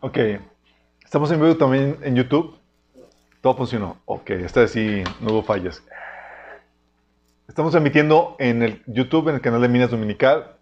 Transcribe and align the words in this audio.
ok. 0.00 0.18
Estamos 1.04 1.30
en 1.30 1.40
vivo 1.40 1.56
también 1.56 1.98
en 2.02 2.16
YouTube. 2.16 2.58
Todo 3.40 3.56
funcionó. 3.56 4.00
Ok, 4.04 4.30
esta 4.30 4.60
vez 4.60 4.70
sí 4.70 5.02
no 5.20 5.32
hubo 5.32 5.42
fallas. 5.42 5.82
Estamos 7.48 7.74
emitiendo 7.74 8.36
en 8.38 8.62
el 8.62 8.82
YouTube, 8.86 9.28
en 9.28 9.34
el 9.34 9.40
canal 9.40 9.60
de 9.60 9.68
Minas 9.68 9.90
Dominical, 9.90 10.56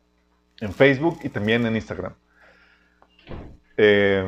en 0.60 0.72
Facebook 0.72 1.18
y 1.22 1.28
también 1.28 1.66
en 1.66 1.76
Instagram. 1.76 2.14
Eh, 3.76 4.24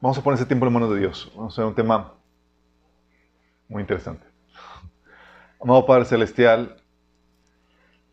vamos 0.00 0.18
a 0.18 0.22
poner 0.22 0.38
ese 0.38 0.46
tiempo 0.46 0.66
en 0.66 0.72
manos 0.74 0.90
de 0.90 1.00
Dios. 1.00 1.32
Vamos 1.34 1.52
a 1.52 1.54
hacer 1.54 1.64
un 1.64 1.74
tema 1.74 2.14
muy 3.68 3.80
interesante. 3.80 4.35
Amado 5.58 5.86
Padre 5.86 6.04
Celestial, 6.04 6.76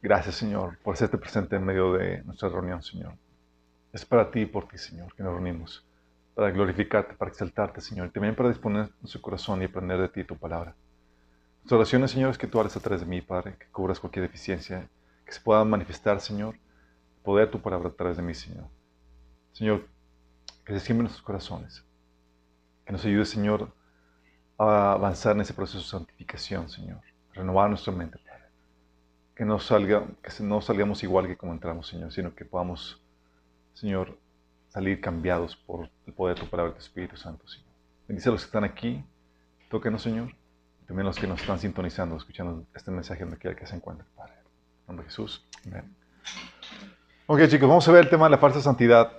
gracias 0.02 0.36
Señor 0.36 0.78
por 0.80 0.94
hacerte 0.94 1.18
presente 1.18 1.58
en 1.58 1.66
medio 1.66 1.92
de 1.92 2.24
nuestra 2.24 2.48
reunión, 2.48 2.82
Señor. 2.82 3.16
Es 3.92 4.06
para 4.06 4.32
ti 4.32 4.42
y 4.42 4.46
por 4.46 4.70
ti, 4.70 4.78
Señor, 4.78 5.14
que 5.14 5.24
nos 5.24 5.34
reunimos, 5.34 5.86
para 6.36 6.52
glorificarte, 6.52 7.16
para 7.16 7.30
exaltarte, 7.30 7.82
Señor, 7.82 8.08
y 8.08 8.12
también 8.12 8.34
para 8.34 8.48
disponer 8.48 8.90
nuestro 9.02 9.22
corazón 9.22 9.62
y 9.62 9.66
aprender 9.66 10.00
de 10.00 10.08
ti 10.08 10.24
tu 10.24 10.38
palabra. 10.38 10.74
Nuestra 11.58 11.78
oración, 11.78 12.08
Señor, 12.08 12.32
es 12.32 12.38
que 12.38 12.48
tú 12.48 12.60
hables 12.60 12.78
a 12.78 12.80
través 12.80 13.02
de 13.02 13.08
mí, 13.08 13.20
Padre, 13.20 13.58
que 13.60 13.68
cubras 13.68 14.00
cualquier 14.00 14.24
deficiencia, 14.24 14.90
que 15.26 15.34
se 15.34 15.42
pueda 15.42 15.66
manifestar, 15.66 16.22
Señor, 16.22 16.56
el 16.56 17.22
poder 17.24 17.48
de 17.48 17.52
tu 17.52 17.62
palabra 17.62 17.90
a 17.90 17.94
través 17.94 18.16
de 18.16 18.24
mí, 18.24 18.34
Señor. 18.34 18.68
Señor, 19.52 19.86
que 20.64 20.72
se 20.72 20.80
siembren 20.80 21.04
nuestros 21.04 21.26
corazones, 21.26 21.84
que 22.86 22.94
nos 22.94 23.04
ayude, 23.04 23.26
Señor, 23.26 23.70
a 24.58 24.94
avanzar 24.94 25.36
en 25.36 25.42
ese 25.42 25.54
proceso 25.54 25.80
de 25.80 25.84
santificación, 25.84 26.70
Señor, 26.70 27.02
renovar 27.34 27.70
nuestra 27.70 27.94
mente, 27.94 28.18
Padre. 28.20 28.44
Que 29.36 29.46
no, 29.46 29.60
salga, 29.60 30.06
que 30.22 30.44
no 30.44 30.62
salgamos 30.62 31.04
igual 31.04 31.28
que 31.28 31.38
como 31.38 31.54
entramos, 31.54 31.88
Señor, 31.88 32.12
sino 32.12 32.36
que 32.36 32.46
podamos, 32.46 33.02
Señor, 33.74 34.18
salir 34.70 35.02
cambiados 35.02 35.56
por 35.56 35.90
el 36.06 36.14
poder 36.14 36.36
de 36.36 36.44
tu 36.44 36.50
palabra 36.50 36.72
y 36.72 36.76
tu 36.76 36.82
Espíritu 36.82 37.18
Santo, 37.18 37.48
Señor. 37.48 37.70
Bendice 38.08 38.30
a 38.30 38.32
los 38.32 38.42
que 38.42 38.48
están 38.48 38.64
aquí, 38.64 39.04
tóquenos, 39.70 40.02
Señor 40.02 40.34
también 40.86 41.06
los 41.06 41.18
que 41.18 41.28
nos 41.28 41.42
están 41.42 41.60
sintonizando, 41.60 42.16
escuchando 42.18 42.66
este 42.74 42.92
mensaje 42.92 43.24
donde 43.24 43.38
quiera 43.38 43.56
que 43.56 43.66
se 43.66 43.76
encuentren, 43.76 44.08
Padre. 44.16 44.34
En 44.34 44.88
nombre 44.88 45.06
de 45.06 45.10
Jesús. 45.10 45.46
Amén. 45.66 45.96
Ok, 47.26 47.48
chicos, 47.48 47.68
vamos 47.70 47.88
a 47.88 47.92
ver 47.92 48.04
el 48.04 48.10
tema 48.10 48.26
de 48.26 48.32
la 48.32 48.38
falsa 48.38 48.62
santidad. 48.62 49.12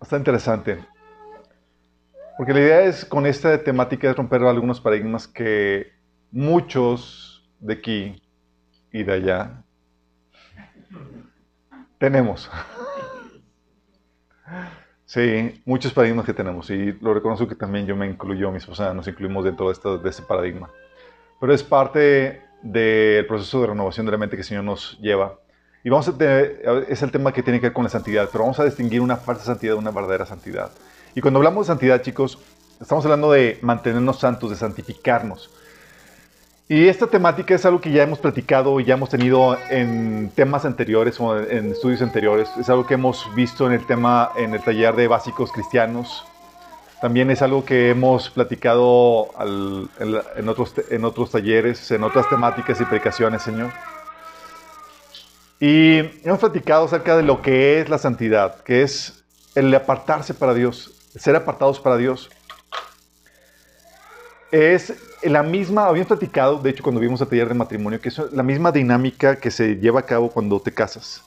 está 0.00 0.16
interesante. 0.16 0.84
Porque 2.36 2.52
la 2.52 2.60
idea 2.60 2.82
es, 2.82 3.04
con 3.04 3.26
esta 3.26 3.62
temática, 3.62 4.10
es 4.10 4.16
romper 4.16 4.42
algunos 4.42 4.80
paradigmas 4.80 5.28
que 5.28 5.92
muchos 6.32 7.48
de 7.60 7.74
aquí 7.74 8.22
y 8.92 9.02
de 9.04 9.12
allá 9.12 9.64
tenemos. 11.98 12.50
Sí, 15.06 15.62
muchos 15.64 15.92
paradigmas 15.92 16.26
que 16.26 16.34
tenemos 16.34 16.68
y 16.70 16.90
lo 17.00 17.14
reconozco 17.14 17.46
que 17.46 17.54
también 17.54 17.86
yo 17.86 17.94
me 17.94 18.04
incluyo, 18.04 18.50
mi 18.50 18.56
esposa 18.56 18.92
nos 18.92 19.06
incluimos 19.06 19.44
dentro 19.44 19.72
de, 19.72 19.98
de 20.02 20.10
este 20.10 20.22
paradigma. 20.22 20.70
Pero 21.40 21.54
es 21.54 21.62
parte 21.62 22.42
del 22.62 23.24
proceso 23.26 23.60
de 23.60 23.68
renovación 23.68 24.06
de 24.06 24.12
la 24.12 24.18
mente 24.18 24.34
que 24.34 24.40
el 24.40 24.46
Señor 24.46 24.64
nos 24.64 24.98
lleva. 24.98 25.38
Y 25.84 25.90
vamos 25.90 26.08
a 26.08 26.18
tener, 26.18 26.62
es 26.88 27.00
el 27.02 27.12
tema 27.12 27.32
que 27.32 27.44
tiene 27.44 27.60
que 27.60 27.66
ver 27.66 27.72
con 27.72 27.84
la 27.84 27.90
santidad, 27.90 28.28
pero 28.32 28.42
vamos 28.42 28.58
a 28.58 28.64
distinguir 28.64 29.00
una 29.02 29.16
falsa 29.16 29.44
santidad 29.44 29.74
de 29.74 29.78
una 29.78 29.92
verdadera 29.92 30.26
santidad. 30.26 30.72
Y 31.14 31.20
cuando 31.20 31.38
hablamos 31.38 31.66
de 31.66 31.72
santidad, 31.72 32.02
chicos, 32.02 32.38
estamos 32.80 33.04
hablando 33.04 33.30
de 33.30 33.58
mantenernos 33.62 34.18
santos, 34.18 34.50
de 34.50 34.56
santificarnos. 34.56 35.50
Y 36.68 36.88
esta 36.88 37.06
temática 37.06 37.54
es 37.54 37.64
algo 37.66 37.80
que 37.80 37.92
ya 37.92 38.02
hemos 38.02 38.18
platicado 38.18 38.80
y 38.80 38.84
ya 38.84 38.94
hemos 38.94 39.10
tenido 39.10 39.56
en 39.70 40.32
temas 40.34 40.64
anteriores 40.64 41.20
o 41.20 41.38
en 41.38 41.72
estudios 41.72 42.00
anteriores. 42.02 42.48
Es 42.58 42.68
algo 42.70 42.86
que 42.86 42.94
hemos 42.94 43.32
visto 43.34 43.66
en 43.66 43.74
el 43.74 43.86
tema, 43.86 44.30
en 44.36 44.54
el 44.54 44.62
taller 44.62 44.96
de 44.96 45.06
básicos 45.06 45.52
cristianos. 45.52 46.24
También 47.02 47.30
es 47.30 47.42
algo 47.42 47.66
que 47.66 47.90
hemos 47.90 48.30
platicado 48.30 49.28
en, 50.00 50.48
otros, 50.48 50.74
en 50.88 51.04
otros 51.04 51.30
talleres, 51.30 51.90
en 51.90 52.02
otras 52.02 52.28
temáticas 52.30 52.80
y 52.80 52.84
predicaciones, 52.86 53.42
Señor. 53.42 53.70
Y 55.60 55.98
hemos 56.26 56.40
platicado 56.40 56.86
acerca 56.86 57.14
de 57.16 57.22
lo 57.22 57.42
que 57.42 57.80
es 57.80 57.90
la 57.90 57.98
santidad, 57.98 58.62
que 58.62 58.82
es 58.82 59.22
el 59.54 59.72
apartarse 59.74 60.32
para 60.32 60.54
Dios, 60.54 60.93
ser 61.14 61.36
apartados 61.36 61.80
para 61.80 61.96
Dios 61.96 62.30
es 64.54 64.94
la 65.24 65.42
misma, 65.42 65.86
habíamos 65.86 66.06
platicado, 66.06 66.58
de 66.58 66.70
hecho, 66.70 66.84
cuando 66.84 67.00
vimos 67.00 67.20
el 67.20 67.26
taller 67.26 67.48
de 67.48 67.54
matrimonio, 67.54 68.00
que 68.00 68.08
es 68.10 68.18
la 68.32 68.44
misma 68.44 68.70
dinámica 68.70 69.36
que 69.36 69.50
se 69.50 69.76
lleva 69.76 70.00
a 70.00 70.06
cabo 70.06 70.30
cuando 70.30 70.60
te 70.60 70.72
casas. 70.72 71.22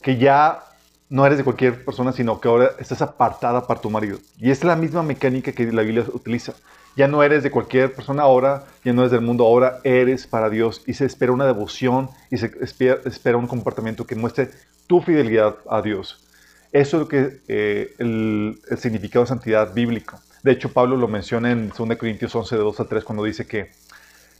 Que 0.00 0.16
ya 0.16 0.64
no 1.10 1.26
eres 1.26 1.36
de 1.36 1.44
cualquier 1.44 1.84
persona, 1.84 2.12
sino 2.12 2.40
que 2.40 2.48
ahora 2.48 2.70
estás 2.78 3.02
apartada 3.02 3.66
para 3.66 3.80
tu 3.80 3.90
marido. 3.90 4.18
Y 4.38 4.50
es 4.50 4.64
la 4.64 4.76
misma 4.76 5.02
mecánica 5.02 5.52
que 5.52 5.70
la 5.70 5.82
Biblia 5.82 6.06
utiliza. 6.12 6.54
Ya 6.96 7.06
no 7.06 7.22
eres 7.22 7.42
de 7.42 7.50
cualquier 7.50 7.92
persona 7.92 8.22
ahora, 8.22 8.64
ya 8.82 8.94
no 8.94 9.02
eres 9.02 9.12
del 9.12 9.20
mundo 9.20 9.44
ahora, 9.44 9.80
eres 9.84 10.26
para 10.26 10.48
Dios. 10.48 10.82
Y 10.86 10.94
se 10.94 11.04
espera 11.04 11.32
una 11.32 11.44
devoción 11.44 12.08
y 12.30 12.38
se 12.38 12.50
espera, 12.62 13.36
un 13.36 13.46
comportamiento 13.46 14.06
que 14.06 14.14
muestre 14.14 14.50
tu 14.86 15.02
fidelidad 15.02 15.56
a 15.68 15.82
Dios. 15.82 16.24
Eso 16.72 16.96
es 16.96 17.00
lo 17.00 17.08
que 17.08 17.40
eh, 17.48 17.94
el, 17.98 18.60
el 18.68 18.78
significado 18.78 19.24
de 19.24 19.28
santidad 19.28 19.74
bíblico. 19.74 20.20
De 20.42 20.52
hecho, 20.52 20.72
Pablo 20.72 20.96
lo 20.96 21.08
menciona 21.08 21.50
en 21.50 21.68
2 21.68 21.96
Corintios 21.96 22.34
11, 22.34 22.56
de 22.56 22.62
2 22.62 22.80
a 22.80 22.84
3, 22.84 23.04
cuando 23.04 23.24
dice 23.24 23.46
que 23.46 23.70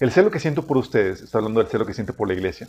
el 0.00 0.10
celo 0.12 0.30
que 0.30 0.40
siento 0.40 0.66
por 0.66 0.78
ustedes, 0.78 1.20
está 1.20 1.38
hablando 1.38 1.60
del 1.60 1.68
celo 1.68 1.84
que 1.84 1.92
siente 1.92 2.14
por 2.14 2.26
la 2.26 2.34
iglesia, 2.34 2.68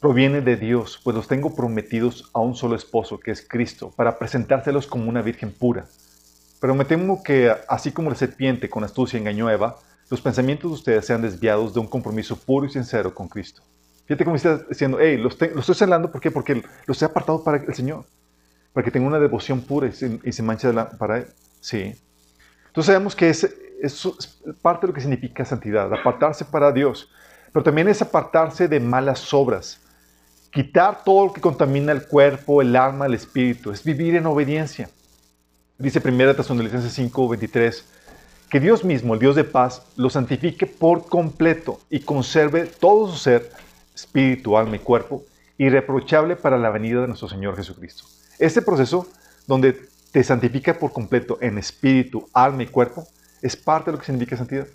proviene 0.00 0.40
de 0.40 0.56
Dios, 0.56 0.98
pues 1.04 1.14
los 1.14 1.28
tengo 1.28 1.54
prometidos 1.54 2.30
a 2.32 2.40
un 2.40 2.56
solo 2.56 2.74
esposo, 2.74 3.20
que 3.20 3.30
es 3.30 3.46
Cristo, 3.46 3.92
para 3.94 4.18
presentárselos 4.18 4.86
como 4.86 5.08
una 5.08 5.22
virgen 5.22 5.52
pura. 5.52 5.86
Pero 6.60 6.74
me 6.74 6.84
temo 6.84 7.22
que, 7.22 7.54
así 7.68 7.92
como 7.92 8.08
la 8.08 8.16
serpiente 8.16 8.70
con 8.70 8.82
astucia 8.82 9.18
engañó 9.18 9.48
a 9.48 9.52
Eva, 9.52 9.76
los 10.08 10.20
pensamientos 10.20 10.70
de 10.70 10.74
ustedes 10.74 11.06
sean 11.06 11.22
desviados 11.22 11.74
de 11.74 11.80
un 11.80 11.86
compromiso 11.86 12.36
puro 12.36 12.66
y 12.66 12.70
sincero 12.70 13.14
con 13.14 13.28
Cristo. 13.28 13.62
Fíjate 14.06 14.24
cómo 14.24 14.36
está 14.36 14.58
diciendo, 14.68 14.98
hey, 15.00 15.18
los, 15.18 15.40
estoy 15.40 15.74
celando, 15.74 16.10
¿por 16.10 16.20
qué? 16.20 16.30
Porque 16.30 16.62
los 16.86 17.00
he 17.00 17.04
apartado 17.04 17.44
para 17.44 17.58
el 17.58 17.74
Señor, 17.74 18.04
para 18.72 18.84
que 18.84 18.90
tenga 18.90 19.06
una 19.06 19.18
devoción 19.18 19.60
pura 19.60 19.88
y 19.88 19.92
se, 19.92 20.20
y 20.24 20.32
se 20.32 20.42
manche 20.42 20.68
para 20.98 21.18
Él. 21.18 21.26
Sí. 21.60 21.94
Entonces 22.66 22.86
sabemos 22.86 23.14
que 23.14 23.28
es, 23.28 23.44
es 23.82 24.08
parte 24.62 24.86
de 24.86 24.88
lo 24.88 24.94
que 24.94 25.00
significa 25.00 25.44
santidad, 25.44 25.92
apartarse 25.92 26.44
para 26.44 26.72
Dios, 26.72 27.10
pero 27.52 27.62
también 27.62 27.88
es 27.88 28.00
apartarse 28.00 28.68
de 28.68 28.80
malas 28.80 29.32
obras, 29.34 29.80
quitar 30.50 31.04
todo 31.04 31.26
lo 31.26 31.32
que 31.32 31.40
contamina 31.40 31.92
el 31.92 32.06
cuerpo, 32.06 32.62
el 32.62 32.74
alma, 32.76 33.06
el 33.06 33.14
espíritu, 33.14 33.70
es 33.70 33.84
vivir 33.84 34.16
en 34.16 34.26
obediencia. 34.26 34.88
Dice 35.78 36.00
1 36.02 36.34
Tesalonicenses 36.34 36.92
5, 36.92 37.28
23, 37.28 37.84
que 38.48 38.60
Dios 38.60 38.84
mismo, 38.84 39.14
el 39.14 39.20
Dios 39.20 39.34
de 39.34 39.44
paz, 39.44 39.82
lo 39.96 40.10
santifique 40.10 40.66
por 40.66 41.06
completo 41.06 41.80
y 41.90 42.00
conserve 42.00 42.66
todo 42.66 43.10
su 43.10 43.18
ser, 43.18 43.50
espíritu, 43.94 44.56
alma 44.56 44.76
y 44.76 44.78
cuerpo, 44.78 45.24
irreprochable 45.58 46.36
para 46.36 46.58
la 46.58 46.70
venida 46.70 47.00
de 47.00 47.08
nuestro 47.08 47.28
Señor 47.28 47.56
Jesucristo. 47.56 48.04
Este 48.42 48.60
proceso, 48.60 49.06
donde 49.46 49.88
te 50.10 50.24
santifica 50.24 50.76
por 50.76 50.92
completo 50.92 51.38
en 51.40 51.58
espíritu, 51.58 52.28
alma 52.32 52.64
y 52.64 52.66
cuerpo, 52.66 53.06
es 53.40 53.54
parte 53.54 53.88
de 53.88 53.92
lo 53.92 54.00
que 54.00 54.06
significa 54.06 54.36
santidad. 54.36 54.66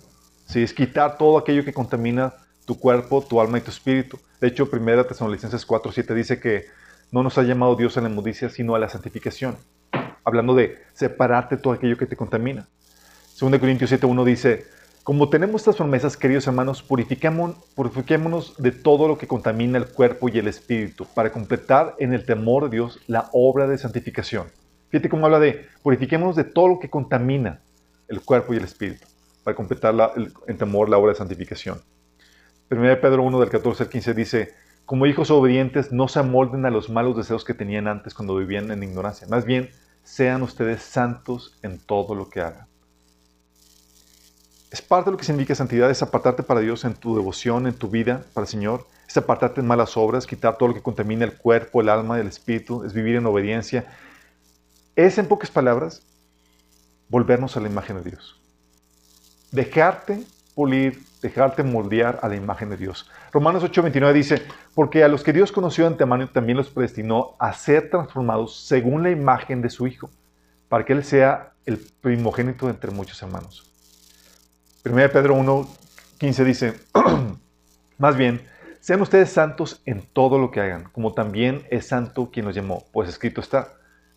Sí, 0.46 0.62
es 0.62 0.72
quitar 0.72 1.18
todo 1.18 1.36
aquello 1.36 1.62
que 1.62 1.74
contamina 1.74 2.32
tu 2.64 2.78
cuerpo, 2.78 3.20
tu 3.20 3.42
alma 3.42 3.58
y 3.58 3.60
tu 3.60 3.70
espíritu. 3.70 4.18
De 4.40 4.48
hecho, 4.48 4.70
1 4.72 5.04
Tesalonicenses 5.04 5.66
4, 5.66 5.92
7 5.92 6.14
dice 6.14 6.40
que 6.40 6.64
no 7.12 7.22
nos 7.22 7.36
ha 7.36 7.42
llamado 7.42 7.76
Dios 7.76 7.98
a 7.98 8.00
la 8.00 8.08
inmundicia, 8.08 8.48
sino 8.48 8.74
a 8.74 8.78
la 8.78 8.88
santificación. 8.88 9.58
Hablando 10.24 10.54
de 10.54 10.82
separarte 10.94 11.58
todo 11.58 11.74
aquello 11.74 11.98
que 11.98 12.06
te 12.06 12.16
contamina. 12.16 12.66
2 13.38 13.58
Corintios 13.58 13.90
7, 13.90 14.06
1 14.06 14.24
dice, 14.24 14.66
como 15.08 15.30
tenemos 15.30 15.62
estas 15.62 15.76
promesas, 15.76 16.18
queridos 16.18 16.46
hermanos, 16.48 16.82
purifiquémonos 16.82 18.54
de 18.58 18.72
todo 18.72 19.08
lo 19.08 19.16
que 19.16 19.26
contamina 19.26 19.78
el 19.78 19.88
cuerpo 19.88 20.28
y 20.28 20.38
el 20.38 20.48
espíritu, 20.48 21.06
para 21.14 21.32
completar 21.32 21.94
en 21.98 22.12
el 22.12 22.26
temor 22.26 22.64
de 22.64 22.76
Dios 22.76 23.00
la 23.06 23.30
obra 23.32 23.66
de 23.66 23.78
santificación 23.78 24.48
Fíjate 24.90 25.08
cómo 25.08 25.24
habla 25.24 25.38
de 25.38 25.64
purifiquémonos 25.82 26.36
de 26.36 26.44
todo 26.44 26.68
lo 26.68 26.78
que 26.78 26.90
contamina 26.90 27.62
el 28.08 28.20
cuerpo 28.20 28.52
y 28.52 28.58
el 28.58 28.64
espíritu, 28.64 29.06
para 29.44 29.54
completar 29.54 29.94
en 30.46 30.58
temor 30.58 30.90
la 30.90 30.98
obra 30.98 31.12
de 31.12 31.18
santificación. 31.18 31.80
1 32.70 33.00
Pedro 33.00 33.22
1 33.22 33.40
del 33.40 33.48
14 33.48 33.84
al 33.84 33.88
15 33.88 34.12
dice, 34.12 34.54
como 34.84 35.06
hijos 35.06 35.30
obedientes, 35.30 35.90
no 35.90 36.08
se 36.08 36.18
amolden 36.18 36.66
a 36.66 36.70
los 36.70 36.90
malos 36.90 37.16
deseos 37.16 37.46
que 37.46 37.54
tenían 37.54 37.88
antes 37.88 38.12
cuando 38.12 38.36
vivían 38.36 38.70
en 38.70 38.82
ignorancia. 38.82 39.26
Más 39.26 39.46
bien, 39.46 39.70
sean 40.02 40.42
ustedes 40.42 40.82
santos 40.82 41.58
en 41.62 41.78
todo 41.78 42.14
lo 42.14 42.28
que 42.28 42.42
hagan. 42.42 42.67
Es 44.70 44.82
parte 44.82 45.06
de 45.06 45.12
lo 45.12 45.18
que 45.18 45.24
significa 45.24 45.54
santidad, 45.54 45.90
es 45.90 46.02
apartarte 46.02 46.42
para 46.42 46.60
Dios 46.60 46.84
en 46.84 46.94
tu 46.94 47.16
devoción, 47.16 47.66
en 47.66 47.74
tu 47.74 47.88
vida 47.88 48.22
para 48.34 48.44
el 48.44 48.48
Señor, 48.48 48.86
es 49.08 49.16
apartarte 49.16 49.60
en 49.60 49.66
malas 49.66 49.96
obras, 49.96 50.26
quitar 50.26 50.58
todo 50.58 50.68
lo 50.68 50.74
que 50.74 50.82
contamina 50.82 51.24
el 51.24 51.36
cuerpo, 51.36 51.80
el 51.80 51.88
alma 51.88 52.20
el 52.20 52.26
espíritu, 52.26 52.84
es 52.84 52.92
vivir 52.92 53.16
en 53.16 53.24
obediencia, 53.24 53.86
es, 54.94 55.16
en 55.16 55.26
pocas 55.26 55.50
palabras, 55.50 56.02
volvernos 57.08 57.56
a 57.56 57.60
la 57.60 57.68
imagen 57.68 57.96
de 58.02 58.10
Dios. 58.10 58.34
dejarte 59.50 60.22
pulir, 60.54 61.00
dejarte 61.22 61.62
moldear 61.62 62.18
a 62.20 62.28
la 62.28 62.34
imagen 62.34 62.68
de 62.68 62.76
Dios. 62.76 63.08
Romanos 63.32 63.62
8:29 63.62 64.12
dice, 64.12 64.42
porque 64.74 65.04
a 65.04 65.08
los 65.08 65.22
que 65.22 65.32
Dios 65.32 65.52
conoció 65.52 65.84
de 65.84 65.92
antemano 65.92 66.28
también 66.28 66.58
los 66.58 66.68
predestinó 66.68 67.36
a 67.38 67.52
ser 67.52 67.88
transformados 67.90 68.66
según 68.66 69.04
la 69.04 69.10
imagen 69.10 69.62
de 69.62 69.70
su 69.70 69.86
Hijo, 69.86 70.10
para 70.68 70.84
que 70.84 70.92
Él 70.92 71.04
sea 71.04 71.52
el 71.64 71.78
primogénito 71.78 72.68
entre 72.68 72.90
muchos 72.90 73.22
hermanos. 73.22 73.70
1 74.84 75.10
Pedro 75.10 75.36
1:15 75.36 76.44
dice, 76.44 76.80
más 77.98 78.16
bien, 78.16 78.46
sean 78.80 79.00
ustedes 79.00 79.30
santos 79.30 79.82
en 79.84 80.02
todo 80.02 80.38
lo 80.38 80.50
que 80.50 80.60
hagan, 80.60 80.84
como 80.92 81.14
también 81.14 81.66
es 81.70 81.88
santo 81.88 82.30
quien 82.30 82.46
los 82.46 82.54
llamó, 82.54 82.84
pues 82.92 83.08
escrito 83.08 83.40
está, 83.40 83.74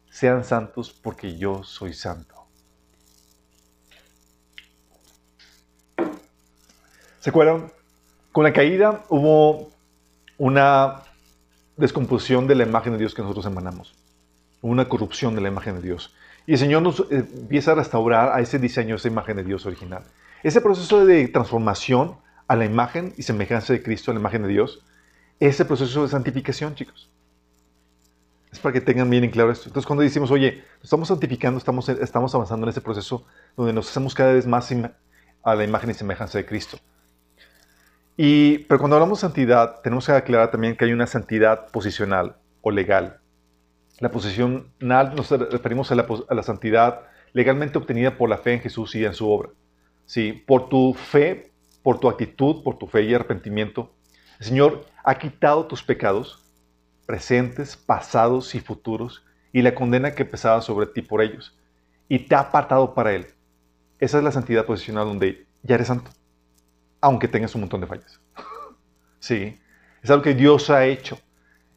sean 0.09 0.43
santos 0.43 0.91
porque 0.91 1.37
yo 1.37 1.63
soy 1.63 1.93
santo. 1.93 2.35
¿Se 7.19 7.29
acuerdan? 7.29 7.71
Con 8.31 8.43
la 8.43 8.53
caída 8.53 9.03
hubo 9.09 9.69
una 10.37 11.03
descomposición 11.77 12.47
de 12.47 12.55
la 12.55 12.63
imagen 12.63 12.93
de 12.93 12.99
Dios 12.99 13.13
que 13.13 13.21
nosotros 13.21 13.45
emanamos, 13.45 13.93
una 14.61 14.87
corrupción 14.87 15.35
de 15.35 15.41
la 15.41 15.49
imagen 15.49 15.75
de 15.75 15.81
Dios. 15.81 16.15
Y 16.47 16.53
el 16.53 16.57
Señor 16.57 16.81
nos 16.81 16.99
eh, 17.11 17.27
empieza 17.35 17.73
a 17.73 17.75
restaurar 17.75 18.31
a 18.33 18.41
ese 18.41 18.57
diseño, 18.57 18.95
esa 18.95 19.07
imagen 19.07 19.37
de 19.37 19.43
Dios 19.43 19.65
original. 19.65 20.03
Ese 20.43 20.61
proceso 20.61 21.05
de 21.05 21.27
transformación 21.27 22.17
a 22.47 22.55
la 22.55 22.65
imagen 22.65 23.13
y 23.17 23.23
semejanza 23.23 23.73
de 23.73 23.83
Cristo, 23.83 24.11
a 24.11 24.13
la 24.13 24.19
imagen 24.19 24.43
de 24.43 24.49
Dios, 24.49 24.83
ese 25.39 25.65
proceso 25.65 26.03
de 26.03 26.09
santificación, 26.09 26.75
chicos. 26.75 27.09
Es 28.51 28.59
para 28.59 28.73
que 28.73 28.81
tengan 28.81 29.09
bien 29.09 29.23
en 29.23 29.31
claro 29.31 29.51
esto. 29.51 29.69
Entonces, 29.69 29.87
cuando 29.87 30.03
decimos, 30.03 30.29
oye, 30.31 30.63
estamos 30.83 31.07
santificando, 31.07 31.57
estamos, 31.57 32.35
avanzando 32.35 32.65
en 32.65 32.69
ese 32.69 32.81
proceso 32.81 33.25
donde 33.55 33.71
nos 33.71 33.89
hacemos 33.89 34.13
cada 34.13 34.33
vez 34.33 34.45
más 34.45 34.73
a 35.43 35.55
la 35.55 35.63
imagen 35.63 35.91
y 35.91 35.93
semejanza 35.93 36.37
de 36.37 36.45
Cristo. 36.45 36.77
Y, 38.17 38.59
pero 38.65 38.79
cuando 38.79 38.97
hablamos 38.97 39.19
de 39.19 39.27
santidad, 39.27 39.79
tenemos 39.81 40.05
que 40.05 40.11
aclarar 40.11 40.51
también 40.51 40.75
que 40.75 40.85
hay 40.85 40.93
una 40.93 41.07
santidad 41.07 41.67
posicional 41.71 42.35
o 42.61 42.71
legal. 42.71 43.19
La 43.99 44.11
posicional 44.11 45.15
nos 45.15 45.29
referimos 45.29 45.91
a 45.91 45.95
la 45.95 46.43
santidad 46.43 47.03
legalmente 47.33 47.77
obtenida 47.77 48.17
por 48.17 48.29
la 48.29 48.37
fe 48.37 48.53
en 48.53 48.59
Jesús 48.59 48.93
y 48.95 49.05
en 49.05 49.13
su 49.13 49.29
obra. 49.29 49.49
Sí, 50.11 50.33
por 50.33 50.67
tu 50.67 50.93
fe, 50.93 51.53
por 51.83 51.97
tu 52.01 52.09
actitud, 52.09 52.63
por 52.63 52.77
tu 52.77 52.85
fe 52.85 53.03
y 53.03 53.13
arrepentimiento, 53.13 53.93
el 54.39 54.45
Señor 54.45 54.85
ha 55.05 55.15
quitado 55.15 55.67
tus 55.67 55.83
pecados 55.83 56.43
presentes, 57.05 57.77
pasados 57.77 58.53
y 58.53 58.59
futuros 58.59 59.23
y 59.53 59.61
la 59.61 59.73
condena 59.73 60.11
que 60.11 60.25
pesaba 60.25 60.59
sobre 60.61 60.87
ti 60.87 61.01
por 61.01 61.21
ellos 61.21 61.57
y 62.09 62.19
te 62.19 62.35
ha 62.35 62.41
apartado 62.41 62.93
para 62.93 63.13
Él. 63.13 63.27
Esa 63.99 64.17
es 64.17 64.23
la 64.25 64.33
santidad 64.33 64.65
posicional 64.65 65.07
donde 65.07 65.47
ya 65.63 65.75
eres 65.75 65.87
santo 65.87 66.11
aunque 66.99 67.29
tengas 67.29 67.55
un 67.55 67.61
montón 67.61 67.79
de 67.79 67.87
fallas. 67.87 68.19
sí, 69.19 69.57
es 70.03 70.11
algo 70.11 70.23
que 70.23 70.33
Dios 70.33 70.69
ha 70.69 70.87
hecho. 70.87 71.19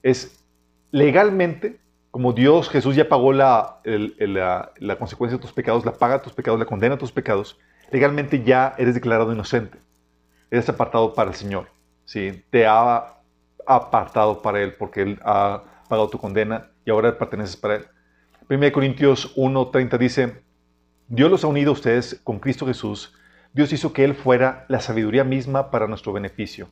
Es 0.03 0.45
legalmente, 0.91 1.79
como 2.11 2.33
Dios, 2.33 2.69
Jesús 2.69 2.97
ya 2.97 3.09
pagó 3.09 3.33
la, 3.33 3.81
la, 3.85 4.99
consecuencia 4.99 5.39
de 5.39 5.43
tus 5.43 5.53
pecados, 5.53 5.85
la 5.85 5.93
paga 5.93 6.21
tus 6.21 6.33
pecados, 6.33 6.59
la 6.59 6.67
condena 6.67 6.97
a 6.97 6.99
tus 6.99 7.13
pecados, 7.13 7.57
legalmente 7.91 8.43
ya 8.43 8.75
eres 8.79 8.95
declarado 8.95 9.33
inocente. 9.33 9.79
Eres 10.51 10.69
apartado 10.69 11.15
para 11.15 11.31
el 11.31 11.37
Señor. 11.37 11.69
¿sí? 12.05 12.45
Te 12.51 12.67
ha 12.67 13.15
apartado 13.67 14.43
para 14.43 14.61
Él 14.61 14.75
porque 14.75 15.03
Él 15.03 15.21
ha 15.25 15.63
pagado 15.89 16.09
tu 16.09 16.19
condena 16.19 16.71
y 16.85 16.91
ahora 16.91 17.17
perteneces 17.17 17.57
para 17.57 17.77
Él. 17.77 17.87
1 18.49 18.73
Corintios 18.73 19.35
1.30 19.37 19.99
dice, 19.99 20.43
Dios 21.09 21.31
los 21.31 21.45
ha 21.45 21.49
unido 21.49 21.71
a 21.71 21.75
ustedes 21.75 22.21
con 22.25 22.39
Cristo 22.39 22.67
Jesús 22.67 23.15
Dios 23.55 23.73
hizo 23.73 23.93
que 23.93 24.03
Él 24.03 24.17
fuera 24.17 24.67
la 24.69 24.81
sabiduría 24.81 25.23
misma 25.23 25.71
para 25.71 25.87
nuestro 25.87 26.13
beneficio. 26.13 26.71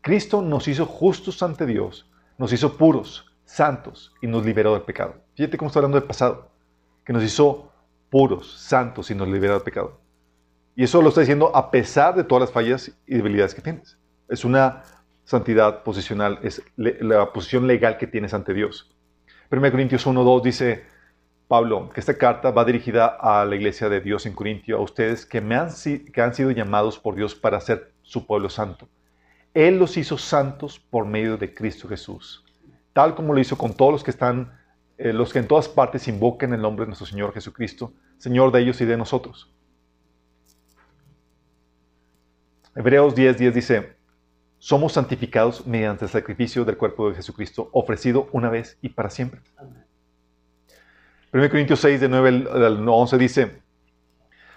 Cristo 0.00 0.42
nos 0.42 0.68
hizo 0.68 0.86
justos 0.86 1.42
ante 1.42 1.66
Dios, 1.66 2.08
nos 2.38 2.52
hizo 2.52 2.76
puros, 2.76 3.36
santos 3.44 4.14
y 4.22 4.28
nos 4.28 4.46
liberó 4.46 4.74
del 4.74 4.82
pecado. 4.82 5.16
Fíjate 5.34 5.58
cómo 5.58 5.66
está 5.66 5.80
hablando 5.80 5.98
del 5.98 6.06
pasado, 6.06 6.52
que 7.04 7.12
nos 7.12 7.24
hizo 7.24 7.72
puros, 8.10 8.60
santos 8.60 9.10
y 9.10 9.14
nos 9.16 9.26
liberó 9.26 9.54
del 9.54 9.62
pecado. 9.62 9.99
Y 10.80 10.84
eso 10.84 11.02
lo 11.02 11.10
está 11.10 11.20
diciendo 11.20 11.54
a 11.54 11.70
pesar 11.70 12.14
de 12.14 12.24
todas 12.24 12.40
las 12.40 12.52
fallas 12.52 12.90
y 13.06 13.14
debilidades 13.14 13.54
que 13.54 13.60
tienes. 13.60 13.98
Es 14.30 14.46
una 14.46 14.82
santidad 15.24 15.82
posicional, 15.82 16.38
es 16.42 16.62
la 16.76 17.34
posición 17.34 17.66
legal 17.66 17.98
que 17.98 18.06
tienes 18.06 18.32
ante 18.32 18.54
Dios. 18.54 18.90
1 19.50 19.70
Corintios 19.72 20.06
1.2 20.06 20.42
dice, 20.42 20.86
Pablo, 21.48 21.90
que 21.90 22.00
esta 22.00 22.16
carta 22.16 22.50
va 22.50 22.64
dirigida 22.64 23.14
a 23.20 23.44
la 23.44 23.56
iglesia 23.56 23.90
de 23.90 24.00
Dios 24.00 24.24
en 24.24 24.32
Corintio, 24.32 24.78
a 24.78 24.80
ustedes 24.80 25.26
que, 25.26 25.42
me 25.42 25.54
han, 25.54 25.68
que 26.14 26.22
han 26.22 26.32
sido 26.32 26.50
llamados 26.50 26.98
por 26.98 27.14
Dios 27.14 27.34
para 27.34 27.60
ser 27.60 27.92
su 28.00 28.26
pueblo 28.26 28.48
santo. 28.48 28.88
Él 29.52 29.78
los 29.78 29.98
hizo 29.98 30.16
santos 30.16 30.78
por 30.78 31.04
medio 31.04 31.36
de 31.36 31.52
Cristo 31.52 31.88
Jesús, 31.88 32.42
tal 32.94 33.14
como 33.14 33.34
lo 33.34 33.40
hizo 33.40 33.58
con 33.58 33.74
todos 33.74 33.92
los 33.92 34.02
que 34.02 34.12
están, 34.12 34.58
eh, 34.96 35.12
los 35.12 35.30
que 35.30 35.40
en 35.40 35.46
todas 35.46 35.68
partes 35.68 36.08
invoquen 36.08 36.54
el 36.54 36.62
nombre 36.62 36.86
de 36.86 36.86
nuestro 36.86 37.06
Señor 37.06 37.34
Jesucristo, 37.34 37.92
Señor 38.16 38.50
de 38.50 38.62
ellos 38.62 38.80
y 38.80 38.86
de 38.86 38.96
nosotros. 38.96 39.52
Hebreos 42.80 43.14
10:10 43.14 43.36
10 43.36 43.54
dice, 43.54 43.92
somos 44.58 44.94
santificados 44.94 45.66
mediante 45.66 46.06
el 46.06 46.10
sacrificio 46.10 46.64
del 46.64 46.78
cuerpo 46.78 47.10
de 47.10 47.16
Jesucristo, 47.16 47.68
ofrecido 47.72 48.30
una 48.32 48.48
vez 48.48 48.78
y 48.80 48.88
para 48.88 49.10
siempre. 49.10 49.42
1 51.30 51.50
Corintios 51.50 51.78
6, 51.80 52.00
de 52.00 52.08
9 52.08 52.46
al 52.50 52.88
11 52.88 53.18
dice, 53.18 53.60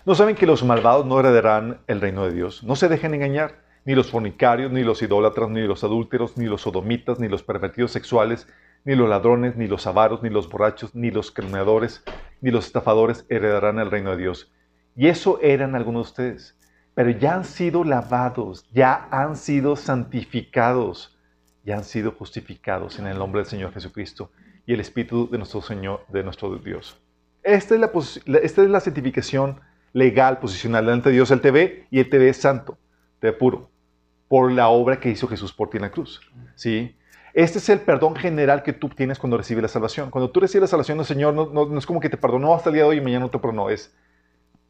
¿no 0.05 0.15
saben 0.15 0.37
que 0.37 0.45
los 0.45 0.63
malvados 0.63 1.05
no 1.05 1.19
heredarán 1.19 1.81
el 1.87 1.99
reino 1.99 2.23
de 2.23 2.31
Dios? 2.31 2.63
No 2.63 2.77
se 2.77 2.87
dejen 2.87 3.13
engañar, 3.13 3.61
ni 3.83 3.93
los 3.93 4.09
fornicarios, 4.09 4.71
ni 4.71 4.83
los 4.83 5.01
idólatras, 5.01 5.49
ni 5.49 5.59
los 5.67 5.83
adúlteros, 5.83 6.37
ni 6.37 6.45
los 6.45 6.61
sodomitas, 6.61 7.19
ni 7.19 7.27
los 7.27 7.43
pervertidos 7.43 7.91
sexuales, 7.91 8.47
ni 8.85 8.95
los 8.95 9.09
ladrones, 9.09 9.57
ni 9.57 9.67
los 9.67 9.85
avaros, 9.85 10.23
ni 10.23 10.29
los 10.29 10.47
borrachos, 10.47 10.95
ni 10.95 11.11
los 11.11 11.29
criminadores, 11.29 12.05
ni 12.39 12.51
los 12.51 12.67
estafadores 12.67 13.25
heredarán 13.27 13.79
el 13.79 13.91
reino 13.91 14.11
de 14.11 14.17
Dios. 14.17 14.49
Y 14.95 15.07
eso 15.07 15.39
eran 15.41 15.75
algunos 15.75 16.05
de 16.05 16.09
ustedes. 16.09 16.62
Pero 16.95 17.09
ya 17.09 17.35
han 17.35 17.45
sido 17.45 17.83
lavados, 17.83 18.65
ya 18.71 19.07
han 19.09 19.35
sido 19.35 19.75
santificados, 19.75 21.17
ya 21.63 21.77
han 21.77 21.83
sido 21.83 22.11
justificados 22.11 22.99
en 22.99 23.07
el 23.07 23.17
nombre 23.17 23.41
del 23.41 23.49
Señor 23.49 23.73
Jesucristo 23.73 24.31
y 24.65 24.73
el 24.73 24.79
Espíritu 24.79 25.29
de 25.29 25.37
nuestro 25.37 25.61
Señor, 25.61 26.05
de 26.09 26.23
nuestro 26.23 26.55
Dios. 26.57 26.99
Esta 27.41 27.75
es 27.75 27.81
la, 27.81 27.91
esta 28.39 28.63
es 28.63 28.69
la 28.69 28.79
certificación 28.79 29.59
legal, 29.91 30.39
posicional 30.39 30.85
delante 30.85 31.09
de 31.09 31.15
Dios. 31.15 31.31
Él 31.31 31.41
te 31.41 31.87
y 31.89 31.99
Él 31.99 32.09
te 32.09 32.17
ve 32.17 32.33
santo, 32.33 32.77
te 33.19 33.27
ve 33.27 33.33
puro, 33.33 33.69
por 34.27 34.51
la 34.51 34.69
obra 34.69 34.99
que 34.99 35.09
hizo 35.09 35.27
Jesús 35.27 35.51
por 35.51 35.69
ti 35.69 35.77
en 35.77 35.83
la 35.83 35.91
cruz. 35.91 36.21
¿sí? 36.55 36.95
Este 37.33 37.57
es 37.57 37.67
el 37.69 37.79
perdón 37.79 38.15
general 38.15 38.61
que 38.61 38.73
tú 38.73 38.89
tienes 38.89 39.17
cuando 39.17 39.37
recibes 39.37 39.63
la 39.63 39.67
salvación. 39.67 40.11
Cuando 40.11 40.29
tú 40.29 40.39
recibes 40.39 40.61
la 40.61 40.67
salvación 40.67 40.99
del 40.99 41.07
Señor, 41.07 41.33
no, 41.33 41.77
es 41.77 41.85
como 41.85 41.99
que 41.99 42.09
te 42.09 42.17
perdonó 42.17 42.53
hasta 42.53 42.69
el 42.69 42.75
día 42.75 42.83
de 42.83 42.89
hoy 42.89 42.97
y 42.97 43.01
mañana 43.01 43.25
no 43.25 43.31
te 43.31 43.39
perdonó. 43.39 43.69
Es 43.69 43.95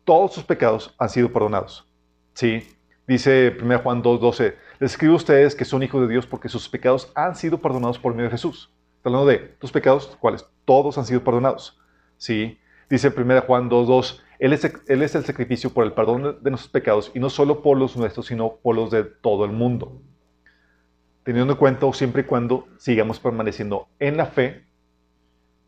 todos 0.04 0.34
tus 0.34 0.44
pecados 0.44 0.96
han 0.98 1.10
sido 1.10 1.32
perdonados. 1.32 1.88
¿Sí? 2.34 2.68
Dice 3.08 3.56
1 3.62 3.80
Juan 3.80 4.02
2.12, 4.02 4.56
les 4.80 4.92
escribo 4.92 5.14
a 5.14 5.18
ustedes 5.18 5.56
que 5.56 5.66
son 5.66 5.84
hijos 5.84 6.02
de 6.02 6.08
Dios 6.08 6.26
porque 6.26 6.50
sus 6.50 6.70
pecados 6.70 7.12
han 7.16 7.36
sido 7.36 7.58
perdonados 7.60 8.00
por 8.00 8.14
medio 8.14 8.30
de 8.30 8.32
Jesús. 8.32 8.74
Está 8.98 9.10
hablando 9.10 9.28
de 9.28 9.40
tus 9.60 9.72
pecados, 9.72 10.18
¿cuáles? 10.20 10.46
Todos 10.66 10.98
han 10.98 11.06
sido 11.06 11.24
perdonados. 11.24 11.78
¿Sí? 12.18 12.58
Dice 12.90 13.14
1 13.16 13.42
Juan 13.42 13.70
2.2, 13.70 14.22
él 14.40 14.54
es, 14.54 14.64
él 14.88 15.02
es 15.02 15.16
el 15.16 15.26
sacrificio 15.26 15.74
por 15.74 15.86
el 15.86 15.94
perdón 15.94 16.38
de, 16.42 16.50
nuestros 16.50 16.72
pecados 16.72 17.12
y 17.14 17.20
no 17.20 17.30
solo 17.30 17.62
por 17.62 17.78
los 17.78 17.98
nuestros, 17.98 18.28
sino 18.28 18.56
por 18.62 18.76
los 18.76 18.92
de 18.92 19.04
todo 19.04 19.46
el 19.46 19.52
mundo. 19.52 20.02
Teniendo 21.24 21.54
en 21.54 21.60
cuenta 21.60 21.92
siempre 21.94 22.22
y 22.22 22.26
cuando 22.26 22.68
sigamos 22.78 23.20
permaneciendo 23.20 23.88
en 24.00 24.18
la 24.18 24.26
fe 24.26 24.66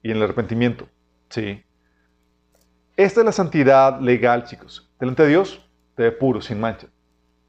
y 0.04 0.12
en 0.12 0.18
el 0.18 0.24
arrepentimiento. 0.24 0.88
¿Sí? 1.30 1.64
Esta 2.96 3.22
es 3.22 3.26
la 3.26 3.32
santidad 3.32 4.00
legal, 4.00 4.46
chicos. 4.46 4.90
Delante 5.00 5.24
de 5.24 5.30
Dios, 5.30 5.65
te 5.96 6.04
ve 6.04 6.12
puro, 6.12 6.42
sin 6.42 6.60
mancha. 6.60 6.88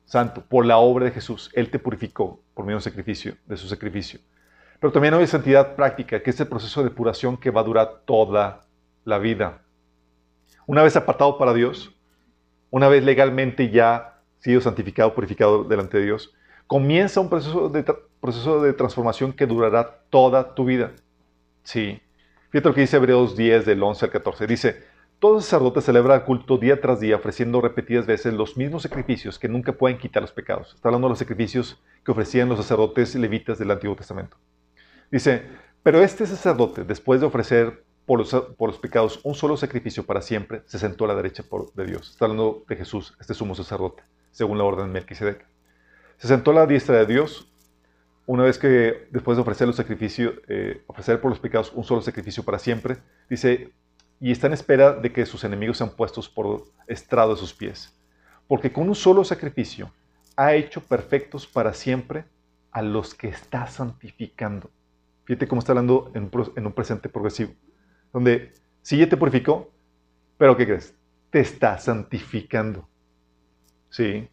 Santo, 0.05 0.43
por 0.43 0.65
la 0.65 0.79
obra 0.79 1.07
de 1.07 1.11
Jesús. 1.11 1.51
Él 1.55 1.71
te 1.71 1.79
purificó 1.79 2.41
por 2.55 2.65
medio 2.65 2.79
de, 2.79 2.83
sacrificio, 2.83 3.35
de 3.47 3.57
su 3.57 3.69
sacrificio. 3.69 4.21
Pero 4.81 4.93
también 4.93 5.15
hay 5.15 5.27
santidad 5.27 5.75
práctica, 5.75 6.23
que 6.23 6.31
es 6.31 6.41
el 6.41 6.47
proceso 6.47 6.83
de 6.83 6.91
depuración 6.91 7.37
que 7.37 7.51
va 7.51 7.61
a 7.61 7.65
durar 7.65 8.03
toda 8.05 8.67
la 9.05 9.19
vida. 9.19 9.63
Una 10.67 10.83
vez 10.83 10.97
apartado 10.97 11.39
para 11.39 11.55
Dios, 11.55 11.93
una 12.71 12.89
vez 12.89 13.05
legalmente 13.05 13.71
ya 13.71 14.21
sido 14.39 14.61
santificado, 14.61 15.15
purificado 15.15 15.65
delante 15.65 15.99
de 15.99 16.05
Dios, 16.05 16.35
comienza 16.67 17.21
un 17.21 17.29
proceso 17.29 17.69
de, 17.69 17.85
proceso 18.21 18.63
de 18.63 18.73
transformación 18.73 19.33
que 19.33 19.47
durará 19.47 20.01
toda 20.11 20.55
tu 20.55 20.65
vida. 20.65 20.93
Sí. 21.63 22.01
Fíjate 22.51 22.69
lo 22.69 22.75
que 22.75 22.83
dice 22.83 22.97
Hebreos 22.97 23.37
10, 23.37 23.67
del 23.67 23.83
11 23.83 24.05
al 24.05 24.11
14. 24.11 24.47
Dice, 24.47 24.85
todo 25.19 25.41
sacerdote 25.41 25.81
celebra 25.81 26.15
el 26.15 26.25
culto 26.25 26.59
día 26.59 26.81
tras 26.81 27.01
día, 27.01 27.17
ofreciendo 27.17 27.61
repetidas 27.61 28.07
veces 28.07 28.35
los 28.35 28.57
mismos 28.57 28.83
sacrificios 28.83 29.39
que 29.39 29.49
nunca 29.49 29.73
pueden 29.73 29.99
quitar 29.99 30.23
los 30.23 30.33
pecados. 30.33 30.75
Está 30.75 30.89
hablando 30.89 31.09
de 31.09 31.11
los 31.11 31.19
sacrificios 31.19 31.83
que 32.05 32.13
ofrecían 32.13 32.49
los 32.49 32.59
sacerdotes 32.59 33.15
levitas 33.15 33.59
del 33.59 33.71
Antiguo 33.71 33.97
Testamento. 33.97 34.37
Dice, 35.11 35.43
pero 35.83 36.03
este 36.03 36.27
sacerdote, 36.27 36.85
después 36.85 37.21
de 37.21 37.27
ofrecer 37.27 37.85
por 38.05 38.19
los, 38.19 38.31
por 38.31 38.71
los 38.71 38.79
pecados 38.79 39.21
un 39.25 39.35
solo 39.35 39.57
sacrificio 39.57 40.05
para 40.05 40.21
siempre, 40.21 40.63
se 40.67 40.79
sentó 40.79 41.05
a 41.05 41.09
la 41.09 41.15
derecha 41.15 41.43
por, 41.43 41.73
de 41.73 41.87
Dios. 41.87 42.11
Está 42.11 42.27
hablando 42.27 42.65
de 42.69 42.77
Jesús, 42.77 43.17
este 43.21 43.35
sumo 43.35 43.55
sacerdote, 43.55 44.03
según 44.31 44.59
la 44.59 44.65
orden 44.65 44.87
de 44.87 44.93
Melquisedec. 44.93 45.47
Se 46.19 46.29
sentó 46.29 46.51
a 46.51 46.55
la 46.55 46.67
diestra 46.67 46.99
de 46.99 47.07
Dios 47.07 47.51
una 48.27 48.43
vez 48.43 48.59
que 48.59 49.07
después 49.11 49.37
de 49.37 49.43
ofrecer 49.43 49.67
los 49.67 49.77
sacrificios, 49.77 50.35
eh, 50.49 50.83
ofrecer 50.89 51.21
por 51.21 51.31
los 51.31 51.39
pecados 51.39 51.73
un 51.73 51.85
solo 51.85 52.03
sacrificio 52.03 52.43
para 52.43 52.59
siempre, 52.59 52.97
dice, 53.31 53.73
y 54.21 54.33
está 54.33 54.47
en 54.47 54.55
espera 54.55 54.93
de 54.93 55.13
que 55.13 55.27
sus 55.27 55.45
enemigos 55.45 55.79
sean 55.79 55.91
puestos 55.91 56.29
por 56.29 56.65
estrado 56.87 57.35
de 57.35 57.41
sus 57.41 57.53
pies. 57.53 57.95
Porque 58.49 58.73
con 58.73 58.89
un 58.89 58.95
solo 58.95 59.25
sacrificio 59.25 59.91
ha 60.37 60.55
hecho 60.55 60.81
perfectos 60.81 61.47
para 61.47 61.73
siempre 61.73 62.25
a 62.71 62.83
los 62.83 63.15
que 63.15 63.29
está 63.29 63.67
santificando. 63.67 64.71
Fíjate 65.25 65.49
cómo 65.49 65.59
está 65.59 65.73
hablando 65.73 66.13
en, 66.15 66.31
un 66.67 66.73
presente 66.73 67.09
progresivo, 67.09 67.53
donde 68.13 68.53
sí 68.83 68.99
ya 68.99 69.09
te 69.09 69.17
purificó, 69.17 69.73
pero 70.39 70.57
¿qué 70.57 70.67
crees? 70.67 70.95
Te 71.31 71.41
está 71.41 71.79
santificando. 71.79 72.89
Sí. 73.91 74.29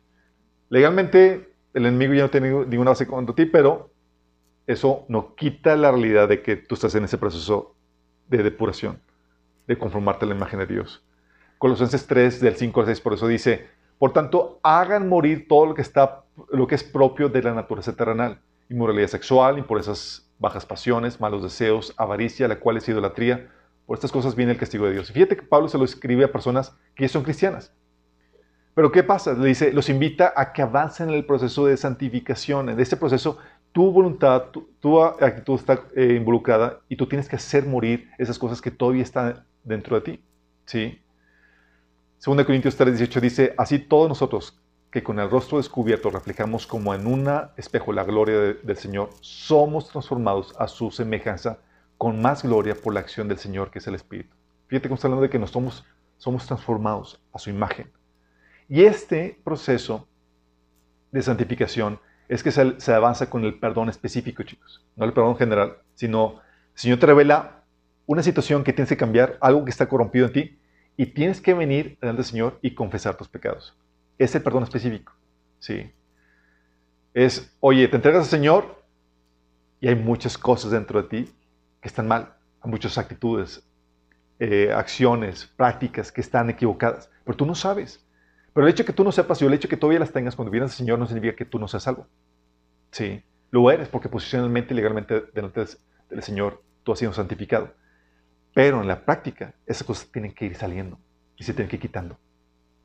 Legalmente 0.70 1.54
el 1.74 1.86
enemigo 1.86 2.14
ya 2.14 2.24
no 2.24 2.30
tiene 2.30 2.50
ninguna 2.66 2.92
base 2.92 3.08
contra 3.08 3.34
ti, 3.34 3.46
pero 3.46 3.92
eso 4.68 5.06
no 5.08 5.36
quita 5.36 5.76
la 5.76 5.92
realidad 5.92 6.28
de 6.28 6.42
que 6.42 6.56
tú 6.56 6.76
estás 6.76 6.94
en 6.96 7.06
ese 7.06 7.18
proceso 7.18 7.76
de 8.28 8.44
depuración, 8.44 9.02
de 9.68 9.78
conformarte 9.78 10.26
a 10.26 10.28
la 10.30 10.36
imagen 10.36 10.60
de 10.60 10.68
Dios. 10.68 11.04
Colosenses 11.58 12.06
3, 12.08 12.42
del 12.42 12.56
5 12.56 12.80
al 12.82 12.86
6, 12.88 13.02
por 13.02 13.14
eso 13.14 13.28
dice, 13.28 13.68
por 13.98 14.12
tanto, 14.12 14.60
hagan 14.64 15.08
morir 15.08 15.48
todo 15.48 15.66
lo 15.66 15.74
que, 15.74 15.82
está, 15.82 16.24
lo 16.52 16.68
que 16.68 16.76
es 16.76 16.84
propio 16.84 17.30
de 17.30 17.42
la 17.42 17.54
naturaleza 17.54 17.96
terrenal, 17.96 18.42
inmoralidad 18.70 19.08
sexual, 19.08 19.58
impurezas, 19.58 20.30
bajas 20.40 20.66
pasiones, 20.66 21.22
malos 21.22 21.42
deseos, 21.42 21.94
avaricia, 21.96 22.48
la 22.48 22.60
cual 22.60 22.78
es 22.78 22.90
idolatría. 22.90 23.50
Por 23.86 23.96
estas 23.96 24.12
cosas 24.12 24.36
viene 24.36 24.52
el 24.52 24.58
castigo 24.58 24.86
de 24.86 24.94
Dios. 24.94 25.10
Y 25.10 25.14
fíjate 25.14 25.38
que 25.38 25.44
Pablo 25.44 25.70
se 25.70 25.78
lo 25.78 25.86
escribe 25.86 26.26
a 26.26 26.32
personas 26.32 26.76
que 26.96 27.08
son 27.08 27.24
cristianas. 27.24 27.74
Pero 28.76 28.92
¿qué 28.92 29.04
pasa? 29.04 29.34
Le 29.34 29.48
dice, 29.48 29.72
los 29.72 29.88
invita 29.88 30.34
a 30.36 30.52
que 30.52 30.64
avancen 30.64 31.10
en 31.10 31.16
el 31.16 31.26
proceso 31.26 31.66
de 31.66 31.78
santificación. 31.78 32.70
En 32.70 32.80
este 32.80 32.98
proceso, 32.98 33.38
tu 33.72 33.92
voluntad, 33.92 34.48
tu, 34.80 35.02
actitud 35.02 35.56
está 35.56 35.84
eh, 35.96 36.16
involucrada 36.16 36.80
y 36.90 36.96
tú 36.96 37.08
tienes 37.08 37.30
que 37.30 37.36
hacer 37.36 37.66
morir 37.66 38.10
esas 38.18 38.40
cosas 38.40 38.62
que 38.62 38.72
todavía 38.72 39.04
están 39.04 39.46
dentro 39.64 40.00
de 40.00 40.02
ti. 40.02 40.24
¿Sí? 40.66 41.02
2 42.26 42.46
Corintios 42.46 42.76
3, 42.76 42.98
18 42.98 43.22
dice, 43.22 43.54
así 43.58 43.80
todos 43.80 44.08
nosotros 44.08 44.60
que 44.90 45.04
con 45.04 45.20
el 45.20 45.30
rostro 45.30 45.58
descubierto 45.58 46.12
reflejamos 46.12 46.68
como 46.68 46.94
en 46.94 47.08
un 47.08 47.28
espejo 47.58 47.92
la 47.92 48.04
gloria 48.04 48.38
del 48.54 48.78
Señor, 48.78 49.10
somos 49.22 49.90
transformados 49.90 50.54
a 50.60 50.68
su 50.68 50.92
semejanza 50.92 51.58
con 51.98 52.22
más 52.22 52.44
gloria 52.44 52.76
por 52.76 52.94
la 52.94 53.00
acción 53.00 53.28
del 53.28 53.40
Señor 53.40 53.72
que 53.72 53.80
es 53.80 53.88
el 53.88 53.96
Espíritu. 53.96 54.36
Fíjate 54.68 54.88
cómo 54.88 54.96
está 54.96 55.08
hablando 55.08 55.24
de 55.24 55.30
que 55.30 55.40
nos 55.40 55.50
somos, 55.50 55.84
somos 56.18 56.46
transformados 56.46 57.20
a 57.34 57.40
su 57.40 57.50
imagen. 57.50 57.92
Y 58.70 58.84
este 58.84 59.40
proceso 59.44 60.08
de 61.12 61.22
santificación 61.22 62.00
es 62.28 62.44
que 62.44 62.52
se, 62.52 62.94
avanza 62.94 63.30
con 63.30 63.44
el 63.46 63.60
perdón 63.60 63.90
específico, 63.90 64.44
chicos. 64.44 64.86
No 64.96 65.06
el 65.06 65.14
perdón 65.14 65.38
general, 65.38 65.78
sino 65.96 66.42
el 66.74 66.80
Señor 66.80 67.00
te 67.00 67.06
revela 67.08 67.63
una 68.06 68.24
situación 68.24 68.64
que 68.64 68.74
tienes 68.74 68.90
que 68.90 68.98
cambiar, 68.98 69.38
algo 69.42 69.64
que 69.64 69.72
está 69.72 69.88
corrompido 69.88 70.28
en 70.28 70.34
ti, 70.34 70.60
y 70.98 71.08
tienes 71.08 71.42
que 71.42 71.54
venir 71.54 71.98
delante 72.02 72.22
del 72.22 72.30
Señor 72.30 72.60
y 72.62 72.76
confesar 72.76 73.16
tus 73.16 73.28
pecados. 73.28 73.76
Es 74.18 74.36
el 74.36 74.44
perdón 74.44 74.64
específico. 74.64 75.14
Sí. 75.60 75.92
Es, 77.14 77.56
oye, 77.60 77.88
te 77.88 77.96
entregas 77.96 78.24
al 78.24 78.30
Señor 78.30 78.84
y 79.80 79.88
hay 79.88 79.96
muchas 79.96 80.38
cosas 80.38 80.72
dentro 80.72 81.02
de 81.02 81.10
ti 81.10 81.34
que 81.82 81.88
están 81.88 82.08
mal, 82.08 82.34
hay 82.62 82.72
muchas 82.72 82.98
actitudes, 82.98 83.64
eh, 84.40 84.72
acciones, 84.74 85.46
prácticas 85.46 86.12
que 86.12 86.22
están 86.22 86.50
equivocadas, 86.50 87.10
pero 87.24 87.38
tú 87.38 87.46
no 87.46 87.56
sabes. 87.56 88.06
Pero 88.54 88.68
el 88.68 88.72
hecho 88.72 88.84
de 88.84 88.88
que 88.88 88.94
tú 88.94 89.04
no 89.04 89.12
sepas 89.12 89.42
y 89.42 89.46
el 89.46 89.54
hecho 89.54 89.68
de 89.68 89.70
que 89.70 89.78
todavía 89.78 90.00
las 90.00 90.12
tengas 90.12 90.36
cuando 90.36 90.52
vienes 90.52 90.72
al 90.72 90.78
Señor 90.78 91.00
no 91.00 91.08
significa 91.08 91.36
que 91.36 91.46
tú 91.46 91.60
no 91.60 91.68
seas 91.68 91.84
salvo. 91.84 92.08
Sí, 92.92 93.24
lo 93.52 93.70
eres 93.72 93.90
porque 93.90 94.10
posicionalmente 94.10 94.74
y 94.74 94.78
legalmente 94.78 95.24
delante 95.34 95.66
del 96.10 96.24
Señor 96.24 96.62
tú 96.84 96.92
has 96.92 97.00
sido 97.00 97.14
santificado. 97.14 97.72
Pero 98.54 98.82
en 98.82 98.88
la 98.88 99.04
práctica 99.04 99.54
esas 99.66 99.86
cosas 99.86 100.12
tienen 100.12 100.34
que 100.34 100.46
ir 100.46 100.56
saliendo 100.56 101.00
y 101.38 101.44
se 101.44 101.54
tienen 101.54 101.70
que 101.70 101.78
ir 101.78 101.82
quitando. 101.82 102.18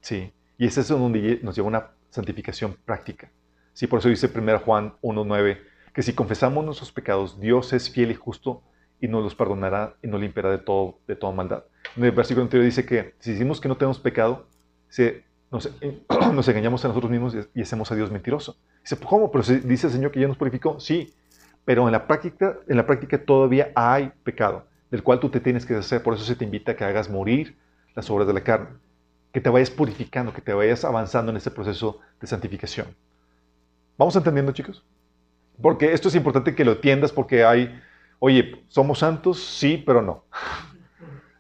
Sí, 0.00 0.32
y 0.56 0.66
es 0.66 0.78
eso 0.78 0.98
donde 0.98 1.40
nos 1.42 1.56
lleva 1.56 1.68
una 1.68 1.90
santificación 2.10 2.76
práctica. 2.84 3.30
Sí, 3.72 3.86
por 3.86 3.98
eso 3.98 4.08
dice 4.08 4.30
1 4.34 4.58
Juan 4.60 4.94
1.9 5.02 5.58
que 5.92 6.02
si 6.02 6.12
confesamos 6.12 6.64
nuestros 6.64 6.92
pecados, 6.92 7.40
Dios 7.40 7.72
es 7.72 7.90
fiel 7.90 8.10
y 8.10 8.14
justo 8.14 8.62
y 9.00 9.08
nos 9.08 9.22
los 9.22 9.34
perdonará 9.34 9.94
y 10.02 10.08
nos 10.08 10.20
limpiará 10.20 10.50
de, 10.50 10.58
todo, 10.58 10.98
de 11.06 11.16
toda 11.16 11.32
maldad. 11.32 11.64
En 11.96 12.04
el 12.04 12.12
versículo 12.12 12.44
anterior 12.44 12.64
dice 12.64 12.84
que 12.84 13.14
si 13.18 13.32
decimos 13.32 13.60
que 13.60 13.68
no 13.68 13.76
tenemos 13.76 13.98
pecado, 13.98 14.46
se 14.88 15.24
eh, 15.80 16.02
nos, 16.32 16.48
engañamos 16.48 16.84
a 16.84 16.88
nosotros 16.88 17.10
mismos 17.10 17.36
y, 17.54 17.62
hacemos 17.62 17.90
a 17.90 17.94
Dios 17.94 18.10
mentiroso. 18.10 18.56
Dice, 18.82 18.96
¿cómo? 18.98 19.30
Pero 19.30 19.44
dice 19.44 19.86
el 19.86 19.92
Señor 19.92 20.10
que 20.10 20.20
ya 20.20 20.28
nos 20.28 20.36
purificó. 20.36 20.78
Sí, 20.80 21.14
pero 21.64 21.86
en 21.86 21.92
la 21.92 22.06
práctica, 22.06 22.58
en 22.68 22.76
la 22.76 22.86
práctica 22.86 23.22
todavía 23.22 23.72
hay 23.74 24.12
pecado, 24.24 24.66
del 24.90 25.02
cual 25.02 25.20
tú 25.20 25.28
te 25.28 25.40
tienes 25.40 25.66
que 25.66 25.74
hacer. 25.74 26.02
Por 26.02 26.14
eso 26.14 26.24
se 26.24 26.36
te 26.36 26.44
invita 26.44 26.72
a 26.72 26.76
que 26.76 26.84
hagas 26.84 27.10
morir 27.10 27.56
las 27.94 28.08
obras 28.10 28.26
de 28.26 28.34
la 28.34 28.42
carne, 28.42 28.68
que 29.32 29.40
te 29.40 29.50
vayas 29.50 29.70
purificando, 29.70 30.32
que 30.32 30.40
te 30.40 30.52
vayas 30.52 30.84
avanzando 30.84 31.30
en 31.30 31.36
ese 31.36 31.50
proceso 31.50 32.00
de 32.20 32.26
santificación. 32.26 32.88
¿Vamos 33.96 34.14
entendiendo, 34.14 34.52
chicos? 34.52 34.84
Porque 35.60 35.92
esto 35.92 36.08
es 36.08 36.14
importante 36.14 36.54
que 36.54 36.64
lo 36.64 36.72
entiendas 36.72 37.10
porque 37.10 37.44
hay, 37.44 37.80
oye, 38.20 38.62
¿somos 38.68 39.00
santos? 39.00 39.42
Sí, 39.42 39.82
pero 39.84 40.02
no. 40.02 40.24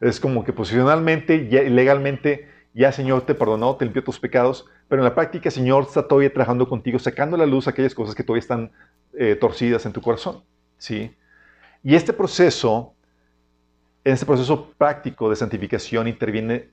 Es 0.00 0.18
como 0.18 0.44
que 0.44 0.52
posicionalmente 0.52 1.36
y 1.36 1.70
legalmente 1.70 2.48
ya 2.74 2.92
Señor 2.92 3.22
te 3.22 3.34
perdonó, 3.34 3.76
te 3.76 3.84
limpió 3.84 4.04
tus 4.04 4.20
pecados, 4.20 4.66
pero 4.88 5.02
en 5.02 5.04
la 5.04 5.14
práctica 5.14 5.50
Señor 5.50 5.84
está 5.84 6.06
todavía 6.06 6.32
trabajando 6.32 6.68
contigo, 6.68 6.98
sacando 6.98 7.36
a 7.36 7.38
la 7.38 7.46
luz 7.46 7.66
aquellas 7.66 7.94
cosas 7.94 8.14
que 8.14 8.22
todavía 8.22 8.40
están 8.40 8.70
eh, 9.14 9.34
torcidas 9.34 9.86
en 9.86 9.92
tu 9.92 10.00
corazón. 10.00 10.42
¿sí? 10.76 11.14
Y 11.82 11.94
este 11.94 12.12
proceso, 12.12 12.94
en 14.08 14.14
este 14.14 14.24
proceso 14.24 14.70
práctico 14.78 15.28
de 15.28 15.36
santificación 15.36 16.08
interviene 16.08 16.70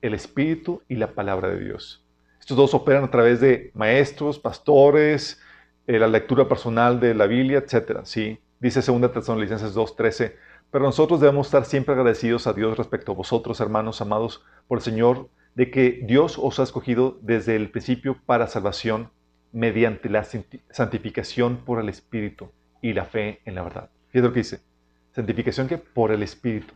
el 0.00 0.14
Espíritu 0.14 0.80
y 0.88 0.94
la 0.94 1.12
palabra 1.12 1.50
de 1.50 1.60
Dios. 1.60 2.02
Estos 2.40 2.56
dos 2.56 2.72
operan 2.72 3.04
a 3.04 3.10
través 3.10 3.38
de 3.38 3.70
maestros, 3.74 4.38
pastores, 4.38 5.42
eh, 5.86 5.98
la 5.98 6.08
lectura 6.08 6.48
personal 6.48 6.98
de 6.98 7.14
la 7.14 7.26
Biblia, 7.26 7.58
etc. 7.58 8.00
¿sí? 8.04 8.40
Dice 8.60 8.80
2 8.80 9.12
Tesalonicenses 9.12 9.76
2.13, 9.76 10.36
pero 10.70 10.86
nosotros 10.86 11.20
debemos 11.20 11.48
estar 11.48 11.66
siempre 11.66 11.92
agradecidos 11.92 12.46
a 12.46 12.54
Dios 12.54 12.78
respecto 12.78 13.12
a 13.12 13.14
vosotros, 13.14 13.60
hermanos 13.60 14.00
amados, 14.00 14.42
por 14.66 14.78
el 14.78 14.82
Señor 14.82 15.28
de 15.54 15.70
que 15.70 16.00
Dios 16.04 16.38
os 16.38 16.60
ha 16.60 16.62
escogido 16.62 17.18
desde 17.20 17.56
el 17.56 17.70
principio 17.70 18.16
para 18.24 18.46
salvación 18.46 19.10
mediante 19.52 20.08
la 20.08 20.24
santificación 20.70 21.58
por 21.58 21.78
el 21.78 21.90
Espíritu 21.90 22.48
y 22.80 22.94
la 22.94 23.04
fe 23.04 23.42
en 23.44 23.56
la 23.56 23.64
verdad. 23.64 23.90
Fíjate 24.08 24.28
lo 24.28 24.32
que 24.32 24.40
dice. 24.40 24.69
Santificación 25.12 25.68
que 25.68 25.78
por 25.78 26.12
el 26.12 26.22
Espíritu 26.22 26.74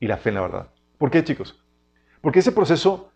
y 0.00 0.06
la 0.06 0.16
fe 0.16 0.30
en 0.30 0.34
la 0.36 0.40
verdad. 0.42 0.68
¿Por 0.98 1.10
qué, 1.10 1.24
chicos? 1.24 1.60
Porque 2.20 2.40
ese 2.40 2.52
proceso 2.52 3.10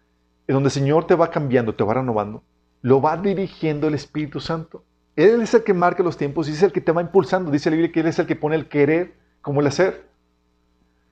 en 0.46 0.54
donde 0.54 0.68
el 0.68 0.72
Señor 0.72 1.06
te 1.06 1.14
va 1.14 1.30
cambiando, 1.30 1.74
te 1.74 1.84
va 1.84 1.94
renovando, 1.94 2.42
lo 2.82 3.00
va 3.00 3.16
dirigiendo 3.16 3.88
el 3.88 3.94
Espíritu 3.94 4.40
Santo. 4.40 4.84
Él 5.16 5.42
es 5.42 5.54
el 5.54 5.62
que 5.62 5.74
marca 5.74 6.02
los 6.02 6.16
tiempos 6.16 6.48
y 6.48 6.52
es 6.52 6.62
el 6.62 6.72
que 6.72 6.80
te 6.80 6.92
va 6.92 7.02
impulsando. 7.02 7.50
Dice 7.50 7.70
la 7.70 7.76
Biblia 7.76 7.92
que 7.92 8.00
Él 8.00 8.06
es 8.06 8.18
el 8.18 8.26
que 8.26 8.36
pone 8.36 8.56
el 8.56 8.68
querer 8.68 9.14
como 9.42 9.60
el 9.60 9.66
hacer. 9.66 10.08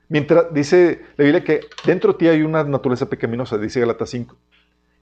Mientras 0.08 0.52
dice 0.52 1.02
la 1.16 1.24
Biblia 1.24 1.44
que 1.44 1.60
dentro 1.84 2.12
de 2.12 2.18
ti 2.18 2.28
hay 2.28 2.42
una 2.42 2.64
naturaleza 2.64 3.08
pecaminosa, 3.08 3.58
dice 3.58 3.80
Galatas 3.80 4.10
5, 4.10 4.36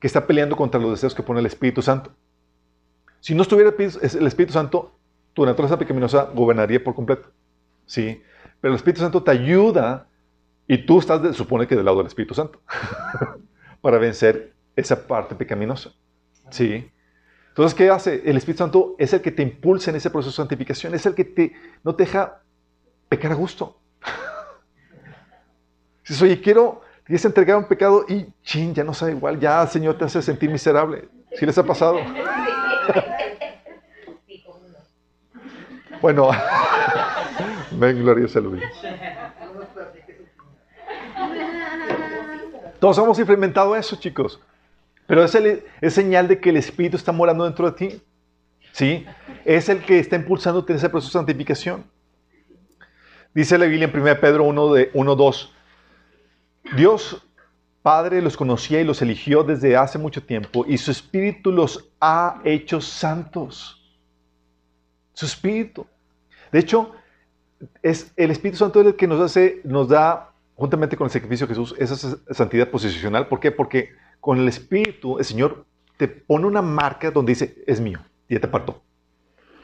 que 0.00 0.07
está 0.07 0.26
peleando 0.26 0.57
contra 0.57 0.81
los 0.81 0.90
deseos 0.90 1.14
que 1.14 1.23
pone 1.23 1.40
el 1.40 1.47
Espíritu 1.47 1.81
Santo. 1.81 2.11
Si 3.21 3.35
no 3.35 3.43
estuviera 3.43 3.73
el 3.78 4.26
Espíritu 4.26 4.52
Santo, 4.52 4.93
tu 5.33 5.47
naturaleza 5.47 5.78
pecaminosa 5.78 6.31
gobernaría 6.35 6.83
por 6.83 6.95
completo. 6.95 7.28
¿Sí? 7.87 8.23
Pero 8.61 8.75
el 8.75 8.76
Espíritu 8.76 9.00
Santo 9.00 9.23
te 9.23 9.31
ayuda 9.31 10.07
y 10.69 10.78
tú 10.78 10.99
estás, 10.99 11.23
de, 11.23 11.33
supone 11.33 11.66
que 11.66 11.76
del 11.76 11.85
lado 11.85 11.99
del 11.99 12.07
Espíritu 12.07 12.35
Santo, 12.35 12.61
para 13.81 13.99
vencer 13.99 14.55
esa 14.75 15.07
parte 15.07 15.35
pecaminosa. 15.35 15.93
¿Sí? 16.50 16.90
Entonces, 17.49 17.75
¿qué 17.75 17.88
hace? 17.88 18.23
El 18.25 18.37
Espíritu 18.37 18.59
Santo 18.59 18.95
es 18.99 19.12
el 19.12 19.23
que 19.23 19.31
te 19.31 19.43
impulsa 19.43 19.90
en 19.90 19.97
ese 19.97 20.11
proceso 20.11 20.31
de 20.31 20.37
santificación, 20.37 20.95
es 20.95 21.07
el 21.07 21.14
que 21.14 21.25
te, 21.25 21.52
no 21.83 21.95
te 21.95 22.05
deja 22.05 22.43
pecar 23.09 23.33
a 23.33 23.35
gusto. 23.35 23.78
Dices, 26.07 26.21
oye, 26.21 26.40
quiero, 26.40 26.83
quieres 27.05 27.25
entregar 27.25 27.57
un 27.57 27.66
pecado 27.66 28.05
y, 28.09 28.26
chin, 28.43 28.75
ya 28.75 28.85
no 28.85 28.93
sabe 28.93 29.12
igual, 29.12 29.40
ya 29.40 29.62
el 29.62 29.69
Señor 29.69 29.97
te 29.97 30.05
hace 30.05 30.21
sentir 30.21 30.50
miserable. 30.50 31.09
¿Sí 31.35 31.47
les 31.47 31.57
ha 31.57 31.64
pasado? 31.64 31.99
bueno, 36.00 36.31
ven, 37.78 37.99
gloria 37.99 38.28
sea 38.28 38.42
Todos 42.80 42.99
hemos 42.99 43.18
implementado 43.18 43.75
eso, 43.75 43.97
chicos. 43.97 44.40
Pero 45.06 45.25
es, 45.25 45.35
es 45.80 45.95
señal 45.95 46.28
de 46.28 46.38
que 46.40 46.50
el 46.50 46.56
Espíritu 46.59 46.97
está 46.97 47.12
morando 47.12 47.45
dentro 47.45 47.71
de 47.71 47.76
ti. 47.76 48.02
¿Sí? 48.73 49.06
Es 49.45 49.68
el 49.68 49.83
que 49.83 49.99
está 49.99 50.16
impulsándote 50.16 50.73
en 50.73 50.78
ese 50.78 50.90
proceso 50.90 51.18
de 51.18 51.23
santificación. 51.25 51.85
Dice 53.35 53.56
la 53.56 53.66
Biblia 53.66 53.90
en 53.92 54.00
1 54.00 54.21
Pedro 54.21 54.45
1, 54.45 54.73
de, 54.75 54.90
1, 54.92 55.16
2. 55.16 55.52
Dios 56.76 57.23
Padre 57.87 58.21
los 58.21 58.37
conocía 58.37 58.80
y 58.80 58.85
los 58.85 59.00
eligió 59.00 59.45
desde 59.45 59.76
hace 59.76 59.97
mucho 59.97 60.21
tiempo 60.21 60.64
y 60.66 60.76
su 60.76 60.90
Espíritu 60.90 61.52
los 61.52 61.88
ha 62.00 62.40
hecho 62.45 62.80
santos. 62.80 63.97
Su 65.12 65.25
Espíritu. 65.25 65.87
De 66.50 66.59
hecho, 66.59 66.92
es 67.83 68.13
el 68.17 68.31
Espíritu 68.31 68.59
Santo 68.59 68.81
el 68.81 68.97
que 68.97 69.07
nos 69.07 69.21
hace, 69.21 69.61
nos 69.65 69.89
da, 69.89 70.33
juntamente 70.55 70.97
con 70.97 71.07
el 71.07 71.11
sacrificio 71.11 71.47
de 71.47 71.55
Jesús, 71.55 71.75
esa 71.79 71.97
santidad 72.31 72.71
posicional. 72.71 73.29
¿Por 73.29 73.41
qué? 73.41 73.51
Porque 73.51 73.91
con 74.21 74.39
el 74.39 74.49
Espíritu, 74.49 75.19
el 75.19 75.25
Señor 75.25 75.65
te 75.97 76.09
pone 76.09 76.47
una 76.47 76.63
marca 76.63 77.11
donde 77.11 77.33
dice, 77.33 77.63
es 77.67 77.81
mío, 77.81 78.01
ya 78.29 78.41
te 78.41 78.47
apartó. 78.47 78.83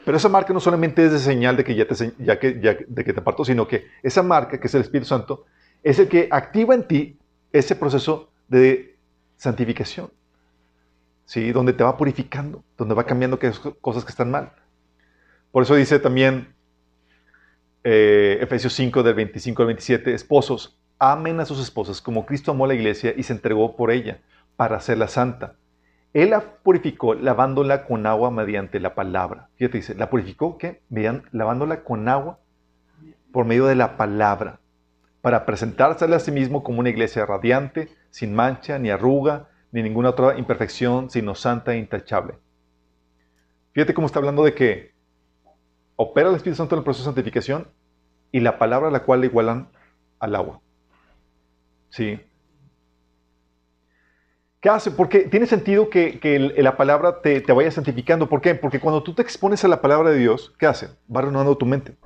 Pero 0.05 0.17
esa 0.17 0.29
marca 0.29 0.53
no 0.53 0.59
solamente 0.59 1.05
es 1.05 1.11
de 1.11 1.19
señal 1.19 1.55
de 1.55 1.63
que 1.63 1.75
ya 1.75 1.87
te, 1.87 2.13
ya 2.19 2.37
que, 2.37 2.59
ya, 2.59 2.75
de 2.87 3.03
que 3.05 3.13
te 3.13 3.19
apartó, 3.19 3.45
sino 3.45 3.67
que 3.67 3.87
esa 4.01 4.21
marca, 4.21 4.59
que 4.59 4.67
es 4.67 4.75
el 4.75 4.81
Espíritu 4.81 5.07
Santo, 5.07 5.45
es 5.81 5.99
el 5.99 6.09
que 6.09 6.27
activa 6.29 6.75
en 6.75 6.87
ti 6.87 7.17
ese 7.51 7.75
proceso 7.75 8.29
de 8.47 8.97
santificación. 9.37 10.09
¿sí? 11.25 11.51
Donde 11.51 11.73
te 11.73 11.83
va 11.83 11.95
purificando, 11.95 12.63
donde 12.77 12.95
va 12.95 13.05
cambiando 13.05 13.39
cosas 13.79 14.03
que 14.03 14.09
están 14.09 14.31
mal. 14.31 14.51
Por 15.51 15.63
eso 15.63 15.75
dice 15.75 15.99
también 15.99 16.53
eh, 17.83 18.37
Efesios 18.41 18.73
5 18.73 19.03
del 19.03 19.15
25 19.15 19.61
al 19.61 19.67
27, 19.67 20.13
esposos, 20.13 20.79
amen 20.99 21.39
a 21.39 21.45
sus 21.45 21.59
esposas 21.59 22.01
como 22.01 22.25
Cristo 22.25 22.51
amó 22.51 22.65
a 22.65 22.69
la 22.69 22.75
iglesia 22.75 23.13
y 23.15 23.23
se 23.23 23.33
entregó 23.33 23.75
por 23.75 23.91
ella 23.91 24.21
para 24.55 24.77
hacerla 24.77 25.07
santa. 25.07 25.55
Él 26.13 26.29
la 26.29 26.41
purificó 26.63 27.15
lavándola 27.15 27.85
con 27.85 28.05
agua 28.05 28.29
mediante 28.29 28.79
la 28.79 28.93
palabra. 28.93 29.49
Fíjate, 29.55 29.79
dice, 29.79 29.95
¿la 29.95 30.09
purificó 30.09 30.57
qué? 30.57 30.81
Lavándola 31.31 31.83
con 31.83 32.07
agua 32.07 32.39
por 33.31 33.45
medio 33.45 33.65
de 33.65 33.75
la 33.75 33.97
palabra, 33.97 34.59
para 35.21 35.45
presentársela 35.45 36.17
a 36.17 36.19
sí 36.19 36.31
mismo 36.31 36.63
como 36.63 36.79
una 36.79 36.89
iglesia 36.89 37.25
radiante, 37.25 37.89
sin 38.11 38.35
mancha, 38.35 38.77
ni 38.77 38.91
arruga, 38.91 39.49
ni 39.71 39.81
ninguna 39.81 40.09
otra 40.09 40.37
imperfección, 40.37 41.09
sino 41.09 41.33
santa 41.33 41.73
e 41.73 41.79
intachable. 41.79 42.35
Fíjate 43.71 43.95
cómo 43.95 44.05
está 44.05 44.19
hablando 44.19 44.43
de 44.43 44.53
que 44.53 44.92
opera 45.95 46.29
el 46.29 46.35
Espíritu 46.35 46.57
Santo 46.57 46.75
en 46.75 46.79
el 46.79 46.83
proceso 46.83 47.03
de 47.03 47.15
santificación 47.15 47.67
y 48.31 48.39
la 48.39 48.57
palabra 48.57 48.89
a 48.89 48.91
la 48.91 49.03
cual 49.03 49.21
le 49.21 49.27
igualan 49.27 49.69
al 50.19 50.35
agua. 50.35 50.61
¿Sí? 51.89 52.19
¿Qué 54.59 54.69
hace? 54.69 54.91
Porque 54.91 55.19
tiene 55.21 55.45
sentido 55.45 55.89
que, 55.89 56.53
la 56.57 56.77
palabra 56.77 57.21
te, 57.21 57.41
vaya 57.51 57.69
santificando. 57.69 58.29
¿Por 58.29 58.39
qué? 58.39 58.55
Porque 58.55 58.79
cuando 58.79 59.03
tú 59.03 59.13
te 59.13 59.21
expones 59.21 59.63
a 59.65 59.67
la 59.67 59.81
palabra 59.81 60.09
de 60.09 60.17
Dios, 60.17 60.53
¿qué 60.57 60.65
hace? 60.65 60.89
Va 61.13 61.21
renovando 61.21 61.57
tu 61.57 61.65
mente. 61.65 61.97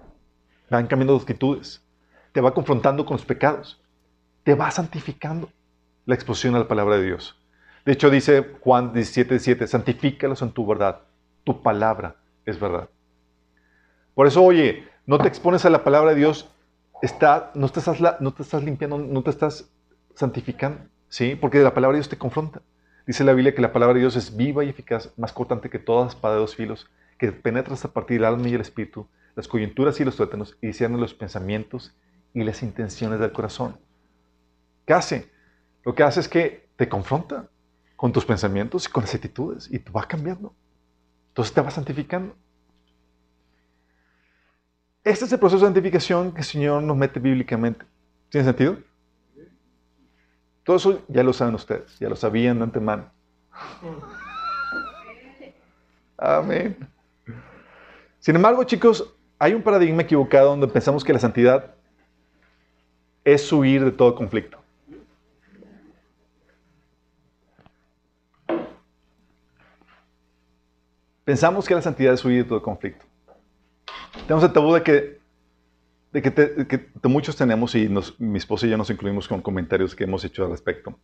Van 0.69 0.87
cambiando 0.87 1.13
tus 1.13 1.21
actitudes. 1.21 1.85
Te 2.31 2.41
va 2.41 2.55
confrontando 2.55 3.05
con 3.05 3.15
los 3.15 3.25
pecados. 3.25 3.79
Te 4.43 4.55
va 4.55 4.71
santificando 4.71 5.49
la 6.07 6.15
exposición 6.15 6.55
a 6.55 6.59
la 6.59 6.67
palabra 6.67 6.97
de 6.97 7.03
Dios. 7.03 7.39
De 7.85 7.93
hecho, 7.93 8.09
dice 8.09 8.55
Juan 8.61 8.91
17, 8.91 9.35
17, 9.35 9.67
santifícalos 9.67 10.41
en 10.41 10.51
tu 10.51 10.65
verdad. 10.65 11.01
Tu 11.43 11.61
palabra 11.61 12.15
es 12.43 12.59
verdad. 12.59 12.89
Por 14.17 14.25
eso, 14.25 14.43
oye, 14.43 14.83
no 15.05 15.19
te 15.19 15.27
expones 15.27 15.63
a 15.65 15.69
la 15.69 15.83
palabra 15.83 16.09
de 16.09 16.15
Dios, 16.15 16.49
está, 17.03 17.51
no, 17.53 17.69
te 17.69 17.77
estás, 17.77 17.99
no 18.19 18.33
te 18.33 18.41
estás 18.41 18.63
limpiando, 18.63 18.97
no 18.97 19.21
te 19.21 19.29
estás 19.29 19.69
santificando, 20.15 20.79
¿sí? 21.07 21.35
Porque 21.35 21.59
la 21.59 21.75
palabra 21.75 21.93
de 21.93 21.99
Dios 21.99 22.09
te 22.09 22.17
confronta. 22.17 22.63
Dice 23.05 23.23
la 23.23 23.33
Biblia 23.33 23.53
que 23.53 23.61
la 23.61 23.71
palabra 23.71 23.93
de 23.93 23.99
Dios 23.99 24.15
es 24.15 24.35
viva 24.35 24.63
y 24.63 24.69
eficaz, 24.69 25.13
más 25.17 25.33
cortante 25.33 25.69
que 25.69 25.77
todas 25.77 26.05
las 26.05 26.15
espadas 26.15 26.37
de 26.37 26.39
dos 26.39 26.55
filos, 26.55 26.89
que 27.19 27.31
penetra 27.31 27.75
hasta 27.75 27.89
partir 27.89 28.17
del 28.17 28.25
alma 28.25 28.49
y 28.49 28.55
el 28.55 28.61
espíritu, 28.61 29.07
las 29.35 29.47
coyunturas 29.47 29.99
y 29.99 30.03
los 30.03 30.15
tuétanos, 30.15 30.57
y 30.63 30.65
discierne 30.65 30.97
los 30.97 31.13
pensamientos 31.13 31.95
y 32.33 32.43
las 32.43 32.63
intenciones 32.63 33.19
del 33.19 33.31
corazón. 33.31 33.79
¿Qué 34.87 34.93
hace? 34.93 35.29
Lo 35.83 35.93
que 35.93 36.01
hace 36.01 36.21
es 36.21 36.27
que 36.27 36.67
te 36.75 36.89
confronta 36.89 37.51
con 37.95 38.11
tus 38.11 38.25
pensamientos 38.25 38.87
y 38.87 38.91
con 38.91 39.03
las 39.03 39.13
actitudes, 39.13 39.69
y 39.71 39.77
te 39.77 39.91
va 39.91 40.07
cambiando. 40.07 40.55
Entonces 41.27 41.53
te 41.53 41.61
va 41.61 41.69
santificando. 41.69 42.35
Este 45.07 45.23
es 45.23 45.31
el 45.31 45.39
proceso 45.39 45.61
de 45.61 45.67
santificación 45.67 46.33
que 46.33 46.39
el 46.39 46.43
Señor 46.43 46.83
nos 46.83 46.97
mete 46.97 47.17
bíblicamente. 47.17 47.85
¿Tiene 48.27 48.43
sentido? 48.43 48.77
Todo 50.63 50.75
eso 50.75 51.01
ya 51.07 51.23
lo 51.23 51.31
saben 51.31 51.55
ustedes, 51.55 51.97
ya 51.97 52.09
lo 52.09 52.17
sabían 52.17 52.57
de 52.57 52.65
antemano. 52.65 53.09
Amén. 56.17 56.75
Sin 58.19 58.35
embargo, 58.35 58.65
chicos, 58.65 59.15
hay 59.39 59.53
un 59.53 59.61
paradigma 59.61 60.01
equivocado 60.01 60.49
donde 60.49 60.67
pensamos 60.67 61.05
que 61.05 61.13
la 61.13 61.19
santidad 61.19 61.73
es 63.23 63.49
huir 63.49 63.85
de 63.85 63.91
todo 63.91 64.13
conflicto. 64.13 64.57
Pensamos 71.23 71.65
que 71.65 71.75
la 71.75 71.81
santidad 71.81 72.13
es 72.13 72.25
huir 72.25 72.43
de 72.43 72.49
todo 72.49 72.61
conflicto. 72.61 73.05
Tenemos 74.13 74.43
el 74.43 74.53
tabú 74.53 74.73
de 74.73 74.83
que, 74.83 75.19
de 76.11 76.21
que, 76.67 76.89
muchos 77.03 77.35
tenemos, 77.35 77.75
y 77.75 77.89
mi 78.17 78.37
esposa 78.37 78.65
y 78.65 78.69
yo 78.69 78.77
nos 78.77 78.89
incluimos 78.89 79.27
con 79.27 79.41
comentarios 79.41 79.95
que 79.95 80.03
hemos 80.03 80.23
hecho 80.23 80.45
al 80.45 80.51
respecto, 80.51 80.97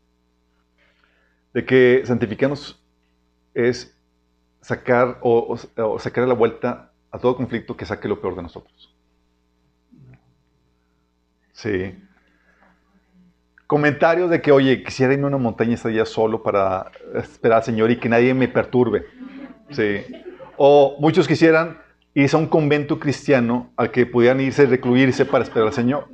de 1.54 1.66
que 1.66 2.02
santificarnos 2.06 2.84
es 3.54 3.98
sacar 4.62 5.20
o, 5.22 5.58
sacar 6.00 6.24
a 6.24 6.28
la 6.28 6.34
vuelta 6.34 6.92
a 7.12 7.20
todo 7.20 7.36
conflicto 7.36 7.78
que 7.78 7.86
saque 7.86 8.08
lo 8.08 8.20
peor 8.20 8.36
de 8.36 8.42
nosotros. 8.42 8.96
Sí. 11.52 11.96
Comentarios 13.68 14.30
de 14.30 14.42
que, 14.42 14.52
oye, 14.52 14.84
quisiera 14.84 15.14
irme 15.14 15.26
a 15.26 15.28
una 15.28 15.38
montaña 15.38 15.76
ese 15.76 15.90
día 15.90 16.06
solo 16.06 16.42
para 16.42 16.92
esperar 17.16 17.60
al 17.60 17.64
Señor 17.64 17.92
y 17.92 18.00
que 18.00 18.10
nadie 18.10 18.34
me 18.34 18.48
perturbe. 18.48 19.06
Sí. 19.70 20.02
O 20.58 20.98
muchos 21.00 21.28
quisieran 21.28 21.83
irse 22.14 22.36
a 22.36 22.40
un 22.40 22.48
convento 22.48 23.00
cristiano 23.00 23.72
al 23.76 23.92
que 23.92 24.06
pudieran 24.06 24.40
irse, 24.40 24.66
recluirse 24.66 25.26
para 25.26 25.44
esperar 25.44 25.68
al 25.68 25.74
Señor. 25.74 26.08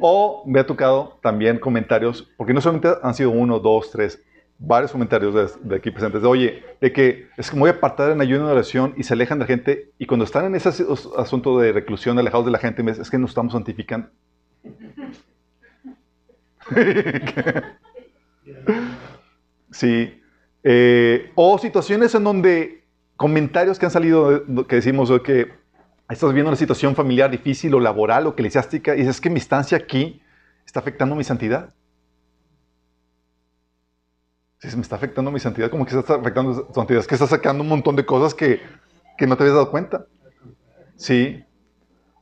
O 0.00 0.44
me 0.46 0.60
ha 0.60 0.66
tocado 0.66 1.18
también 1.22 1.58
comentarios, 1.58 2.30
porque 2.36 2.52
no 2.52 2.60
solamente 2.60 2.90
han 3.02 3.14
sido 3.14 3.30
uno, 3.30 3.58
dos, 3.58 3.90
tres, 3.90 4.22
varios 4.58 4.92
comentarios 4.92 5.58
de, 5.62 5.76
aquí 5.76 5.90
presentes, 5.90 6.22
de 6.22 6.28
oye, 6.28 6.62
de 6.80 6.92
que 6.92 7.28
es 7.36 7.50
que 7.50 7.56
me 7.56 7.60
voy 7.60 7.70
a 7.70 7.74
apartar 7.74 8.10
en 8.10 8.20
ayuno 8.20 8.46
de 8.46 8.52
oración 8.52 8.94
y 8.96 9.02
se 9.02 9.14
alejan 9.14 9.38
de 9.38 9.44
la 9.44 9.46
gente, 9.46 9.90
y 9.98 10.06
cuando 10.06 10.24
están 10.24 10.44
en 10.46 10.54
ese 10.54 10.70
asunto 11.16 11.58
de 11.58 11.72
reclusión, 11.72 12.18
alejados 12.18 12.46
de 12.46 12.52
la 12.52 12.58
gente, 12.58 12.82
es 12.88 13.10
que 13.10 13.18
nos 13.18 13.30
estamos 13.30 13.52
santificando. 13.52 14.08
sí. 19.70 20.20
Eh, 20.68 21.30
o 21.36 21.58
situaciones 21.58 22.14
en 22.14 22.24
donde 22.24 22.85
comentarios 23.16 23.78
que 23.78 23.86
han 23.86 23.92
salido 23.92 24.44
que 24.66 24.76
decimos 24.76 25.10
que 25.22 25.52
estás 26.08 26.32
viendo 26.32 26.50
una 26.50 26.56
situación 26.56 26.94
familiar 26.94 27.30
difícil 27.30 27.74
o 27.74 27.80
laboral 27.80 28.26
o 28.26 28.30
eclesiástica 28.30 28.94
y 28.94 28.98
dices 29.00 29.20
que 29.20 29.30
mi 29.30 29.38
estancia 29.38 29.78
aquí 29.78 30.22
está 30.64 30.80
afectando 30.80 31.14
mi 31.16 31.24
santidad. 31.24 31.74
Si 34.58 34.70
se 34.70 34.76
me 34.76 34.82
está 34.82 34.96
afectando 34.96 35.30
mi 35.30 35.40
santidad, 35.40 35.70
como 35.70 35.84
que 35.84 35.96
está 35.96 36.14
afectando 36.14 36.64
tu 36.64 36.72
santidad, 36.72 37.00
es 37.00 37.06
que 37.06 37.14
está 37.14 37.26
sacando 37.26 37.62
un 37.62 37.68
montón 37.68 37.96
de 37.96 38.06
cosas 38.06 38.34
que, 38.34 38.60
que 39.18 39.26
no 39.26 39.36
te 39.36 39.42
habías 39.42 39.54
dado 39.54 39.70
cuenta. 39.70 40.06
Sí. 40.96 41.44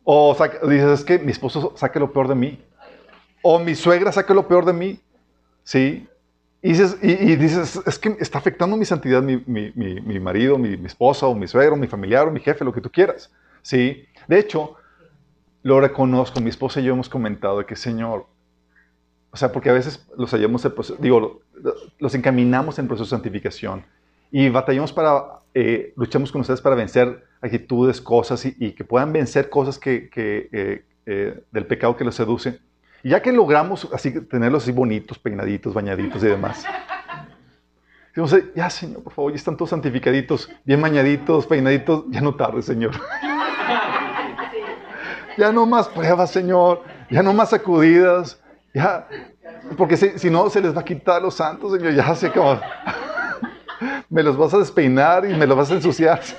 O 0.03 0.37
dices, 0.69 1.01
es 1.01 1.05
que 1.05 1.19
mi 1.19 1.31
esposo 1.31 1.73
saque 1.77 2.01
lo 2.01 2.13
peor 2.13 2.29
de 2.29 2.35
mí. 2.35 2.65
O 3.43 3.59
mi 3.59 3.75
suegra 3.75 4.11
saque 4.13 4.35
lo 4.35 4.49
peor 4.49 4.65
de 4.65 4.73
mí. 4.73 5.01
Sí. 5.63 6.09
Y 6.67 6.73
dices, 7.37 7.79
es 7.85 7.99
que 7.99 8.17
está 8.21 8.39
afectando 8.39 8.75
mi 8.79 8.87
santidad 8.87 9.23
mi, 9.23 9.39
marido, 10.19 10.57
mi, 10.57 10.87
esposa, 10.87 11.27
o 11.27 11.35
mi 11.35 11.47
suegro, 11.47 11.77
mi 11.77 11.87
familiar, 11.87 12.27
o 12.27 12.31
mi 12.31 12.41
jefe, 12.41 12.65
lo 12.65 12.73
que 12.73 12.81
tú 12.81 12.91
quieras. 12.91 13.31
¿sí? 13.61 14.07
De 14.27 14.39
hecho, 14.39 14.75
lo 15.63 15.79
reconozco, 15.79 16.41
mi 16.41 16.49
esposa 16.49 16.81
y 16.81 16.85
yo 16.85 16.95
hemos 16.95 17.11
comentado 17.11 17.67
que, 17.67 17.77
Señor, 17.77 18.25
o 19.31 19.37
sea, 19.37 19.53
porque 19.53 19.69
a 19.69 19.75
veces 19.75 20.09
los 20.17 20.31
hallamos, 20.31 20.67
digo, 21.01 21.43
los 21.99 22.15
encaminamos 22.15 22.79
en 22.79 22.89
proceso 22.89 23.05
de 23.05 23.11
santificación 23.11 23.85
y 24.31 24.49
batallamos 24.49 24.91
para, 24.91 25.23
eh, 25.53 25.93
luchamos 25.97 26.33
con 26.33 26.41
ustedes 26.41 26.63
para 26.63 26.77
vencer 26.77 27.27
actitudes, 27.43 28.01
cosas 28.01 28.47
y, 28.47 28.73
que 28.73 28.85
puedan 28.85 29.13
vencer 29.13 29.51
cosas 29.51 29.79
que, 29.79 30.09
eh, 30.17 30.83
eh, 31.05 31.43
del 31.53 31.67
pecado 31.67 31.95
que 31.95 32.05
los 32.05 32.15
seduce. 32.15 32.59
Y 33.05 33.11
ya 33.11 33.21
que 33.21 33.31
logramos 33.31 33.87
así 33.93 34.19
tenerlos 34.23 34.63
así 34.63 34.73
bonitos, 34.73 35.19
peinaditos, 35.19 35.75
bañaditos 35.75 36.25
y 36.25 36.27
demás. 36.27 36.65
Decimos, 38.09 38.35
ya 38.57 38.71
Señor, 38.71 39.03
por 39.03 39.13
favor, 39.13 39.31
ya 39.33 39.37
están 39.37 39.59
todos 39.59 39.69
santificaditos, 39.71 40.51
bien 40.65 40.81
bañaditos, 40.81 41.47
peinaditos, 41.47 42.05
ya 42.09 42.23
no 42.23 42.35
tarde, 42.35 42.63
Señor. 42.63 42.93
ya 45.37 45.53
no 45.53 45.67
más 45.67 45.87
pruebas, 45.89 46.31
Señor, 46.31 46.83
ya 47.11 47.23
no 47.23 47.35
más 47.35 47.51
sacudidas, 47.51 48.41
ya, 48.73 49.07
porque 49.77 49.99
si, 49.99 50.31
no 50.31 50.49
se 50.49 50.63
les 50.63 50.75
va 50.75 50.81
a 50.81 50.85
quitar 50.85 51.21
los 51.21 51.35
santos, 51.35 51.73
Señor, 51.73 51.93
ya 51.93 52.15
sé 52.15 52.33
cómo. 52.33 52.59
me 54.09 54.23
los 54.23 54.35
vas 54.39 54.55
a 54.55 54.59
despeinar 54.59 55.27
y 55.27 55.35
me 55.35 55.47
los 55.47 55.59
vas 55.59 55.71
a 55.71 55.75
ensuciar. 55.75 56.23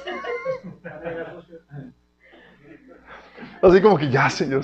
Así 3.62 3.82
como 3.82 4.00
que 4.00 4.10
ya, 4.10 4.32
Señor. 4.32 4.64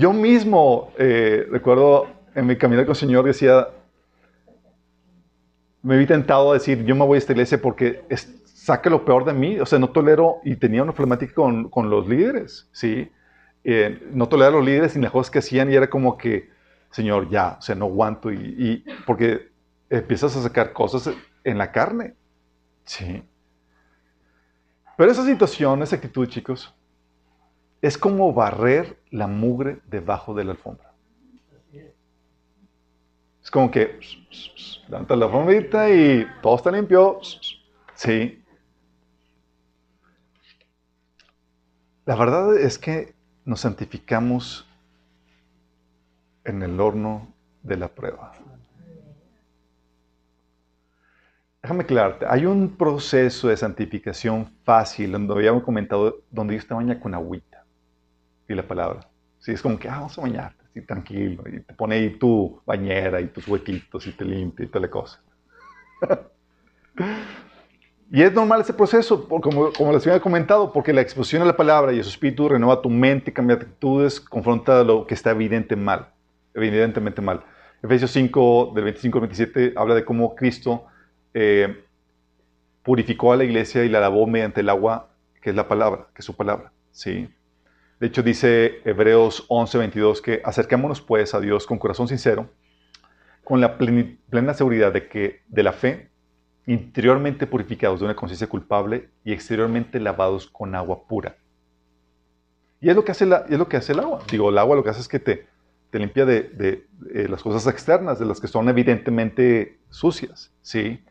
Yo 0.00 0.14
mismo 0.14 0.94
eh, 0.96 1.46
recuerdo 1.50 2.06
en 2.34 2.46
mi 2.46 2.56
camino 2.56 2.80
con 2.84 2.92
el 2.92 2.96
Señor 2.96 3.26
decía, 3.26 3.68
me 5.82 5.98
vi 5.98 6.06
tentado 6.06 6.52
a 6.52 6.54
decir, 6.54 6.86
yo 6.86 6.96
me 6.96 7.04
voy 7.04 7.16
a 7.16 7.18
esta 7.18 7.32
iglesia 7.32 7.60
porque 7.60 8.02
saque 8.46 8.88
lo 8.88 9.04
peor 9.04 9.26
de 9.26 9.34
mí, 9.34 9.60
o 9.60 9.66
sea, 9.66 9.78
no 9.78 9.90
tolero, 9.90 10.36
y 10.42 10.56
tenía 10.56 10.82
una 10.82 10.94
problemática 10.94 11.34
con, 11.34 11.68
con 11.68 11.90
los 11.90 12.08
líderes, 12.08 12.66
¿sí? 12.72 13.12
Eh, 13.62 14.08
no 14.12 14.26
tolero 14.26 14.48
a 14.48 14.52
los 14.52 14.64
líderes 14.64 14.96
y 14.96 15.00
las 15.00 15.10
cosas 15.10 15.30
que 15.30 15.40
hacían 15.40 15.70
y 15.70 15.74
era 15.74 15.90
como 15.90 16.16
que, 16.16 16.48
Señor, 16.90 17.28
ya, 17.28 17.56
o 17.58 17.62
sea, 17.62 17.74
no 17.74 17.84
aguanto, 17.84 18.32
y, 18.32 18.38
y 18.38 18.84
porque 19.04 19.50
empiezas 19.90 20.34
a 20.34 20.42
sacar 20.42 20.72
cosas 20.72 21.10
en 21.44 21.58
la 21.58 21.72
carne, 21.72 22.14
¿sí? 22.86 23.22
Pero 24.96 25.12
esa 25.12 25.26
situación, 25.26 25.82
esa 25.82 25.96
actitud, 25.96 26.26
chicos, 26.26 26.74
es 27.82 27.96
como 27.96 28.32
barrer 28.32 28.98
la 29.10 29.26
mugre 29.26 29.80
debajo 29.86 30.34
de 30.34 30.44
la 30.44 30.52
alfombra. 30.52 30.92
Es 33.42 33.50
como 33.50 33.70
que 33.70 33.98
levanta 34.88 35.16
la 35.16 35.26
alfombrita 35.26 35.88
y 35.88 36.26
todo 36.42 36.56
está 36.56 36.70
limpio. 36.70 37.20
Sí. 37.94 38.44
La 42.04 42.16
verdad 42.16 42.56
es 42.56 42.78
que 42.78 43.14
nos 43.44 43.60
santificamos 43.60 44.66
en 46.44 46.62
el 46.62 46.78
horno 46.80 47.32
de 47.62 47.76
la 47.76 47.88
prueba. 47.88 48.32
Déjame 51.62 51.84
aclararte, 51.84 52.26
hay 52.26 52.46
un 52.46 52.74
proceso 52.76 53.48
de 53.48 53.56
santificación 53.56 54.50
fácil, 54.64 55.12
donde 55.12 55.34
habíamos 55.34 55.62
comentado, 55.62 56.22
donde 56.30 56.54
Dios 56.54 56.66
te 56.66 56.72
baña 56.72 56.98
con 56.98 57.14
agüita 57.14 57.49
y 58.50 58.56
la 58.56 58.66
palabra. 58.66 59.00
Sí, 59.38 59.52
es 59.52 59.62
como 59.62 59.78
que, 59.78 59.88
ah, 59.88 60.00
vamos 60.00 60.18
a 60.18 60.22
bañarte, 60.22 60.64
así 60.68 60.82
tranquilo, 60.82 61.44
y 61.46 61.60
te 61.60 61.74
pone 61.74 61.94
ahí 61.94 62.10
tu 62.18 62.60
bañera 62.66 63.20
y 63.20 63.28
tus 63.28 63.46
huequitos 63.48 64.06
y 64.06 64.12
te 64.12 64.24
limpia 64.24 64.64
y 64.64 64.68
toda 64.68 64.82
la 64.82 64.90
cosa. 64.90 65.22
y 68.10 68.22
es 68.22 68.32
normal 68.32 68.60
ese 68.60 68.74
proceso, 68.74 69.26
como, 69.28 69.72
como 69.72 69.92
les 69.92 70.06
había 70.06 70.20
comentado, 70.20 70.72
porque 70.72 70.92
la 70.92 71.00
exposición 71.00 71.42
a 71.42 71.46
la 71.46 71.56
palabra 71.56 71.92
y 71.92 72.00
a 72.00 72.02
su 72.02 72.10
espíritu 72.10 72.48
renueva 72.48 72.82
tu 72.82 72.90
mente, 72.90 73.32
cambia 73.32 73.56
actitudes, 73.56 74.20
confronta 74.20 74.84
lo 74.84 75.06
que 75.06 75.14
está 75.14 75.30
evidente 75.30 75.76
mal, 75.76 76.08
evidentemente 76.52 77.22
mal. 77.22 77.44
Efesios 77.82 78.10
5, 78.10 78.72
del 78.74 78.84
25 78.84 79.18
al 79.18 79.22
27, 79.22 79.72
habla 79.76 79.94
de 79.94 80.04
cómo 80.04 80.34
Cristo 80.34 80.84
eh, 81.32 81.82
purificó 82.82 83.32
a 83.32 83.36
la 83.36 83.44
iglesia 83.44 83.84
y 83.84 83.88
la 83.88 84.00
lavó 84.00 84.26
mediante 84.26 84.60
el 84.60 84.68
agua, 84.68 85.08
que 85.40 85.50
es 85.50 85.56
la 85.56 85.66
palabra, 85.66 86.08
que 86.12 86.20
es 86.20 86.26
su 86.26 86.36
palabra. 86.36 86.72
¿sí? 86.90 87.30
De 88.00 88.06
hecho, 88.06 88.22
dice 88.22 88.80
Hebreos 88.84 89.44
11, 89.48 89.78
22 89.78 90.22
que 90.22 90.40
acercémonos 90.42 91.02
pues 91.02 91.34
a 91.34 91.40
Dios 91.40 91.66
con 91.66 91.78
corazón 91.78 92.08
sincero, 92.08 92.50
con 93.44 93.60
la 93.60 93.76
plena 93.76 94.54
seguridad 94.54 94.90
de 94.92 95.06
que 95.06 95.42
de 95.48 95.62
la 95.62 95.74
fe, 95.74 96.10
interiormente 96.66 97.46
purificados 97.46 98.00
de 98.00 98.06
una 98.06 98.16
conciencia 98.16 98.46
culpable 98.46 99.10
y 99.22 99.32
exteriormente 99.32 100.00
lavados 100.00 100.48
con 100.48 100.74
agua 100.74 101.06
pura. 101.06 101.36
Y 102.80 102.88
es 102.88 102.96
lo 102.96 103.04
que 103.04 103.12
hace, 103.12 103.26
la, 103.26 103.44
es 103.50 103.58
lo 103.58 103.68
que 103.68 103.76
hace 103.76 103.92
el 103.92 104.00
agua. 104.00 104.20
Digo, 104.30 104.48
el 104.48 104.56
agua 104.56 104.76
lo 104.76 104.82
que 104.82 104.90
hace 104.90 105.02
es 105.02 105.08
que 105.08 105.18
te, 105.18 105.46
te 105.90 105.98
limpia 105.98 106.24
de, 106.24 106.44
de, 106.44 106.86
de, 106.92 107.28
las 107.28 107.42
cosas 107.42 107.66
externas, 107.70 108.18
de 108.18 108.24
las 108.24 108.40
que 108.40 108.48
son 108.48 108.68
evidentemente 108.70 109.78
sucias. 109.90 110.50
¿sí? 110.62 111.04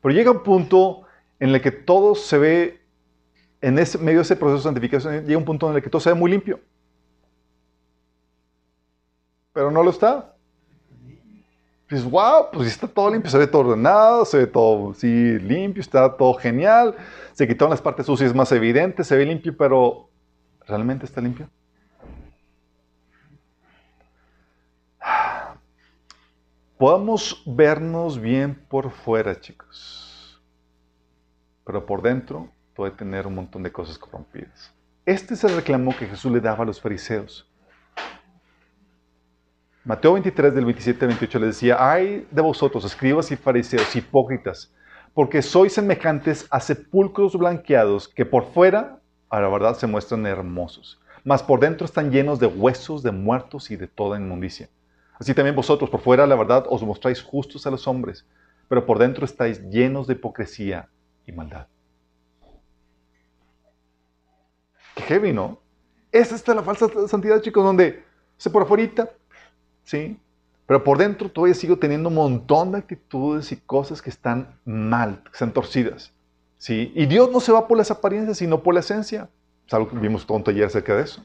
Pero 0.00 0.14
llega 0.14 0.30
un 0.30 0.44
punto 0.44 1.02
en 1.40 1.50
el 1.50 1.60
que 1.60 1.72
todo 1.72 2.14
se 2.14 2.38
ve, 2.38 2.80
en 3.60 3.78
ese, 3.78 3.98
medio 3.98 4.18
de 4.18 4.22
ese 4.22 4.36
proceso 4.36 4.58
de 4.58 4.62
santificación, 4.64 5.24
llega 5.24 5.38
un 5.38 5.44
punto 5.44 5.68
en 5.68 5.76
el 5.76 5.82
que 5.82 5.90
todo 5.90 6.00
se 6.00 6.10
ve 6.10 6.14
muy 6.14 6.30
limpio. 6.30 6.60
Pero 9.52 9.70
no 9.70 9.82
lo 9.82 9.90
está. 9.90 10.34
Dices, 11.90 12.08
wow, 12.08 12.50
pues 12.52 12.68
está 12.68 12.86
todo 12.86 13.10
limpio, 13.10 13.30
se 13.30 13.38
ve 13.38 13.46
todo 13.46 13.62
ordenado, 13.62 14.24
se 14.26 14.36
ve 14.38 14.46
todo 14.46 14.92
sí, 14.92 15.38
limpio, 15.38 15.80
está 15.80 16.14
todo 16.16 16.34
genial, 16.34 16.94
se 17.32 17.48
quitaron 17.48 17.70
las 17.70 17.80
partes 17.80 18.04
sucias 18.04 18.34
más 18.34 18.52
evidentes, 18.52 19.06
se 19.06 19.16
ve 19.16 19.24
limpio, 19.24 19.56
pero 19.56 20.10
¿realmente 20.66 21.06
está 21.06 21.22
limpio? 21.22 21.48
Podemos 26.76 27.42
vernos 27.46 28.20
bien 28.20 28.54
por 28.68 28.90
fuera, 28.90 29.40
chicos, 29.40 30.42
pero 31.64 31.86
por 31.86 32.02
dentro 32.02 32.50
puede 32.78 32.92
tener 32.92 33.26
un 33.26 33.34
montón 33.34 33.64
de 33.64 33.72
cosas 33.72 33.98
corrompidas. 33.98 34.72
Este 35.04 35.34
es 35.34 35.42
el 35.42 35.56
reclamo 35.56 35.96
que 35.98 36.06
Jesús 36.06 36.30
le 36.30 36.40
daba 36.40 36.62
a 36.62 36.66
los 36.66 36.80
fariseos. 36.80 37.50
Mateo 39.84 40.12
23, 40.12 40.54
del 40.54 40.64
27 40.64 41.04
al 41.04 41.08
28 41.08 41.38
le 41.40 41.46
decía, 41.46 41.76
ay 41.80 42.28
de 42.30 42.40
vosotros, 42.40 42.84
escribas 42.84 43.32
y 43.32 43.36
fariseos, 43.36 43.96
hipócritas, 43.96 44.72
porque 45.12 45.42
sois 45.42 45.72
semejantes 45.72 46.46
a 46.52 46.60
sepulcros 46.60 47.36
blanqueados 47.36 48.06
que 48.06 48.24
por 48.24 48.52
fuera, 48.52 49.00
a 49.28 49.40
la 49.40 49.48
verdad, 49.48 49.74
se 49.74 49.88
muestran 49.88 50.24
hermosos, 50.24 51.00
mas 51.24 51.42
por 51.42 51.58
dentro 51.58 51.84
están 51.84 52.12
llenos 52.12 52.38
de 52.38 52.46
huesos 52.46 53.02
de 53.02 53.10
muertos 53.10 53.72
y 53.72 53.76
de 53.76 53.88
toda 53.88 54.20
inmundicia. 54.20 54.68
Así 55.18 55.34
también 55.34 55.56
vosotros, 55.56 55.90
por 55.90 56.00
fuera, 56.00 56.28
la 56.28 56.36
verdad, 56.36 56.64
os 56.68 56.84
mostráis 56.84 57.20
justos 57.20 57.66
a 57.66 57.72
los 57.72 57.88
hombres, 57.88 58.24
pero 58.68 58.86
por 58.86 59.00
dentro 59.00 59.24
estáis 59.24 59.60
llenos 59.68 60.06
de 60.06 60.12
hipocresía 60.12 60.88
y 61.26 61.32
maldad. 61.32 61.66
Qué 64.98 65.04
heavy, 65.04 65.32
¿no? 65.32 65.60
Esa 66.10 66.34
es 66.34 66.48
la 66.48 66.62
falsa 66.62 66.88
santidad, 67.06 67.40
chicos, 67.40 67.62
donde 67.62 68.02
se 68.36 68.50
por 68.50 68.62
afuera, 68.62 69.10
¿sí? 69.84 70.18
Pero 70.66 70.82
por 70.82 70.98
dentro 70.98 71.28
todavía 71.28 71.54
sigo 71.54 71.78
teniendo 71.78 72.08
un 72.08 72.16
montón 72.16 72.72
de 72.72 72.78
actitudes 72.78 73.52
y 73.52 73.58
cosas 73.58 74.02
que 74.02 74.10
están 74.10 74.58
mal, 74.64 75.22
que 75.22 75.30
están 75.30 75.52
torcidas, 75.52 76.12
¿sí? 76.56 76.92
Y 76.96 77.06
Dios 77.06 77.30
no 77.30 77.38
se 77.38 77.52
va 77.52 77.68
por 77.68 77.78
las 77.78 77.92
apariencias, 77.92 78.38
sino 78.38 78.60
por 78.60 78.74
la 78.74 78.80
esencia. 78.80 79.28
Es 79.68 79.72
algo 79.72 79.88
que 79.88 79.96
vimos 79.98 80.26
todo 80.26 80.38
un 80.38 80.44
taller 80.44 80.64
acerca 80.64 80.96
de 80.96 81.04
eso. 81.04 81.24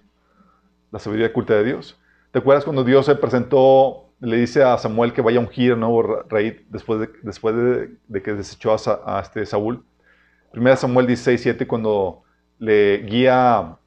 La 0.92 1.00
sabiduría 1.00 1.34
culta 1.34 1.56
de 1.56 1.64
Dios. 1.64 2.00
¿Te 2.30 2.40
acuerdas 2.40 2.64
cuando 2.64 2.84
Dios 2.84 3.08
se 3.08 3.16
presentó, 3.16 4.10
le 4.20 4.38
dice 4.38 4.64
a 4.64 4.78
Samuel 4.78 5.14
que 5.14 5.24
vaya 5.24 5.40
a 5.40 5.42
ungir 5.42 5.72
al 5.72 5.80
nuevo 5.80 6.22
rey 6.30 6.64
después 6.70 7.00
de, 7.00 7.10
después 7.24 7.56
de, 7.56 8.22
que 8.22 8.34
desechó 8.34 8.76
a, 9.06 9.20
este 9.20 9.46
Saúl? 9.48 9.84
Primera 10.52 10.76
Samuel 10.76 11.08
16, 11.08 11.42
7, 11.42 11.68
cuando 11.68 12.23
le 12.64 13.00
guía 13.00 13.78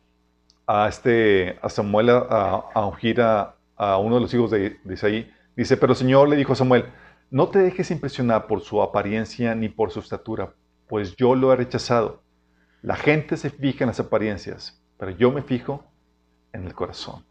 a, 0.66 0.88
este, 0.88 1.58
a 1.62 1.68
Samuel 1.70 2.10
a, 2.10 2.86
ungir 2.86 3.22
a, 3.22 3.54
uno 3.98 4.16
de 4.16 4.20
los 4.20 4.34
hijos 4.34 4.50
de, 4.50 4.78
de 4.84 4.94
Isaí, 4.94 5.32
dice, 5.56 5.78
pero 5.78 5.92
el 5.92 5.96
Señor 5.96 6.28
le 6.28 6.36
dijo 6.36 6.52
a 6.52 6.56
Samuel, 6.56 6.84
no 7.30 7.48
te 7.48 7.58
dejes 7.58 7.90
impresionar 7.90 8.46
por 8.46 8.60
su 8.60 8.82
apariencia 8.82 9.54
ni 9.54 9.70
por 9.70 9.90
su 9.90 10.00
estatura, 10.00 10.52
pues 10.88 11.16
yo 11.16 11.34
lo 11.34 11.52
he 11.52 11.56
rechazado. 11.56 12.22
La 12.82 12.96
gente 12.96 13.38
se 13.38 13.48
fija 13.48 13.84
en 13.84 13.88
las 13.88 14.00
apariencias, 14.00 14.78
pero 14.98 15.10
yo 15.10 15.32
me 15.32 15.40
fijo 15.40 15.82
en 16.52 16.66
el 16.66 16.74
corazón. 16.74 17.24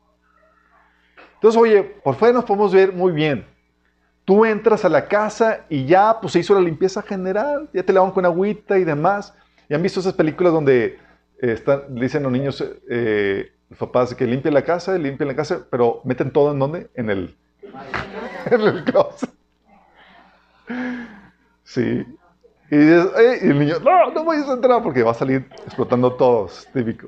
Entonces, 1.35 1.61
oye, 1.61 1.83
por 1.83 2.15
fuera 2.15 2.33
nos 2.33 2.45
podemos 2.45 2.73
ver 2.73 2.91
muy 2.91 3.11
bien. 3.11 3.45
Tú 4.25 4.45
entras 4.45 4.83
a 4.83 4.89
la 4.89 5.07
casa 5.07 5.65
y 5.69 5.85
ya 5.85 6.19
pues, 6.19 6.33
se 6.33 6.39
hizo 6.39 6.55
la 6.55 6.61
limpieza 6.61 7.03
general, 7.03 7.69
ya 7.71 7.83
te 7.83 7.93
lavan 7.93 8.11
con 8.11 8.25
agüita 8.25 8.79
y 8.79 8.83
demás. 8.83 9.31
¿Y 9.69 9.75
han 9.75 9.83
visto 9.83 9.99
esas 9.99 10.13
películas 10.13 10.51
donde 10.51 11.04
están, 11.53 11.95
dicen 11.95 12.23
los 12.23 12.31
niños, 12.31 12.63
eh, 12.89 13.51
los 13.69 13.79
papás, 13.79 14.13
que 14.15 14.25
limpian 14.25 14.53
la 14.53 14.63
casa, 14.63 14.97
limpian 14.97 15.27
la 15.27 15.35
casa, 15.35 15.67
pero 15.69 16.01
meten 16.03 16.31
todo 16.31 16.51
en 16.51 16.59
dónde? 16.59 16.89
En 16.95 17.09
el, 17.09 17.35
en 18.51 18.61
el 18.61 18.83
closet. 18.83 19.29
Sí. 21.63 22.05
Y, 22.71 22.77
dices, 22.77 23.07
y 23.43 23.47
el 23.47 23.59
niño, 23.59 23.75
no, 23.79 24.11
no 24.11 24.23
voy 24.23 24.37
a 24.37 24.53
entrar 24.53 24.81
porque 24.81 25.03
va 25.03 25.11
a 25.11 25.15
salir 25.15 25.47
explotando 25.65 26.13
todos, 26.13 26.67
típico. 26.73 27.07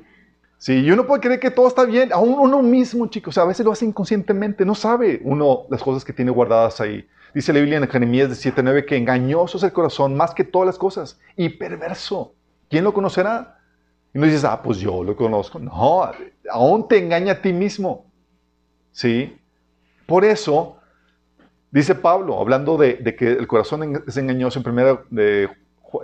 Sí, 0.58 0.80
y 0.80 0.90
uno 0.90 1.06
puede 1.06 1.20
creer 1.20 1.40
que 1.40 1.52
todo 1.52 1.68
está 1.68 1.84
bien, 1.84 2.12
aún 2.12 2.34
uno 2.34 2.62
mismo, 2.62 3.06
chicos, 3.06 3.32
o 3.32 3.34
sea, 3.34 3.44
a 3.44 3.46
veces 3.46 3.64
lo 3.64 3.70
hace 3.70 3.84
inconscientemente, 3.84 4.64
no 4.64 4.74
sabe 4.74 5.20
uno 5.22 5.66
las 5.70 5.82
cosas 5.82 6.04
que 6.04 6.12
tiene 6.12 6.32
guardadas 6.32 6.80
ahí. 6.80 7.08
Dice 7.32 7.52
la 7.52 7.60
Biblia 7.60 7.78
en 7.78 7.88
Jeremías 7.88 8.28
de 8.28 8.34
7.9 8.34 8.84
que 8.84 8.96
engañoso 8.96 9.58
es 9.58 9.62
el 9.62 9.72
corazón 9.72 10.16
más 10.16 10.34
que 10.34 10.44
todas 10.44 10.66
las 10.66 10.78
cosas 10.78 11.20
y 11.36 11.50
perverso. 11.50 12.34
¿Quién 12.68 12.84
lo 12.84 12.92
conocerá? 12.92 13.57
Y 14.14 14.18
no 14.18 14.24
dices, 14.26 14.44
ah, 14.44 14.60
pues 14.62 14.78
yo 14.78 15.02
lo 15.04 15.14
conozco. 15.16 15.58
No, 15.58 16.10
aún 16.50 16.88
te 16.88 16.98
engaña 16.98 17.32
a 17.32 17.42
ti 17.42 17.52
mismo. 17.52 18.10
¿Sí? 18.90 19.38
Por 20.06 20.24
eso, 20.24 20.78
dice 21.70 21.94
Pablo, 21.94 22.40
hablando 22.40 22.76
de, 22.76 22.98
que 23.16 23.32
el 23.32 23.46
corazón 23.46 24.02
es 24.06 24.16
engañoso, 24.16 24.58
en 24.58 24.68
1 24.68 25.00
de 25.10 25.48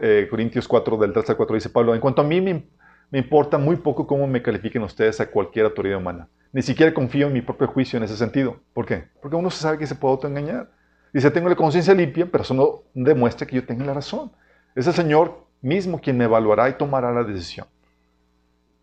eh, 0.01 0.27
Corintios 0.31 0.69
4, 0.69 0.97
del 0.99 1.13
3 1.13 1.31
al 1.31 1.37
4, 1.37 1.55
dice 1.55 1.71
Pablo, 1.71 1.95
en 1.95 2.01
cuanto 2.01 2.23
a 2.23 2.25
mí 2.25 2.41
me 2.41 3.19
importa 3.19 3.59
muy 3.59 3.77
poco 3.77 4.07
cómo 4.07 4.27
me 4.27 4.43
califiquen 4.43 4.83
ustedes 4.83 5.21
a 5.21 5.31
cualquier 5.31 5.67
autoridad 5.67 5.99
humana. 5.99 6.29
Ni 6.53 6.63
siquiera 6.63 6.95
confío 6.95 7.27
en 7.27 7.33
mi 7.33 7.43
propio 7.43 7.67
juicio 7.67 7.97
en 7.97 8.05
ese 8.05 8.17
sentido. 8.17 8.61
¿Por 8.73 8.87
qué? 8.87 9.09
Porque 9.21 9.37
uno 9.37 9.51
sabe 9.51 9.77
que 9.77 9.89
se 9.89 9.97
puede 9.97 10.13
autoengañar. 10.13 10.71
Dice, 11.13 11.31
tengo 11.31 11.49
la 11.49 11.57
conciencia 11.57 11.95
limpia, 11.95 12.27
pero 12.31 12.43
eso 12.43 12.55
no 12.55 12.83
demuestra 12.95 13.47
que 13.47 13.57
yo 13.57 13.67
tenga 13.67 13.85
la 13.85 13.95
razón. 13.95 14.31
Es 14.75 14.87
el 14.87 14.93
Señor 14.93 15.47
mismo 15.63 16.01
quien 16.01 16.17
me 16.17 16.25
evaluará 16.25 16.69
y 16.69 16.75
tomará 16.75 17.13
la 17.13 17.25
decisión. 17.25 17.67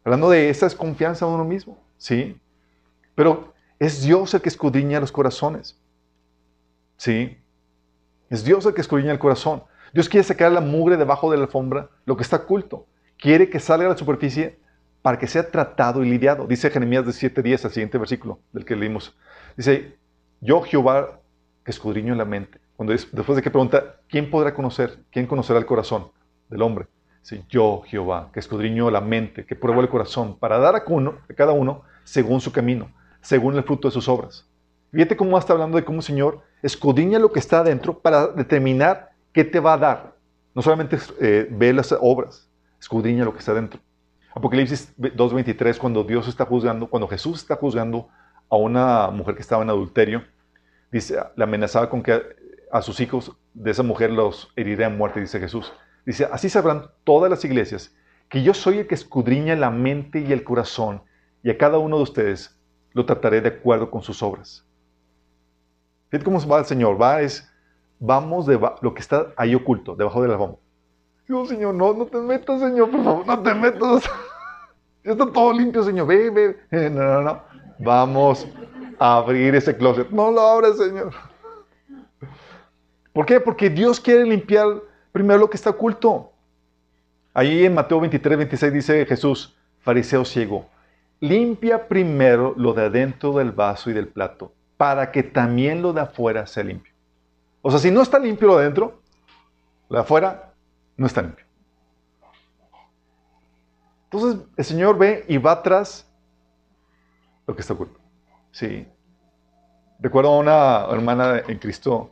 Hablando 0.03 0.29
de 0.29 0.49
esa 0.49 0.65
desconfianza 0.65 1.25
en 1.25 1.31
uno 1.31 1.45
mismo, 1.45 1.77
¿sí? 1.97 2.39
Pero 3.15 3.53
es 3.79 4.01
Dios 4.01 4.33
el 4.33 4.41
que 4.41 4.49
escudriña 4.49 4.99
los 4.99 5.11
corazones, 5.11 5.77
¿sí? 6.97 7.37
Es 8.29 8.43
Dios 8.43 8.65
el 8.65 8.73
que 8.73 8.81
escudriña 8.81 9.11
el 9.11 9.19
corazón. 9.19 9.63
Dios 9.93 10.07
quiere 10.07 10.23
sacar 10.23 10.51
la 10.51 10.61
mugre 10.61 10.97
debajo 10.97 11.29
de 11.29 11.37
la 11.37 11.43
alfombra, 11.43 11.89
lo 12.05 12.15
que 12.15 12.23
está 12.23 12.37
oculto. 12.37 12.87
Quiere 13.17 13.49
que 13.49 13.59
salga 13.59 13.87
a 13.87 13.89
la 13.89 13.97
superficie 13.97 14.59
para 15.01 15.19
que 15.19 15.27
sea 15.27 15.49
tratado 15.49 16.03
y 16.03 16.09
lidiado. 16.09 16.47
Dice 16.47 16.69
Jeremías 16.69 17.05
de 17.05 17.11
7.10, 17.11 17.65
el 17.65 17.71
siguiente 17.71 17.97
versículo 17.97 18.39
del 18.53 18.65
que 18.65 18.75
leímos. 18.75 19.15
Dice, 19.57 19.97
yo 20.39 20.61
Jehová 20.61 21.19
que 21.63 21.71
escudriño 21.71 22.15
la 22.15 22.25
mente. 22.25 22.59
Cuando 22.75 22.93
después 22.93 23.35
de 23.35 23.41
que 23.41 23.51
pregunta, 23.51 23.97
¿quién 24.09 24.31
podrá 24.31 24.53
conocer? 24.53 24.99
¿Quién 25.11 25.27
conocerá 25.27 25.59
el 25.59 25.65
corazón 25.65 26.11
del 26.49 26.61
hombre? 26.61 26.87
Dice, 27.21 27.43
yo 27.49 27.81
Jehová 27.85 28.29
que 28.33 28.39
escudriño 28.39 28.89
la 28.89 29.01
mente, 29.01 29.45
que 29.45 29.55
pruebo 29.55 29.81
el 29.81 29.89
corazón, 29.89 30.37
para 30.37 30.57
dar 30.57 30.75
a, 30.75 30.83
uno, 30.87 31.15
a 31.29 31.33
cada 31.33 31.51
uno 31.51 31.83
según 32.03 32.41
su 32.41 32.51
camino, 32.51 32.91
según 33.21 33.55
el 33.55 33.63
fruto 33.63 33.87
de 33.87 33.93
sus 33.93 34.07
obras. 34.07 34.47
Fíjate 34.91 35.15
cómo 35.15 35.37
está 35.37 35.53
hablando 35.53 35.77
de 35.77 35.85
cómo 35.85 35.99
el 35.99 36.03
Señor 36.03 36.41
escudriña 36.61 37.19
lo 37.19 37.31
que 37.31 37.39
está 37.39 37.59
adentro 37.59 37.99
para 37.99 38.27
determinar 38.27 39.11
qué 39.31 39.43
te 39.43 39.59
va 39.59 39.73
a 39.73 39.77
dar. 39.77 40.15
No 40.53 40.61
solamente 40.61 40.97
eh, 41.21 41.47
ve 41.49 41.71
las 41.71 41.95
obras, 42.01 42.49
escudriña 42.79 43.23
lo 43.23 43.31
que 43.33 43.39
está 43.39 43.53
adentro. 43.53 43.79
Apocalipsis 44.33 44.93
2.23, 44.97 45.77
cuando 45.77 46.03
Dios 46.03 46.27
está 46.27 46.45
juzgando, 46.45 46.87
cuando 46.87 47.07
Jesús 47.07 47.39
está 47.39 47.55
juzgando 47.55 48.09
a 48.49 48.57
una 48.57 49.09
mujer 49.11 49.35
que 49.35 49.41
estaba 49.41 49.63
en 49.63 49.69
adulterio, 49.69 50.23
dice, 50.91 51.17
le 51.35 51.43
amenazaba 51.43 51.89
con 51.89 52.01
que 52.01 52.21
a 52.71 52.81
sus 52.81 52.99
hijos 52.99 53.31
de 53.53 53.71
esa 53.71 53.83
mujer 53.83 54.11
los 54.11 54.51
heriré 54.55 54.85
a 54.85 54.89
muerte, 54.89 55.19
dice 55.19 55.39
Jesús. 55.39 55.71
Dice, 56.05 56.27
así 56.31 56.49
sabrán 56.49 56.87
todas 57.03 57.29
las 57.29 57.45
iglesias 57.45 57.95
que 58.31 58.41
yo 58.43 58.53
soy 58.53 58.79
el 58.79 58.87
que 58.87 58.95
escudriña 58.95 59.55
la 59.55 59.69
mente 59.69 60.21
y 60.21 60.31
el 60.31 60.43
corazón, 60.43 61.03
y 61.43 61.49
a 61.49 61.57
cada 61.57 61.77
uno 61.77 61.97
de 61.97 62.03
ustedes 62.03 62.57
lo 62.93 63.05
trataré 63.05 63.41
de 63.41 63.49
acuerdo 63.49 63.91
con 63.91 64.01
sus 64.01 64.23
obras. 64.23 64.65
Fíjate 66.09 66.23
cómo 66.23 66.39
va 66.47 66.59
el 66.59 66.65
Señor, 66.65 66.99
va 66.99 67.21
es, 67.21 67.51
vamos 67.99 68.45
de 68.45 68.57
lo 68.81 68.93
que 68.93 69.01
está 69.01 69.33
ahí 69.35 69.53
oculto, 69.53 69.95
debajo 69.95 70.21
de 70.21 70.29
la 70.29 70.37
bomba. 70.37 70.57
Dios, 71.27 71.49
Señor, 71.49 71.75
no, 71.75 71.93
no 71.93 72.05
te 72.05 72.19
metas, 72.19 72.61
Señor, 72.61 72.89
por 72.89 73.03
favor, 73.03 73.27
no 73.27 73.43
te 73.43 73.53
metas. 73.53 74.09
Ya 75.03 75.13
está 75.13 75.25
todo 75.31 75.51
limpio, 75.51 75.81
Señor, 75.81 76.05
ve, 76.05 76.29
ve. 76.29 76.89
No, 76.91 77.01
no, 77.01 77.21
no. 77.23 77.41
Vamos 77.79 78.47
a 78.99 79.17
abrir 79.17 79.55
ese 79.55 79.75
closet. 79.75 80.11
No 80.11 80.29
lo 80.29 80.41
abres, 80.41 80.77
Señor. 80.77 81.11
¿Por 83.11 83.25
qué? 83.25 83.39
Porque 83.39 83.71
Dios 83.71 83.99
quiere 83.99 84.25
limpiar 84.25 84.67
primero 85.11 85.39
lo 85.39 85.49
que 85.49 85.57
está 85.57 85.71
oculto. 85.71 86.31
Ahí 87.33 87.65
en 87.65 87.73
Mateo 87.73 87.99
23, 87.99 88.37
26 88.37 88.73
dice 88.73 89.05
Jesús, 89.05 89.55
fariseo 89.79 90.25
ciego, 90.25 90.69
limpia 91.19 91.87
primero 91.87 92.53
lo 92.57 92.73
de 92.73 92.85
adentro 92.85 93.33
del 93.33 93.51
vaso 93.51 93.89
y 93.89 93.93
del 93.93 94.07
plato, 94.07 94.53
para 94.77 95.11
que 95.11 95.23
también 95.23 95.81
lo 95.81 95.93
de 95.93 96.01
afuera 96.01 96.45
sea 96.47 96.63
limpio. 96.63 96.93
O 97.61 97.69
sea, 97.69 97.79
si 97.79 97.91
no 97.91 98.01
está 98.01 98.19
limpio 98.19 98.47
lo 98.47 98.57
de 98.57 98.63
adentro, 98.63 99.01
lo 99.87 99.95
de 99.95 100.01
afuera 100.01 100.53
no 100.97 101.05
está 101.05 101.21
limpio. 101.21 101.45
Entonces 104.11 104.41
el 104.57 104.65
Señor 104.65 104.97
ve 104.97 105.23
y 105.27 105.37
va 105.37 105.63
tras 105.63 106.05
lo 107.47 107.55
que 107.55 107.61
está 107.61 107.73
oculto. 107.73 107.99
Sí. 108.51 108.85
Recuerdo 109.99 110.33
a 110.33 110.39
una 110.39 110.85
hermana 110.93 111.43
en 111.47 111.57
Cristo, 111.59 112.11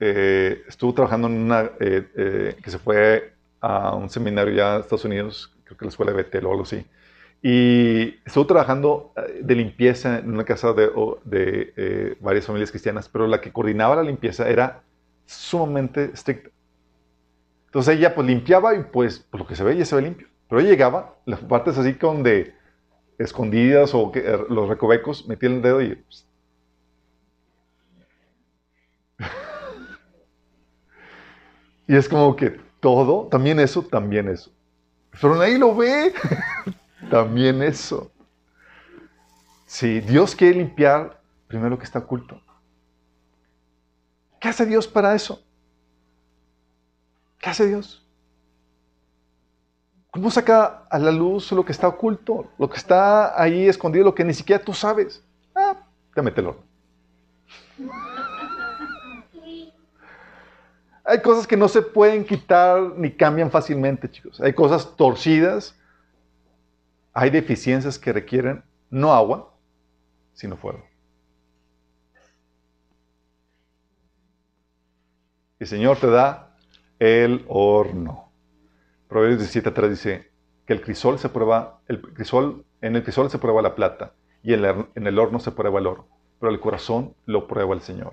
eh, 0.00 0.62
estuvo 0.68 0.94
trabajando 0.94 1.28
en 1.28 1.34
una, 1.34 1.70
eh, 1.80 2.06
eh, 2.16 2.56
que 2.62 2.70
se 2.70 2.78
fue 2.78 3.32
a 3.60 3.94
un 3.94 4.08
seminario 4.08 4.54
ya 4.54 4.76
en 4.76 4.80
Estados 4.80 5.04
Unidos, 5.04 5.52
creo 5.64 5.76
que 5.76 5.84
la 5.84 5.88
escuela 5.90 6.12
de 6.12 6.18
Betel 6.18 6.46
o 6.46 6.50
algo 6.50 6.62
así, 6.62 6.86
y 7.42 8.16
estuvo 8.24 8.46
trabajando 8.46 9.12
de 9.40 9.54
limpieza 9.54 10.18
en 10.18 10.32
una 10.32 10.44
casa 10.44 10.72
de, 10.72 10.90
de 11.24 12.16
varias 12.20 12.46
familias 12.46 12.70
cristianas, 12.70 13.08
pero 13.08 13.26
la 13.26 13.40
que 13.40 13.52
coordinaba 13.52 13.96
la 13.96 14.02
limpieza 14.02 14.48
era 14.48 14.82
sumamente 15.26 16.10
estricta. 16.12 16.50
Entonces 17.66 17.96
ella 17.96 18.14
pues 18.14 18.26
limpiaba 18.26 18.74
y 18.74 18.82
pues 18.82 19.20
por 19.20 19.40
lo 19.40 19.46
que 19.46 19.54
se 19.54 19.62
ve 19.62 19.76
ya 19.76 19.84
se 19.84 19.94
ve 19.94 20.02
limpio. 20.02 20.26
Pero 20.48 20.60
ella 20.60 20.70
llegaba, 20.70 21.16
las 21.26 21.40
partes 21.40 21.76
así 21.76 21.94
con 21.94 22.22
de 22.22 22.54
escondidas 23.18 23.94
o 23.94 24.10
que, 24.10 24.22
los 24.48 24.68
recovecos, 24.68 25.28
metía 25.28 25.50
el 25.50 25.60
dedo 25.60 25.82
y 25.82 25.96
pues, 25.96 26.26
y 31.88 31.96
es 31.96 32.08
como 32.08 32.36
que 32.36 32.60
todo, 32.80 33.26
también 33.28 33.58
eso, 33.58 33.82
también 33.82 34.28
eso. 34.28 34.52
Nadie 35.22 35.58
lo 35.58 35.74
ve. 35.74 36.12
también 37.10 37.62
eso. 37.62 38.12
Si 39.66 40.00
Dios 40.00 40.36
quiere 40.36 40.58
limpiar 40.58 41.20
primero 41.48 41.70
lo 41.70 41.78
que 41.78 41.84
está 41.84 42.00
oculto. 42.00 42.40
¿Qué 44.38 44.48
hace 44.48 44.66
Dios 44.66 44.86
para 44.86 45.14
eso? 45.14 45.42
¿Qué 47.38 47.48
hace 47.48 47.66
Dios? 47.66 48.06
¿Cómo 50.10 50.30
saca 50.30 50.84
a 50.90 50.98
la 50.98 51.10
luz 51.10 51.50
lo 51.52 51.64
que 51.64 51.72
está 51.72 51.88
oculto? 51.88 52.50
Lo 52.58 52.68
que 52.68 52.76
está 52.76 53.40
ahí 53.40 53.66
escondido, 53.66 54.04
lo 54.04 54.14
que 54.14 54.24
ni 54.24 54.34
siquiera 54.34 54.62
tú 54.62 54.74
sabes. 54.74 55.24
Ah, 55.54 55.76
te 56.14 56.22
mételo. 56.22 56.56
Hay 61.08 61.22
cosas 61.22 61.46
que 61.46 61.56
no 61.56 61.68
se 61.68 61.80
pueden 61.80 62.22
quitar 62.22 62.82
ni 62.96 63.10
cambian 63.10 63.50
fácilmente, 63.50 64.10
chicos. 64.10 64.42
Hay 64.42 64.52
cosas 64.52 64.94
torcidas. 64.94 65.74
Hay 67.14 67.30
deficiencias 67.30 67.98
que 67.98 68.12
requieren 68.12 68.62
no 68.90 69.14
agua, 69.14 69.54
sino 70.34 70.58
fuego. 70.58 70.84
El 75.58 75.66
Señor 75.66 75.96
te 75.96 76.08
da 76.08 76.54
el 76.98 77.46
horno. 77.48 78.30
Proverbios 79.08 79.40
17.3 79.40 79.88
dice 79.88 80.30
que 80.66 80.74
el 80.74 80.82
crisol 80.82 81.18
se 81.18 81.30
prueba, 81.30 81.80
el 81.88 82.02
crisol, 82.02 82.66
en 82.82 82.96
el 82.96 83.02
crisol 83.02 83.30
se 83.30 83.38
prueba 83.38 83.62
la 83.62 83.74
plata 83.74 84.12
y 84.42 84.52
en 84.52 84.62
el 84.94 85.18
horno 85.18 85.40
se 85.40 85.52
prueba 85.52 85.80
el 85.80 85.86
oro, 85.86 86.06
pero 86.38 86.52
el 86.52 86.60
corazón 86.60 87.14
lo 87.24 87.48
prueba 87.48 87.74
el 87.74 87.80
Señor. 87.80 88.12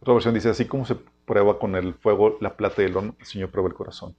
Otra 0.00 0.14
versión 0.14 0.34
dice, 0.34 0.48
así 0.48 0.64
como 0.64 0.84
se 0.84 0.96
prueba 1.24 1.58
con 1.58 1.74
el 1.74 1.94
fuego 1.94 2.38
la 2.40 2.54
plata 2.56 2.82
y 2.82 2.86
el 2.86 2.96
horno, 2.96 3.14
el 3.18 3.26
Señor 3.26 3.50
prueba 3.50 3.68
el 3.68 3.74
corazón. 3.74 4.14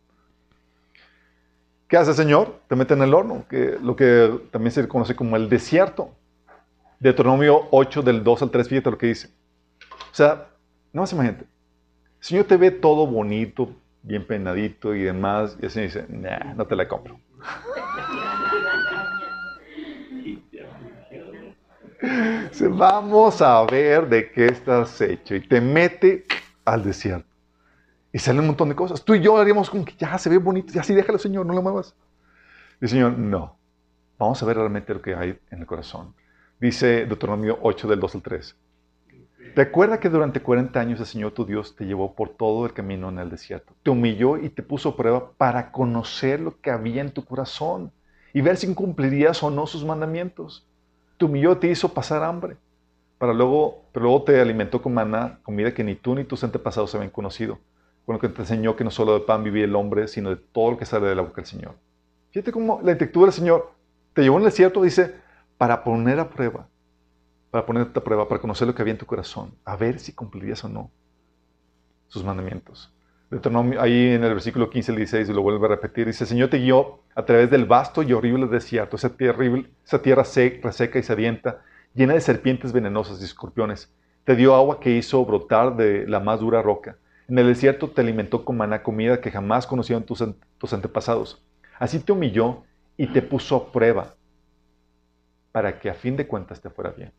¿Qué 1.88 1.98
hace 1.98 2.12
el 2.12 2.18
Señor? 2.18 2.60
Te 2.68 2.76
mete 2.76 2.94
en 2.94 3.02
el 3.02 3.14
horno, 3.14 3.46
que, 3.50 3.78
lo 3.82 3.96
que 3.96 4.40
también 4.52 4.72
se 4.72 4.88
conoce 4.88 5.16
como 5.16 5.36
el 5.36 5.50
desierto. 5.50 6.12
Deuteronomio 7.00 7.68
8 7.72 8.02
del 8.02 8.24
2 8.24 8.42
al 8.44 8.52
3, 8.52 8.70
fíjate 8.70 8.92
lo 8.92 8.98
que 8.98 9.08
dice. 9.08 9.30
O 10.12 10.16
sea, 10.16 10.50
no 10.94 11.02
más 11.02 11.14
imagínate. 11.14 11.46
El 11.46 12.26
Señor 12.26 12.46
te 12.46 12.58
ve 12.58 12.72
todo 12.72 13.08
bonito, 13.08 13.70
bien 14.04 14.26
peinadito 14.26 14.94
y 14.94 15.04
demás, 15.04 15.58
y 15.62 15.66
así 15.66 15.82
dice, 15.82 16.06
nah, 16.10 16.54
no 16.54 16.68
te 16.68 16.76
la 16.76 16.88
compro. 16.88 17.20
Vamos 22.02 23.42
a 23.42 23.64
ver 23.66 24.08
de 24.08 24.32
qué 24.32 24.48
estás 24.48 25.00
hecho. 25.02 25.36
Y 25.36 25.48
te 25.48 25.62
mete 25.62 26.26
al 26.66 26.84
desierto. 26.84 27.28
Y 28.12 28.20
sale 28.20 28.40
un 28.40 28.48
montón 28.48 28.70
de 28.70 28.76
cosas. 28.76 29.04
Tú 29.04 29.16
y 29.16 29.22
yo 29.22 29.38
haríamos 29.38 29.70
como 29.70 29.86
que 29.86 29.94
ya 29.98 30.18
se 30.18 30.30
ve 30.30 30.38
bonito, 30.38 30.74
ya 30.74 30.84
sí, 30.84 30.94
déjalo, 30.94 31.20
Señor, 31.20 31.46
no 31.46 31.54
lo 31.54 31.62
muevas. 31.62 31.96
El 32.82 32.90
Señor, 32.90 33.18
no. 33.18 33.58
Vamos 34.18 34.42
a 34.42 34.46
ver 34.46 34.58
realmente 34.58 34.94
lo 34.94 35.02
que 35.02 35.16
hay 35.16 35.40
en 35.52 35.60
el 35.60 35.66
corazón. 35.66 36.14
Dice 36.60 37.06
Deuteronomio 37.06 37.60
8 37.62 37.88
del 37.88 38.00
2 38.00 38.16
al 38.16 38.22
3. 38.22 38.56
Recuerda 39.56 40.00
que 40.00 40.10
durante 40.10 40.42
40 40.42 40.80
años 40.80 41.00
el 41.00 41.06
Señor 41.06 41.32
tu 41.32 41.46
Dios 41.46 41.76
te 41.76 41.86
llevó 41.86 42.14
por 42.14 42.30
todo 42.30 42.66
el 42.66 42.74
camino 42.74 43.10
en 43.10 43.20
el 43.20 43.30
desierto. 43.30 43.74
Te 43.84 43.90
humilló 43.90 44.38
y 44.38 44.50
te 44.50 44.64
puso 44.64 44.90
a 44.90 44.98
prueba 44.98 45.32
para 45.38 45.72
conocer 45.72 46.40
lo 46.40 46.60
que 46.60 46.72
había 46.72 47.02
en 47.02 47.12
tu 47.12 47.26
corazón 47.26 47.92
y 48.34 48.42
ver 48.42 48.58
si 48.58 48.74
cumplirías 48.74 49.42
o 49.44 49.50
no 49.50 49.68
sus 49.68 49.86
mandamientos. 49.86 50.69
Te 51.20 51.26
humilló 51.26 51.56
te 51.56 51.70
hizo 51.70 51.94
pasar 51.94 52.24
hambre. 52.24 52.58
Para 53.20 53.34
luego, 53.34 53.84
pero 53.92 54.06
luego 54.06 54.24
te 54.24 54.42
alimentó 54.42 54.82
con 54.82 54.96
maná, 54.96 55.38
comida 55.44 55.72
que 55.72 55.84
ni 55.84 55.94
tú 55.94 56.16
ni 56.16 56.24
tus 56.24 56.44
antepasados 56.44 56.96
habían 56.96 57.12
conocido. 57.12 57.60
Con 58.08 58.14
lo 58.14 58.20
que 58.20 58.30
te 58.30 58.42
enseñó 58.42 58.76
que 58.76 58.84
no 58.84 58.90
solo 58.90 59.14
de 59.14 59.20
pan 59.20 59.44
vivía 59.44 59.66
el 59.66 59.76
hombre, 59.76 60.08
sino 60.08 60.32
de 60.32 60.38
todo 60.38 60.72
lo 60.72 60.78
que 60.78 60.86
sale 60.86 61.06
de 61.06 61.14
la 61.14 61.22
boca 61.22 61.36
del 61.36 61.46
Señor. 61.46 61.76
Fíjate 62.32 62.52
cómo 62.52 62.82
la 62.82 62.94
intención 62.94 63.26
del 63.26 63.34
Señor 63.34 63.72
te 64.14 64.24
llevó 64.24 64.38
en 64.38 64.46
el 64.46 64.50
desierto, 64.50 64.82
dice, 64.82 65.14
para 65.60 65.84
poner 65.84 66.20
a 66.20 66.28
prueba 66.28 66.66
para 67.52 67.66
ponerte 67.66 68.00
a 68.00 68.04
prueba, 68.04 68.28
para 68.28 68.42
conocer 68.42 68.68
lo 68.68 68.76
que 68.76 68.82
había 68.82 68.94
en 68.94 68.98
tu 68.98 69.06
corazón, 69.06 69.54
a 69.66 69.76
ver 69.76 70.00
si 70.00 70.14
cumplirías 70.14 70.64
o 70.64 70.70
no 70.70 70.92
sus 72.08 72.24
mandamientos. 72.24 72.92
Ahí 73.80 74.08
en 74.08 74.24
el 74.24 74.34
versículo 74.34 74.72
15 74.72 74.92
el 74.92 74.98
16 74.98 75.30
lo 75.30 75.44
vuelve 75.44 75.64
a 75.66 75.70
repetir, 75.70 76.08
dice, 76.08 76.26
Señor 76.26 76.50
te 76.50 76.58
guió 76.58 77.02
a 77.14 77.26
través 77.26 77.52
del 77.52 77.66
vasto 77.66 78.02
y 78.02 78.12
horrible 78.12 78.48
desierto, 78.48 78.96
esa 78.96 79.16
tierra, 79.16 79.46
esa 79.86 80.02
tierra 80.02 80.26
seca, 80.26 80.72
seca 80.72 80.98
y 80.98 81.04
sedienta, 81.04 81.62
llena 81.94 82.16
de 82.16 82.22
serpientes 82.22 82.74
venenosas 82.74 83.22
y 83.22 83.26
escorpiones. 83.26 83.94
Te 84.24 84.36
dio 84.36 84.56
agua 84.56 84.80
que 84.80 84.90
hizo 84.90 85.24
brotar 85.26 85.76
de 85.76 86.08
la 86.08 86.20
más 86.20 86.40
dura 86.40 86.64
roca. 86.64 86.98
En 87.28 87.38
el 87.38 87.46
desierto 87.46 87.92
te 87.92 88.02
alimentó 88.02 88.44
con 88.44 88.58
maná 88.58 88.82
comida 88.82 89.22
que 89.22 89.30
jamás 89.30 89.68
conocieron 89.68 90.04
tus, 90.04 90.24
tus 90.58 90.74
antepasados. 90.74 91.44
Así 91.78 92.00
te 92.00 92.12
humilló 92.12 92.64
y 92.98 93.08
te 93.08 93.22
puso 93.22 93.56
a 93.56 93.72
prueba 93.72 94.16
para 95.52 95.80
que 95.80 95.90
a 95.92 95.94
fin 95.94 96.18
de 96.18 96.26
cuentas 96.26 96.60
te 96.60 96.72
fuera 96.72 96.92
bien. 96.92 97.14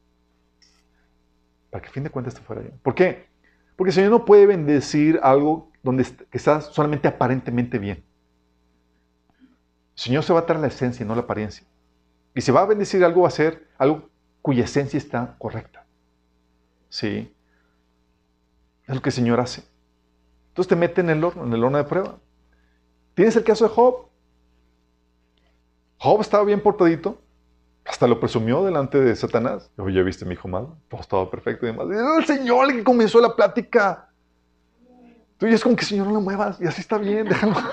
Para 1.70 1.82
que 1.82 1.88
a 1.88 1.92
fin 1.92 2.02
de 2.02 2.10
cuentas 2.10 2.34
te 2.34 2.40
fuera 2.40 2.62
bien. 2.62 2.74
¿Por 2.82 2.96
qué? 2.96 3.26
Porque 3.76 3.90
el 3.90 3.94
Señor 3.94 4.10
no 4.10 4.24
puede 4.24 4.46
bendecir 4.46 5.20
algo 5.22 5.69
donde 5.82 6.06
está 6.32 6.60
solamente 6.60 7.08
aparentemente 7.08 7.78
bien. 7.78 8.04
El 9.96 10.02
Señor 10.02 10.22
se 10.22 10.32
va 10.32 10.40
a 10.40 10.42
dar 10.42 10.58
la 10.58 10.68
esencia, 10.68 11.04
no 11.04 11.14
la 11.14 11.22
apariencia. 11.22 11.66
Y 12.34 12.40
si 12.40 12.52
va 12.52 12.62
a 12.62 12.66
bendecir 12.66 13.04
algo, 13.04 13.22
va 13.22 13.28
a 13.28 13.32
ser 13.32 13.68
algo 13.78 14.08
cuya 14.42 14.64
esencia 14.64 14.98
está 14.98 15.36
correcta. 15.38 15.84
¿Sí? 16.88 17.34
Es 18.86 18.94
lo 18.94 19.02
que 19.02 19.10
el 19.10 19.14
Señor 19.14 19.40
hace. 19.40 19.62
Entonces 20.48 20.68
te 20.68 20.76
mete 20.76 21.00
en 21.00 21.10
el 21.10 21.22
horno, 21.22 21.44
en 21.44 21.52
el 21.52 21.62
horno 21.62 21.78
de 21.78 21.84
prueba. 21.84 22.18
Tienes 23.14 23.36
el 23.36 23.44
caso 23.44 23.64
de 23.64 23.74
Job. 23.74 24.08
Job 25.98 26.20
estaba 26.20 26.44
bien 26.44 26.62
portadito. 26.62 27.20
Hasta 27.84 28.06
lo 28.06 28.20
presumió 28.20 28.64
delante 28.64 29.00
de 29.00 29.16
Satanás. 29.16 29.70
Oye, 29.76 29.96
¿ya 29.96 30.02
viste 30.02 30.24
mi 30.24 30.34
hijo 30.34 30.48
malo? 30.48 30.76
Todo 30.88 31.00
estaba 31.00 31.30
perfecto 31.30 31.66
y 31.66 31.72
demás. 31.72 31.86
El 32.18 32.24
Señor 32.24 32.70
el 32.70 32.76
que 32.76 32.84
comenzó 32.84 33.20
la 33.20 33.34
plática. 33.34 34.09
Tú 35.40 35.48
ya 35.48 35.54
es 35.54 35.62
como 35.62 35.74
que, 35.74 35.86
Señor, 35.86 36.06
no 36.06 36.12
lo 36.12 36.20
muevas. 36.20 36.60
Y 36.60 36.66
así 36.66 36.82
está 36.82 36.98
bien, 36.98 37.26
déjalo. 37.26 37.54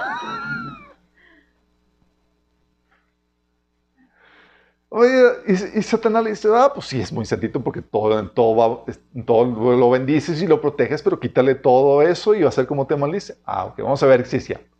Oye, 4.90 5.12
y, 5.46 5.82
Satanás 5.84 6.24
le 6.24 6.30
dice, 6.30 6.48
ah, 6.54 6.72
pues 6.74 6.86
sí, 6.88 7.02
es 7.02 7.12
muy 7.12 7.26
santito 7.26 7.62
porque 7.62 7.82
todo, 7.82 8.18
en, 8.18 8.30
todo 8.30 8.56
va, 8.56 8.86
todo 9.26 9.76
lo 9.76 9.90
bendices 9.90 10.42
y 10.42 10.48
lo 10.48 10.62
proteges, 10.62 11.04
pero 11.04 11.20
quítale 11.20 11.56
todo 11.56 12.02
eso 12.02 12.34
y 12.34 12.44
va 12.44 12.50
a 12.50 12.54
ser 12.54 12.66
como 12.68 12.88
te 12.88 12.96
maldice. 12.96 13.36
Ah, 13.44 13.66
ok, 13.66 13.80
vamos 13.80 14.02
a 14.02 14.08
ver 14.08 14.26
si 14.26 14.38
es 14.38 14.46
cierto. 14.46 14.74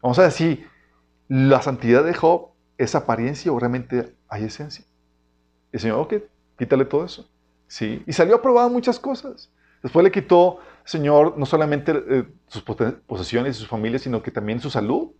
Vamos 0.00 0.16
a 0.20 0.22
ver 0.22 0.30
si 0.30 0.64
la 1.26 1.60
santidad 1.60 2.04
de 2.04 2.14
Job 2.14 2.50
es 2.78 2.94
apariencia 2.94 3.50
o 3.50 3.58
realmente 3.58 4.14
hay 4.28 4.44
esencia. 4.44 4.84
Y 5.72 5.76
el 5.76 5.80
Señor, 5.80 5.98
ok, 5.98 6.14
quítale 6.56 6.84
todo 6.84 7.04
eso. 7.04 7.28
Sí, 7.66 8.04
y 8.06 8.12
salió 8.12 8.36
aprobado 8.36 8.70
muchas 8.70 9.00
cosas. 9.00 9.50
Después 9.82 10.04
le 10.04 10.12
quitó, 10.12 10.60
Señor, 10.86 11.36
no 11.36 11.44
solamente 11.46 11.92
eh, 12.08 12.24
sus 12.46 12.62
posesiones 12.62 13.56
y 13.56 13.58
sus 13.58 13.68
familias, 13.68 14.02
sino 14.02 14.22
que 14.22 14.30
también 14.30 14.60
su 14.60 14.70
salud. 14.70 15.10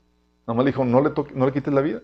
Nomás 0.46 0.64
le 0.64 0.70
dijo, 0.70 0.84
no 0.84 1.02
le, 1.02 1.12
no 1.34 1.44
le 1.44 1.52
quites 1.52 1.74
la 1.74 1.80
vida. 1.80 2.00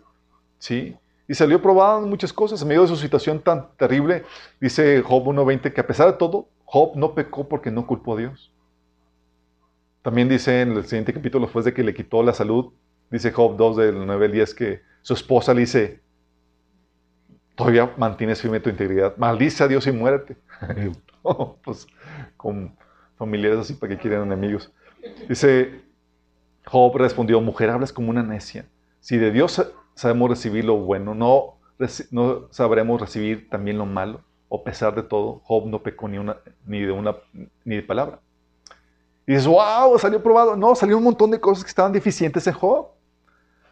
Sí, 0.59 0.96
y 1.29 1.35
salió 1.35 1.62
probado 1.62 2.03
en 2.03 2.11
muchas 2.11 2.33
cosas. 2.33 2.61
En 2.61 2.68
medio 2.68 2.83
de 2.83 2.88
su 2.88 2.96
situación 2.96 3.40
tan 3.40 3.68
terrible, 3.77 4.25
dice 4.61 5.01
Job 5.03 5.25
1.20 5.25 5.72
que 5.72 5.81
a 5.81 5.87
pesar 5.87 6.09
de 6.09 6.18
todo, 6.18 6.48
Job 6.64 6.96
no 6.96 7.14
pecó 7.14 7.48
porque 7.48 7.70
no 7.70 7.87
culpó 7.87 8.14
a 8.14 8.18
Dios. 8.18 8.53
También 10.03 10.29
dice 10.29 10.62
en 10.62 10.72
el 10.72 10.85
siguiente 10.85 11.12
capítulo, 11.12 11.46
después 11.46 11.64
de 11.64 11.72
que 11.72 11.85
le 11.85 11.94
quitó 11.94 12.25
la 12.25 12.35
salud, 12.35 12.72
dice 13.12 13.31
Job 13.31 13.57
2 13.57 13.77
del 13.77 14.07
9 14.07 14.27
al 14.27 14.33
10 14.33 14.55
que 14.55 14.83
su 15.03 15.14
esposa 15.14 15.55
le 15.55 15.61
dice, 15.61 16.01
todavía 17.55 17.94
mantienes 17.96 18.42
firme 18.42 18.59
tu 18.59 18.70
integridad, 18.70 19.16
maldice 19.16 19.62
a 19.62 19.68
Dios 19.68 19.87
y 19.87 19.92
muérete. 19.92 20.37
pues 21.64 21.87
con 22.37 22.77
familiares 23.22 23.61
así 23.61 23.74
para 23.74 23.94
que 23.94 24.02
quieran 24.02 24.24
enemigos. 24.24 24.72
Dice, 25.28 25.80
Job 26.66 26.96
respondió, 26.96 27.40
mujer, 27.40 27.70
hablas 27.70 27.92
como 27.92 28.11
una 28.11 28.24
necia. 28.24 28.66
Si 28.98 29.16
de 29.16 29.30
Dios 29.30 29.64
sabemos 29.94 30.28
recibir 30.28 30.64
lo 30.64 30.76
bueno, 30.76 31.14
no, 31.14 31.54
no 32.11 32.48
sabremos 32.50 33.00
recibir 33.00 33.48
también 33.48 33.78
lo 33.78 33.87
malo. 33.87 34.22
O 34.48 34.64
pesar 34.64 34.96
de 34.96 35.04
todo, 35.04 35.40
Job 35.44 35.66
no 35.68 35.85
pecó 35.85 36.08
ni, 36.08 36.18
una, 36.18 36.37
ni, 36.66 36.80
de 36.80 36.90
una 36.90 37.14
ni 37.64 37.76
de 37.76 37.82
palabra. 37.82 38.18
Y 39.24 39.35
dices, 39.35 39.46
wow, 39.46 39.96
salió 40.00 40.20
probado. 40.20 40.56
No, 40.56 40.74
salió 40.74 40.98
un 40.98 41.04
montón 41.04 41.30
de 41.30 41.38
cosas 41.38 41.62
que 41.62 41.68
estaban 41.68 41.92
deficientes 41.92 42.44
en 42.48 42.54
Job. 42.54 42.88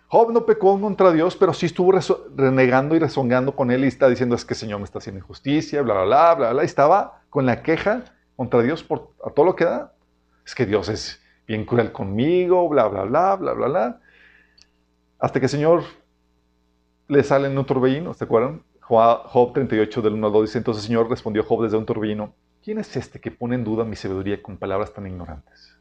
Job 0.07 0.33
no 0.33 0.47
pecó 0.47 0.81
contra 0.81 1.11
Dios, 1.11 1.35
pero 1.35 1.53
sí 1.53 1.67
estuvo 1.67 1.93
renegando 2.37 2.95
y 2.95 3.01
rezongando 3.01 3.57
con 3.57 3.73
él 3.73 3.85
y 3.85 3.89
está 3.89 4.09
diciendo, 4.09 4.37
es 4.37 4.45
que 4.45 4.55
el 4.55 4.61
Señor 4.61 4.79
me 4.79 4.85
está 4.85 4.99
haciendo 4.99 5.19
injusticia, 5.19 5.83
bla, 5.83 5.95
bla, 5.95 6.05
bla, 6.05 6.35
bla, 6.35 6.53
bla. 6.53 6.63
Y 6.63 6.67
estaba 6.67 7.23
con 7.31 7.47
la 7.47 7.63
queja 7.63 8.05
contra 8.41 8.63
Dios 8.63 8.83
por 8.83 9.13
a 9.23 9.29
todo 9.29 9.45
lo 9.45 9.55
que 9.55 9.67
da. 9.67 9.93
Es 10.47 10.55
que 10.55 10.65
Dios 10.65 10.89
es 10.89 11.23
bien 11.47 11.67
cruel 11.67 11.93
conmigo, 11.93 12.71
bla, 12.71 12.89
bla, 12.89 13.03
bla, 13.03 13.37
bla, 13.37 13.53
bla, 13.53 13.69
bla. 13.69 14.01
Hasta 15.19 15.39
que 15.39 15.45
el 15.45 15.51
Señor 15.51 15.83
le 17.07 17.23
sale 17.23 17.49
en 17.49 17.59
un 17.59 17.67
torbellino, 17.67 18.15
¿se 18.15 18.25
acuerdan? 18.25 18.63
Job 18.81 19.53
38 19.53 20.01
del 20.01 20.15
1 20.15 20.27
al 20.27 20.33
2 20.33 20.43
dice, 20.45 20.57
entonces 20.57 20.85
el 20.85 20.87
Señor 20.87 21.11
respondió 21.11 21.43
a 21.43 21.45
Job 21.45 21.65
desde 21.65 21.77
un 21.77 21.85
torbellino, 21.85 22.35
¿quién 22.65 22.79
es 22.79 22.97
este 22.97 23.21
que 23.21 23.31
pone 23.31 23.57
en 23.57 23.63
duda 23.63 23.85
mi 23.85 23.95
sabiduría 23.95 24.43
con 24.43 24.57
palabras 24.57 24.95
tan 24.95 25.07
ignorantes? 25.07 25.77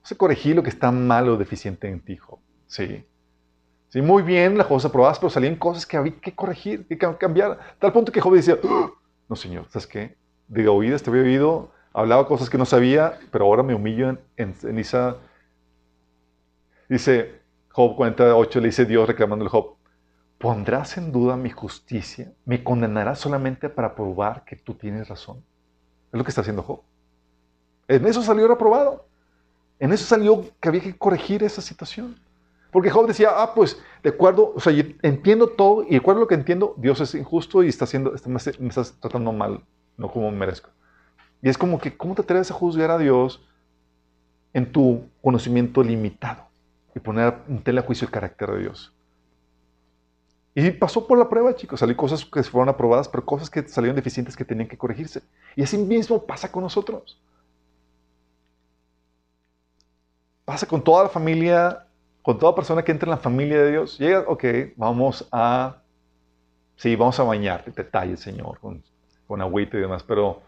No 0.00 0.06
sé 0.08 0.16
corregir 0.16 0.56
lo 0.56 0.64
que 0.64 0.70
está 0.70 0.90
malo 0.90 1.34
o 1.34 1.36
deficiente 1.36 1.88
en 1.88 2.00
ti, 2.00 2.16
Job. 2.16 2.40
Sí. 2.66 3.06
Sí, 3.90 4.02
muy 4.02 4.24
bien, 4.24 4.58
las 4.58 4.66
cosas 4.66 4.88
aprobadas, 4.88 5.20
pero 5.20 5.30
salían 5.30 5.54
cosas 5.54 5.86
que 5.86 5.96
había 5.96 6.18
que 6.20 6.34
corregir, 6.34 6.84
que 6.88 6.98
cambiar. 6.98 7.60
Tal 7.78 7.92
punto 7.92 8.10
que 8.10 8.20
Job 8.20 8.34
decía, 8.34 8.58
¡Ah! 8.64 8.90
no 9.28 9.36
señor, 9.36 9.66
¿sabes 9.68 9.86
qué? 9.86 10.16
De 10.48 10.66
oídas 10.66 11.04
te 11.04 11.08
había 11.08 11.22
oído, 11.22 11.70
hablaba 11.92 12.26
cosas 12.26 12.50
que 12.50 12.58
no 12.58 12.64
sabía, 12.64 13.18
pero 13.30 13.44
ahora 13.44 13.62
me 13.62 13.74
humillo 13.74 14.08
en, 14.08 14.18
en. 14.36 14.84
Dice 16.88 17.40
Job 17.70 17.96
48, 17.96 18.60
le 18.60 18.66
dice 18.66 18.84
Dios 18.84 19.06
reclamándole 19.06 19.48
a 19.48 19.50
Job, 19.50 19.76
¿Pondrás 20.42 20.98
en 20.98 21.12
duda 21.12 21.36
mi 21.36 21.50
justicia? 21.50 22.32
¿Me 22.44 22.64
condenarás 22.64 23.20
solamente 23.20 23.68
para 23.68 23.94
probar 23.94 24.44
que 24.44 24.56
tú 24.56 24.74
tienes 24.74 25.08
razón? 25.08 25.36
Es 26.12 26.18
lo 26.18 26.24
que 26.24 26.30
está 26.30 26.40
haciendo 26.40 26.64
Job. 26.64 26.80
En 27.86 28.04
eso 28.06 28.24
salió 28.24 28.48
reprobado. 28.48 29.06
En 29.78 29.92
eso 29.92 30.04
salió 30.04 30.44
que 30.58 30.68
había 30.68 30.80
que 30.80 30.98
corregir 30.98 31.44
esa 31.44 31.62
situación. 31.62 32.16
Porque 32.72 32.90
Job 32.90 33.06
decía, 33.06 33.28
ah, 33.32 33.54
pues, 33.54 33.80
de 34.02 34.10
acuerdo, 34.10 34.52
o 34.56 34.58
sea, 34.58 34.72
yo 34.72 34.82
entiendo 35.02 35.46
todo 35.46 35.84
y 35.84 35.90
de 35.90 35.98
acuerdo 35.98 36.18
a 36.18 36.22
lo 36.22 36.26
que 36.26 36.34
entiendo, 36.34 36.74
Dios 36.76 37.00
es 37.00 37.14
injusto 37.14 37.62
y 37.62 37.68
está 37.68 37.84
haciendo, 37.84 38.12
me 38.26 38.68
estás 38.68 38.98
tratando 38.98 39.30
mal, 39.30 39.62
no 39.96 40.10
como 40.10 40.28
merezco. 40.32 40.70
Y 41.42 41.48
es 41.48 41.58
como 41.58 41.80
que, 41.80 41.96
¿cómo 41.96 42.14
te 42.14 42.22
atreves 42.22 42.50
a 42.50 42.54
juzgar 42.54 42.90
a 42.90 42.98
Dios 42.98 43.44
en 44.52 44.70
tu 44.70 45.08
conocimiento 45.20 45.82
limitado 45.82 46.46
y 46.94 47.00
poner 47.00 47.34
en 47.48 47.62
tela 47.62 47.82
juicio 47.82 48.06
el 48.06 48.12
carácter 48.12 48.50
de 48.52 48.60
Dios? 48.60 48.92
Y 50.54 50.70
pasó 50.70 51.06
por 51.06 51.18
la 51.18 51.28
prueba, 51.28 51.54
chicos. 51.56 51.80
Salió 51.80 51.96
cosas 51.96 52.24
que 52.24 52.42
fueron 52.44 52.68
aprobadas, 52.68 53.08
pero 53.08 53.24
cosas 53.24 53.50
que 53.50 53.66
salieron 53.66 53.96
deficientes 53.96 54.36
que 54.36 54.44
tenían 54.44 54.68
que 54.68 54.78
corregirse. 54.78 55.22
Y 55.56 55.62
así 55.62 55.76
mismo 55.78 56.24
pasa 56.24 56.52
con 56.52 56.62
nosotros. 56.62 57.20
Pasa 60.44 60.66
con 60.66 60.84
toda 60.84 61.04
la 61.04 61.08
familia, 61.08 61.86
con 62.20 62.38
toda 62.38 62.54
persona 62.54 62.82
que 62.82 62.92
entra 62.92 63.06
en 63.06 63.12
la 63.12 63.16
familia 63.16 63.62
de 63.62 63.70
Dios. 63.70 63.98
Llega, 63.98 64.24
ok, 64.28 64.44
vamos 64.76 65.26
a, 65.32 65.78
sí, 66.76 66.94
vamos 66.94 67.18
a 67.18 67.22
bañar, 67.22 67.64
detalle, 67.72 68.16
Señor, 68.16 68.58
con, 68.60 68.82
con 69.26 69.40
agüita 69.40 69.78
y 69.78 69.80
demás, 69.80 70.02
pero 70.02 70.42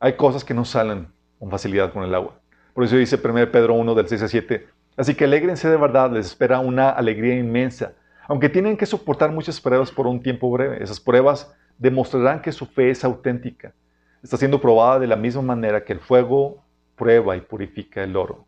hay 0.00 0.14
cosas 0.14 0.44
que 0.44 0.54
no 0.54 0.64
salen 0.64 1.08
con 1.38 1.50
facilidad 1.50 1.92
con 1.92 2.02
el 2.02 2.14
agua. 2.14 2.40
Por 2.74 2.82
eso 2.82 2.96
dice 2.96 3.20
1 3.22 3.52
Pedro 3.52 3.74
1 3.74 3.94
del 3.94 4.08
6 4.08 4.22
a 4.22 4.28
7, 4.28 4.66
así 4.96 5.14
que 5.14 5.24
alegrense 5.24 5.68
de 5.68 5.76
verdad, 5.76 6.10
les 6.10 6.26
espera 6.26 6.58
una 6.58 6.90
alegría 6.90 7.36
inmensa 7.36 7.92
aunque 8.30 8.48
tienen 8.48 8.76
que 8.76 8.86
soportar 8.86 9.32
muchas 9.32 9.60
pruebas 9.60 9.90
por 9.90 10.06
un 10.06 10.22
tiempo 10.22 10.48
breve, 10.52 10.80
esas 10.80 11.00
pruebas 11.00 11.52
demostrarán 11.78 12.40
que 12.40 12.52
su 12.52 12.64
fe 12.64 12.90
es 12.90 13.02
auténtica. 13.02 13.74
Está 14.22 14.36
siendo 14.36 14.60
probada 14.60 15.00
de 15.00 15.08
la 15.08 15.16
misma 15.16 15.42
manera 15.42 15.82
que 15.82 15.92
el 15.92 15.98
fuego 15.98 16.62
prueba 16.94 17.36
y 17.36 17.40
purifica 17.40 18.04
el 18.04 18.14
oro. 18.14 18.46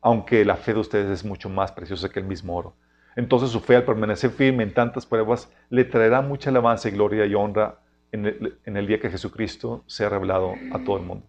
Aunque 0.00 0.44
la 0.44 0.54
fe 0.54 0.74
de 0.74 0.78
ustedes 0.78 1.10
es 1.10 1.24
mucho 1.24 1.48
más 1.48 1.72
preciosa 1.72 2.08
que 2.08 2.20
el 2.20 2.26
mismo 2.26 2.56
oro. 2.56 2.76
Entonces 3.16 3.50
su 3.50 3.58
fe 3.58 3.74
al 3.74 3.84
permanecer 3.84 4.30
firme 4.30 4.62
en 4.62 4.72
tantas 4.72 5.04
pruebas 5.04 5.50
le 5.70 5.84
traerá 5.84 6.22
mucha 6.22 6.50
alabanza 6.50 6.88
y 6.88 6.92
gloria 6.92 7.26
y 7.26 7.34
honra 7.34 7.80
en 8.12 8.76
el, 8.76 8.86
día 8.86 9.00
que 9.00 9.10
Jesucristo 9.10 9.84
sea 9.86 10.08
revelado 10.08 10.54
a 10.72 10.82
todo 10.84 10.96
el 10.96 11.04
mundo. 11.04 11.26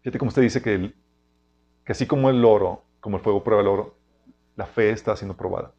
Fíjate 0.00 0.18
cómo 0.18 0.30
usted 0.30 0.42
dice 0.42 0.60
que, 0.60 0.92
que 1.84 1.92
así 1.92 2.06
como 2.06 2.30
el 2.30 2.44
oro, 2.44 2.82
como 3.00 3.16
el 3.16 3.22
fuego 3.22 3.44
prueba 3.44 3.62
el 3.62 3.68
oro, 3.68 3.96
la 4.56 4.66
fe 4.66 4.90
está 4.90 5.16
siendo 5.16 5.36
probada. 5.36 5.72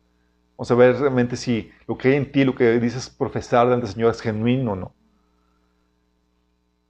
Vamos 0.57 0.71
a 0.71 0.75
ver 0.75 0.95
realmente 0.97 1.35
si 1.35 1.71
lo 1.87 1.97
que 1.97 2.09
hay 2.09 2.15
en 2.15 2.31
ti, 2.31 2.45
lo 2.45 2.55
que 2.55 2.79
dices 2.79 3.09
profesar 3.09 3.65
delante 3.65 3.87
del 3.87 3.95
Señor 3.95 4.11
es 4.11 4.21
genuino 4.21 4.73
o 4.73 4.75
no. 4.75 4.93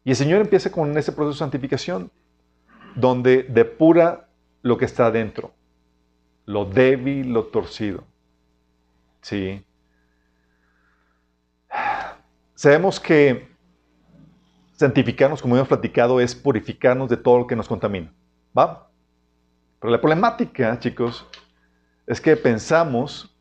Y 0.03 0.11
el 0.11 0.15
Señor 0.15 0.41
empieza 0.41 0.71
con 0.71 0.95
ese 0.97 1.11
proceso 1.11 1.33
de 1.33 1.39
santificación, 1.39 2.11
donde 2.95 3.43
depura 3.43 4.27
lo 4.61 4.77
que 4.77 4.85
está 4.85 5.07
adentro, 5.07 5.53
lo 6.45 6.65
débil, 6.65 7.33
lo 7.33 7.45
torcido. 7.45 8.03
Sí. 9.21 9.63
Sabemos 12.55 12.99
que 12.99 13.47
santificarnos, 14.73 15.41
como 15.41 15.55
hemos 15.55 15.67
platicado, 15.67 16.19
es 16.19 16.35
purificarnos 16.35 17.09
de 17.09 17.17
todo 17.17 17.39
lo 17.39 17.47
que 17.47 17.55
nos 17.55 17.67
contamina. 17.67 18.13
¿Va? 18.57 18.89
Pero 19.79 19.91
la 19.91 19.99
problemática, 19.99 20.77
chicos, 20.79 21.27
es 22.05 22.21
que 22.21 22.35
pensamos 22.37 23.35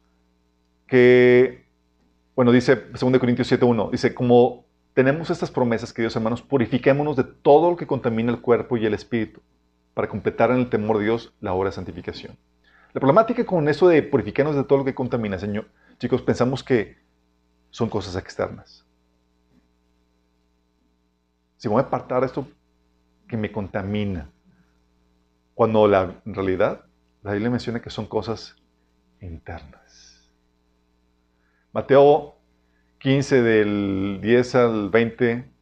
que, 0.86 1.64
bueno, 2.34 2.52
dice 2.52 2.76
2 2.76 3.18
Corintios 3.18 3.50
7.1, 3.50 3.90
dice, 3.90 4.14
como 4.14 4.64
tenemos 4.94 5.30
estas 5.30 5.50
promesas, 5.50 5.92
queridos 5.92 6.16
hermanos, 6.16 6.42
purifiquémonos 6.42 7.16
de 7.16 7.24
todo 7.24 7.70
lo 7.70 7.76
que 7.76 7.86
contamina 7.86 8.32
el 8.32 8.40
cuerpo 8.40 8.76
y 8.76 8.86
el 8.86 8.94
espíritu, 8.94 9.40
para 9.94 10.08
completar 10.08 10.50
en 10.50 10.58
el 10.58 10.70
temor 10.70 10.98
de 10.98 11.04
Dios 11.04 11.32
la 11.40 11.52
obra 11.52 11.70
de 11.70 11.76
santificación. 11.76 12.36
La 12.92 13.00
problemática 13.00 13.46
con 13.46 13.68
eso 13.68 13.88
de 13.88 14.02
purificarnos 14.02 14.54
de 14.54 14.64
todo 14.64 14.78
lo 14.78 14.84
que 14.84 14.94
contamina, 14.94 15.38
Señor, 15.38 15.66
chicos, 15.98 16.22
pensamos 16.22 16.62
que 16.62 16.98
son 17.70 17.88
cosas 17.88 18.16
externas. 18.16 18.81
Si 21.62 21.68
voy 21.68 21.78
a 21.78 21.82
apartar 21.82 22.24
esto 22.24 22.48
que 23.28 23.36
me 23.36 23.52
contamina, 23.52 24.28
cuando 25.54 25.86
la, 25.86 26.20
en 26.26 26.34
realidad 26.34 26.86
la 27.22 27.34
Biblia 27.34 27.50
menciona 27.50 27.80
que 27.80 27.88
son 27.88 28.06
cosas 28.06 28.56
internas. 29.20 30.28
Mateo 31.72 32.34
15 32.98 33.42
del 33.42 34.18
10 34.20 34.54
al 34.56 34.90
20, 34.90 35.52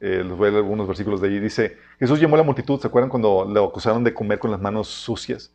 eh, 0.00 0.24
los 0.24 0.36
voy 0.36 0.48
a 0.48 0.50
leer 0.50 0.64
algunos 0.64 0.88
versículos 0.88 1.20
de 1.20 1.28
allí, 1.28 1.38
dice, 1.38 1.76
Jesús 2.00 2.18
llamó 2.18 2.34
a 2.34 2.38
la 2.38 2.44
multitud, 2.44 2.80
¿se 2.80 2.88
acuerdan 2.88 3.08
cuando 3.08 3.48
le 3.48 3.64
acusaron 3.64 4.02
de 4.02 4.12
comer 4.12 4.40
con 4.40 4.50
las 4.50 4.60
manos 4.60 4.88
sucias? 4.88 5.54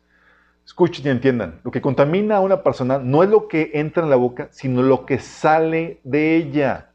Escuchen 0.64 1.06
y 1.06 1.10
entiendan, 1.10 1.60
lo 1.64 1.70
que 1.70 1.82
contamina 1.82 2.36
a 2.36 2.40
una 2.40 2.62
persona 2.62 2.98
no 2.98 3.22
es 3.22 3.28
lo 3.28 3.46
que 3.46 3.72
entra 3.74 4.02
en 4.02 4.08
la 4.08 4.16
boca, 4.16 4.48
sino 4.52 4.82
lo 4.82 5.04
que 5.04 5.18
sale 5.18 6.00
de 6.02 6.36
ella. 6.36 6.91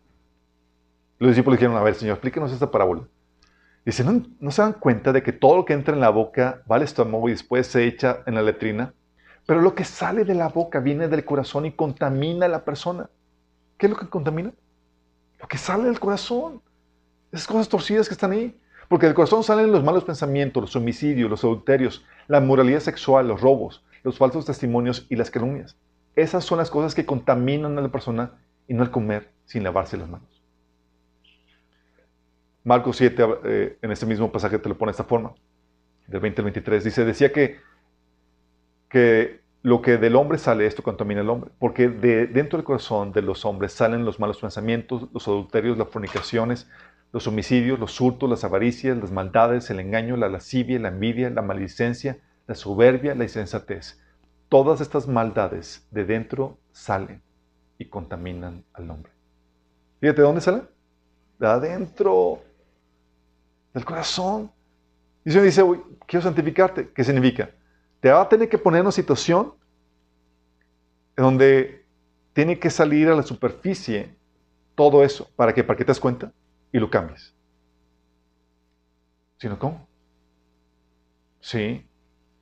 Los 1.19 1.29
discípulos 1.29 1.59
dijeron, 1.59 1.77
a 1.77 1.83
ver, 1.83 1.95
Señor, 1.95 2.15
explíquenos 2.15 2.51
esta 2.51 2.69
parábola. 2.69 3.03
Dice, 3.85 4.03
¿no, 4.03 4.23
¿no 4.39 4.51
se 4.51 4.61
dan 4.61 4.73
cuenta 4.73 5.13
de 5.13 5.23
que 5.23 5.31
todo 5.31 5.57
lo 5.57 5.65
que 5.65 5.73
entra 5.73 5.93
en 5.93 6.01
la 6.01 6.09
boca 6.09 6.61
va 6.69 6.75
al 6.75 6.83
estómago 6.83 7.27
y 7.27 7.31
después 7.31 7.67
se 7.67 7.85
echa 7.85 8.19
en 8.25 8.35
la 8.35 8.41
letrina? 8.41 8.93
Pero 9.47 9.61
lo 9.61 9.73
que 9.73 9.85
sale 9.85 10.25
de 10.25 10.35
la 10.35 10.49
boca 10.49 10.79
viene 10.79 11.07
del 11.07 11.23
corazón 11.23 11.65
y 11.65 11.71
contamina 11.71 12.45
a 12.45 12.49
la 12.49 12.65
persona. 12.65 13.09
¿Qué 13.77 13.85
es 13.85 13.89
lo 13.89 13.97
que 13.97 14.09
contamina? 14.09 14.51
Lo 15.39 15.47
que 15.47 15.57
sale 15.57 15.85
del 15.85 15.99
corazón. 15.99 16.61
Esas 17.31 17.47
cosas 17.47 17.69
torcidas 17.69 18.07
que 18.07 18.13
están 18.13 18.33
ahí. 18.33 18.59
Porque 18.89 19.05
del 19.05 19.15
corazón 19.15 19.43
salen 19.43 19.71
los 19.71 19.83
malos 19.83 20.03
pensamientos, 20.03 20.61
los 20.61 20.75
homicidios, 20.75 21.29
los 21.29 21.43
adulterios, 21.43 22.05
la 22.27 22.41
moralidad 22.41 22.79
sexual, 22.79 23.27
los 23.27 23.41
robos, 23.41 23.83
los 24.03 24.17
falsos 24.17 24.45
testimonios 24.45 25.05
y 25.09 25.15
las 25.15 25.31
calumnias. 25.31 25.77
Esas 26.15 26.43
son 26.43 26.57
las 26.57 26.69
cosas 26.69 26.93
que 26.93 27.05
contaminan 27.05 27.77
a 27.77 27.81
la 27.81 27.91
persona 27.91 28.33
y 28.67 28.73
no 28.73 28.83
el 28.83 28.91
comer 28.91 29.31
sin 29.45 29.63
lavarse 29.63 29.97
las 29.97 30.09
manos. 30.09 30.36
Marcos 32.67 32.97
7, 32.97 33.25
eh, 33.45 33.77
en 33.81 33.91
este 33.93 34.05
mismo 34.05 34.29
pasaje 34.29 34.59
te 34.59 34.67
lo 34.67 34.77
pone 34.77 34.89
de 34.89 34.91
esta 34.91 35.05
forma, 35.05 35.33
del 36.05 36.19
20 36.19 36.41
al 36.41 36.43
23, 36.43 36.83
dice, 36.83 37.05
decía 37.05 37.31
que, 37.31 37.61
que 38.89 39.39
lo 39.61 39.81
que 39.81 39.95
del 39.95 40.17
hombre 40.17 40.37
sale, 40.37 40.65
esto 40.65 40.83
contamina 40.83 41.21
al 41.21 41.29
hombre, 41.29 41.49
porque 41.59 41.87
de, 41.87 42.27
dentro 42.27 42.57
del 42.57 42.65
corazón 42.65 43.13
de 43.13 43.21
los 43.21 43.45
hombres 43.45 43.71
salen 43.71 44.03
los 44.03 44.19
malos 44.19 44.39
pensamientos, 44.39 45.07
los 45.13 45.25
adulterios, 45.29 45.77
las 45.77 45.87
fornicaciones, 45.87 46.69
los 47.13 47.25
homicidios, 47.25 47.79
los 47.79 48.01
hurtos, 48.01 48.29
las 48.29 48.43
avaricias, 48.43 48.97
las 48.97 49.11
maldades, 49.13 49.69
el 49.69 49.79
engaño, 49.79 50.17
la 50.17 50.27
lascivia, 50.27 50.77
la 50.77 50.89
envidia, 50.89 51.29
la 51.29 51.43
maledicencia, 51.43 52.19
la 52.47 52.55
soberbia, 52.55 53.15
la 53.15 53.23
insensatez. 53.23 53.97
Todas 54.49 54.81
estas 54.81 55.07
maldades 55.07 55.87
de 55.91 56.03
dentro 56.03 56.57
salen 56.73 57.21
y 57.77 57.85
contaminan 57.85 58.65
al 58.73 58.91
hombre. 58.91 59.13
Fíjate, 60.01 60.19
¿de 60.19 60.27
dónde 60.27 60.41
salen? 60.41 60.63
De 61.39 61.47
adentro, 61.47 62.41
del 63.77 63.85
corazón. 63.85 64.51
Y 65.23 65.31
se 65.31 65.41
dice, 65.41 65.63
quiero 66.05 66.23
santificarte. 66.23 66.89
¿Qué 66.93 67.03
significa? 67.03 67.49
Te 67.99 68.11
va 68.11 68.21
a 68.21 68.29
tener 68.29 68.49
que 68.49 68.57
poner 68.57 68.79
en 68.79 68.87
una 68.87 68.91
situación 68.91 69.53
en 71.15 71.23
donde 71.23 71.85
tiene 72.33 72.59
que 72.59 72.69
salir 72.69 73.07
a 73.09 73.15
la 73.15 73.23
superficie 73.23 74.15
todo 74.75 75.03
eso. 75.03 75.29
¿Para 75.35 75.53
qué? 75.53 75.63
¿Para 75.63 75.77
que 75.77 75.83
te 75.83 75.89
das 75.89 75.99
cuenta? 75.99 76.31
y 76.71 76.79
lo 76.79 76.89
cambies. 76.89 77.33
Sino, 79.37 79.57
¿cómo? 79.59 79.87
Sí. 81.39 81.87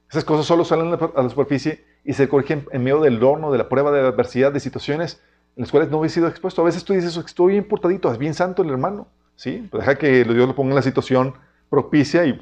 Esas 0.09 0.23
cosas 0.23 0.45
solo 0.45 0.63
salen 0.63 0.93
a 0.93 1.21
la 1.21 1.29
superficie 1.29 1.86
y 2.03 2.13
se 2.13 2.29
corrigen 2.29 2.67
en 2.71 2.83
medio 2.83 3.01
del 3.01 3.21
horno, 3.23 3.51
de 3.51 3.57
la 3.57 3.69
prueba, 3.69 3.91
de 3.91 4.01
la 4.01 4.09
adversidad, 4.09 4.51
de 4.51 4.59
situaciones 4.59 5.21
en 5.55 5.61
las 5.61 5.71
cuales 5.71 5.89
no 5.89 5.97
habéis 5.97 6.13
sido 6.13 6.27
expuesto. 6.27 6.61
A 6.61 6.65
veces 6.65 6.83
tú 6.83 6.93
dices, 6.93 7.17
estoy 7.17 7.53
bien 7.53 7.67
portadito, 7.67 8.11
es 8.11 8.17
bien 8.17 8.33
santo 8.33 8.61
el 8.61 8.69
hermano. 8.69 9.07
Sí, 9.36 9.67
pues 9.69 9.86
deja 9.86 9.97
que 9.97 10.23
Dios 10.23 10.47
lo 10.47 10.55
ponga 10.55 10.71
en 10.71 10.75
la 10.75 10.81
situación 10.81 11.36
propicia 11.69 12.25
y 12.25 12.39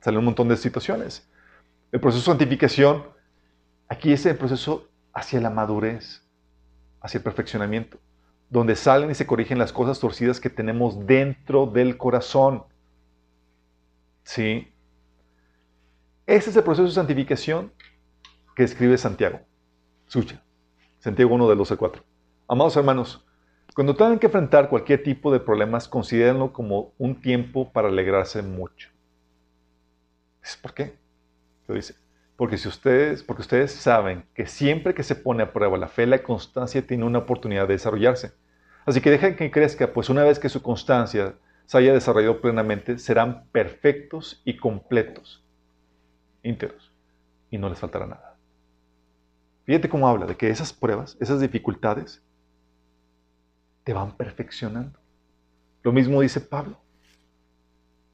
sale 0.00 0.18
un 0.18 0.24
montón 0.24 0.48
de 0.48 0.56
situaciones. 0.56 1.28
El 1.92 2.00
proceso 2.00 2.22
de 2.22 2.38
santificación, 2.38 3.04
aquí 3.88 4.12
es 4.12 4.24
el 4.26 4.36
proceso 4.36 4.88
hacia 5.12 5.40
la 5.40 5.50
madurez, 5.50 6.22
hacia 7.00 7.18
el 7.18 7.24
perfeccionamiento 7.24 7.98
donde 8.48 8.76
salen 8.76 9.10
y 9.10 9.14
se 9.14 9.26
corrigen 9.26 9.58
las 9.58 9.72
cosas 9.72 9.98
torcidas 9.98 10.40
que 10.40 10.50
tenemos 10.50 11.06
dentro 11.06 11.66
del 11.66 11.96
corazón. 11.96 12.64
¿Sí? 14.22 14.72
Ese 16.26 16.50
es 16.50 16.56
el 16.56 16.64
proceso 16.64 16.88
de 16.88 16.94
santificación 16.94 17.72
que 18.54 18.64
escribe 18.64 18.98
Santiago. 18.98 19.40
Escucha, 20.06 20.42
Santiago 20.98 21.34
1 21.34 21.48
del 21.48 21.58
12 21.58 21.74
al 21.74 21.78
4. 21.78 22.04
Amados 22.48 22.76
hermanos, 22.76 23.25
cuando 23.76 23.94
tengan 23.94 24.18
que 24.18 24.24
enfrentar 24.24 24.70
cualquier 24.70 25.02
tipo 25.02 25.30
de 25.30 25.38
problemas, 25.38 25.86
considérenlo 25.86 26.50
como 26.50 26.94
un 26.96 27.20
tiempo 27.20 27.70
para 27.70 27.88
alegrarse 27.88 28.40
mucho. 28.40 28.88
¿Por 30.62 30.72
qué? 30.72 30.96
Lo 31.68 31.74
dice. 31.74 31.94
Porque, 32.36 32.56
si 32.56 32.68
ustedes, 32.68 33.22
porque 33.22 33.42
ustedes 33.42 33.72
saben 33.72 34.24
que 34.32 34.46
siempre 34.46 34.94
que 34.94 35.02
se 35.02 35.14
pone 35.14 35.42
a 35.42 35.52
prueba 35.52 35.76
la 35.76 35.88
fe, 35.88 36.06
la 36.06 36.22
constancia 36.22 36.86
tiene 36.86 37.04
una 37.04 37.18
oportunidad 37.18 37.68
de 37.68 37.74
desarrollarse. 37.74 38.32
Así 38.86 39.02
que 39.02 39.10
dejen 39.10 39.36
que 39.36 39.50
crezca, 39.50 39.92
pues 39.92 40.08
una 40.08 40.24
vez 40.24 40.38
que 40.38 40.48
su 40.48 40.62
constancia 40.62 41.34
se 41.66 41.76
haya 41.76 41.92
desarrollado 41.92 42.40
plenamente, 42.40 42.96
serán 42.96 43.44
perfectos 43.52 44.40
y 44.46 44.56
completos, 44.56 45.44
íntegros, 46.42 46.90
y 47.50 47.58
no 47.58 47.68
les 47.68 47.78
faltará 47.78 48.06
nada. 48.06 48.38
Fíjate 49.66 49.90
cómo 49.90 50.08
habla 50.08 50.24
de 50.24 50.34
que 50.34 50.48
esas 50.48 50.72
pruebas, 50.72 51.18
esas 51.20 51.42
dificultades, 51.42 52.22
te 53.86 53.92
van 53.92 54.16
perfeccionando. 54.16 54.98
Lo 55.84 55.92
mismo 55.92 56.20
dice 56.20 56.40
Pablo 56.40 56.80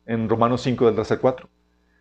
en 0.05 0.29
Romanos 0.29 0.61
5 0.61 0.85
del 0.85 0.95
3 0.97 1.13
al 1.13 1.21
4. 1.21 1.49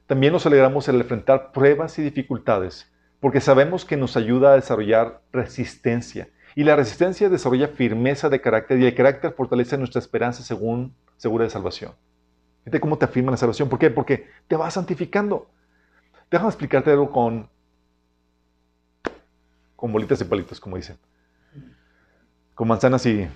También 0.08 0.34
nos 0.34 0.46
alegramos 0.46 0.90
al 0.90 1.00
enfrentar 1.00 1.54
pruebas 1.54 1.98
y 1.98 2.02
dificultades, 2.02 2.92
porque 3.22 3.40
sabemos 3.40 3.86
que 3.86 3.96
nos 3.96 4.18
ayuda 4.18 4.52
a 4.52 4.56
desarrollar 4.56 5.22
resistencia. 5.32 6.28
Y 6.54 6.66
la 6.66 6.76
resistencia 6.76 7.30
desarrolla 7.30 7.70
firmeza 7.70 8.28
de 8.28 8.42
carácter 8.42 8.78
y 8.78 8.88
el 8.88 8.94
carácter 8.94 9.32
fortalece 9.32 9.78
nuestra 9.78 10.00
esperanza 10.00 10.44
según 10.44 10.94
segura 11.16 11.46
de 11.46 11.50
salvación. 11.50 11.94
Fíjate 12.66 12.82
cómo 12.82 12.98
te 12.98 13.06
afirma 13.06 13.32
la 13.32 13.38
salvación. 13.38 13.70
¿Por 13.70 13.80
qué? 13.80 13.90
Porque 13.90 14.28
te 14.50 14.58
va 14.58 14.70
santificando. 14.70 15.50
Déjame 16.30 16.50
explicarte 16.50 16.92
algo 16.92 17.10
con, 17.10 17.50
con 19.78 19.94
bolitas 19.94 20.20
y 20.20 20.26
palitos, 20.26 20.60
como 20.60 20.76
dicen. 20.76 20.98
Con 22.54 22.68
manzanas 22.68 23.06
y 23.06 23.30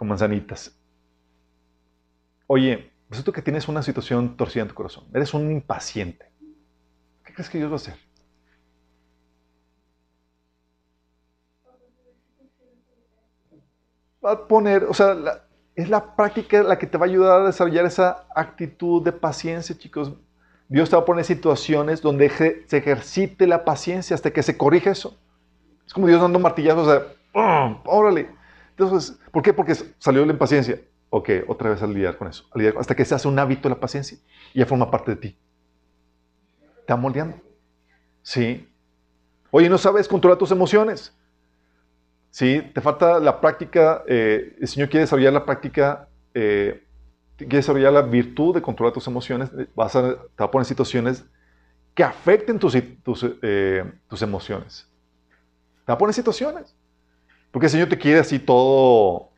con 0.00 0.08
manzanitas. 0.08 0.74
Oye, 2.46 2.90
Resulta 3.10 3.32
que 3.32 3.42
tienes 3.42 3.66
una 3.66 3.82
situación 3.82 4.36
torcida 4.36 4.62
en 4.62 4.68
tu 4.68 4.74
corazón. 4.74 5.04
Eres 5.12 5.34
un 5.34 5.50
impaciente. 5.50 6.30
¿Qué 7.24 7.34
crees 7.34 7.50
que 7.50 7.58
Dios 7.58 7.68
va 7.68 7.74
a 7.74 7.76
hacer? 7.76 7.94
Va 14.24 14.32
a 14.32 14.46
poner, 14.46 14.84
o 14.84 14.94
sea, 14.94 15.16
es 15.74 15.88
la 15.88 16.14
práctica 16.14 16.62
la 16.62 16.78
que 16.78 16.86
te 16.86 16.98
va 16.98 17.06
a 17.06 17.08
ayudar 17.08 17.40
a 17.40 17.46
desarrollar 17.46 17.84
esa 17.86 18.26
actitud 18.36 19.02
de 19.02 19.12
paciencia, 19.12 19.76
chicos. 19.76 20.12
Dios 20.68 20.88
te 20.88 20.94
va 20.94 21.02
a 21.02 21.04
poner 21.04 21.24
situaciones 21.24 22.02
donde 22.02 22.28
se 22.30 22.76
ejercite 22.76 23.48
la 23.48 23.64
paciencia 23.64 24.14
hasta 24.14 24.30
que 24.30 24.44
se 24.44 24.56
corrija 24.56 24.90
eso. 24.90 25.18
Es 25.84 25.92
como 25.92 26.06
Dios 26.06 26.20
dando 26.20 26.38
martillazos, 26.38 26.86
o 26.86 26.90
sea, 26.92 27.80
órale. 27.86 28.30
Entonces, 28.80 29.18
¿por 29.30 29.42
qué? 29.42 29.52
Porque 29.52 29.74
salió 29.98 30.24
la 30.24 30.32
impaciencia. 30.32 30.80
Ok, 31.10 31.28
otra 31.48 31.70
vez 31.70 31.82
a 31.82 31.86
lidiar 31.86 32.16
con 32.16 32.28
eso. 32.28 32.44
hasta 32.78 32.94
que 32.94 33.04
se 33.04 33.14
hace 33.14 33.28
un 33.28 33.38
hábito 33.38 33.68
la 33.68 33.78
paciencia 33.78 34.16
y 34.54 34.60
ya 34.60 34.66
forma 34.66 34.90
parte 34.90 35.10
de 35.10 35.16
ti. 35.16 35.38
Te 36.86 36.92
va 36.92 36.96
moldeando. 36.96 37.36
Sí. 38.22 38.68
Oye, 39.50 39.68
no 39.68 39.76
sabes 39.76 40.08
controlar 40.08 40.38
tus 40.38 40.50
emociones. 40.50 41.14
Sí, 42.30 42.62
te 42.72 42.80
falta 42.80 43.18
la 43.18 43.40
práctica. 43.40 44.02
Eh, 44.06 44.56
el 44.60 44.68
Señor 44.68 44.88
quiere 44.88 45.02
desarrollar 45.02 45.32
la 45.32 45.44
práctica, 45.44 46.08
eh, 46.32 46.86
quiere 47.36 47.56
desarrollar 47.56 47.92
la 47.92 48.02
virtud 48.02 48.54
de 48.54 48.62
controlar 48.62 48.94
tus 48.94 49.06
emociones. 49.08 49.50
Vas 49.74 49.94
a, 49.96 50.14
te 50.14 50.38
va 50.38 50.46
a 50.46 50.50
poner 50.50 50.64
situaciones 50.64 51.24
que 51.92 52.04
afecten 52.04 52.58
tus, 52.58 52.76
tus, 53.02 53.26
eh, 53.42 53.92
tus 54.08 54.22
emociones. 54.22 54.88
Te 55.84 55.92
va 55.92 55.94
a 55.94 55.98
poner 55.98 56.14
situaciones. 56.14 56.76
Porque 57.50 57.66
el 57.66 57.70
Señor 57.70 57.88
te 57.88 57.98
quiere 57.98 58.20
así 58.20 58.38
todo 58.38 59.30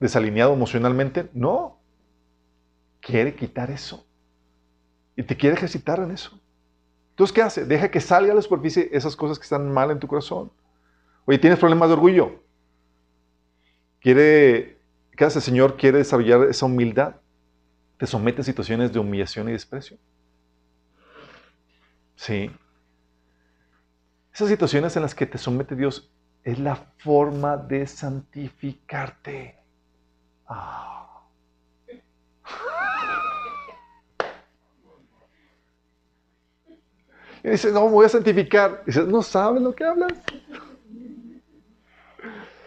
desalineado 0.00 0.52
emocionalmente. 0.52 1.30
No. 1.32 1.78
Quiere 3.00 3.34
quitar 3.34 3.70
eso. 3.70 4.06
Y 5.16 5.22
te 5.22 5.36
quiere 5.36 5.56
ejercitar 5.56 6.00
en 6.00 6.10
eso. 6.10 6.40
Entonces, 7.10 7.34
¿qué 7.34 7.42
hace? 7.42 7.64
Deja 7.64 7.90
que 7.90 8.00
salga 8.00 8.32
a 8.32 8.34
la 8.34 8.42
superficie 8.42 8.88
esas 8.92 9.14
cosas 9.14 9.38
que 9.38 9.44
están 9.44 9.70
mal 9.70 9.90
en 9.90 10.00
tu 10.00 10.08
corazón. 10.08 10.50
Oye, 11.24 11.38
¿tienes 11.38 11.58
problemas 11.58 11.88
de 11.88 11.94
orgullo? 11.94 12.42
Quiere, 14.00 14.78
¿qué 15.16 15.24
hace 15.24 15.38
el 15.38 15.44
Señor? 15.44 15.76
Quiere 15.76 15.98
desarrollar 15.98 16.44
esa 16.44 16.66
humildad. 16.66 17.16
Te 17.98 18.06
somete 18.06 18.40
a 18.40 18.44
situaciones 18.44 18.92
de 18.92 18.98
humillación 18.98 19.48
y 19.48 19.52
desprecio. 19.52 19.98
Sí. 22.16 22.50
Esas 24.34 24.48
situaciones 24.48 24.96
en 24.96 25.02
las 25.02 25.14
que 25.14 25.26
te 25.26 25.38
somete 25.38 25.76
Dios 25.76 26.10
es 26.44 26.58
la 26.58 26.76
forma 26.76 27.56
de 27.56 27.86
santificarte. 27.86 29.56
Ah. 30.46 31.22
Y 37.44 37.50
dice, 37.50 37.72
no, 37.72 37.86
me 37.86 37.92
voy 37.92 38.06
a 38.06 38.08
santificar. 38.08 38.82
Y 38.84 38.86
dice, 38.86 39.02
no 39.02 39.22
sabes 39.22 39.62
lo 39.62 39.74
que 39.74 39.84
hablas. 39.84 40.12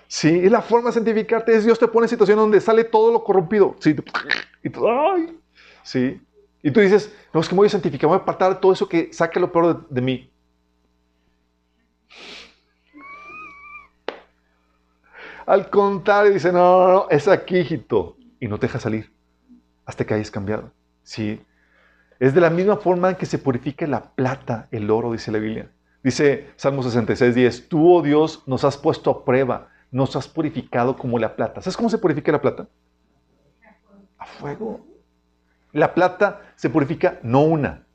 Sí, 0.07 0.41
es 0.43 0.51
la 0.51 0.61
forma 0.61 0.89
de 0.89 0.93
santificarte. 0.93 1.55
Es 1.55 1.65
Dios 1.65 1.79
te 1.79 1.87
pone 1.87 2.05
en 2.05 2.09
situación 2.09 2.37
donde 2.37 2.61
sale 2.61 2.83
todo 2.83 3.11
lo 3.11 3.23
corrompido. 3.23 3.75
Sí, 3.79 3.95
y 4.63 4.69
tú, 4.69 4.87
ay, 4.87 5.37
sí. 5.83 6.21
Y 6.61 6.71
tú 6.71 6.79
dices, 6.79 7.13
no, 7.33 7.39
es 7.39 7.47
que 7.47 7.53
me 7.53 7.57
voy 7.57 7.67
a 7.67 7.69
santificar, 7.69 8.07
voy 8.07 8.17
a 8.17 8.21
apartar 8.21 8.59
todo 8.59 8.73
eso 8.73 8.89
que 8.89 9.13
saque 9.13 9.39
lo 9.39 9.51
peor 9.51 9.87
de, 9.87 10.01
mí. 10.01 10.31
Al 15.45 15.69
contrario, 15.69 16.33
dice, 16.33 16.51
no, 16.51 16.87
no, 16.87 16.93
no, 16.93 17.05
es 17.09 17.27
aquí, 17.27 17.57
hijito. 17.57 18.17
Y 18.39 18.47
no 18.47 18.59
te 18.59 18.67
deja 18.67 18.79
salir 18.79 19.13
hasta 19.85 20.05
que 20.05 20.13
hayas 20.13 20.31
cambiado. 20.31 20.71
Sí. 21.03 21.41
Es 22.19 22.33
de 22.33 22.41
la 22.41 22.49
misma 22.49 22.77
forma 22.77 23.09
en 23.09 23.15
que 23.15 23.25
se 23.25 23.37
purifica 23.37 23.85
la 23.87 24.15
plata, 24.15 24.67
el 24.71 24.89
oro, 24.89 25.11
dice 25.11 25.31
la 25.31 25.39
Biblia. 25.39 25.71
Dice 26.03 26.49
Salmo 26.55 26.83
66, 26.83 27.35
10, 27.35 27.69
tú, 27.69 27.95
oh 27.95 28.01
Dios, 28.01 28.43
nos 28.45 28.63
has 28.63 28.77
puesto 28.77 29.09
a 29.09 29.25
prueba, 29.25 29.69
nos 29.91 30.15
has 30.15 30.27
purificado 30.27 30.95
como 30.95 31.19
la 31.19 31.35
plata. 31.35 31.61
¿Sabes 31.61 31.77
cómo 31.77 31.89
se 31.89 31.97
purifica 31.97 32.31
la 32.31 32.41
plata? 32.41 32.67
A 34.17 34.25
fuego. 34.25 34.85
La 35.71 35.93
plata 35.93 36.41
se 36.55 36.69
purifica 36.69 37.19
no 37.21 37.41
una, 37.41 37.85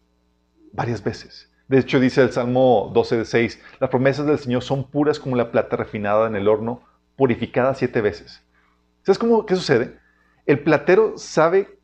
varias 0.73 1.03
veces. 1.03 1.51
De 1.69 1.79
hecho, 1.79 2.01
dice 2.01 2.21
el 2.23 2.33
Salmo 2.33 2.91
12, 2.93 3.25
6, 3.25 3.63
las 3.79 3.91
promesas 3.91 4.27
del 4.27 4.39
Señor 4.39 4.63
son 4.63 4.91
puras 4.91 5.21
como 5.21 5.37
la 5.37 5.53
plata 5.53 5.77
refinada 5.77 6.27
en 6.27 6.35
el 6.35 6.49
horno, 6.49 6.83
purificada 7.21 7.75
siete 7.75 8.01
veces. 8.01 8.43
¿Sabes 9.03 9.19
cómo 9.19 9.45
qué 9.45 9.55
sucede? 9.55 9.99
El 10.47 10.61
platero 10.61 11.19
sabe 11.19 11.79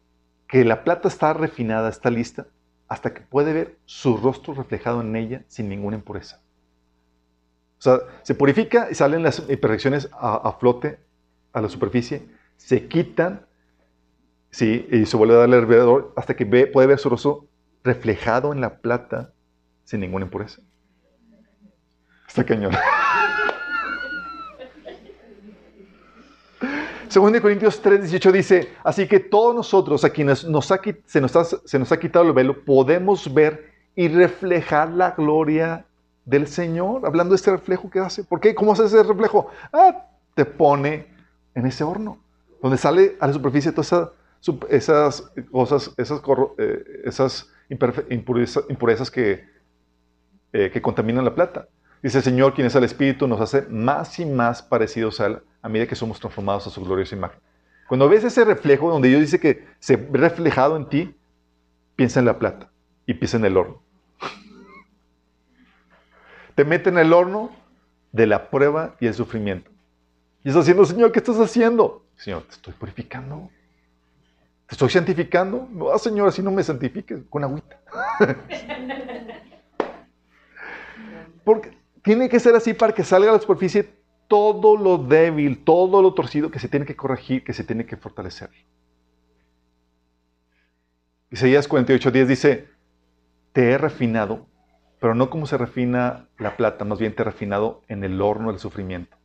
que 0.48 0.64
la 0.64 0.82
plata 0.82 1.08
está 1.08 1.34
refinada, 1.34 1.90
está 1.90 2.08
lista, 2.08 2.46
hasta 2.88 3.12
que 3.12 3.20
puede 3.20 3.52
ver 3.52 3.76
su 3.84 4.16
rostro 4.16 4.54
reflejado 4.54 5.02
en 5.02 5.14
ella 5.14 5.44
sin 5.46 5.68
ninguna 5.68 5.96
impureza. 5.96 6.40
O 7.78 7.82
sea, 7.82 7.98
se 8.22 8.34
purifica 8.34 8.88
y 8.90 8.94
salen 8.94 9.22
las 9.22 9.40
imperfecciones 9.46 10.08
a, 10.18 10.56
flote, 10.58 11.00
a 11.52 11.60
la 11.60 11.68
superficie, 11.68 12.26
se 12.56 12.88
quitan 12.88 13.44
Sí, 14.48 14.88
y 14.90 15.04
se 15.04 15.18
vuelve 15.18 15.34
a 15.34 15.38
darle 15.40 15.56
alrededor 15.56 16.14
hasta 16.16 16.34
que 16.34 16.46
ve, 16.46 16.66
puede 16.66 16.86
ver 16.86 16.98
su 16.98 17.10
rostro 17.10 17.46
reflejado 17.84 18.54
en 18.54 18.62
la 18.62 18.78
plata 18.78 19.34
sin 19.84 20.00
ninguna 20.00 20.24
impureza. 20.24 20.62
Está 22.26 22.42
cañón. 22.42 22.72
Según 27.08 27.32
de 27.32 27.40
Corintios 27.40 27.80
3, 27.80 28.00
18 28.00 28.32
dice, 28.32 28.68
así 28.82 29.06
que 29.06 29.20
todos 29.20 29.54
nosotros 29.54 30.04
a 30.04 30.10
quienes 30.10 30.44
nos 30.44 30.72
se, 31.06 31.20
nos 31.20 31.36
ha, 31.36 31.44
se 31.44 31.78
nos 31.78 31.92
ha 31.92 31.98
quitado 31.98 32.26
el 32.26 32.32
velo, 32.32 32.64
podemos 32.64 33.32
ver 33.32 33.70
y 33.94 34.08
reflejar 34.08 34.90
la 34.90 35.12
gloria 35.12 35.86
del 36.24 36.48
Señor. 36.48 37.06
Hablando 37.06 37.32
de 37.32 37.36
este 37.36 37.52
reflejo 37.52 37.88
que 37.88 38.00
hace. 38.00 38.24
¿Por 38.24 38.40
qué? 38.40 38.54
¿Cómo 38.54 38.72
hace 38.72 38.84
ese 38.84 39.02
reflejo? 39.02 39.48
Ah, 39.72 40.06
te 40.34 40.44
pone 40.44 41.06
en 41.54 41.66
ese 41.66 41.84
horno, 41.84 42.18
donde 42.60 42.76
sale 42.76 43.16
a 43.20 43.28
la 43.28 43.32
superficie 43.32 43.72
toda 43.72 43.82
esa 43.82 44.12
esas 44.68 45.32
cosas, 45.50 45.92
esas, 45.96 46.22
eh, 46.58 47.02
esas 47.04 47.50
impurezas, 47.68 49.10
que, 49.10 49.44
eh, 50.52 50.70
que 50.72 50.82
contaminan 50.82 51.24
la 51.24 51.34
plata. 51.34 51.68
Dice 52.02 52.18
el 52.18 52.24
Señor, 52.24 52.54
quien 52.54 52.66
es 52.66 52.74
el 52.74 52.84
Espíritu, 52.84 53.26
nos 53.26 53.40
hace 53.40 53.62
más 53.62 54.18
y 54.20 54.26
más 54.26 54.62
parecidos 54.62 55.20
a 55.20 55.26
Él 55.26 55.38
a 55.62 55.68
medida 55.68 55.86
que 55.86 55.94
somos 55.94 56.20
transformados 56.20 56.66
a 56.66 56.70
su 56.70 56.84
gloriosa 56.84 57.16
imagen. 57.16 57.40
Cuando 57.88 58.08
ves 58.08 58.24
ese 58.24 58.44
reflejo, 58.44 58.90
donde 58.90 59.08
Dios 59.08 59.20
dice 59.20 59.38
que 59.38 59.64
se 59.78 59.96
ve 59.96 60.18
reflejado 60.18 60.76
en 60.76 60.88
ti, 60.88 61.14
piensa 61.94 62.20
en 62.20 62.26
la 62.26 62.38
plata 62.38 62.70
y 63.06 63.14
piensa 63.14 63.36
en 63.36 63.44
el 63.44 63.56
horno. 63.56 63.80
Te 66.54 66.64
mete 66.64 66.88
en 66.88 66.98
el 66.98 67.12
horno 67.12 67.50
de 68.12 68.26
la 68.26 68.50
prueba 68.50 68.96
y 68.98 69.06
el 69.06 69.14
sufrimiento. 69.14 69.70
Y 70.42 70.48
estás 70.48 70.62
haciendo, 70.62 70.84
Señor, 70.84 71.12
¿qué 71.12 71.18
estás 71.18 71.38
haciendo? 71.38 72.04
Señor, 72.16 72.42
te 72.44 72.52
estoy 72.52 72.72
purificando. 72.74 73.50
¿Te 74.66 74.74
estoy 74.74 74.90
santificando? 74.90 75.68
No, 75.70 75.90
ah, 75.90 75.98
Señor, 75.98 76.28
así 76.28 76.42
no 76.42 76.50
me 76.50 76.62
santifiques 76.62 77.20
con 77.28 77.44
agüita. 77.44 77.78
Porque 81.44 81.76
tiene 82.02 82.28
que 82.28 82.40
ser 82.40 82.56
así 82.56 82.74
para 82.74 82.92
que 82.92 83.04
salga 83.04 83.30
a 83.30 83.34
la 83.34 83.40
superficie 83.40 83.88
todo 84.28 84.76
lo 84.76 84.98
débil, 84.98 85.64
todo 85.64 86.02
lo 86.02 86.14
torcido 86.14 86.50
que 86.50 86.58
se 86.58 86.68
tiene 86.68 86.86
que 86.86 86.96
corregir, 86.96 87.44
que 87.44 87.52
se 87.52 87.64
tiene 87.64 87.86
que 87.86 87.96
fortalecer. 87.96 88.50
Isaías 91.30 91.68
48:10 91.68 92.26
dice, 92.26 92.68
te 93.52 93.70
he 93.70 93.78
refinado, 93.78 94.46
pero 95.00 95.14
no 95.14 95.30
como 95.30 95.46
se 95.46 95.58
refina 95.58 96.28
la 96.38 96.56
plata, 96.56 96.84
más 96.84 96.98
bien 96.98 97.14
te 97.14 97.22
he 97.22 97.24
refinado 97.24 97.82
en 97.88 98.04
el 98.04 98.20
horno 98.20 98.50
del 98.50 98.60
sufrimiento. 98.60 99.16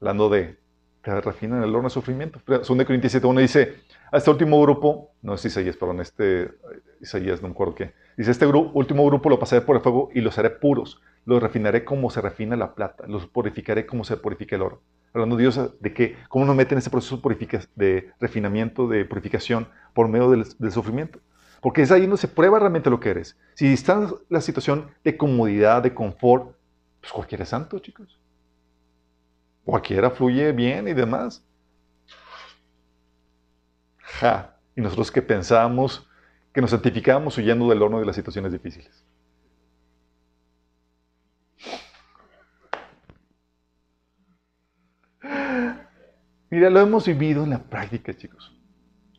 Hablando 0.00 0.28
de, 0.28 0.58
te 1.02 1.20
refina 1.20 1.56
en 1.58 1.64
el 1.64 1.70
horno 1.70 1.88
del 1.88 1.90
sufrimiento. 1.90 2.40
2 2.46 2.66
Corintios 2.66 3.14
7:1 3.14 3.40
dice, 3.40 3.76
a 4.12 4.18
este 4.18 4.30
último 4.30 4.60
grupo, 4.62 5.12
no 5.22 5.34
es 5.34 5.44
Isaías, 5.44 5.76
perdón, 5.76 6.00
este 6.00 6.50
Isaías, 7.00 7.42
no 7.42 7.48
me 7.48 7.52
acuerdo 7.52 7.74
qué. 7.74 7.92
Dice, 8.16 8.30
este 8.30 8.46
último 8.46 9.06
grupo 9.06 9.30
lo 9.30 9.38
pasaré 9.38 9.62
por 9.62 9.76
el 9.76 9.82
fuego 9.82 10.10
y 10.14 10.20
los 10.20 10.38
haré 10.38 10.50
puros. 10.50 11.00
Los 11.24 11.42
refinaré 11.42 11.84
como 11.84 12.10
se 12.10 12.20
refina 12.20 12.56
la 12.56 12.74
plata. 12.74 13.06
Los 13.06 13.26
purificaré 13.26 13.86
como 13.86 14.04
se 14.04 14.16
purifica 14.16 14.56
el 14.56 14.62
oro. 14.62 14.82
Hablando 15.12 15.36
de 15.36 15.42
Dios, 15.42 15.60
de 15.80 15.92
que, 15.92 16.16
cómo 16.28 16.44
nos 16.44 16.54
mete 16.54 16.74
en 16.74 16.78
ese 16.78 16.90
proceso 16.90 17.20
de 17.74 18.12
refinamiento, 18.20 18.86
de 18.86 19.04
purificación, 19.04 19.68
por 19.92 20.08
medio 20.08 20.30
del, 20.30 20.72
sufrimiento. 20.72 21.18
Porque 21.60 21.82
es 21.82 21.90
ahí 21.90 22.02
donde 22.02 22.16
se 22.16 22.28
prueba 22.28 22.58
realmente 22.58 22.90
lo 22.90 23.00
que 23.00 23.10
eres. 23.10 23.36
Si 23.54 23.72
está 23.72 24.08
la 24.28 24.40
situación 24.40 24.90
de 25.04 25.16
comodidad, 25.16 25.82
de 25.82 25.92
confort, 25.92 26.54
pues 27.00 27.12
cualquiera 27.12 27.42
es 27.42 27.50
santo, 27.50 27.78
chicos. 27.80 28.18
Cualquiera 29.64 30.10
fluye 30.10 30.52
bien 30.52 30.88
y 30.88 30.94
demás. 30.94 31.44
Y 34.76 34.80
nosotros 34.80 35.10
que 35.10 35.22
pensábamos 35.22 36.06
que 36.52 36.60
nos 36.60 36.70
santificábamos 36.70 37.36
huyendo 37.38 37.68
del 37.68 37.82
horno 37.82 38.00
de 38.00 38.06
las 38.06 38.16
situaciones 38.16 38.52
difíciles. 38.52 39.04
Mira, 46.50 46.68
lo 46.68 46.80
hemos 46.80 47.06
vivido 47.06 47.44
en 47.44 47.50
la 47.50 47.62
práctica, 47.62 48.12
chicos. 48.12 48.52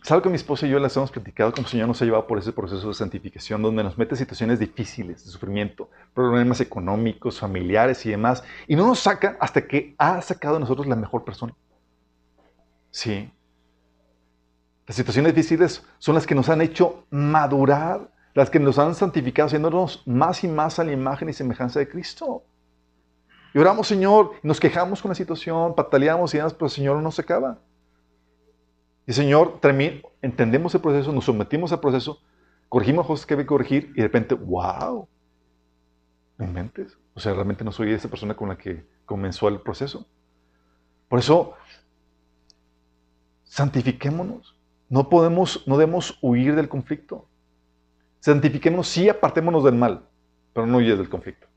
Es 0.04 0.22
que 0.22 0.30
mi 0.30 0.36
esposa 0.36 0.66
y 0.66 0.70
yo 0.72 0.80
las 0.80 0.98
hemos 0.98 1.12
platicado, 1.12 1.52
como 1.52 1.66
el 1.66 1.72
Señor 1.72 1.88
nos 1.88 2.02
ha 2.02 2.06
llevado 2.06 2.26
por 2.26 2.40
ese 2.40 2.52
proceso 2.52 2.88
de 2.88 2.94
santificación, 2.94 3.62
donde 3.62 3.84
nos 3.84 3.98
mete 3.98 4.16
situaciones 4.16 4.60
difíciles, 4.60 5.24
de 5.24 5.32
sufrimiento, 5.32 5.90
problemas 6.14 6.60
económicos, 6.60 7.40
familiares 7.40 8.04
y 8.06 8.10
demás, 8.10 8.44
y 8.68 8.76
no 8.76 8.88
nos 8.88 9.00
saca 9.00 9.38
hasta 9.40 9.68
que 9.68 9.96
ha 10.00 10.22
sacado 10.22 10.56
de 10.56 10.62
nosotros 10.62 10.88
la 10.88 10.96
mejor 10.96 11.24
persona. 11.24 11.54
Sí. 12.90 13.32
Las 14.88 14.96
situaciones 14.96 15.36
difíciles 15.36 15.86
son 16.00 16.16
las 16.16 16.26
que 16.26 16.36
nos 16.36 16.50
han 16.50 16.62
hecho 16.62 17.06
madurar, 17.12 18.12
las 18.34 18.50
que 18.50 18.60
nos 18.60 18.80
han 18.80 18.96
santificado, 18.96 19.48
haciéndonos 19.48 20.02
más 20.08 20.44
y 20.44 20.48
más 20.48 20.80
a 20.80 20.84
la 20.84 20.94
imagen 20.94 21.30
y 21.30 21.34
semejanza 21.34 21.80
de 21.80 21.88
Cristo. 21.88 22.44
Y 23.54 23.60
oramos, 23.60 23.88
Señor, 23.88 24.32
nos 24.43 24.60
quejamos 24.60 25.02
con 25.02 25.10
la 25.10 25.16
situación, 25.16 25.76
pataleamos 25.76 26.34
y 26.34 26.38
demás, 26.38 26.54
pero 26.54 26.68
el 26.68 26.72
Señor 26.72 27.02
no 27.02 27.12
se 27.12 27.22
acaba. 27.22 27.60
Y 29.06 29.14
Señor, 29.14 29.60
entendemos 30.22 30.74
el 30.74 30.82
proceso, 30.82 31.12
nos 31.12 31.26
sometimos 31.26 31.72
al 31.72 31.80
proceso, 31.80 32.22
corregimos 32.70 33.06
cosas 33.06 33.26
que 33.26 33.34
hay 33.34 33.39
que 33.41 33.45
corregir 33.45 33.91
y 33.93 33.97
de 33.97 34.04
repente, 34.04 34.36
wow, 34.36 35.08
¿me 36.38 36.47
mentes? 36.47 36.97
O 37.14 37.20
sea, 37.20 37.34
realmente 37.34 37.66
no 37.66 37.72
soy 37.72 37.91
esa 37.91 38.08
persona 38.08 38.36
con 38.36 38.49
la 38.49 38.58
que 38.58 38.86
comenzó 39.06 39.49
el 39.49 39.60
proceso. 39.60 40.08
Por 41.10 41.20
eso, 41.20 41.54
santifiquémonos. 43.43 44.56
No 44.88 45.10
podemos, 45.10 45.68
no 45.68 45.78
debemos 45.78 46.18
huir 46.22 46.56
del 46.56 46.70
conflicto. 46.70 47.28
Santifiquémonos, 48.20 48.88
sí, 48.88 49.10
apartémonos 49.10 49.64
del 49.64 49.76
mal, 49.76 50.08
pero 50.54 50.66
no 50.68 50.78
huyas 50.78 50.97
del 50.97 51.10
conflicto. 51.10 51.47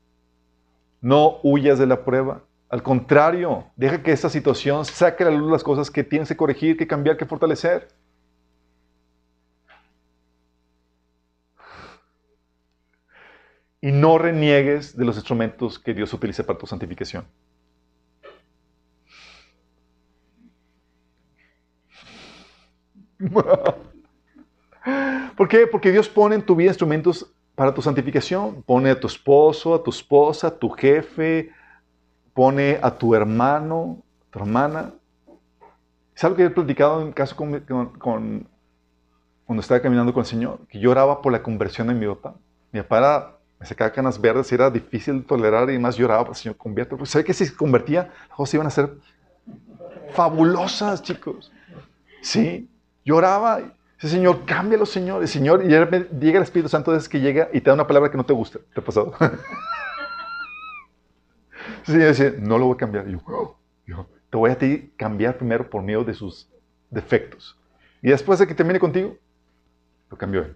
No 1.05 1.39
huyas 1.43 1.77
de 1.77 1.85
la 1.85 2.03
prueba. 2.03 2.41
Al 2.67 2.81
contrario, 2.81 3.65
deja 3.75 4.01
que 4.01 4.11
esta 4.11 4.27
situación 4.27 4.85
saque 4.85 5.23
a 5.23 5.29
la 5.29 5.37
luz 5.37 5.51
las 5.51 5.63
cosas 5.63 5.91
que 5.91 6.03
tienes 6.03 6.29
que 6.29 6.35
corregir, 6.35 6.77
que 6.77 6.87
cambiar, 6.87 7.15
que 7.15 7.27
fortalecer. 7.27 7.89
Y 13.81 13.91
no 13.91 14.17
reniegues 14.17 14.97
de 14.97 15.05
los 15.05 15.17
instrumentos 15.17 15.77
que 15.77 15.93
Dios 15.93 16.11
utiliza 16.11 16.43
para 16.43 16.57
tu 16.57 16.65
santificación. 16.65 17.23
¿Por 25.37 25.47
qué? 25.47 25.67
Porque 25.67 25.91
Dios 25.91 26.09
pone 26.09 26.33
en 26.33 26.43
tu 26.43 26.55
vida 26.55 26.69
instrumentos 26.69 27.31
para 27.55 27.73
tu 27.73 27.81
santificación. 27.81 28.61
Pone 28.63 28.91
a 28.91 28.99
tu 28.99 29.07
esposo, 29.07 29.73
a 29.73 29.83
tu 29.83 29.89
esposa, 29.89 30.47
a 30.47 30.51
tu 30.51 30.69
jefe, 30.69 31.51
pone 32.33 32.79
a 32.81 32.91
tu 32.91 33.15
hermano, 33.15 34.03
tu 34.29 34.39
hermana. 34.39 34.93
Es 36.15 36.23
algo 36.23 36.37
que 36.37 36.43
he 36.43 36.49
platicado 36.49 37.01
en 37.01 37.11
caso 37.11 37.35
con, 37.35 37.59
con, 37.97 38.47
cuando 39.45 39.61
estaba 39.61 39.81
caminando 39.81 40.13
con 40.13 40.21
el 40.21 40.27
Señor, 40.27 40.59
que 40.69 40.79
yo 40.79 40.91
oraba 40.91 41.21
por 41.21 41.31
la 41.31 41.41
conversión 41.41 41.87
de 41.87 41.93
mi 41.93 42.07
papá. 42.07 42.35
Mi 42.71 42.81
papá 42.81 42.97
era, 42.97 43.37
me 43.59 43.65
sacaba 43.65 43.91
canas 43.91 44.19
verdes 44.19 44.51
era 44.51 44.69
difícil 44.69 45.19
de 45.19 45.25
tolerar 45.25 45.69
y 45.69 45.79
más 45.79 45.97
lloraba, 45.97 46.29
el 46.29 46.35
Señor, 46.35 46.57
convierte. 46.57 46.95
Porque 46.95 47.05
sabe 47.05 47.25
que 47.25 47.33
si 47.33 47.45
se 47.45 47.55
convertía, 47.55 48.11
las 48.29 48.37
cosas 48.37 48.53
iban 48.53 48.67
a 48.67 48.69
ser 48.69 48.93
fabulosas, 50.13 51.01
chicos. 51.01 51.51
Sí, 52.21 52.69
lloraba. 53.03 53.61
Dice, 54.01 54.15
Señor, 54.15 54.45
cámbialo, 54.45 54.85
Señor. 54.85 55.27
Señor, 55.27 55.63
y 55.63 55.67
llega 55.69 56.37
el 56.37 56.43
Espíritu 56.43 56.69
Santo 56.69 56.91
desde 56.91 57.09
que 57.09 57.19
llega 57.19 57.49
y 57.53 57.61
te 57.61 57.69
da 57.69 57.73
una 57.73 57.87
palabra 57.87 58.11
que 58.11 58.17
no 58.17 58.25
te 58.25 58.33
gusta. 58.33 58.59
¿Te 58.73 58.79
ha 58.79 58.83
pasado? 58.83 59.13
El 61.87 61.93
Señor 61.93 62.07
dice, 62.09 62.35
no 62.39 62.57
lo 62.57 62.65
voy 62.65 62.73
a 62.75 62.77
cambiar. 62.77 63.07
Y 63.07 63.11
yo, 63.11 63.57
yo, 63.85 64.07
te 64.29 64.37
voy 64.37 64.51
a 64.51 64.57
ti 64.57 64.91
cambiar 64.97 65.37
primero 65.37 65.69
por 65.69 65.83
medio 65.83 66.03
de 66.03 66.13
sus 66.13 66.49
defectos. 66.89 67.57
Y 68.01 68.09
después 68.09 68.39
de 68.39 68.47
que 68.47 68.55
termine 68.55 68.79
contigo, 68.79 69.15
lo 70.09 70.17
cambió 70.17 70.41
él. 70.41 70.55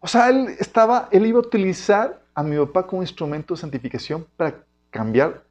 O 0.00 0.06
sea, 0.06 0.28
él 0.28 0.54
estaba, 0.58 1.08
él 1.10 1.26
iba 1.26 1.38
a 1.38 1.42
utilizar 1.42 2.22
a 2.34 2.42
mi 2.42 2.56
papá 2.58 2.86
como 2.86 3.02
instrumento 3.02 3.54
de 3.54 3.60
santificación 3.60 4.26
para 4.36 4.62
cambiar 4.90 5.42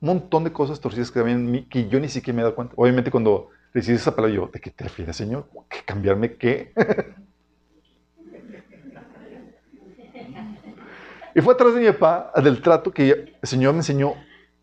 un 0.00 0.08
montón 0.08 0.44
de 0.44 0.52
cosas 0.52 0.78
torcidas 0.80 1.10
que 1.10 1.22
mí 1.22 1.64
que 1.64 1.88
yo 1.88 1.98
ni 1.98 2.08
siquiera 2.08 2.36
me 2.36 2.42
he 2.42 2.44
dado 2.44 2.54
cuenta. 2.54 2.74
Obviamente 2.76 3.10
cuando 3.10 3.48
recibí 3.72 3.96
esa 3.96 4.14
palabra 4.14 4.34
yo, 4.34 4.50
¿de 4.52 4.60
qué 4.60 4.70
te 4.70 4.84
refieres, 4.84 5.16
Señor? 5.16 5.48
¿Qué 5.68 5.78
cambiarme 5.84 6.36
qué? 6.36 6.72
y 11.34 11.40
fue 11.40 11.54
atrás 11.54 11.74
de 11.74 11.80
mi 11.80 11.90
papá, 11.92 12.32
del 12.42 12.62
trato 12.62 12.92
que 12.92 13.10
el 13.10 13.34
Señor 13.42 13.72
me 13.72 13.80
enseñó 13.80 14.14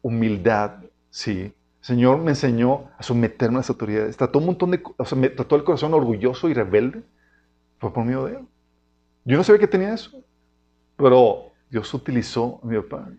humildad, 0.01 0.83
sí. 1.09 1.53
El 1.81 1.95
Señor 1.95 2.19
me 2.19 2.31
enseñó 2.31 2.89
a 2.97 3.03
someterme 3.03 3.57
a 3.57 3.59
las 3.59 3.69
autoridades. 3.69 4.17
Trató 4.17 4.39
un 4.39 4.47
montón 4.47 4.71
de, 4.71 4.81
o 4.97 5.05
sea, 5.05 5.17
me 5.17 5.29
trató 5.29 5.55
el 5.55 5.63
corazón 5.63 5.93
orgulloso 5.93 6.49
y 6.49 6.53
rebelde. 6.53 7.01
Fue 7.79 7.93
por 7.93 8.03
medio 8.03 8.25
de 8.25 8.33
él. 8.33 8.45
Yo 9.23 9.37
no 9.37 9.43
sabía 9.43 9.59
que 9.59 9.67
tenía 9.67 9.93
eso, 9.93 10.23
pero 10.95 11.51
Dios 11.69 11.93
utilizó 11.93 12.59
a 12.63 12.65
mi 12.65 12.81
papá. 12.81 13.09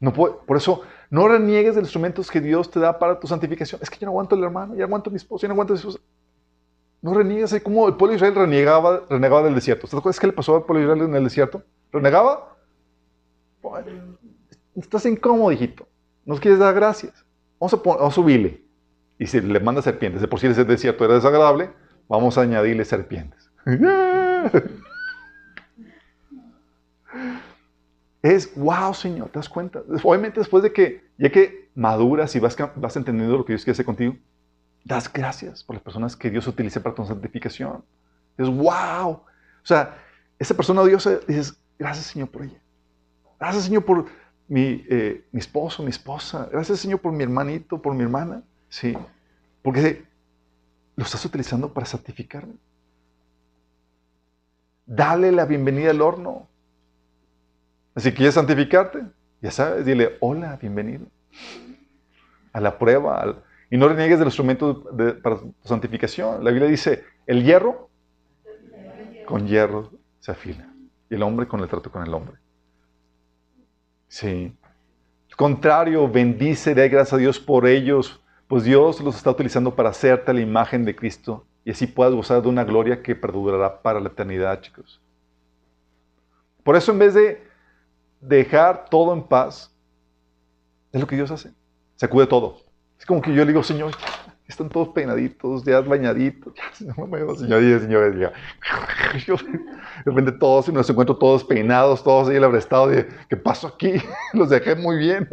No 0.00 0.12
por 0.12 0.56
eso, 0.56 0.82
no 1.12 1.28
reniegues 1.28 1.74
de 1.74 1.82
los 1.82 1.88
instrumentos 1.88 2.30
que 2.30 2.40
Dios 2.40 2.70
te 2.70 2.80
da 2.80 2.98
para 2.98 3.20
tu 3.20 3.26
santificación. 3.26 3.78
Es 3.82 3.90
que 3.90 3.98
yo 3.98 4.06
no 4.06 4.12
aguanto 4.12 4.34
al 4.34 4.42
hermano, 4.44 4.74
yo 4.74 4.82
aguanto 4.82 5.10
a 5.10 5.12
mi 5.12 5.18
esposo, 5.18 5.42
yo 5.42 5.48
no 5.48 5.52
aguanto 5.52 5.74
a 5.74 5.76
mi 5.76 5.78
esposa. 5.80 5.98
No 7.02 7.12
reniegues, 7.12 7.52
es 7.52 7.62
como 7.62 7.86
el 7.86 7.96
pueblo 7.96 8.12
de 8.12 8.16
Israel 8.16 8.34
renegaba, 8.34 9.02
renegaba 9.10 9.42
del 9.42 9.54
desierto. 9.54 9.86
¿Te 9.86 9.94
acuerdas 9.94 10.18
qué 10.18 10.28
le 10.28 10.32
pasó 10.32 10.56
al 10.56 10.64
pueblo 10.64 10.78
de 10.80 10.86
Israel 10.86 11.10
en 11.10 11.14
el 11.14 11.24
desierto? 11.24 11.62
¿Renegaba? 11.92 12.56
Estás 14.74 15.04
incómodo, 15.04 15.52
hijito. 15.52 15.86
No 16.24 16.36
quieres 16.36 16.58
dar 16.58 16.74
gracias. 16.74 17.26
Vamos 17.60 17.74
a, 18.00 18.10
subirle. 18.10 18.64
Y 19.18 19.26
si 19.26 19.42
le 19.42 19.60
manda 19.60 19.82
serpientes, 19.82 20.22
de 20.22 20.28
por 20.28 20.40
sí 20.40 20.46
ese 20.46 20.64
desierto 20.64 21.04
era 21.04 21.12
desagradable, 21.12 21.72
vamos 22.08 22.38
a 22.38 22.40
añadirle 22.40 22.86
serpientes. 22.86 23.50
es, 28.22 28.54
wow, 28.54 28.94
Señor, 28.94 29.30
¿te 29.30 29.38
das 29.38 29.48
cuenta? 29.48 29.82
Obviamente 30.02 30.38
después 30.38 30.62
de 30.62 30.72
que, 30.72 31.04
ya 31.18 31.30
que 31.30 31.70
maduras 31.74 32.34
y 32.36 32.38
vas, 32.38 32.56
vas 32.76 32.96
entendiendo 32.96 33.36
lo 33.36 33.44
que 33.44 33.52
Dios 33.52 33.64
quiere 33.64 33.72
hacer 33.72 33.84
contigo, 33.84 34.16
das 34.84 35.12
gracias 35.12 35.64
por 35.64 35.74
las 35.74 35.82
personas 35.82 36.16
que 36.16 36.30
Dios 36.30 36.46
utilice 36.46 36.80
para 36.80 36.94
tu 36.94 37.04
santificación. 37.04 37.84
Es, 38.38 38.48
wow. 38.48 39.10
O 39.10 39.26
sea, 39.64 39.98
esa 40.38 40.54
persona 40.54 40.84
Dios 40.84 41.08
dices, 41.26 41.56
gracias 41.78 42.06
Señor 42.06 42.28
por 42.30 42.42
ella. 42.42 42.60
Gracias 43.40 43.64
Señor 43.64 43.84
por 43.84 44.06
mi, 44.48 44.84
eh, 44.88 45.24
mi 45.32 45.40
esposo, 45.40 45.82
mi 45.82 45.90
esposa. 45.90 46.48
Gracias 46.50 46.80
Señor 46.80 47.00
por 47.00 47.12
mi 47.12 47.24
hermanito, 47.24 47.82
por 47.82 47.94
mi 47.94 48.02
hermana. 48.02 48.42
Sí. 48.68 48.96
Porque 49.62 50.04
lo 50.96 51.04
estás 51.04 51.24
utilizando 51.24 51.72
para 51.72 51.86
santificarme. 51.86 52.54
Dale 54.86 55.32
la 55.32 55.44
bienvenida 55.44 55.90
al 55.90 56.00
horno. 56.00 56.48
Así 57.94 58.12
quieres 58.12 58.34
santificarte, 58.34 59.02
ya 59.40 59.50
sabes, 59.50 59.84
dile, 59.84 60.16
hola, 60.20 60.56
bienvenido. 60.60 61.06
A 62.52 62.60
la 62.60 62.78
prueba. 62.78 63.42
y 63.70 63.76
no 63.76 63.88
reniegues 63.88 64.18
del 64.18 64.28
instrumento 64.28 64.74
de, 64.92 65.14
para 65.14 65.38
tu 65.38 65.54
santificación. 65.64 66.44
La 66.44 66.50
Biblia 66.50 66.68
dice, 66.68 67.04
el 67.26 67.42
hierro 67.42 67.90
con 69.26 69.46
hierro 69.46 69.90
se 70.20 70.32
afila. 70.32 70.68
Y 71.10 71.14
el 71.14 71.22
hombre 71.22 71.46
con 71.46 71.60
el 71.60 71.68
trato 71.68 71.90
con 71.90 72.02
el 72.02 72.12
hombre. 72.14 72.36
Sí. 74.08 74.54
Contrario, 75.36 76.08
bendice, 76.08 76.74
dé 76.74 76.88
gracias 76.88 77.14
a 77.14 77.16
Dios 77.16 77.40
por 77.40 77.66
ellos, 77.66 78.22
pues 78.46 78.64
Dios 78.64 79.00
los 79.00 79.16
está 79.16 79.30
utilizando 79.30 79.74
para 79.74 79.88
hacerte 79.88 80.32
la 80.32 80.40
imagen 80.40 80.84
de 80.84 80.94
Cristo 80.94 81.46
y 81.64 81.70
así 81.70 81.86
puedas 81.86 82.12
gozar 82.14 82.42
de 82.42 82.48
una 82.48 82.64
gloria 82.64 83.02
que 83.02 83.14
perdurará 83.14 83.80
para 83.80 84.00
la 84.00 84.08
eternidad, 84.08 84.60
chicos. 84.60 85.00
Por 86.62 86.76
eso 86.76 86.92
en 86.92 86.98
vez 86.98 87.14
de 87.14 87.42
dejar 88.22 88.86
todo 88.88 89.12
en 89.12 89.22
paz, 89.22 89.74
es 90.92 91.00
lo 91.00 91.06
que 91.06 91.16
Dios 91.16 91.30
hace. 91.30 91.52
Se 91.96 92.06
acude 92.06 92.26
todo. 92.26 92.58
Es 92.98 93.04
como 93.04 93.20
que 93.20 93.34
yo 93.34 93.44
le 93.44 93.48
digo, 93.48 93.62
Señor, 93.62 93.92
están 94.46 94.68
todos 94.68 94.88
peinaditos, 94.88 95.64
ya 95.64 95.80
bañaditos. 95.80 96.54
Ya, 96.54 96.94
no 96.96 97.06
me 97.06 97.18
señor, 97.36 97.80
señores, 97.80 98.18
ya. 98.18 98.32
Yo, 99.26 99.36
de 99.36 100.04
repente 100.04 100.32
todos, 100.32 100.68
y 100.68 100.72
nos 100.72 100.88
encuentro 100.88 101.16
todos 101.16 101.44
peinados, 101.44 102.02
todos 102.04 102.28
ahí 102.28 102.36
el 102.36 102.54
estado 102.54 102.88
de, 102.88 103.08
¿qué 103.28 103.36
pasó 103.36 103.66
aquí? 103.68 103.94
Los 104.32 104.50
dejé 104.50 104.76
muy 104.76 104.96
bien. 104.96 105.28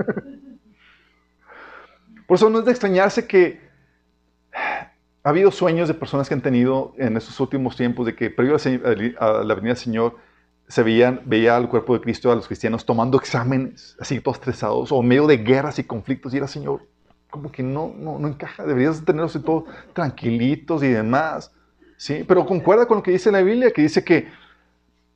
Por 2.28 2.36
eso 2.36 2.50
no 2.50 2.60
es 2.60 2.66
de 2.66 2.72
extrañarse 2.72 3.28
que 3.28 3.62
ha 4.54 5.30
habido 5.30 5.52
sueños 5.52 5.88
de 5.88 5.94
personas 5.94 6.28
que 6.28 6.34
han 6.34 6.42
tenido 6.42 6.94
en 6.98 7.18
estos 7.18 7.40
últimos 7.40 7.76
tiempos 7.76 8.06
de 8.06 8.16
que 8.16 8.30
previo 8.30 8.56
a 9.20 9.44
la 9.44 9.56
venida 9.56 9.74
del 9.74 9.78
Señor, 9.78 10.16
se 10.70 10.84
veían, 10.84 11.22
veía 11.26 11.58
al 11.58 11.68
cuerpo 11.68 11.96
de 11.96 12.02
Cristo, 12.02 12.32
a 12.32 12.36
los 12.36 12.46
cristianos, 12.46 12.86
tomando 12.86 13.18
exámenes, 13.18 13.98
así 14.00 14.22
todos 14.22 14.38
estresados, 14.38 14.92
o 14.92 15.02
medio 15.02 15.26
de 15.26 15.38
guerras 15.38 15.80
y 15.80 15.84
conflictos, 15.84 16.32
y 16.34 16.38
era, 16.38 16.48
Señor, 16.48 16.88
como 17.32 17.52
que 17.52 17.64
no, 17.64 17.92
no, 17.98 18.20
no 18.20 18.28
encaja, 18.28 18.64
deberías 18.64 19.04
tenerlos 19.04 19.34
todos 19.44 19.64
tranquilitos 19.94 20.84
y 20.84 20.90
demás, 20.90 21.52
¿sí? 21.98 22.24
Pero 22.28 22.46
concuerda 22.46 22.86
con 22.86 22.98
lo 22.98 23.04
que 23.04 23.12
dice 23.12 23.32
la 23.32 23.42
Biblia, 23.42 23.72
que 23.72 23.82
dice 23.82 24.04
que, 24.04 24.30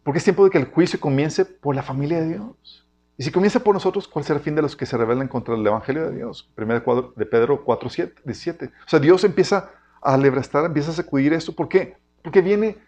porque 0.04 0.18
es 0.18 0.24
tiempo 0.24 0.44
de 0.44 0.50
que 0.50 0.58
el 0.58 0.66
juicio 0.66 1.00
comience 1.00 1.46
por 1.46 1.76
la 1.76 1.84
familia 1.84 2.20
de 2.20 2.30
Dios. 2.30 2.88
Y 3.16 3.24
si 3.24 3.32
comienza 3.32 3.60
por 3.60 3.76
nosotros, 3.76 4.08
¿cuál 4.08 4.26
será 4.26 4.40
el 4.40 4.44
fin 4.44 4.56
de 4.56 4.64
los 4.64 4.76
que 4.76 4.88
se 4.88 4.98
rebelan 4.98 5.28
contra 5.28 5.54
el 5.54 5.66
Evangelio 5.66 6.10
de 6.10 6.16
Dios? 6.16 6.50
Primera 6.56 6.84
de 7.16 7.26
Pedro 7.28 7.64
4, 7.64 7.90
7, 7.90 8.22
17. 8.26 8.66
O 8.66 8.70
sea, 8.90 9.00
Dios 9.00 9.24
empieza 9.24 9.70
a 10.02 10.16
alebrestar, 10.16 10.66
empieza 10.66 10.90
a 10.90 10.96
sacudir 10.96 11.32
esto. 11.32 11.54
¿Por 11.54 11.70
qué? 11.70 11.96
Porque 12.24 12.42
viene, 12.42 12.80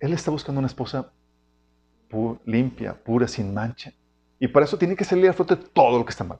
Él 0.00 0.14
está 0.14 0.30
buscando 0.30 0.60
una 0.60 0.66
esposa 0.66 1.12
limpia, 2.44 2.94
pura, 2.94 3.28
sin 3.28 3.52
mancha. 3.52 3.92
Y 4.38 4.48
para 4.48 4.64
eso 4.64 4.78
tiene 4.78 4.96
que 4.96 5.04
salir 5.04 5.28
a 5.28 5.32
flote 5.32 5.56
todo 5.56 5.98
lo 5.98 6.04
que 6.04 6.10
está 6.10 6.24
mal. 6.24 6.38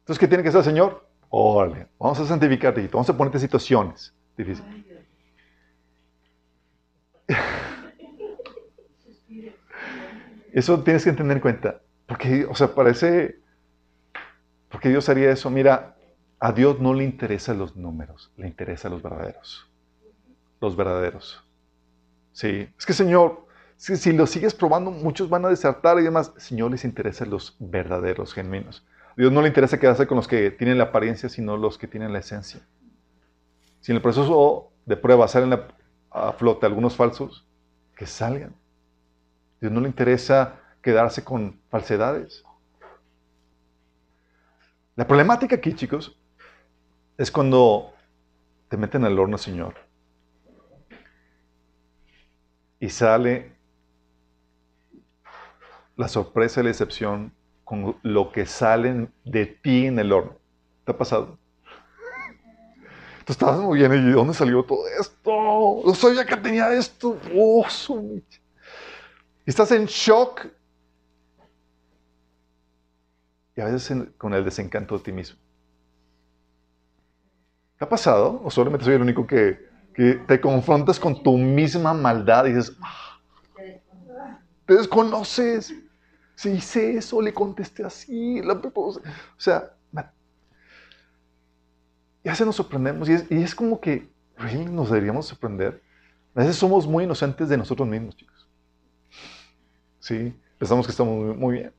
Entonces, 0.00 0.18
¿qué 0.18 0.28
tiene 0.28 0.42
que 0.42 0.48
hacer 0.48 0.64
Señor? 0.64 1.06
Órale, 1.28 1.86
vamos 1.98 2.18
a 2.18 2.26
santificarte, 2.26 2.88
vamos 2.92 3.08
a 3.08 3.16
ponerte 3.16 3.38
situaciones 3.38 4.12
difíciles. 4.36 4.90
Eso 10.52 10.82
tienes 10.82 11.04
que 11.04 11.12
tener 11.12 11.36
en 11.36 11.40
cuenta. 11.40 11.80
Porque, 12.06 12.44
o 12.44 12.54
sea, 12.54 12.74
parece. 12.74 13.38
Porque 14.68 14.88
Dios 14.88 15.08
haría 15.08 15.30
eso. 15.30 15.50
Mira, 15.50 15.96
a 16.40 16.52
Dios 16.52 16.80
no 16.80 16.94
le 16.94 17.04
interesan 17.04 17.58
los 17.58 17.76
números, 17.76 18.32
le 18.36 18.48
interesan 18.48 18.92
los 18.92 19.02
verdaderos. 19.02 19.70
Los 20.60 20.76
verdaderos. 20.76 21.44
Sí. 22.32 22.68
Es 22.76 22.86
que, 22.86 22.92
Señor, 22.92 23.46
si, 23.80 23.96
si 23.96 24.12
lo 24.12 24.26
sigues 24.26 24.52
probando, 24.52 24.90
muchos 24.90 25.30
van 25.30 25.46
a 25.46 25.48
desertar 25.48 25.98
y 25.98 26.02
demás. 26.02 26.34
Señor 26.36 26.70
les 26.70 26.84
interesa 26.84 27.24
los 27.24 27.56
verdaderos, 27.58 28.34
genuinos. 28.34 28.86
Dios 29.16 29.32
no 29.32 29.40
le 29.40 29.48
interesa 29.48 29.80
quedarse 29.80 30.06
con 30.06 30.16
los 30.16 30.28
que 30.28 30.50
tienen 30.50 30.76
la 30.76 30.84
apariencia, 30.84 31.30
sino 31.30 31.56
los 31.56 31.78
que 31.78 31.88
tienen 31.88 32.12
la 32.12 32.18
esencia. 32.18 32.60
Si 33.80 33.90
en 33.90 33.96
el 33.96 34.02
proceso 34.02 34.70
de 34.84 34.98
prueba 34.98 35.26
salen 35.28 35.58
a, 36.10 36.32
flote 36.32 36.66
algunos 36.66 36.94
falsos, 36.94 37.48
que 37.96 38.04
salgan. 38.04 38.54
Dios 39.62 39.72
no 39.72 39.80
le 39.80 39.88
interesa 39.88 40.60
quedarse 40.82 41.24
con 41.24 41.58
falsedades. 41.70 42.44
La 44.94 45.06
problemática 45.06 45.56
aquí, 45.56 45.72
chicos, 45.72 46.20
es 47.16 47.30
cuando 47.30 47.94
te 48.68 48.76
meten 48.76 49.06
al 49.06 49.18
horno, 49.18 49.38
Señor, 49.38 49.76
y 52.78 52.90
sale 52.90 53.58
la 56.00 56.08
sorpresa 56.08 56.60
y 56.60 56.64
la 56.64 56.68
decepción 56.68 57.30
con 57.62 57.94
lo 58.02 58.32
que 58.32 58.46
salen 58.46 59.12
de 59.24 59.44
ti 59.44 59.86
en 59.86 59.98
el 59.98 60.12
horno. 60.12 60.36
¿Te 60.84 60.92
ha 60.92 60.96
pasado? 60.96 61.38
tú 63.26 63.34
estabas 63.34 63.60
muy 63.60 63.78
bien 63.78 63.92
y 63.92 64.06
¿de 64.06 64.12
dónde 64.12 64.32
salió 64.32 64.64
todo 64.64 64.80
esto? 64.98 65.82
No 65.84 65.94
sabía 65.94 66.24
que 66.24 66.36
tenía 66.38 66.72
esto. 66.72 67.18
Oh, 67.36 67.66
estás 69.44 69.70
en 69.72 69.84
shock. 69.84 70.46
Y 73.54 73.60
a 73.60 73.66
veces 73.66 74.08
con 74.16 74.32
el 74.32 74.42
desencanto 74.42 74.96
de 74.96 75.04
ti 75.04 75.12
mismo. 75.12 75.38
¿Qué 77.76 77.84
ha 77.84 77.88
pasado? 77.88 78.40
¿O 78.42 78.50
solamente 78.50 78.86
soy 78.86 78.94
el 78.94 79.02
único 79.02 79.26
que, 79.26 79.68
que 79.94 80.14
te 80.14 80.40
confrontas 80.40 80.98
con 80.98 81.22
tu 81.22 81.36
misma 81.36 81.92
maldad 81.92 82.46
y 82.46 82.54
dices, 82.54 82.74
ah, 82.80 83.20
te 84.64 84.74
desconoces? 84.74 85.74
Si 86.40 86.48
hice 86.48 86.96
eso, 86.96 87.20
le 87.20 87.34
contesté 87.34 87.84
así. 87.84 88.40
o 88.40 88.94
sea, 89.36 89.74
y 92.24 92.28
a 92.28 92.32
veces 92.32 92.46
nos 92.46 92.56
sorprendemos 92.56 93.10
y 93.10 93.12
es, 93.42 93.54
como 93.54 93.78
que 93.78 94.08
nos 94.70 94.88
deberíamos 94.88 95.26
sorprender. 95.26 95.82
A 96.34 96.40
veces 96.40 96.56
somos 96.56 96.86
muy 96.86 97.04
inocentes 97.04 97.50
de 97.50 97.58
nosotros 97.58 97.86
mismos, 97.86 98.16
chicos. 98.16 98.48
Sí, 99.98 100.34
pensamos 100.56 100.86
que 100.86 100.92
estamos 100.92 101.36
muy, 101.36 101.56
bien. 101.56 101.74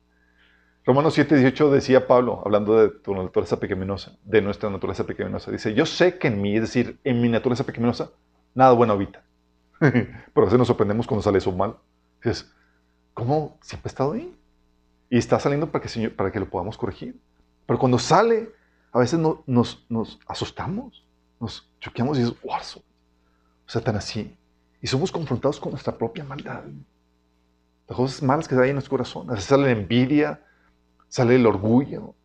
Romanos 0.86 1.16
7, 1.16 1.38
18 1.38 1.72
decía 1.72 2.06
Pablo, 2.06 2.44
hablando 2.46 2.78
de 2.78 2.90
tu 2.90 3.16
naturaleza 3.16 3.60
pecaminosa, 3.60 4.16
de 4.24 4.44
nuestra 4.44 4.70
naturaleza 4.70 5.08
pecaminosa, 5.08 5.50
dice, 5.50 5.74
yo 5.74 5.88
sé 5.88 6.20
que 6.20 6.28
en 6.28 6.40
mí, 6.40 6.54
es 6.56 6.62
decir, 6.62 7.00
en 7.04 7.20
mi 7.20 7.30
naturaleza 7.30 7.64
pecaminosa, 7.64 8.12
nada 8.54 8.74
bueno 8.74 8.94
habita. 8.94 9.24
Pero 9.80 10.04
a 10.36 10.42
veces 10.42 10.60
nos 10.60 10.68
sorprendemos 10.68 11.08
cuando 11.08 11.24
sale 11.24 11.40
eso 11.40 11.52
mal. 11.52 11.78
Dices, 12.24 12.54
¿cómo 13.16 13.58
siempre 13.64 13.90
ha 13.90 13.92
estado 13.92 14.12
ahí? 14.12 14.38
Y 15.12 15.18
está 15.18 15.38
saliendo 15.42 15.70
para 15.70 15.84
que, 15.84 16.10
para 16.10 16.32
que 16.32 16.40
lo 16.40 16.50
podamos 16.50 16.78
corregir. 16.78 17.20
Pero 17.66 17.78
cuando 17.78 18.00
sale, 18.00 18.50
a 18.94 19.00
veces 19.00 19.20
nos, 19.20 19.86
asustamos, 20.26 21.06
nos 21.38 21.70
choqueamos 21.82 22.18
y 22.18 22.22
es, 22.22 22.30
wow, 22.42 22.56
o 22.56 23.70
sea, 23.70 23.82
tan 23.82 23.98
así. 23.98 24.34
Y 24.82 24.88
somos 24.88 25.12
confrontados 25.12 25.60
con 25.60 25.72
nuestra 25.72 25.98
propia 25.98 26.24
maldad. 26.24 26.64
Las 27.90 27.98
cosas 27.98 28.24
malas 28.24 28.48
que 28.48 28.56
hay 28.56 28.70
en 28.70 28.76
nuestro 28.76 28.92
corazón. 28.92 29.30
A 29.30 29.34
veces 29.34 29.50
sale 29.50 29.66
la 29.66 29.72
envidia, 29.72 30.46
sale 31.10 31.36
el 31.36 31.46
orgullo, 31.46 32.16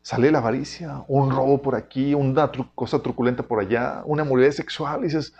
sale 0.00 0.32
la 0.32 0.38
avaricia, 0.38 1.04
un 1.08 1.30
robo 1.30 1.60
por 1.60 1.74
aquí, 1.74 2.14
una 2.14 2.50
cosa 2.74 3.00
truculenta 3.00 3.42
por 3.42 3.60
allá, 3.60 4.00
una 4.06 4.24
moralidad 4.24 4.54
sexual. 4.54 5.00
Y 5.00 5.04
dices, 5.08 5.34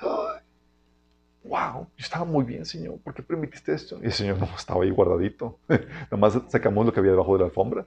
wow, 1.44 1.86
yo 1.96 2.02
estaba 2.02 2.24
muy 2.24 2.44
bien, 2.44 2.64
Señor, 2.64 2.98
¿por 3.00 3.14
qué 3.14 3.22
permitiste 3.22 3.74
esto? 3.74 3.98
Y 4.02 4.06
el 4.06 4.12
Señor 4.12 4.38
no 4.38 4.46
estaba 4.56 4.82
ahí 4.82 4.90
guardadito. 4.90 5.58
Nada 5.68 6.16
más 6.16 6.38
sacamos 6.48 6.86
lo 6.86 6.92
que 6.92 7.00
había 7.00 7.12
debajo 7.12 7.34
de 7.34 7.40
la 7.40 7.44
alfombra. 7.46 7.86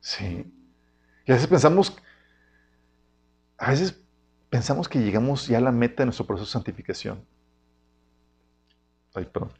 Sí. 0.00 0.50
Y 1.26 1.30
a 1.30 1.34
veces 1.34 1.46
pensamos, 1.46 1.96
a 3.58 3.70
veces 3.70 4.00
pensamos 4.48 4.88
que 4.88 5.00
llegamos 5.00 5.46
ya 5.46 5.58
a 5.58 5.60
la 5.60 5.72
meta 5.72 6.02
de 6.02 6.06
nuestro 6.06 6.26
proceso 6.26 6.46
de 6.46 6.52
santificación. 6.52 7.22
Ay, 9.14 9.26
perdón. 9.26 9.52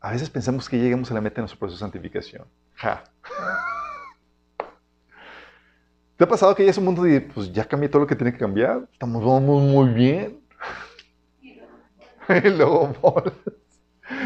A 0.00 0.10
veces 0.10 0.28
pensamos 0.28 0.68
que 0.68 0.78
llegamos 0.78 1.10
a 1.10 1.14
la 1.14 1.20
meta 1.20 1.36
de 1.36 1.42
nuestro 1.42 1.58
proceso 1.58 1.78
de 1.78 1.90
santificación. 1.90 2.46
Ja. 2.74 3.04
¿Te 6.16 6.24
ha 6.24 6.28
pasado 6.28 6.54
que 6.54 6.64
ya 6.64 6.70
es 6.70 6.78
un 6.78 6.84
mundo 6.84 7.02
de, 7.02 7.20
pues 7.20 7.52
ya 7.52 7.64
cambié 7.64 7.88
todo 7.88 8.02
lo 8.02 8.06
que 8.06 8.16
tiene 8.16 8.32
que 8.32 8.38
cambiar? 8.38 8.88
Estamos 8.92 9.24
vamos 9.24 9.62
muy 9.62 9.92
bien. 9.92 10.41
luego, 12.56 12.92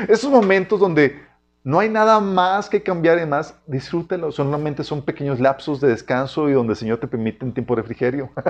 esos 0.09 0.30
momentos 0.30 0.80
donde 0.80 1.20
no 1.66 1.80
hay 1.80 1.88
nada 1.88 2.20
más 2.20 2.68
que 2.68 2.82
cambiar 2.82 3.18
y 3.18 3.26
más, 3.26 3.59
disfrútelo. 3.66 4.30
Solamente 4.30 4.84
son 4.84 5.03
pequeños 5.03 5.40
lapsos 5.40 5.80
de 5.80 5.88
descanso 5.88 6.49
y 6.49 6.53
donde 6.53 6.74
el 6.74 6.76
Señor 6.76 6.99
te 6.99 7.09
permite 7.09 7.44
un 7.44 7.53
tiempo 7.53 7.74
de 7.74 7.82
refrigerio. 7.82 8.30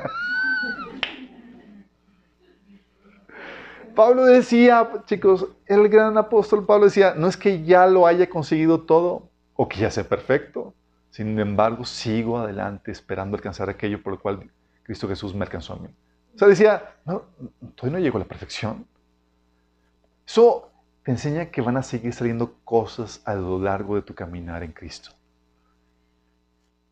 Pablo 3.95 4.27
decía, 4.27 4.87
chicos, 5.07 5.47
el 5.65 5.89
gran 5.89 6.19
apóstol 6.19 6.67
Pablo 6.67 6.85
decía, 6.85 7.15
no 7.17 7.27
es 7.29 7.39
que 7.39 7.65
ya 7.65 7.87
lo 7.87 8.07
haya 8.07 8.29
conseguido 8.29 8.83
todo 8.83 9.31
o 9.55 9.67
que 9.67 9.79
ya 9.79 9.91
sea 9.91 10.05
perfecto, 10.05 10.75
sin 11.09 11.39
embargo 11.41 11.87
sigo 11.87 12.39
adelante 12.39 12.93
esperando 12.93 13.39
alcanzar 13.39 13.71
aquello 13.71 14.03
por 14.03 14.13
lo 14.13 14.21
cual 14.21 14.51
Cristo 14.83 15.09
Jesús 15.09 15.35
me 15.35 15.45
alcanzó 15.45 15.73
a 15.73 15.77
mí. 15.79 15.89
O 16.35 16.39
sea, 16.39 16.49
decía, 16.49 16.97
no, 17.07 17.23
todavía 17.75 17.99
no 17.99 18.05
llego 18.05 18.19
a 18.19 18.21
la 18.21 18.27
perfección. 18.27 18.87
Eso 20.27 20.73
te 21.05 21.13
enseña 21.13 21.47
que 21.47 21.61
van 21.61 21.77
a 21.77 21.83
seguir 21.83 22.13
saliendo 22.13 22.55
cosas 22.65 23.23
a 23.25 23.35
lo 23.35 23.61
largo 23.61 23.95
de 23.95 24.03
tu 24.03 24.15
caminar 24.15 24.65
en 24.65 24.73
Cristo. 24.73 25.11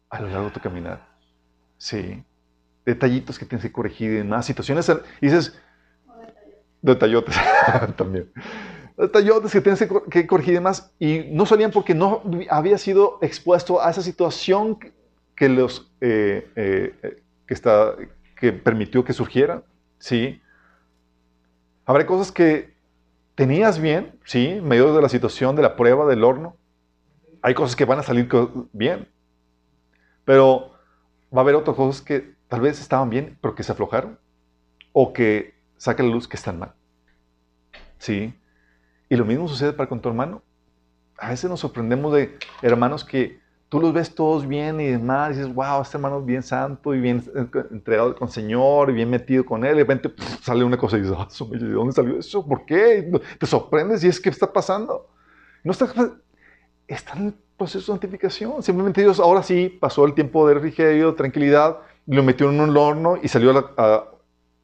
A 0.09 0.21
lo 0.21 0.29
largo 0.29 0.45
de 0.47 0.51
tu 0.53 0.61
caminar. 0.61 1.05
Sí. 1.77 2.23
Detallitos 2.87 3.39
que 3.39 3.45
tienes 3.45 3.65
que 3.65 3.73
corregir 3.73 4.13
y 4.13 4.15
demás. 4.17 4.47
Situaciones. 4.47 4.91
Dices. 5.21 5.59
Detallotes. 6.81 7.35
También. 7.97 8.31
Detallotes 8.97 9.51
que 9.51 9.61
tienes 9.61 9.85
que 10.09 10.27
corregir 10.29 10.53
y 10.53 10.57
demás. 10.57 10.93
Y 11.01 11.25
no 11.33 11.45
salían 11.45 11.73
porque 11.73 11.95
no 11.95 12.23
había 12.51 12.79
sido 12.79 13.19
expuesto 13.21 13.83
a 13.83 13.91
esa 13.91 14.03
situación 14.03 14.79
que 15.35 15.49
los. 15.49 15.91
Eh, 16.01 16.49
eh, 16.55 17.23
que, 17.47 17.55
está, 17.55 17.97
que 18.37 18.53
permitió 18.53 19.03
que 19.03 19.13
surgiera. 19.13 19.65
Sí. 19.99 20.41
Habrá 21.85 22.07
cosas 22.07 22.31
que 22.31 22.74
tenías 23.35 23.81
bien, 23.81 24.19
sí, 24.25 24.47
en 24.47 24.69
medio 24.69 24.95
de 24.95 25.03
la 25.03 25.09
situación, 25.09 25.57
de 25.57 25.63
la 25.63 25.77
prueba, 25.77 26.07
del 26.07 26.25
horno. 26.25 26.57
Hay 27.43 27.55
cosas 27.55 27.77
que 27.77 27.85
van 27.85 27.99
a 27.99 28.03
salir 28.03 28.29
bien, 28.73 29.09
pero 30.25 30.73
va 31.35 31.39
a 31.39 31.41
haber 31.41 31.55
otras 31.55 31.77
cosas 31.77 32.03
que 32.03 32.35
tal 32.49 32.61
vez 32.61 32.81
estaban 32.81 33.11
bien, 33.11 33.39
pero 33.41 33.55
que 33.55 33.63
se 33.63 33.73
aflojaron, 33.73 34.19
o 34.93 35.13
que 35.13 35.55
sacan 35.77 36.09
la 36.09 36.15
luz 36.15 36.29
que 36.29 36.37
están 36.37 36.59
mal. 36.59 36.73
Sí. 37.99 38.35
Y 39.09 39.17
lo 39.17 39.25
mismo 39.25 39.49
sucede 39.49 39.73
para 39.73 39.89
con 39.89 40.01
tu 40.01 40.09
hermano. 40.09 40.43
A 41.19 41.31
veces 41.31 41.51
nos 41.51 41.61
sorprendemos 41.61 42.13
de 42.15 42.39
hermanos 42.63 43.05
que 43.05 43.41
tú 43.75 43.81
los 43.81 43.93
ves 43.93 44.15
todos 44.15 44.47
bien 44.47 44.81
y 44.81 44.87
demás, 44.87 45.33
y 45.33 45.39
dices, 45.39 45.53
wow, 45.53 45.83
este 45.83 45.97
hermano 45.97 46.21
es 46.21 46.25
bien 46.25 46.45
santo 46.45 46.95
y 46.95 47.01
bien 47.01 47.25
entregado 47.73 48.15
con 48.15 48.29
el 48.29 48.33
Señor 48.33 48.89
y 48.89 48.93
bien 48.93 49.11
metido 49.11 49.45
con 49.45 49.65
Él, 49.65 49.73
y 49.73 49.79
de 49.79 49.83
repente 49.83 50.13
sale 50.43 50.63
una 50.63 50.77
cosa 50.77 50.97
y 50.97 51.01
dices, 51.01 51.17
ah, 51.19 51.27
¿de 51.51 51.71
dónde 51.71 51.93
salió 51.93 52.17
eso? 52.17 52.47
¿Por 52.47 52.67
qué? 52.67 53.11
Te 53.37 53.47
sorprendes 53.47 54.05
y 54.05 54.07
es 54.07 54.21
que 54.21 54.29
está 54.29 54.53
pasando. 54.53 55.09
No 55.65 55.73
está, 55.73 55.93
está 56.87 57.15
en 57.15 57.27
el 57.27 57.35
proceso 57.57 57.81
de 57.81 57.99
santificación. 57.99 58.63
Simplemente 58.63 59.01
Dios 59.01 59.19
ahora 59.19 59.43
sí 59.43 59.77
pasó 59.81 60.05
el 60.05 60.15
tiempo 60.15 60.47
de 60.47 60.55
refrigerio, 60.55 61.17
tranquilidad, 61.17 61.79
lo 62.07 62.23
metió 62.23 62.51
en 62.51 62.61
un 62.61 62.77
horno 62.77 63.19
y 63.21 63.27
salió 63.27 63.51
a 63.51 64.09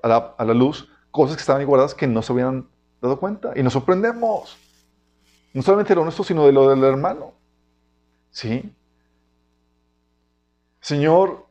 la, 0.05 0.35
a 0.39 0.45
la 0.45 0.55
luz 0.55 0.89
cosas 1.11 1.35
que 1.35 1.41
estaban 1.41 1.67
guardadas 1.67 1.97
que 1.97 2.07
no 2.07 2.23
se 2.23 2.33
habían 2.33 2.69
dado 3.03 3.19
cuenta. 3.19 3.55
Y 3.57 3.65
nos 3.65 3.73
sorprendemos. 3.73 4.57
No 5.53 5.63
solamente 5.63 5.95
de 5.95 5.97
lo 5.97 6.05
nuestro, 6.05 6.23
sino 6.23 6.47
de 6.47 6.53
lo 6.53 6.69
del 6.69 6.85
hermano. 6.85 7.33
¿Sí? 8.31 8.73
Señor 10.81 11.47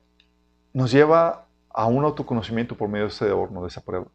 nos 0.74 0.92
lleva 0.92 1.48
a 1.70 1.86
un 1.86 2.04
autoconocimiento 2.04 2.76
por 2.76 2.90
medio 2.90 3.06
de 3.06 3.12
ese 3.12 3.32
horno, 3.32 3.62
de 3.62 3.68
esa 3.68 3.82
prueba. 3.82 4.08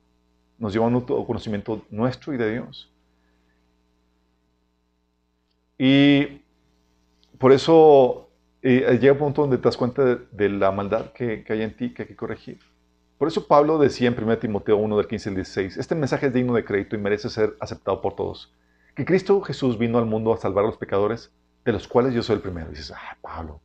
Nos 0.59 0.73
lleva 0.73 0.85
a 0.85 0.89
un 0.89 0.95
autoconocimiento 0.95 1.85
nuestro 1.91 2.35
y 2.35 2.37
de 2.37 2.53
Dios. 2.53 2.93
Y 5.79 6.43
por 7.39 7.53
eso 7.53 8.29
eh, 8.63 8.99
llega 9.01 9.13
un 9.13 9.19
punto 9.19 9.43
donde 9.43 9.59
te 9.59 9.65
das 9.65 9.77
cuenta 9.77 10.17
de, 10.17 10.49
la 10.49 10.71
maldad 10.71 11.13
que, 11.13 11.45
hay 11.49 11.63
en 11.63 11.77
ti, 11.77 11.93
que 11.93 12.03
hay 12.03 12.09
que 12.09 12.17
corregir. 12.17 12.59
Por 13.19 13.29
eso 13.29 13.47
Pablo 13.47 13.79
decía 13.79 14.09
en 14.09 14.23
1 14.23 14.39
Timoteo 14.39 14.77
1 14.77 14.97
del 14.97 15.07
15 15.07 15.29
al 15.31 15.35
16, 15.37 15.77
este 15.77 15.95
mensaje 15.95 16.27
es 16.27 16.33
digno 16.33 16.55
de 16.55 16.65
crédito 16.65 16.97
y 16.97 16.99
merece 16.99 17.29
ser 17.29 17.57
aceptado 17.61 18.01
por 18.01 18.15
todos. 18.15 18.53
Que 18.95 19.05
Cristo 19.05 19.41
Jesús 19.41 19.79
vino 19.79 19.99
al 19.99 20.07
mundo 20.07 20.33
a 20.33 20.37
salvar 20.37 20.65
a 20.65 20.69
los 20.69 20.77
pecadores, 20.77 21.33
de 21.65 21.73
los 21.73 21.89
cuales 21.89 22.15
yo 22.15 22.23
soy 22.23 22.37
el 22.37 22.43
primero. 22.43 22.69
Y 22.69 22.71
dices, 22.71 22.93
ah, 22.93 23.17
Pablo, 23.21 23.61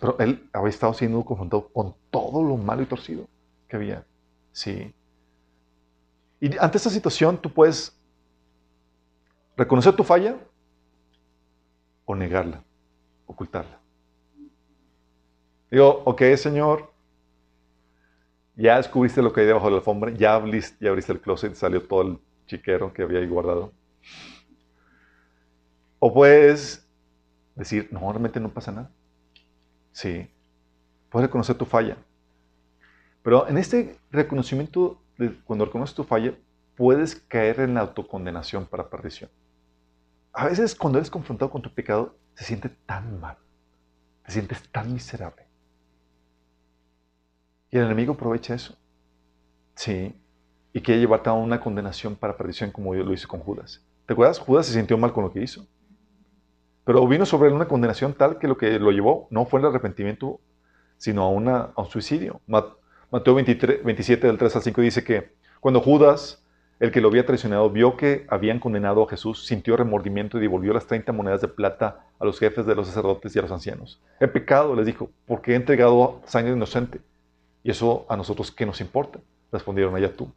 pero 0.00 0.18
él 0.18 0.48
había 0.52 0.70
estado 0.70 0.92
siendo 0.94 1.24
confrontado 1.24 1.68
con 1.68 1.94
todo 2.10 2.42
lo 2.42 2.56
malo 2.56 2.82
y 2.82 2.86
torcido 2.86 3.26
que 3.68 3.76
había. 3.76 4.04
Sí. 4.52 4.94
Y 6.40 6.56
ante 6.58 6.78
esta 6.78 6.90
situación 6.90 7.38
tú 7.38 7.52
puedes 7.52 7.96
reconocer 9.56 9.94
tu 9.94 10.04
falla 10.04 10.36
o 12.04 12.14
negarla, 12.14 12.64
ocultarla. 13.26 13.78
Digo, 15.70 16.02
ok, 16.04 16.22
Señor, 16.36 16.90
ya 18.56 18.76
descubriste 18.76 19.22
lo 19.22 19.32
que 19.32 19.42
hay 19.42 19.46
debajo 19.46 19.66
de 19.66 19.72
la 19.72 19.76
alfombra, 19.78 20.10
ya 20.12 20.34
abriste, 20.34 20.84
ya 20.84 20.90
abriste 20.90 21.12
el 21.12 21.20
closet 21.20 21.54
salió 21.54 21.86
todo 21.86 22.02
el 22.02 22.18
chiquero 22.46 22.92
que 22.92 23.02
había 23.02 23.20
ahí 23.20 23.28
guardado. 23.28 23.72
O 26.00 26.12
puedes 26.12 26.86
decir, 27.54 27.88
no, 27.92 28.00
realmente 28.00 28.40
no 28.40 28.48
pasa 28.48 28.72
nada. 28.72 28.90
Sí, 29.92 30.30
puedes 31.10 31.28
reconocer 31.28 31.56
tu 31.56 31.64
falla. 31.64 31.96
Pero 33.22 33.48
en 33.48 33.58
este 33.58 33.98
reconocimiento, 34.10 35.00
de, 35.18 35.34
cuando 35.44 35.64
reconoces 35.64 35.94
tu 35.94 36.04
falla, 36.04 36.34
puedes 36.76 37.14
caer 37.14 37.60
en 37.60 37.74
la 37.74 37.80
autocondenación 37.80 38.66
para 38.66 38.88
perdición. 38.88 39.30
A 40.32 40.46
veces 40.46 40.74
cuando 40.74 40.98
eres 40.98 41.10
confrontado 41.10 41.50
con 41.50 41.60
tu 41.60 41.72
pecado, 41.72 42.14
se 42.34 42.44
siente 42.44 42.68
tan 42.86 43.20
mal, 43.20 43.36
te 44.24 44.32
sientes 44.32 44.62
tan 44.70 44.92
miserable. 44.92 45.44
Y 47.70 47.78
el 47.78 47.84
enemigo 47.84 48.14
aprovecha 48.14 48.54
eso. 48.54 48.76
Sí. 49.74 50.14
Y 50.72 50.80
quiere 50.80 51.00
llevarte 51.00 51.28
a 51.28 51.32
una 51.32 51.60
condenación 51.60 52.16
para 52.16 52.36
perdición 52.36 52.70
como 52.70 52.94
lo 52.94 53.12
hice 53.12 53.26
con 53.26 53.40
Judas. 53.40 53.84
¿Te 54.06 54.12
acuerdas? 54.12 54.38
Judas 54.38 54.66
se 54.66 54.72
sintió 54.72 54.96
mal 54.98 55.12
con 55.12 55.24
lo 55.24 55.32
que 55.32 55.42
hizo. 55.42 55.66
Pero 56.90 57.06
vino 57.06 57.24
sobre 57.24 57.50
él 57.50 57.54
una 57.54 57.68
condenación 57.68 58.14
tal 58.14 58.40
que 58.40 58.48
lo 58.48 58.56
que 58.56 58.80
lo 58.80 58.90
llevó 58.90 59.28
no 59.30 59.46
fue 59.46 59.60
el 59.60 59.66
arrepentimiento, 59.66 60.40
sino 60.96 61.22
a, 61.22 61.28
una, 61.28 61.70
a 61.76 61.82
un 61.82 61.88
suicidio. 61.88 62.40
Mateo 62.48 63.36
23, 63.36 63.84
27 63.84 64.26
del 64.26 64.36
3 64.36 64.56
al 64.56 64.62
5 64.62 64.80
dice 64.80 65.04
que 65.04 65.32
cuando 65.60 65.80
Judas, 65.80 66.44
el 66.80 66.90
que 66.90 67.00
lo 67.00 67.06
había 67.06 67.24
traicionado, 67.24 67.70
vio 67.70 67.96
que 67.96 68.26
habían 68.28 68.58
condenado 68.58 69.04
a 69.04 69.08
Jesús, 69.08 69.46
sintió 69.46 69.76
remordimiento 69.76 70.36
y 70.36 70.40
devolvió 70.40 70.72
las 70.72 70.88
30 70.88 71.12
monedas 71.12 71.40
de 71.40 71.46
plata 71.46 72.06
a 72.18 72.24
los 72.24 72.40
jefes 72.40 72.66
de 72.66 72.74
los 72.74 72.88
sacerdotes 72.88 73.36
y 73.36 73.38
a 73.38 73.42
los 73.42 73.52
ancianos. 73.52 74.02
El 74.18 74.30
pecado, 74.30 74.74
les 74.74 74.86
dijo, 74.86 75.10
porque 75.26 75.52
he 75.52 75.54
entregado 75.54 76.20
sangre 76.24 76.54
inocente. 76.54 77.00
Y 77.62 77.70
eso 77.70 78.04
a 78.08 78.16
nosotros, 78.16 78.50
¿qué 78.50 78.66
nos 78.66 78.80
importa? 78.80 79.20
Respondieron 79.52 79.94
allá 79.94 80.12
tú. 80.12 80.32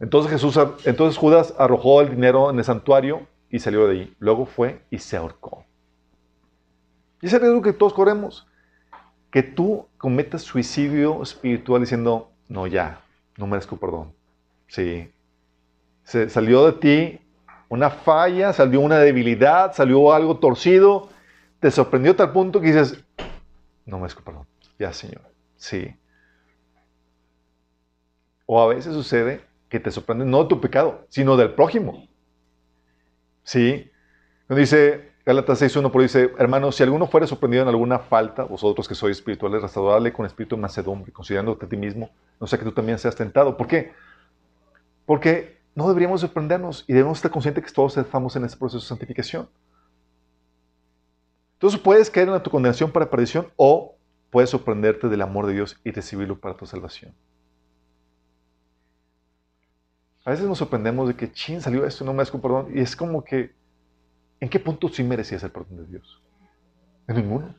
Entonces, 0.00 0.30
Jesús, 0.30 0.60
entonces 0.84 1.16
Judas 1.16 1.54
arrojó 1.56 2.02
el 2.02 2.10
dinero 2.10 2.50
en 2.50 2.58
el 2.58 2.64
santuario 2.64 3.26
y 3.50 3.58
salió 3.58 3.86
de 3.86 3.92
ahí. 3.92 4.16
Luego 4.18 4.46
fue 4.46 4.82
y 4.90 4.98
se 4.98 5.16
ahorcó. 5.16 5.64
Y 7.20 7.26
es 7.26 7.40
riesgo 7.40 7.62
que 7.62 7.72
todos 7.72 7.92
corremos. 7.92 8.46
Que 9.30 9.42
tú 9.42 9.86
cometas 9.98 10.42
suicidio 10.42 11.22
espiritual 11.22 11.82
diciendo, 11.82 12.30
no, 12.48 12.66
ya, 12.66 13.02
no 13.36 13.46
merezco 13.46 13.76
perdón. 13.76 14.12
Sí. 14.68 15.12
Se 16.04 16.28
salió 16.28 16.66
de 16.66 16.72
ti 16.72 17.20
una 17.68 17.90
falla, 17.90 18.52
salió 18.52 18.80
una 18.80 18.98
debilidad, 18.98 19.72
salió 19.72 20.12
algo 20.12 20.38
torcido, 20.38 21.08
te 21.60 21.70
sorprendió 21.70 22.12
a 22.12 22.16
tal 22.16 22.32
punto 22.32 22.60
que 22.60 22.68
dices, 22.68 23.04
no 23.86 23.98
merezco 23.98 24.22
perdón. 24.22 24.46
Ya, 24.78 24.92
Señor. 24.92 25.22
Sí. 25.56 25.94
O 28.46 28.60
a 28.60 28.66
veces 28.66 28.94
sucede 28.94 29.42
que 29.68 29.78
te 29.78 29.92
sorprende 29.92 30.24
no 30.24 30.42
de 30.42 30.48
tu 30.48 30.60
pecado, 30.60 31.06
sino 31.08 31.36
del 31.36 31.54
prójimo. 31.54 32.08
Sí. 33.42 33.90
Dice 34.48 35.10
Gálatas 35.24 35.60
6.1, 35.62 35.90
por 35.92 36.02
dice, 36.02 36.32
hermanos, 36.38 36.76
si 36.76 36.82
alguno 36.82 37.06
fuere 37.06 37.26
sorprendido 37.26 37.62
en 37.62 37.68
alguna 37.68 37.98
falta, 37.98 38.44
vosotros 38.44 38.88
que 38.88 38.94
sois 38.94 39.18
espirituales, 39.18 39.62
restaurarle 39.62 40.12
con 40.12 40.26
espíritu 40.26 40.56
de 40.56 40.62
mansedumbre, 40.62 41.12
considerándote 41.12 41.66
a 41.66 41.68
ti 41.68 41.76
mismo, 41.76 42.10
no 42.40 42.46
sé 42.46 42.58
que 42.58 42.64
tú 42.64 42.72
también 42.72 42.98
seas 42.98 43.14
tentado. 43.14 43.56
¿Por 43.56 43.66
qué? 43.66 43.92
Porque 45.04 45.60
no 45.74 45.86
deberíamos 45.88 46.22
sorprendernos 46.22 46.84
y 46.88 46.94
debemos 46.94 47.18
estar 47.18 47.30
conscientes 47.30 47.64
que 47.64 47.70
todos 47.70 47.96
estamos 47.96 48.34
en 48.34 48.44
este 48.44 48.56
proceso 48.56 48.80
de 48.80 48.88
santificación. 48.88 49.48
Entonces 51.54 51.78
puedes 51.78 52.10
caer 52.10 52.28
en 52.30 52.42
tu 52.42 52.50
condenación 52.50 52.90
para 52.90 53.10
perdición 53.10 53.52
o 53.56 53.94
puedes 54.30 54.50
sorprenderte 54.50 55.08
del 55.08 55.20
amor 55.20 55.46
de 55.46 55.52
Dios 55.52 55.78
y 55.84 55.90
recibirlo 55.90 56.40
para 56.40 56.56
tu 56.56 56.64
salvación. 56.64 57.14
A 60.30 60.34
veces 60.34 60.46
nos 60.46 60.58
sorprendemos 60.58 61.08
de 61.08 61.16
que, 61.16 61.32
chin, 61.32 61.60
salió 61.60 61.84
esto, 61.84 62.04
no 62.04 62.12
me 62.12 62.18
das 62.18 62.30
perdón. 62.30 62.68
Y 62.72 62.78
es 62.78 62.94
como 62.94 63.24
que, 63.24 63.52
¿en 64.38 64.48
qué 64.48 64.60
punto 64.60 64.88
sí 64.88 65.02
merecías 65.02 65.42
el 65.42 65.50
perdón 65.50 65.78
de 65.78 65.86
Dios? 65.86 66.22
En 67.08 67.16
ninguno. 67.16 67.52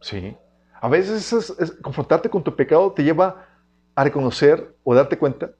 Sí. 0.00 0.36
A 0.80 0.88
veces 0.88 1.34
confrontarte 1.82 2.30
con 2.30 2.44
tu 2.44 2.54
pecado 2.54 2.92
te 2.92 3.02
lleva 3.02 3.44
a 3.96 4.04
reconocer 4.04 4.72
o 4.84 4.94
darte 4.94 5.18
cuenta 5.18 5.50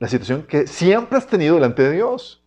la 0.00 0.08
situación 0.08 0.42
que 0.42 0.66
siempre 0.66 1.16
has 1.16 1.28
tenido 1.28 1.54
delante 1.54 1.84
de 1.84 1.92
Dios. 1.92 2.42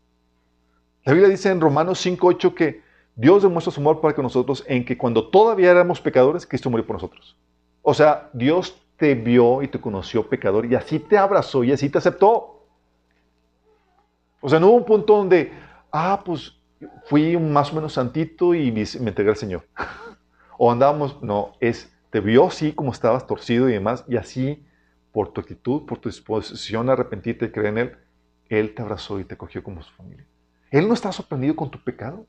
La 1.05 1.13
Biblia 1.13 1.29
dice 1.29 1.51
en 1.51 1.61
Romanos 1.61 2.05
5.8 2.05 2.53
que 2.53 2.81
Dios 3.15 3.43
demuestra 3.43 3.71
su 3.71 3.79
amor 3.79 4.01
para 4.01 4.13
con 4.13 4.23
nosotros 4.23 4.61
en 4.67 4.84
que 4.84 4.97
cuando 4.97 5.29
todavía 5.29 5.71
éramos 5.71 6.01
pecadores, 6.01 6.45
Cristo 6.45 6.69
murió 6.69 6.86
por 6.86 6.97
nosotros. 6.97 7.38
O 7.81 7.93
sea, 7.93 8.29
Dios 8.34 8.77
te 8.97 9.15
vio 9.15 9.61
y 9.61 9.69
te 9.69 9.79
conoció 9.79 10.27
pecador 10.27 10.65
y 10.65 10.75
así 10.75 10.99
te 10.99 11.17
abrazó 11.17 11.63
y 11.63 11.71
así 11.71 11.89
te 11.89 11.99
aceptó. 11.99 12.52
O 14.45 14.49
sea, 14.49 14.59
no 14.59 14.67
hubo 14.67 14.75
un 14.75 14.83
punto 14.83 15.15
donde, 15.15 15.53
ah, 15.89 16.21
pues 16.25 16.51
fui 17.05 17.37
más 17.37 17.71
o 17.71 17.75
menos 17.75 17.93
santito 17.93 18.53
y 18.53 18.73
me 18.73 18.81
entregué 18.81 19.29
al 19.29 19.37
Señor. 19.37 19.65
o 20.57 20.69
andábamos, 20.69 21.23
no, 21.23 21.53
es, 21.61 21.89
te 22.09 22.19
vio 22.19 22.47
así 22.47 22.73
como 22.73 22.91
estabas 22.91 23.25
torcido 23.25 23.69
y 23.69 23.71
demás, 23.71 24.03
y 24.05 24.17
así, 24.17 24.61
por 25.13 25.31
tu 25.31 25.39
actitud, 25.39 25.85
por 25.85 25.99
tu 25.99 26.09
disposición 26.09 26.89
a 26.89 26.91
arrepentirte 26.91 27.45
y 27.45 27.51
creer 27.51 27.67
en 27.67 27.77
Él, 27.77 27.97
Él 28.49 28.75
te 28.75 28.81
abrazó 28.81 29.17
y 29.17 29.23
te 29.23 29.37
cogió 29.37 29.63
como 29.63 29.81
su 29.81 29.93
familia. 29.93 30.27
Él 30.71 30.89
no 30.89 30.93
está 30.93 31.13
sorprendido 31.13 31.55
con 31.55 31.71
tu 31.71 31.81
pecado. 31.81 32.27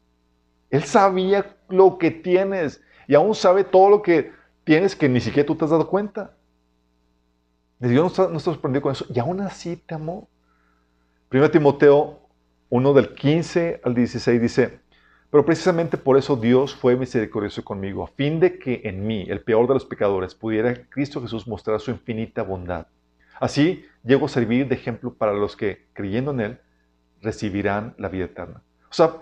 Él 0.70 0.84
sabía 0.84 1.56
lo 1.68 1.98
que 1.98 2.12
tienes 2.12 2.80
y 3.08 3.16
aún 3.16 3.34
sabe 3.34 3.64
todo 3.64 3.90
lo 3.90 4.02
que 4.02 4.30
tienes 4.62 4.94
que 4.94 5.08
ni 5.08 5.20
siquiera 5.20 5.48
tú 5.48 5.56
te 5.56 5.64
has 5.64 5.72
dado 5.72 5.88
cuenta. 5.88 6.36
Dios 7.80 8.04
no 8.04 8.06
está, 8.06 8.28
no 8.28 8.38
está 8.38 8.52
sorprendido 8.52 8.82
con 8.82 8.92
eso 8.92 9.04
y 9.12 9.18
aún 9.18 9.40
así 9.40 9.76
te 9.76 9.96
amó. 9.96 10.28
1 11.35 11.51
Timoteo 11.51 12.20
1 12.68 12.93
del 12.93 13.12
15 13.12 13.80
al 13.82 13.93
16 13.93 14.41
dice, 14.41 14.78
pero 15.30 15.45
precisamente 15.45 15.97
por 15.97 16.16
eso 16.16 16.37
Dios 16.37 16.76
fue 16.76 16.95
misericordioso 16.95 17.64
conmigo, 17.64 18.05
a 18.05 18.07
fin 18.07 18.39
de 18.39 18.57
que 18.57 18.82
en 18.85 19.05
mí, 19.05 19.26
el 19.28 19.41
peor 19.41 19.66
de 19.66 19.74
los 19.74 19.85
pecadores, 19.85 20.32
pudiera 20.32 20.72
Cristo 20.89 21.20
Jesús 21.20 21.49
mostrar 21.49 21.80
su 21.80 21.91
infinita 21.91 22.45
bondad. 22.45 22.87
Así 23.41 23.85
llego 24.05 24.26
a 24.26 24.28
servir 24.28 24.68
de 24.68 24.76
ejemplo 24.76 25.12
para 25.12 25.32
los 25.32 25.57
que, 25.57 25.89
creyendo 25.93 26.30
en 26.30 26.41
Él, 26.41 26.61
recibirán 27.20 27.97
la 27.99 28.09
vida 28.09 28.26
eterna. 28.26 28.62
O 28.89 28.95
sea, 28.95 29.16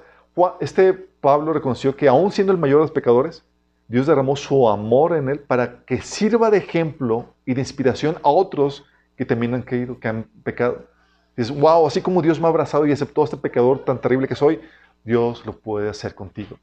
este 0.61 0.93
Pablo 0.93 1.55
reconoció 1.55 1.97
que 1.97 2.09
aún 2.09 2.31
siendo 2.31 2.53
el 2.53 2.59
mayor 2.59 2.81
de 2.81 2.85
los 2.85 2.91
pecadores, 2.91 3.43
Dios 3.89 4.07
derramó 4.07 4.37
su 4.37 4.69
amor 4.69 5.17
en 5.17 5.31
Él 5.31 5.39
para 5.39 5.83
que 5.87 6.03
sirva 6.03 6.51
de 6.51 6.59
ejemplo 6.59 7.33
y 7.47 7.55
de 7.55 7.63
inspiración 7.63 8.17
a 8.23 8.29
otros 8.29 8.85
que 9.17 9.25
también 9.25 9.55
han 9.55 9.63
caído, 9.63 9.99
que 9.99 10.09
han 10.09 10.25
pecado. 10.45 10.91
Dices, 11.37 11.55
wow, 11.55 11.87
así 11.87 12.03
como 12.03 12.20
Dios 12.20 12.39
me 12.39 12.47
ha 12.47 12.51
abrazado 12.51 12.87
y 12.87 12.93
aceptó 12.93 13.22
a 13.22 13.24
este 13.24 13.37
pecador 13.37 13.85
tan 13.85 14.01
terrible 14.01 14.28
que 14.28 14.35
soy, 14.35 14.61
Dios 15.03 15.45
lo 15.47 15.53
puede 15.59 15.89
hacer 15.89 16.14
contigo. 16.14 16.59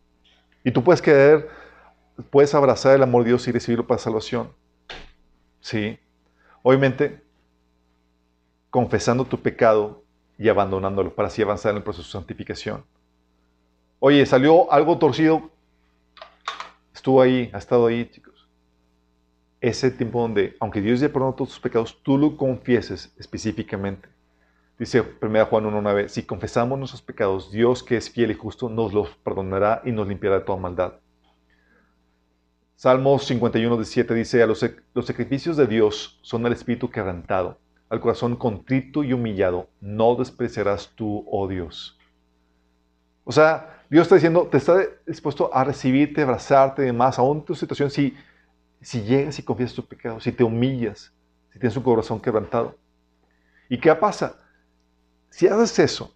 Y 0.63 0.71
tú 0.71 0.83
puedes 0.83 1.01
querer, 1.01 1.49
puedes 2.29 2.53
abrazar 2.53 2.95
el 2.95 3.01
amor 3.01 3.23
de 3.23 3.29
Dios 3.29 3.47
y 3.47 3.51
recibirlo 3.51 3.87
para 3.87 3.97
salvación. 3.97 4.51
Sí. 5.59 5.97
Obviamente, 6.61 7.23
confesando 8.69 9.25
tu 9.25 9.41
pecado 9.41 10.03
y 10.37 10.49
abandonándolo 10.49 11.13
para 11.15 11.29
así 11.29 11.41
avanzar 11.41 11.71
en 11.71 11.77
el 11.77 11.83
proceso 11.83 12.07
de 12.07 12.11
santificación. 12.11 12.85
Oye, 13.99 14.25
salió 14.25 14.71
algo 14.71 14.97
torcido, 14.97 15.49
estuvo 16.93 17.21
ahí, 17.21 17.49
ha 17.53 17.57
estado 17.57 17.87
ahí, 17.87 18.05
chicos. 18.05 18.47
Ese 19.59 19.91
tiempo 19.91 20.21
donde, 20.21 20.55
aunque 20.59 20.79
Dios 20.79 20.99
ya 20.99 21.09
perdonó 21.09 21.33
todos 21.33 21.49
tus 21.49 21.59
pecados, 21.59 21.99
tú 22.03 22.17
lo 22.17 22.37
confieses 22.37 23.11
específicamente 23.17 24.07
Dice 24.79 25.03
1 25.21 25.45
Juan 25.47 25.65
1.9, 25.65 26.07
si 26.07 26.23
confesamos 26.23 26.79
nuestros 26.79 27.01
pecados, 27.01 27.51
Dios 27.51 27.83
que 27.83 27.97
es 27.97 28.09
fiel 28.09 28.31
y 28.31 28.33
justo 28.33 28.69
nos 28.69 28.93
los 28.93 29.09
perdonará 29.17 29.81
y 29.83 29.91
nos 29.91 30.07
limpiará 30.07 30.39
de 30.39 30.45
toda 30.45 30.57
maldad. 30.57 30.93
Salmos 32.77 33.29
51.17 33.29 34.13
dice, 34.13 34.41
a 34.41 34.47
los, 34.47 34.65
los 34.93 35.05
sacrificios 35.05 35.57
de 35.57 35.67
Dios 35.67 36.17
son 36.21 36.45
el 36.45 36.53
espíritu 36.53 36.89
quebrantado, 36.89 37.59
al 37.89 37.99
corazón 37.99 38.37
contrito 38.37 39.03
y 39.03 39.11
humillado, 39.11 39.67
no 39.81 40.15
despreciarás 40.15 40.93
tú, 40.95 41.25
oh 41.29 41.45
Dios. 41.49 41.99
O 43.25 43.33
sea, 43.33 43.83
Dios 43.89 44.03
está 44.03 44.15
diciendo, 44.15 44.47
te 44.49 44.59
está 44.59 44.77
dispuesto 45.05 45.53
a 45.53 45.65
recibirte, 45.65 46.21
abrazarte 46.21 46.83
y 46.83 46.85
demás, 46.85 47.19
aún 47.19 47.43
tu 47.43 47.53
situación, 47.53 47.91
si, 47.91 48.15
si 48.79 49.01
llegas 49.01 49.37
y 49.39 49.43
confiesas 49.43 49.75
tu 49.75 49.85
pecado, 49.85 50.21
si 50.21 50.31
te 50.31 50.45
humillas, 50.45 51.11
si 51.51 51.59
tienes 51.59 51.75
un 51.75 51.83
corazón 51.83 52.21
quebrantado. 52.21 52.77
¿Y 53.67 53.77
qué 53.77 53.93
pasa? 53.93 54.37
Si 55.29 55.47
haces 55.47 55.79
eso, 55.79 56.15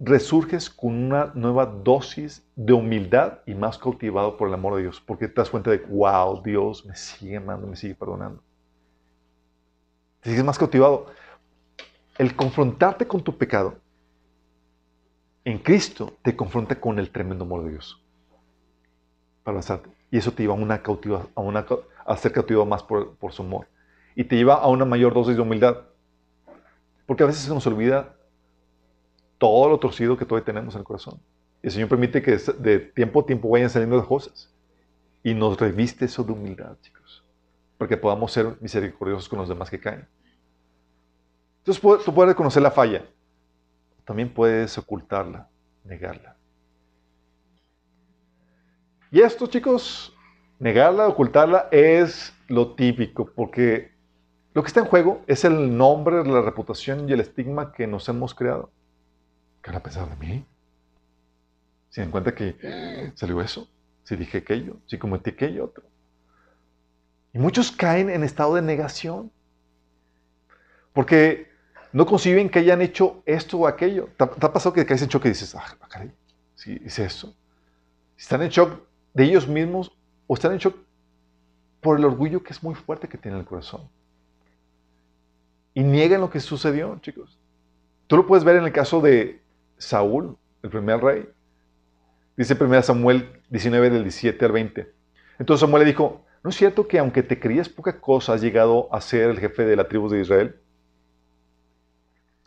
resurges 0.00 0.68
con 0.68 0.94
una 0.94 1.32
nueva 1.34 1.66
dosis 1.66 2.46
de 2.56 2.72
humildad 2.72 3.38
y 3.46 3.54
más 3.54 3.78
cautivado 3.78 4.36
por 4.36 4.48
el 4.48 4.54
amor 4.54 4.76
de 4.76 4.82
Dios, 4.82 5.00
porque 5.00 5.28
te 5.28 5.34
das 5.34 5.50
cuenta 5.50 5.70
de, 5.70 5.78
wow, 5.78 6.42
Dios 6.42 6.84
me 6.84 6.96
sigue 6.96 7.36
amando, 7.36 7.66
me 7.66 7.76
sigue 7.76 7.94
perdonando. 7.94 8.42
Te 10.20 10.30
sigues 10.30 10.44
más 10.44 10.58
cautivado. 10.58 11.06
El 12.18 12.34
confrontarte 12.34 13.06
con 13.06 13.22
tu 13.22 13.36
pecado 13.36 13.76
en 15.44 15.58
Cristo 15.58 16.16
te 16.22 16.34
confronta 16.34 16.80
con 16.80 16.98
el 16.98 17.10
tremendo 17.10 17.44
amor 17.44 17.64
de 17.64 17.70
Dios. 17.72 18.02
Para. 19.42 19.60
Y 20.10 20.16
eso 20.16 20.32
te 20.32 20.42
lleva 20.42 20.54
a, 20.54 20.56
una 20.56 20.80
cautiva, 20.82 21.26
a, 21.34 21.40
una, 21.40 21.66
a 22.06 22.16
ser 22.16 22.32
cautivado 22.32 22.64
más 22.64 22.82
por, 22.82 23.16
por 23.16 23.32
su 23.32 23.42
amor. 23.42 23.66
Y 24.14 24.24
te 24.24 24.36
lleva 24.36 24.54
a 24.54 24.68
una 24.68 24.84
mayor 24.84 25.12
dosis 25.12 25.36
de 25.36 25.42
humildad. 25.42 25.82
Porque 27.04 27.24
a 27.24 27.26
veces 27.26 27.42
se 27.42 27.52
nos 27.52 27.66
olvida 27.66 28.14
todo 29.44 29.68
lo 29.68 29.78
torcido 29.78 30.16
que 30.16 30.24
todavía 30.24 30.46
tenemos 30.46 30.74
en 30.74 30.78
el 30.78 30.86
corazón. 30.86 31.20
Y 31.62 31.66
el 31.66 31.72
Señor 31.72 31.90
permite 31.90 32.22
que 32.22 32.38
de 32.38 32.78
tiempo 32.78 33.20
a 33.20 33.26
tiempo 33.26 33.50
vayan 33.50 33.68
saliendo 33.68 33.98
las 33.98 34.06
cosas. 34.06 34.50
Y 35.22 35.34
nos 35.34 35.60
reviste 35.60 36.06
eso 36.06 36.24
de 36.24 36.32
humildad, 36.32 36.78
chicos. 36.80 37.22
Para 37.76 37.90
que 37.90 37.98
podamos 37.98 38.32
ser 38.32 38.56
misericordiosos 38.62 39.28
con 39.28 39.38
los 39.40 39.48
demás 39.50 39.68
que 39.68 39.78
caen. 39.78 40.08
Entonces 41.58 41.82
tú 42.06 42.14
puedes 42.14 42.32
reconocer 42.32 42.62
la 42.62 42.70
falla. 42.70 43.04
También 44.06 44.32
puedes 44.32 44.78
ocultarla, 44.78 45.46
negarla. 45.84 46.36
Y 49.10 49.20
esto, 49.20 49.46
chicos, 49.46 50.16
negarla, 50.58 51.06
ocultarla 51.06 51.68
es 51.70 52.32
lo 52.48 52.74
típico, 52.74 53.26
porque 53.26 53.92
lo 54.54 54.62
que 54.62 54.68
está 54.68 54.80
en 54.80 54.86
juego 54.86 55.20
es 55.26 55.44
el 55.44 55.76
nombre, 55.76 56.24
la 56.24 56.40
reputación 56.40 57.06
y 57.10 57.12
el 57.12 57.20
estigma 57.20 57.72
que 57.72 57.86
nos 57.86 58.08
hemos 58.08 58.32
creado. 58.34 58.70
¿Qué 59.64 59.70
van 59.70 59.78
a 59.78 59.82
pensar 59.82 60.06
de 60.10 60.16
mí? 60.16 60.44
Si 61.88 62.02
en 62.02 62.10
cuenta 62.10 62.34
que 62.34 63.12
salió 63.14 63.40
eso, 63.40 63.66
si 64.02 64.14
dije 64.14 64.38
aquello, 64.38 64.76
si 64.86 64.98
cometí 64.98 65.30
aquello 65.30 65.64
otro. 65.64 65.84
Y 67.32 67.38
muchos 67.38 67.72
caen 67.72 68.10
en 68.10 68.24
estado 68.24 68.56
de 68.56 68.62
negación. 68.62 69.32
Porque 70.92 71.48
no 71.92 72.04
conciben 72.04 72.50
que 72.50 72.58
hayan 72.58 72.82
hecho 72.82 73.22
esto 73.24 73.56
o 73.56 73.66
aquello. 73.66 74.10
¿Te, 74.18 74.24
ha 74.24 74.52
pasado 74.52 74.74
que 74.74 74.84
caes 74.84 75.00
en 75.00 75.08
shock 75.08 75.24
y 75.24 75.28
dices, 75.30 75.54
ah, 75.54 75.64
caray, 75.88 76.12
sí, 76.54 76.78
hice 76.84 77.06
eso? 77.06 77.34
Están 78.18 78.42
en 78.42 78.50
shock 78.50 78.82
de 79.14 79.24
ellos 79.24 79.48
mismos 79.48 79.96
o 80.26 80.34
están 80.34 80.52
en 80.52 80.58
shock 80.58 80.76
por 81.80 81.98
el 81.98 82.04
orgullo 82.04 82.42
que 82.42 82.52
es 82.52 82.62
muy 82.62 82.74
fuerte 82.74 83.08
que 83.08 83.16
tiene 83.16 83.38
el 83.38 83.46
corazón. 83.46 83.88
Y 85.72 85.82
niegan 85.82 86.20
lo 86.20 86.28
que 86.28 86.40
sucedió, 86.40 86.98
chicos. 87.00 87.38
Tú 88.08 88.18
lo 88.18 88.26
puedes 88.26 88.44
ver 88.44 88.56
en 88.56 88.64
el 88.64 88.72
caso 88.72 89.00
de 89.00 89.42
Saúl, 89.78 90.36
el 90.62 90.70
primer 90.70 91.00
rey. 91.00 91.28
Dice 92.36 92.56
1 92.58 92.82
Samuel 92.82 93.40
19 93.50 93.90
del 93.90 94.02
17 94.02 94.44
al 94.44 94.52
20. 94.52 94.92
Entonces 95.38 95.60
Samuel 95.60 95.84
le 95.84 95.90
dijo, 95.90 96.24
¿no 96.42 96.50
es 96.50 96.56
cierto 96.56 96.88
que 96.88 96.98
aunque 96.98 97.22
te 97.22 97.38
creías 97.38 97.68
poca 97.68 98.00
cosa 98.00 98.34
has 98.34 98.40
llegado 98.40 98.92
a 98.92 99.00
ser 99.00 99.30
el 99.30 99.38
jefe 99.38 99.64
de 99.64 99.76
la 99.76 99.88
tribu 99.88 100.08
de 100.08 100.20
Israel? 100.20 100.56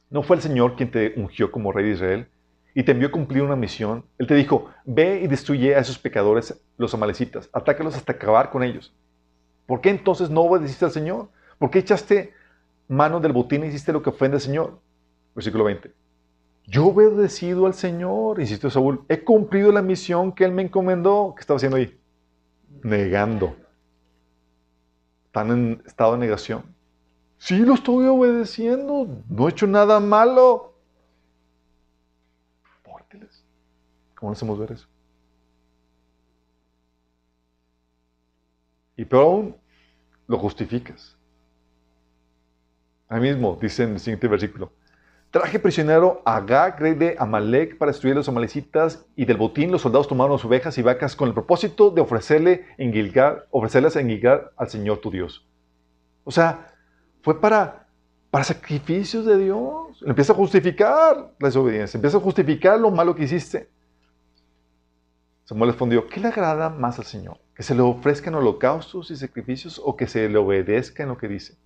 ¿No 0.09 0.23
fue 0.23 0.37
el 0.37 0.41
Señor 0.41 0.75
quien 0.75 0.91
te 0.91 1.13
ungió 1.17 1.51
como 1.51 1.71
rey 1.71 1.85
de 1.85 1.91
Israel 1.91 2.27
y 2.73 2.83
te 2.83 2.91
envió 2.91 3.09
a 3.09 3.11
cumplir 3.11 3.43
una 3.43 3.55
misión? 3.55 4.05
Él 4.17 4.27
te 4.27 4.35
dijo, 4.35 4.69
ve 4.85 5.21
y 5.21 5.27
destruye 5.27 5.75
a 5.75 5.79
esos 5.79 5.99
pecadores, 5.99 6.61
los 6.77 6.93
amalecitas, 6.93 7.49
atácalos 7.51 7.95
hasta 7.95 8.13
acabar 8.13 8.49
con 8.49 8.63
ellos. 8.63 8.93
¿Por 9.65 9.81
qué 9.81 9.89
entonces 9.89 10.29
no 10.29 10.41
obedeciste 10.41 10.85
al 10.85 10.91
Señor? 10.91 11.29
¿Por 11.59 11.69
qué 11.71 11.79
echaste 11.79 12.33
mano 12.87 13.19
del 13.19 13.33
botín 13.33 13.63
y 13.63 13.67
hiciste 13.67 13.91
lo 13.91 14.01
que 14.01 14.09
ofende 14.09 14.35
al 14.35 14.41
Señor? 14.41 14.79
Versículo 15.35 15.65
20. 15.65 15.91
Yo 16.67 16.83
he 16.83 17.07
obedecido 17.07 17.65
al 17.65 17.73
Señor, 17.73 18.41
insistió 18.41 18.69
Saúl. 18.69 19.05
He 19.07 19.23
cumplido 19.23 19.71
la 19.71 19.81
misión 19.81 20.33
que 20.33 20.43
Él 20.43 20.51
me 20.51 20.63
encomendó. 20.63 21.33
¿Qué 21.35 21.41
estaba 21.41 21.55
haciendo 21.55 21.77
ahí? 21.77 21.97
Negando. 22.83 23.55
Están 25.27 25.51
en 25.51 25.83
estado 25.85 26.13
de 26.13 26.19
negación. 26.19 26.63
Sí, 27.37 27.59
lo 27.59 27.75
estoy 27.75 28.05
obedeciendo. 28.07 29.07
No 29.29 29.47
he 29.47 29.51
hecho 29.51 29.65
nada 29.65 29.99
malo. 29.99 30.77
¿Cómo 34.15 34.31
hacemos 34.31 34.57
ver 34.57 34.71
eso? 34.71 34.87
Y 38.95 39.05
peor 39.05 39.23
aún, 39.23 39.55
lo 40.25 40.39
justificas. 40.39 41.15
Ahí 43.07 43.21
mismo 43.21 43.57
dice 43.61 43.83
en 43.83 43.91
el 43.91 43.99
siguiente 43.99 44.27
versículo. 44.27 44.71
Traje 45.37 45.59
prisionero 45.59 46.23
a 46.25 46.41
Gag, 46.41 46.79
rey 46.79 46.95
de 46.95 47.15
Amalek, 47.19 47.77
para 47.77 47.91
destruir 47.91 48.13
a 48.13 48.17
los 48.17 48.27
amalecitas, 48.27 49.05
y 49.15 49.23
del 49.25 49.37
botín 49.37 49.71
los 49.71 49.83
soldados 49.83 50.07
tomaron 50.07 50.31
las 50.31 50.43
ovejas 50.43 50.75
y 50.79 50.81
vacas 50.81 51.15
con 51.15 51.27
el 51.27 51.35
propósito 51.35 51.91
de 51.91 52.01
ofrecerle 52.01 52.65
en 52.79 52.91
Gilgal, 52.91 53.43
ofrecerlas 53.51 53.95
en 53.97 54.07
Gilgal 54.07 54.49
al 54.57 54.67
Señor 54.67 54.97
tu 54.97 55.11
Dios. 55.11 55.47
O 56.23 56.31
sea, 56.31 56.73
fue 57.21 57.39
para, 57.39 57.87
para 58.31 58.45
sacrificios 58.45 59.27
de 59.27 59.37
Dios. 59.37 60.03
Empieza 60.07 60.33
a 60.33 60.35
justificar 60.35 61.31
la 61.37 61.47
desobediencia, 61.47 61.99
empieza 61.99 62.17
a 62.17 62.21
justificar 62.21 62.79
lo 62.79 62.89
malo 62.89 63.13
que 63.13 63.25
hiciste. 63.25 63.69
Samuel 65.43 65.69
respondió, 65.69 66.07
¿qué 66.07 66.19
le 66.19 66.29
agrada 66.29 66.71
más 66.71 66.97
al 66.97 67.05
Señor? 67.05 67.37
¿Que 67.53 67.61
se 67.61 67.75
le 67.75 67.83
ofrezcan 67.83 68.33
holocaustos 68.33 69.11
y 69.11 69.15
sacrificios 69.15 69.79
o 69.85 69.95
que 69.95 70.07
se 70.07 70.27
le 70.29 70.39
obedezca 70.39 71.03
en 71.03 71.09
lo 71.09 71.17
que 71.19 71.27
dice? 71.27 71.59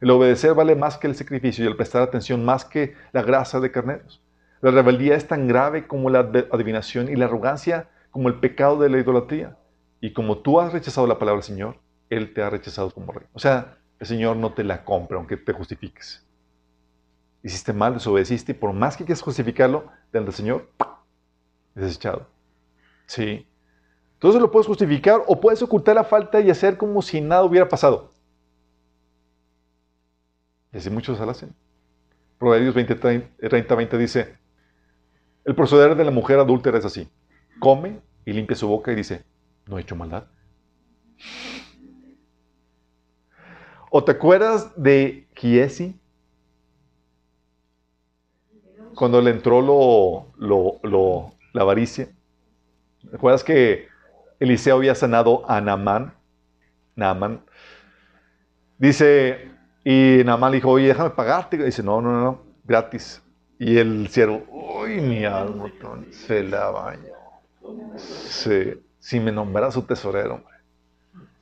El 0.00 0.10
obedecer 0.10 0.54
vale 0.54 0.76
más 0.76 0.96
que 0.96 1.08
el 1.08 1.14
sacrificio 1.14 1.64
y 1.64 1.68
el 1.68 1.76
prestar 1.76 2.02
atención 2.02 2.44
más 2.44 2.64
que 2.64 2.94
la 3.12 3.22
grasa 3.22 3.58
de 3.60 3.72
carneros. 3.72 4.22
La 4.60 4.70
rebeldía 4.70 5.16
es 5.16 5.26
tan 5.26 5.48
grave 5.48 5.86
como 5.86 6.10
la 6.10 6.20
adivinación 6.20 7.08
y 7.08 7.16
la 7.16 7.26
arrogancia 7.26 7.88
como 8.10 8.28
el 8.28 8.40
pecado 8.40 8.78
de 8.78 8.88
la 8.88 8.98
idolatría. 8.98 9.56
Y 10.00 10.12
como 10.12 10.38
tú 10.38 10.60
has 10.60 10.72
rechazado 10.72 11.06
la 11.06 11.18
palabra 11.18 11.40
del 11.40 11.44
Señor, 11.44 11.78
Él 12.10 12.32
te 12.32 12.42
ha 12.42 12.50
rechazado 12.50 12.90
como 12.90 13.12
rey. 13.12 13.26
O 13.32 13.38
sea, 13.38 13.78
el 13.98 14.06
Señor 14.06 14.36
no 14.36 14.52
te 14.52 14.64
la 14.64 14.84
compra 14.84 15.16
aunque 15.16 15.36
te 15.36 15.52
justifiques. 15.52 16.24
Hiciste 17.42 17.72
mal, 17.72 17.94
desobedeciste 17.94 18.52
y 18.52 18.54
por 18.54 18.72
más 18.72 18.96
que 18.96 19.04
quieras 19.04 19.22
justificarlo, 19.22 19.86
delante 20.12 20.30
del 20.30 20.34
Señor, 20.34 20.68
es 21.74 21.82
desechado. 21.82 22.26
Sí. 23.06 23.46
Entonces 24.14 24.40
lo 24.40 24.50
puedes 24.50 24.66
justificar 24.66 25.22
o 25.26 25.40
puedes 25.40 25.62
ocultar 25.62 25.94
la 25.94 26.04
falta 26.04 26.40
y 26.40 26.50
hacer 26.50 26.76
como 26.76 27.02
si 27.02 27.20
nada 27.20 27.44
hubiera 27.44 27.68
pasado. 27.68 28.10
Así 30.78 30.90
muchos 30.90 31.20
hacen. 31.20 31.54
Proverbios 32.38 32.72
20, 32.72 32.94
30, 32.94 33.74
20 33.74 33.98
dice, 33.98 34.38
el 35.44 35.56
proceder 35.56 35.96
de 35.96 36.04
la 36.04 36.12
mujer 36.12 36.38
adúltera 36.38 36.78
es 36.78 36.84
así. 36.84 37.08
Come 37.58 38.00
y 38.24 38.32
limpia 38.32 38.56
su 38.56 38.68
boca 38.68 38.92
y 38.92 38.94
dice, 38.94 39.24
no 39.66 39.76
he 39.76 39.80
hecho 39.80 39.96
maldad. 39.96 40.28
¿O 43.90 44.04
te 44.04 44.12
acuerdas 44.12 44.72
de 44.80 45.26
Giesi? 45.34 45.98
Cuando 48.94 49.20
le 49.20 49.32
entró 49.32 49.60
lo, 49.60 51.30
la 51.52 51.62
avaricia. 51.62 52.08
¿Recuerdas 53.02 53.42
que 53.42 53.88
Eliseo 54.38 54.76
había 54.76 54.94
sanado 54.94 55.42
a 55.50 55.60
Naamán? 55.60 56.14
Naamán. 56.94 57.44
Dice, 58.78 59.57
y 59.84 60.22
Naamán 60.24 60.50
le 60.50 60.56
dijo, 60.56 60.70
oye, 60.70 60.88
déjame 60.88 61.10
pagarte. 61.10 61.56
dice, 61.56 61.82
no, 61.82 62.00
no, 62.00 62.20
no, 62.20 62.42
gratis. 62.64 63.22
Y 63.58 63.78
el 63.78 64.08
siervo, 64.08 64.44
uy, 64.50 65.00
mi 65.00 65.24
alma, 65.24 65.70
se 66.10 66.42
la 66.42 66.70
bañó. 66.70 67.14
si 67.96 69.20
me 69.20 69.32
nombrara 69.32 69.70
su 69.70 69.82
tesorero, 69.82 70.34
hombre. 70.36 70.56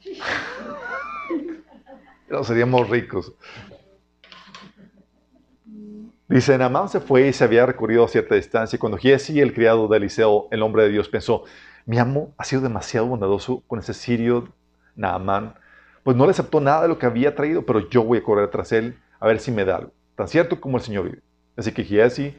no 2.31 2.45
seríamos 2.45 2.89
ricos. 2.89 3.33
Dice, 6.29 6.59
Naamán 6.59 6.89
se 6.89 6.99
fue 6.99 7.29
y 7.29 7.33
se 7.33 7.45
había 7.45 7.67
recorrido 7.67 8.05
a 8.05 8.09
cierta 8.09 8.35
distancia. 8.35 8.79
Cuando 8.79 8.99
Giesi, 8.99 9.41
el 9.41 9.55
criado 9.55 9.87
de 9.87 9.99
Eliseo, 9.99 10.49
el 10.51 10.63
hombre 10.63 10.83
de 10.85 10.89
Dios, 10.89 11.09
pensó, 11.09 11.45
mi 11.85 11.99
amo 11.99 12.35
ha 12.37 12.45
sido 12.45 12.63
demasiado 12.63 13.07
bondadoso 13.07 13.63
con 13.69 13.79
ese 13.79 13.95
sirio 13.95 14.49
Naamán, 14.97 15.55
pues 16.07 16.17
no 16.17 16.25
le 16.25 16.31
aceptó 16.31 16.61
nada 16.61 16.83
de 16.83 16.89
lo 16.89 17.01
que 17.01 17.07
había 17.07 17.35
traído, 17.35 17.67
pero 17.67 17.91
yo 17.91 18.05
voy 18.05 18.19
a 18.19 18.23
correr 18.23 18.49
tras 18.49 18.71
él 18.71 18.97
a 19.19 19.27
ver 19.27 19.41
si 19.41 19.51
me 19.51 19.65
da 19.65 19.79
algo. 19.79 19.91
Tan 20.15 20.29
cierto 20.29 20.61
como 20.61 20.77
el 20.77 20.85
Señor 20.85 21.07
vive. 21.07 21.21
Así 21.57 21.73
que 21.73 21.83
Giesi, 21.83 22.33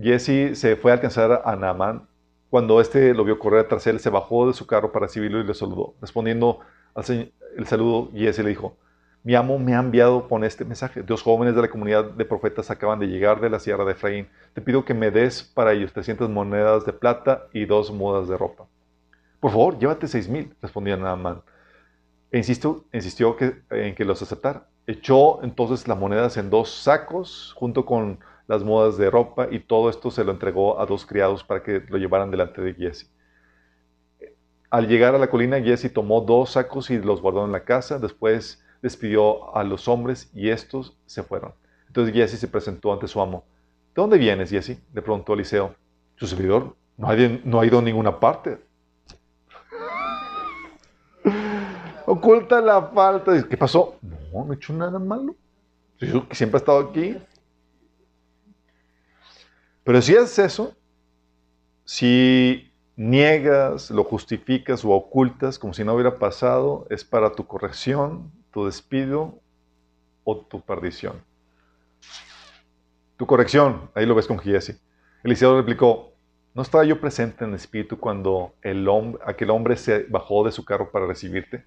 Giesi 0.00 0.54
se 0.54 0.76
fue 0.76 0.92
a 0.92 0.94
alcanzar 0.94 1.42
a 1.44 1.56
Naamán. 1.56 2.06
Cuando 2.48 2.80
éste 2.80 3.12
lo 3.12 3.24
vio 3.24 3.40
correr 3.40 3.66
tras 3.66 3.88
él, 3.88 3.98
se 3.98 4.08
bajó 4.08 4.46
de 4.46 4.52
su 4.52 4.68
carro 4.68 4.92
para 4.92 5.06
recibirlo 5.06 5.40
y 5.40 5.44
le 5.44 5.52
saludó. 5.52 5.96
Respondiendo 6.00 6.60
al 6.94 7.32
el 7.56 7.66
saludo, 7.66 8.08
Giesi 8.12 8.40
le 8.44 8.50
dijo, 8.50 8.76
mi 9.24 9.34
amo 9.34 9.58
me 9.58 9.74
ha 9.74 9.80
enviado 9.80 10.28
con 10.28 10.44
este 10.44 10.64
mensaje. 10.64 11.02
Dos 11.02 11.22
jóvenes 11.22 11.56
de 11.56 11.62
la 11.62 11.70
comunidad 11.70 12.04
de 12.04 12.24
profetas 12.24 12.70
acaban 12.70 13.00
de 13.00 13.08
llegar 13.08 13.40
de 13.40 13.50
la 13.50 13.58
sierra 13.58 13.84
de 13.84 13.92
Efraín. 13.94 14.28
Te 14.54 14.60
pido 14.60 14.84
que 14.84 14.94
me 14.94 15.10
des 15.10 15.42
para 15.42 15.72
ellos 15.72 15.92
300 15.92 16.30
monedas 16.30 16.86
de 16.86 16.92
plata 16.92 17.48
y 17.52 17.64
dos 17.64 17.90
mudas 17.90 18.28
de 18.28 18.38
ropa. 18.38 18.68
Por 19.40 19.50
favor, 19.50 19.76
llévate 19.76 20.06
seis 20.06 20.28
mil, 20.28 20.54
respondía 20.62 20.96
Naaman. 20.96 21.42
Insistió 22.32 22.86
en 22.92 23.94
que 23.94 24.04
los 24.04 24.22
aceptara. 24.22 24.68
Echó 24.86 25.42
entonces 25.42 25.86
las 25.86 25.98
monedas 25.98 26.36
en 26.38 26.48
dos 26.48 26.70
sacos 26.70 27.54
junto 27.56 27.84
con 27.84 28.20
las 28.48 28.64
mudas 28.64 28.96
de 28.96 29.10
ropa 29.10 29.48
y 29.50 29.60
todo 29.60 29.90
esto 29.90 30.10
se 30.10 30.24
lo 30.24 30.32
entregó 30.32 30.80
a 30.80 30.86
dos 30.86 31.06
criados 31.06 31.44
para 31.44 31.62
que 31.62 31.84
lo 31.88 31.98
llevaran 31.98 32.30
delante 32.30 32.60
de 32.62 32.74
Giesi. 32.74 33.06
Al 34.70 34.88
llegar 34.88 35.14
a 35.14 35.18
la 35.18 35.28
colina, 35.28 35.60
Giesi 35.60 35.90
tomó 35.90 36.22
dos 36.22 36.52
sacos 36.52 36.90
y 36.90 36.98
los 36.98 37.20
guardó 37.20 37.44
en 37.44 37.52
la 37.52 37.64
casa. 37.64 37.98
Después 37.98 38.64
despidió 38.80 39.54
a 39.54 39.62
los 39.62 39.86
hombres 39.86 40.30
y 40.34 40.48
estos 40.48 40.96
se 41.04 41.22
fueron. 41.22 41.52
Entonces 41.88 42.14
Jesse 42.14 42.40
se 42.40 42.48
presentó 42.48 42.92
ante 42.92 43.06
su 43.06 43.20
amo. 43.20 43.44
¿De 43.94 44.00
dónde 44.00 44.16
vienes, 44.16 44.48
Jesse? 44.48 44.78
Le 44.94 45.02
preguntó 45.02 45.34
Eliseo. 45.34 45.74
Su 46.16 46.26
servidor 46.26 46.74
no 46.96 47.08
no 47.44 47.60
ha 47.60 47.66
ido 47.66 47.78
a 47.78 47.82
ninguna 47.82 48.18
parte. 48.18 48.58
Oculta 52.06 52.60
la 52.60 52.82
falta. 52.82 53.46
¿Qué 53.48 53.56
pasó? 53.56 53.96
No, 54.02 54.44
no 54.44 54.52
he 54.52 54.56
hecho 54.56 54.72
nada 54.72 54.98
malo. 54.98 55.34
Yo 55.98 56.26
siempre 56.32 56.58
he 56.58 56.60
estado 56.60 56.78
aquí. 56.90 57.16
Pero 59.84 60.00
si 60.00 60.14
es 60.14 60.38
eso, 60.38 60.74
si 61.84 62.72
niegas, 62.96 63.90
lo 63.90 64.04
justificas 64.04 64.84
o 64.84 64.90
ocultas 64.90 65.58
como 65.58 65.74
si 65.74 65.84
no 65.84 65.94
hubiera 65.94 66.18
pasado, 66.18 66.86
es 66.90 67.04
para 67.04 67.32
tu 67.32 67.46
corrección, 67.46 68.30
tu 68.52 68.66
despido 68.66 69.40
o 70.24 70.36
tu 70.36 70.60
perdición. 70.60 71.22
Tu 73.16 73.26
corrección, 73.26 73.90
ahí 73.94 74.06
lo 74.06 74.14
ves 74.14 74.26
con 74.26 74.38
Giesi. 74.38 74.74
Eliseo 75.22 75.56
replicó, 75.56 76.12
¿no 76.54 76.62
estaba 76.62 76.84
yo 76.84 77.00
presente 77.00 77.44
en 77.44 77.50
el 77.50 77.56
espíritu 77.56 77.98
cuando 77.98 78.54
el 78.62 78.88
hombre, 78.88 79.22
aquel 79.26 79.50
hombre 79.50 79.76
se 79.76 80.04
bajó 80.04 80.44
de 80.44 80.52
su 80.52 80.64
carro 80.64 80.90
para 80.90 81.06
recibirte? 81.06 81.64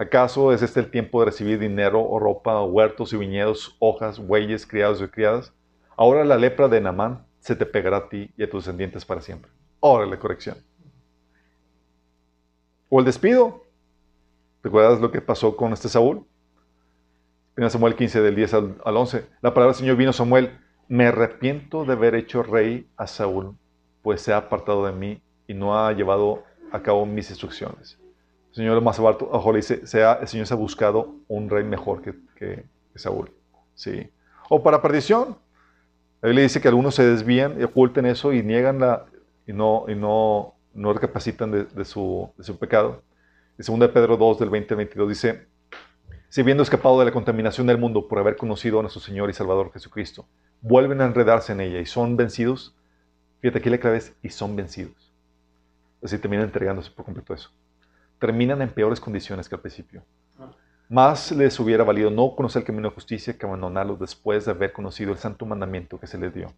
¿Acaso 0.00 0.50
es 0.54 0.62
este 0.62 0.80
el 0.80 0.90
tiempo 0.90 1.20
de 1.20 1.26
recibir 1.26 1.58
dinero 1.58 2.02
o 2.02 2.18
ropa, 2.18 2.64
huertos 2.64 3.12
y 3.12 3.18
viñedos, 3.18 3.76
hojas, 3.80 4.18
bueyes, 4.18 4.66
criados 4.66 5.02
y 5.02 5.08
criadas? 5.08 5.52
Ahora 5.94 6.24
la 6.24 6.38
lepra 6.38 6.68
de 6.68 6.80
Namán 6.80 7.26
se 7.40 7.54
te 7.54 7.66
pegará 7.66 7.98
a 7.98 8.08
ti 8.08 8.30
y 8.34 8.42
a 8.42 8.48
tus 8.48 8.64
descendientes 8.64 9.04
para 9.04 9.20
siempre. 9.20 9.50
Órale, 9.78 10.18
corrección. 10.18 10.56
O 12.88 13.00
el 13.00 13.04
despido. 13.04 13.66
¿Recuerdas 14.62 15.02
lo 15.02 15.12
que 15.12 15.20
pasó 15.20 15.54
con 15.54 15.74
este 15.74 15.90
Saúl? 15.90 16.24
En 17.58 17.68
Samuel 17.68 17.94
15, 17.94 18.22
del 18.22 18.36
10 18.36 18.54
al, 18.54 18.96
11. 18.96 19.26
La 19.42 19.52
palabra 19.52 19.74
del 19.74 19.80
Señor 19.80 19.96
vino 19.96 20.10
a 20.10 20.14
Samuel. 20.14 20.58
Me 20.88 21.08
arrepiento 21.08 21.84
de 21.84 21.92
haber 21.92 22.14
hecho 22.14 22.42
rey 22.42 22.88
a 22.96 23.06
Saúl, 23.06 23.54
pues 24.00 24.22
se 24.22 24.32
ha 24.32 24.38
apartado 24.38 24.86
de 24.86 24.92
mí 24.92 25.22
y 25.46 25.52
no 25.52 25.78
ha 25.78 25.92
llevado 25.92 26.42
a 26.72 26.80
cabo 26.80 27.04
mis 27.04 27.28
instrucciones. 27.28 27.99
Señor 28.60 28.80
más 28.82 28.98
abajo 28.98 29.52
le 29.52 29.58
dice, 29.58 29.86
sea, 29.86 30.14
el 30.20 30.28
Señor 30.28 30.46
se 30.46 30.54
ha 30.54 30.56
buscado 30.56 31.14
un 31.28 31.48
rey 31.48 31.64
mejor 31.64 32.02
que, 32.02 32.14
que, 32.36 32.64
Saúl. 32.94 33.30
¿Sí? 33.74 34.10
O 34.48 34.62
para 34.62 34.82
perdición. 34.82 35.38
Él 36.22 36.34
le 36.34 36.42
dice 36.42 36.60
que 36.60 36.68
algunos 36.68 36.94
se 36.94 37.04
desvían 37.04 37.58
y 37.58 37.64
oculten 37.64 38.04
eso 38.04 38.32
y 38.34 38.42
niegan 38.42 38.78
la, 38.78 39.06
y 39.46 39.54
no, 39.54 39.86
y 39.88 39.94
no, 39.94 40.54
no 40.74 40.92
recapacitan 40.92 41.50
de, 41.50 41.84
su, 41.84 42.30
de 42.36 42.44
su 42.44 42.58
pecado. 42.58 43.02
En 43.58 43.78
2 43.78 43.90
Pedro 43.90 44.16
2, 44.16 44.38
del 44.38 44.50
20 44.50 44.74
al 44.74 44.78
22 44.78 45.08
dice, 45.08 45.46
si 46.28 46.42
habiendo 46.42 46.62
escapado 46.62 46.98
de 46.98 47.06
la 47.06 47.12
contaminación 47.12 47.66
del 47.66 47.78
mundo 47.78 48.06
por 48.06 48.18
haber 48.18 48.36
conocido 48.36 48.78
a 48.78 48.82
nuestro 48.82 49.00
Señor 49.00 49.30
y 49.30 49.32
Salvador 49.32 49.72
Jesucristo, 49.72 50.26
vuelven 50.60 51.00
a 51.00 51.06
enredarse 51.06 51.52
en 51.52 51.60
ella 51.60 51.80
y 51.80 51.86
son 51.86 52.16
vencidos, 52.16 52.76
fíjate 53.40 53.58
aquí 53.58 53.70
la 53.70 53.78
clave 53.78 53.96
es, 53.96 54.14
y 54.22 54.28
son 54.28 54.54
vencidos. 54.56 55.12
Así 56.02 56.18
terminan 56.18 56.46
entregándose 56.46 56.90
por 56.90 57.04
completo 57.04 57.34
eso. 57.34 57.50
Terminan 58.20 58.62
en 58.62 58.70
peores 58.70 59.00
condiciones 59.00 59.48
que 59.48 59.56
al 59.56 59.60
principio. 59.60 60.04
Más 60.88 61.32
les 61.32 61.58
hubiera 61.58 61.84
valido 61.84 62.10
no 62.10 62.36
conocer 62.36 62.60
el 62.60 62.66
camino 62.66 62.88
de 62.88 62.94
justicia 62.94 63.36
que 63.36 63.46
abandonarlo 63.46 63.96
después 63.96 64.44
de 64.44 64.50
haber 64.50 64.72
conocido 64.72 65.10
el 65.10 65.18
santo 65.18 65.46
mandamiento 65.46 65.98
que 65.98 66.06
se 66.06 66.18
les 66.18 66.32
dio. 66.32 66.52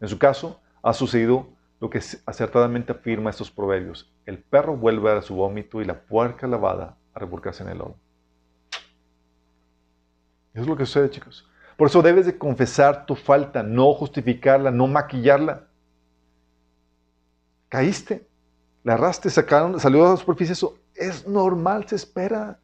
En 0.00 0.08
su 0.08 0.18
caso, 0.18 0.60
ha 0.82 0.92
sucedido 0.92 1.48
lo 1.80 1.90
que 1.90 2.00
acertadamente 2.24 2.92
afirma 2.92 3.30
estos 3.30 3.50
proverbios. 3.50 4.12
El 4.24 4.38
perro 4.38 4.76
vuelve 4.76 5.12
a 5.12 5.22
su 5.22 5.34
vómito 5.34 5.82
y 5.82 5.84
la 5.84 6.00
puerca 6.00 6.46
lavada 6.46 6.96
a 7.12 7.18
revolcarse 7.18 7.62
en 7.62 7.68
el 7.68 7.78
lodo. 7.78 7.96
Eso 10.54 10.62
es 10.62 10.66
lo 10.66 10.76
que 10.76 10.86
sucede, 10.86 11.10
chicos. 11.10 11.46
Por 11.76 11.88
eso 11.88 12.00
debes 12.00 12.26
de 12.26 12.38
confesar 12.38 13.04
tu 13.04 13.16
falta, 13.16 13.62
no 13.62 13.92
justificarla, 13.92 14.70
no 14.70 14.86
maquillarla. 14.86 15.66
Caíste, 17.68 18.26
la 18.84 18.94
arraste, 18.94 19.28
sacaron, 19.28 19.78
salió 19.80 20.06
a 20.06 20.10
la 20.10 20.16
superficie, 20.16 20.52
eso 20.52 20.78
es 20.94 21.26
normal, 21.26 21.86
se 21.88 21.96
espera. 21.96 22.58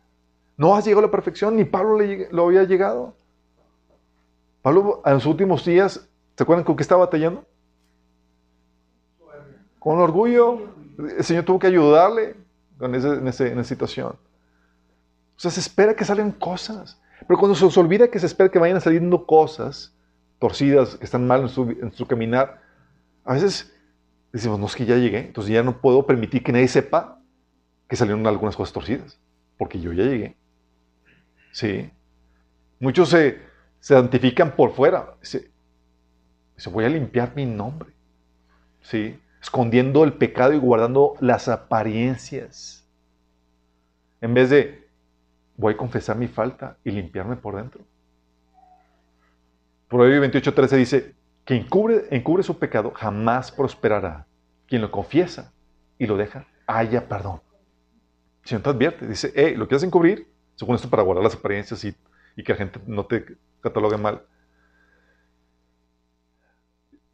No 0.56 0.74
has 0.74 0.84
llegado 0.84 1.00
a 1.00 1.06
la 1.06 1.10
perfección, 1.10 1.56
ni 1.56 1.64
Pablo 1.64 1.98
lo 2.30 2.46
había 2.46 2.64
llegado. 2.64 3.14
Pablo 4.62 5.02
en 5.04 5.20
sus 5.20 5.30
últimos 5.30 5.64
días, 5.64 6.06
¿se 6.36 6.42
acuerdan 6.42 6.64
con 6.64 6.76
qué 6.76 6.82
estaba 6.82 7.04
batallando? 7.06 7.44
Con 9.78 9.98
orgullo. 9.98 10.68
El 10.98 11.24
Señor 11.24 11.44
tuvo 11.44 11.58
que 11.58 11.66
ayudarle 11.66 12.36
en, 12.80 12.94
en 12.94 13.28
esa 13.28 13.64
situación. 13.64 14.16
O 15.36 15.40
sea, 15.40 15.50
se 15.50 15.60
espera 15.60 15.94
que 15.94 16.04
salgan 16.04 16.32
cosas. 16.32 17.00
Pero 17.26 17.38
cuando 17.38 17.54
se 17.54 17.80
olvida 17.80 18.08
que 18.08 18.18
se 18.18 18.26
espera 18.26 18.50
que 18.50 18.58
vayan 18.58 18.80
saliendo 18.80 19.26
cosas 19.26 19.94
torcidas, 20.38 20.96
que 20.96 21.04
están 21.04 21.26
mal 21.26 21.42
en 21.42 21.92
su, 21.92 22.06
caminar, 22.06 22.60
a 23.24 23.34
veces 23.34 23.72
decimos, 24.32 24.58
no 24.58 24.66
es 24.66 24.74
que 24.74 24.86
ya 24.86 24.96
llegué, 24.96 25.26
entonces 25.26 25.52
ya 25.52 25.62
no 25.62 25.80
puedo 25.80 26.06
permitir 26.06 26.42
que 26.42 26.52
nadie 26.52 26.68
sepa 26.68 27.19
que 27.90 27.96
salieron 27.96 28.24
algunas 28.28 28.54
cosas 28.54 28.72
torcidas, 28.72 29.18
porque 29.58 29.80
yo 29.80 29.92
ya 29.92 30.04
llegué. 30.04 30.36
Sí. 31.50 31.90
Muchos 32.78 33.08
se, 33.08 33.40
se 33.80 33.94
identifican 33.94 34.54
por 34.54 34.72
fuera. 34.72 35.16
Se, 35.22 35.50
se 36.56 36.70
voy 36.70 36.84
a 36.84 36.88
limpiar 36.88 37.32
mi 37.34 37.46
nombre. 37.46 37.90
Sí. 38.80 39.18
Escondiendo 39.42 40.04
el 40.04 40.12
pecado 40.12 40.52
y 40.52 40.58
guardando 40.58 41.16
las 41.18 41.48
apariencias. 41.48 42.86
En 44.20 44.34
vez 44.34 44.50
de, 44.50 44.88
voy 45.56 45.74
a 45.74 45.76
confesar 45.76 46.16
mi 46.16 46.28
falta 46.28 46.76
y 46.84 46.92
limpiarme 46.92 47.34
por 47.34 47.56
dentro. 47.56 47.82
Proverbio 49.88 50.22
28.13 50.30 50.76
dice, 50.76 51.14
que 51.44 51.56
encubre, 51.56 52.04
encubre 52.12 52.44
su 52.44 52.56
pecado 52.56 52.92
jamás 52.94 53.50
prosperará. 53.50 54.28
Quien 54.68 54.80
lo 54.80 54.92
confiesa 54.92 55.52
y 55.98 56.06
lo 56.06 56.16
deja, 56.16 56.46
haya 56.68 57.08
perdón. 57.08 57.40
Si 58.44 58.54
no 58.54 58.62
te 58.62 58.70
advierte, 58.70 59.06
dice, 59.06 59.32
hey, 59.34 59.54
lo 59.56 59.68
quieres 59.68 59.82
encubrir, 59.82 60.26
según 60.54 60.74
esto 60.74 60.88
para 60.88 61.02
guardar 61.02 61.24
las 61.24 61.34
apariencias 61.34 61.84
y, 61.84 61.94
y 62.36 62.42
que 62.42 62.52
la 62.52 62.58
gente 62.58 62.80
no 62.86 63.06
te 63.06 63.36
catalogue 63.60 63.96
mal. 63.96 64.22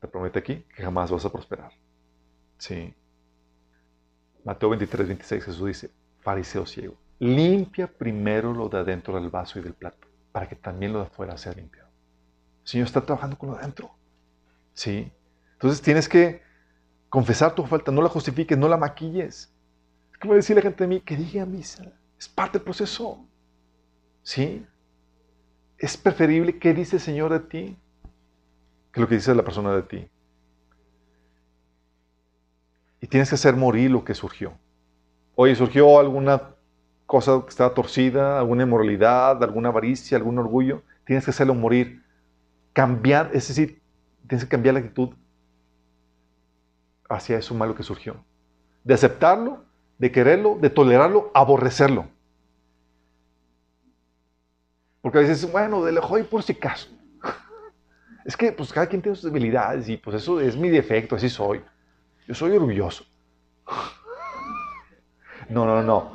Te 0.01 0.09
promete 0.09 0.39
aquí 0.39 0.65
que 0.75 0.83
jamás 0.83 1.11
vas 1.11 1.25
a 1.25 1.33
prosperar. 1.33 1.73
Sí. 2.59 2.95
Mateo 4.45 4.71
23, 4.71 5.09
26, 5.09 5.45
Jesús 5.45 5.67
dice, 5.67 5.91
fariseo 6.21 6.65
ciego 6.67 6.97
limpia 7.19 7.87
primero 7.87 8.53
lo 8.53 8.69
de 8.69 8.79
adentro 8.79 9.15
del 9.15 9.31
vaso 9.31 9.59
y 9.59 9.63
del 9.63 9.75
plato, 9.75 10.07
para 10.33 10.49
que 10.49 10.57
también 10.57 10.93
lo 10.93 11.01
de 11.01 11.07
afuera 11.07 11.37
sea 11.37 11.53
limpiado. 11.53 11.89
El 12.63 12.69
Señor 12.69 12.87
está 12.87 13.01
trabajando 13.01 13.39
con 13.39 13.51
lo 13.51 13.55
de 13.55 13.63
adentro. 13.63 13.91
¿Sí? 14.75 15.11
Entonces 15.53 15.81
tienes 15.81 16.09
que 16.09 16.43
confesar 17.09 17.55
tu 17.55 17.65
falta, 17.65 17.91
no 17.93 18.03
la 18.03 18.09
justifiques, 18.09 18.59
no 18.59 18.69
la 18.69 18.77
maquilles. 18.77 19.53
Es 20.17 20.21
como 20.21 20.33
decir 20.33 20.57
la 20.57 20.63
gente 20.63 20.83
de 20.83 20.89
mí 20.89 21.01
que 21.01 21.15
diga 21.15 21.45
misa. 21.45 21.93
Es 22.19 22.27
parte 22.27 22.57
del 22.57 22.65
proceso. 22.65 23.23
¿Sí? 24.23 24.65
Es 25.77 25.99
preferible 25.99 26.59
que 26.59 26.73
dice 26.73 26.97
el 26.97 27.03
Señor 27.03 27.31
de 27.33 27.41
ti 27.41 27.79
que 28.93 29.03
lo 29.03 29.09
que 29.09 29.17
dice 29.17 29.35
la 29.35 29.45
persona 29.45 29.75
de 29.75 29.83
ti. 29.83 30.09
Y 33.03 33.07
tienes 33.09 33.29
que 33.29 33.35
hacer 33.35 33.57
morir 33.57 33.91
lo 33.91 34.07
que 34.07 34.15
surgió. 34.15 34.57
Oye, 35.35 35.55
surgió 35.55 36.01
alguna 36.01 36.55
cosa 37.05 37.43
que 37.43 37.51
está 37.51 37.75
torcida, 37.75 38.39
alguna 38.39 38.63
inmoralidad, 38.63 39.45
alguna 39.45 39.69
avaricia, 39.69 40.17
algún 40.17 40.39
orgullo, 40.39 40.83
tienes 41.05 41.27
que 41.27 41.31
hacerlo 41.31 41.55
morir. 41.55 42.03
Cambiar, 42.73 43.33
es 43.35 43.49
decir, 43.49 43.83
tienes 44.27 44.47
que 44.47 44.51
cambiar 44.51 44.77
la 44.77 44.81
actitud 44.81 45.11
hacia 47.07 47.37
eso 47.37 47.55
malo 47.55 47.75
que 47.75 47.83
surgió. 47.83 48.25
De 48.83 48.95
aceptarlo, 48.95 49.66
de 49.99 50.13
quererlo, 50.13 50.59
de 50.61 50.71
tolerarlo, 50.71 51.31
aborrecerlo. 51.35 52.09
Porque 55.01 55.19
a 55.19 55.21
veces, 55.21 55.51
bueno, 55.51 55.85
de 55.85 55.93
lejos 55.93 56.21
y 56.21 56.25
por 56.25 56.43
si 56.43 56.55
caso. 56.55 56.89
Es 58.25 58.37
que 58.37 58.51
pues 58.51 58.73
cada 58.73 58.89
quien 58.89 59.01
tiene 59.01 59.15
sus 59.15 59.31
debilidades 59.33 59.89
y 59.89 59.97
pues 59.97 60.17
eso 60.17 60.41
es 60.41 60.57
mi 60.57 60.69
defecto, 60.69 61.15
así 61.15 61.29
soy. 61.29 61.63
Yo 62.27 62.35
soy 62.35 62.53
orgulloso. 62.53 63.05
No, 65.49 65.65
no, 65.65 65.81
no. 65.81 66.11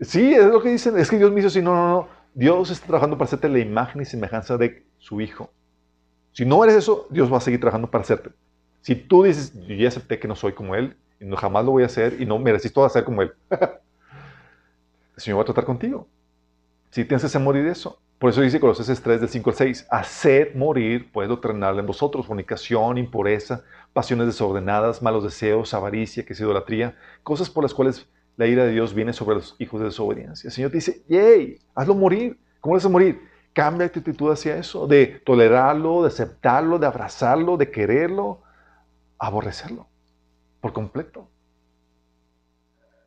Sí, 0.00 0.34
es 0.34 0.44
lo 0.44 0.62
que 0.62 0.70
dicen. 0.70 0.98
Es 0.98 1.10
que 1.10 1.16
Dios 1.16 1.30
me 1.32 1.40
hizo 1.40 1.48
así. 1.48 1.62
No, 1.62 1.74
no, 1.74 1.88
no. 1.88 2.08
Dios 2.34 2.70
está 2.70 2.86
trabajando 2.86 3.16
para 3.16 3.26
hacerte 3.26 3.48
la 3.48 3.58
imagen 3.58 4.00
y 4.00 4.04
semejanza 4.04 4.56
de 4.56 4.86
su 4.98 5.20
Hijo. 5.20 5.50
Si 6.32 6.44
no 6.44 6.62
eres 6.62 6.76
eso, 6.76 7.06
Dios 7.10 7.32
va 7.32 7.38
a 7.38 7.40
seguir 7.40 7.60
trabajando 7.60 7.90
para 7.90 8.02
hacerte. 8.02 8.30
Si 8.82 8.94
tú 8.94 9.24
dices, 9.24 9.52
yo 9.66 9.74
ya 9.74 9.88
acepté 9.88 10.18
que 10.18 10.28
no 10.28 10.36
soy 10.36 10.52
como 10.52 10.74
Él, 10.74 10.96
y 11.20 11.24
no, 11.24 11.36
jamás 11.36 11.64
lo 11.64 11.72
voy 11.72 11.82
a 11.82 11.86
hacer, 11.86 12.20
y 12.20 12.26
no 12.26 12.38
me 12.38 12.52
resisto 12.52 12.84
a 12.84 12.88
ser 12.88 13.04
como 13.04 13.22
Él, 13.22 13.32
el 13.50 15.22
Señor 15.22 15.38
va 15.38 15.42
a 15.42 15.46
tratar 15.46 15.64
contigo. 15.64 16.08
Si 16.90 17.04
tienes 17.04 17.22
que 17.22 17.26
hacer 17.26 17.40
morir 17.40 17.66
eso. 17.66 18.00
Por 18.18 18.30
eso 18.30 18.42
dice 18.42 18.60
Colosenses 18.60 19.00
3, 19.00 19.20
del 19.20 19.30
5 19.30 19.50
al 19.50 19.56
6, 19.56 19.86
hacer 19.90 20.54
morir, 20.54 21.10
pues, 21.10 21.26
doctrinarle 21.28 21.80
en 21.80 21.86
vosotros, 21.86 22.26
fornicación, 22.26 22.98
impureza, 22.98 23.64
pasiones 23.94 24.26
desordenadas, 24.26 25.00
malos 25.00 25.24
deseos, 25.24 25.72
avaricia, 25.72 26.24
que 26.26 26.34
es 26.34 26.40
idolatría, 26.40 26.96
cosas 27.22 27.48
por 27.48 27.64
las 27.64 27.72
cuales 27.72 28.06
la 28.36 28.46
ira 28.46 28.64
de 28.64 28.72
Dios 28.72 28.92
viene 28.92 29.14
sobre 29.14 29.36
los 29.36 29.56
hijos 29.58 29.80
de 29.80 29.86
desobediencia. 29.86 30.48
El 30.48 30.52
Señor 30.52 30.70
te 30.70 30.78
dice, 30.78 31.02
¡yay! 31.08 31.58
Hazlo 31.74 31.94
morir. 31.94 32.38
¿Cómo 32.60 32.74
lo 32.74 32.78
haces 32.78 32.90
morir? 32.90 33.20
Cambia 33.54 33.90
tu 33.90 34.00
actitud 34.00 34.30
hacia 34.30 34.56
eso, 34.56 34.86
de 34.86 35.20
tolerarlo, 35.24 36.02
de 36.02 36.08
aceptarlo, 36.08 36.78
de 36.78 36.86
abrazarlo, 36.86 37.56
de 37.56 37.70
quererlo, 37.70 38.42
aborrecerlo 39.20 39.86
por 40.60 40.72
completo. 40.72 41.28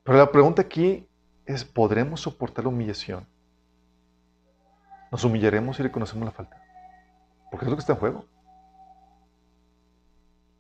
Pero 0.03 0.18
la 0.18 0.31
pregunta 0.31 0.61
aquí 0.61 1.07
es, 1.45 1.65
¿podremos 1.65 2.22
soportar 2.22 2.64
la 2.65 2.69
humillación? 2.69 3.26
¿Nos 5.11 5.23
humillaremos 5.23 5.80
y 5.80 5.84
reconocemos 5.84 6.26
la 6.26 6.31
falta? 6.31 6.61
Porque 7.52 7.65
es 7.65 7.69
lo 7.69 7.76
que 7.76 7.81
está 7.81 7.94
en 7.94 7.99
juego. 7.99 8.26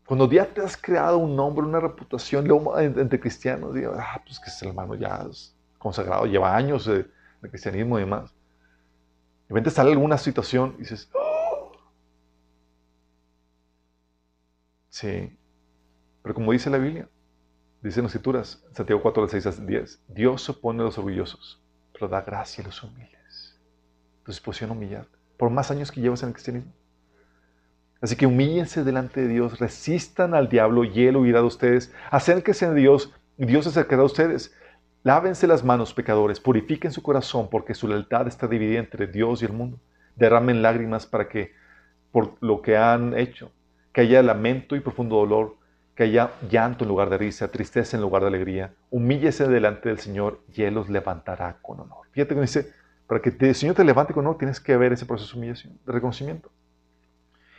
Cuando 0.05 0.29
ya 0.29 0.45
te 0.45 0.61
has 0.61 0.75
creado 0.75 1.17
un 1.17 1.35
nombre, 1.35 1.65
una 1.65 1.79
reputación 1.79 2.47
entre 2.77 3.19
cristianos, 3.19 3.73
digo, 3.73 3.93
ah, 3.97 4.21
pues 4.25 4.39
que 4.39 4.49
es 4.49 4.61
el 4.61 4.69
hermano 4.69 4.95
ya 4.95 5.25
es 5.29 5.55
consagrado, 5.77 6.25
lleva 6.25 6.55
años 6.55 6.85
de, 6.85 7.05
cristianismo 7.41 7.97
y 7.97 8.01
demás. 8.01 8.31
De 8.31 9.49
repente 9.49 9.69
sale 9.69 9.91
alguna 9.91 10.17
situación 10.17 10.75
y 10.77 10.81
dices, 10.81 11.09
oh". 11.13 11.71
Sí. 14.89 15.37
Pero 16.23 16.33
como 16.33 16.53
dice 16.53 16.69
la 16.69 16.77
Biblia, 16.77 17.07
dice 17.81 17.99
en 17.99 18.05
las 18.05 18.15
Escrituras, 18.15 18.63
Santiago 18.71 19.01
4, 19.01 19.27
6 19.27 19.45
a 19.45 19.51
10, 19.51 20.03
Dios 20.07 20.49
opone 20.49 20.81
a 20.81 20.85
los 20.85 20.97
orgullosos, 20.97 21.61
pero 21.91 22.07
da 22.07 22.21
gracia 22.21 22.63
a 22.63 22.67
los 22.67 22.81
humildes. 22.81 23.59
Tu 24.23 24.31
disposición 24.31 24.69
a 24.69 24.73
humillar, 24.73 25.05
por 25.37 25.49
más 25.49 25.69
años 25.69 25.91
que 25.91 26.01
llevas 26.01 26.23
en 26.23 26.29
el 26.29 26.33
cristianismo. 26.33 26.71
Así 28.01 28.15
que 28.15 28.25
humíllense 28.25 28.83
delante 28.83 29.21
de 29.21 29.27
Dios, 29.27 29.59
resistan 29.59 30.33
al 30.33 30.49
diablo 30.49 30.83
y 30.83 31.05
él 31.05 31.17
huirá 31.17 31.39
de 31.39 31.47
ustedes. 31.47 31.93
Acérquense 32.09 32.65
a 32.65 32.73
Dios 32.73 33.13
y 33.37 33.45
Dios 33.45 33.65
se 33.65 33.69
acercará 33.69 34.01
a 34.01 34.05
ustedes. 34.05 34.53
Lávense 35.03 35.47
las 35.47 35.63
manos, 35.63 35.93
pecadores, 35.93 36.39
purifiquen 36.39 36.91
su 36.91 37.01
corazón, 37.01 37.49
porque 37.49 37.73
su 37.73 37.87
lealtad 37.87 38.27
está 38.27 38.47
dividida 38.47 38.79
entre 38.79 39.07
Dios 39.07 39.41
y 39.41 39.45
el 39.45 39.53
mundo. 39.53 39.79
Derramen 40.15 40.61
lágrimas 40.61 41.05
para 41.05 41.27
que, 41.27 41.53
por 42.11 42.35
lo 42.39 42.61
que 42.61 42.77
han 42.77 43.17
hecho, 43.17 43.51
que 43.91 44.01
haya 44.01 44.23
lamento 44.23 44.75
y 44.75 44.79
profundo 44.79 45.17
dolor, 45.17 45.57
que 45.95 46.03
haya 46.03 46.31
llanto 46.49 46.83
en 46.83 46.89
lugar 46.89 47.09
de 47.09 47.17
risa, 47.17 47.49
tristeza 47.49 47.97
en 47.97 48.01
lugar 48.01 48.23
de 48.23 48.29
alegría. 48.29 48.73
Humíllese 48.89 49.47
delante 49.47 49.89
del 49.89 49.99
Señor 49.99 50.41
y 50.53 50.63
Él 50.63 50.73
los 50.73 50.89
levantará 50.89 51.57
con 51.61 51.79
honor. 51.79 52.07
Fíjate 52.11 52.33
que 52.33 52.41
dice, 52.41 52.73
para 53.07 53.21
que 53.21 53.35
el 53.37 53.55
Señor 53.55 53.75
te 53.75 53.83
levante 53.83 54.13
con 54.13 54.25
honor, 54.25 54.37
tienes 54.37 54.59
que 54.59 54.75
ver 54.75 54.93
ese 54.93 55.05
proceso 55.05 55.33
de 55.33 55.39
humillación, 55.39 55.79
de 55.85 55.91
reconocimiento. 55.91 56.51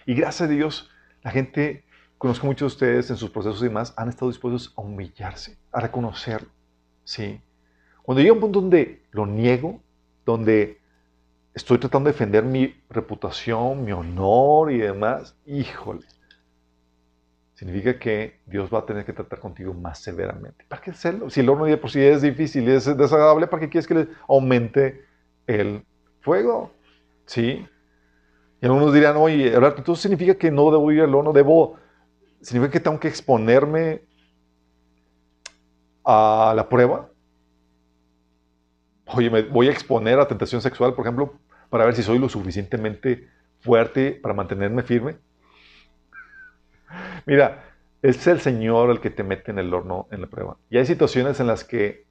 Y 0.06 0.14
gracias 0.14 0.48
a 0.48 0.52
Dios, 0.52 0.90
la 1.22 1.30
gente, 1.30 1.84
conozco 2.18 2.46
muchos 2.46 2.72
de 2.72 2.74
ustedes 2.74 3.10
en 3.10 3.16
sus 3.16 3.30
procesos 3.30 3.60
y 3.62 3.66
demás, 3.66 3.94
han 3.96 4.08
estado 4.08 4.30
dispuestos 4.30 4.72
a 4.76 4.80
humillarse, 4.80 5.56
a 5.72 5.80
reconocerlo. 5.80 6.48
¿sí? 7.04 7.40
Cuando 8.02 8.20
llega 8.20 8.34
un 8.34 8.40
punto 8.40 8.60
donde 8.60 9.02
lo 9.12 9.26
niego, 9.26 9.80
donde 10.26 10.80
estoy 11.54 11.78
tratando 11.78 12.08
de 12.08 12.12
defender 12.12 12.44
mi 12.44 12.74
reputación, 12.90 13.84
mi 13.84 13.92
honor 13.92 14.72
y 14.72 14.78
demás, 14.78 15.36
híjole, 15.46 16.04
significa 17.54 17.98
que 17.98 18.40
Dios 18.46 18.68
va 18.72 18.80
a 18.80 18.86
tener 18.86 19.04
que 19.04 19.12
tratar 19.12 19.38
contigo 19.38 19.72
más 19.74 20.00
severamente. 20.00 20.64
¿Para 20.68 20.82
qué 20.82 20.90
hacerlo? 20.90 21.30
Si 21.30 21.40
el 21.40 21.48
horno 21.48 21.64
de 21.64 21.76
por 21.76 21.90
sí 21.90 22.00
es 22.00 22.22
difícil 22.22 22.68
y 22.68 22.72
es 22.72 22.84
desagradable, 22.84 23.46
¿para 23.46 23.60
qué 23.60 23.68
quieres 23.68 23.86
que 23.86 23.94
le 23.94 24.08
aumente 24.28 25.04
el 25.46 25.84
fuego? 26.20 26.72
¿Sí? 27.26 27.66
Y 28.60 28.66
algunos 28.66 28.92
dirán, 28.92 29.16
oye, 29.16 29.54
entonces 29.54 30.00
significa 30.00 30.34
que 30.34 30.50
no 30.50 30.70
debo 30.70 30.90
ir 30.90 31.02
al 31.02 31.14
horno, 31.14 31.32
debo, 31.32 31.76
significa 32.40 32.72
que 32.72 32.80
tengo 32.80 32.98
que 32.98 33.08
exponerme 33.08 34.02
a 36.04 36.52
la 36.56 36.68
prueba. 36.68 37.08
Oye, 39.06 39.30
me 39.30 39.42
voy 39.42 39.68
a 39.68 39.70
exponer 39.70 40.18
a 40.18 40.26
tentación 40.26 40.60
sexual, 40.60 40.94
por 40.94 41.04
ejemplo, 41.04 41.34
para 41.70 41.84
ver 41.84 41.94
si 41.94 42.02
soy 42.02 42.18
lo 42.18 42.28
suficientemente 42.28 43.28
fuerte 43.60 44.12
para 44.12 44.34
mantenerme 44.34 44.82
firme. 44.82 45.16
Mira, 47.26 47.64
es 48.02 48.26
el 48.26 48.40
Señor 48.40 48.90
el 48.90 49.00
que 49.00 49.10
te 49.10 49.22
mete 49.24 49.50
en 49.50 49.58
el 49.58 49.72
horno 49.72 50.06
en 50.10 50.20
la 50.20 50.26
prueba. 50.26 50.56
Y 50.70 50.78
hay 50.78 50.86
situaciones 50.86 51.40
en 51.40 51.46
las 51.46 51.64
que 51.64 52.04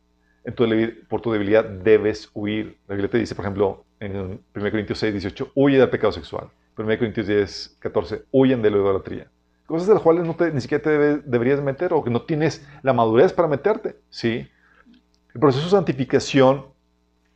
por 1.07 1.21
tu 1.21 1.31
debilidad 1.31 1.63
debes 1.63 2.29
huir. 2.33 2.77
La 2.87 2.95
Biblia 2.95 3.09
te 3.09 3.17
dice, 3.17 3.35
por 3.35 3.45
ejemplo, 3.45 3.85
en 3.99 4.15
1 4.15 4.39
Corintios 4.53 4.99
6, 4.99 5.13
18, 5.13 5.51
huye 5.55 5.77
del 5.77 5.89
pecado 5.89 6.11
sexual. 6.11 6.47
1 6.77 6.97
Corintios 6.97 7.27
10, 7.27 7.77
14, 7.79 8.23
huyen 8.31 8.61
de 8.61 8.71
la 8.71 8.77
idolatría. 8.77 9.27
Cosas 9.65 9.87
de 9.87 9.93
las 9.93 10.03
cuales 10.03 10.25
no 10.25 10.35
te, 10.35 10.51
ni 10.51 10.59
siquiera 10.59 10.83
te 10.83 11.17
deberías 11.25 11.61
meter 11.61 11.93
o 11.93 12.03
que 12.03 12.09
no 12.09 12.23
tienes 12.23 12.67
la 12.81 12.91
madurez 12.91 13.31
para 13.31 13.47
meterte. 13.47 13.95
¿sí? 14.09 14.47
El 15.33 15.39
proceso 15.39 15.65
de 15.65 15.71
santificación 15.71 16.65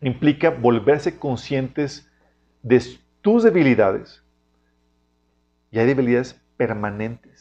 implica 0.01 0.49
volverse 0.49 1.17
conscientes 1.17 2.11
de 2.63 2.81
tus 3.21 3.43
debilidades. 3.43 4.23
Y 5.71 5.79
hay 5.79 5.85
debilidades 5.85 6.39
permanentes. 6.57 7.36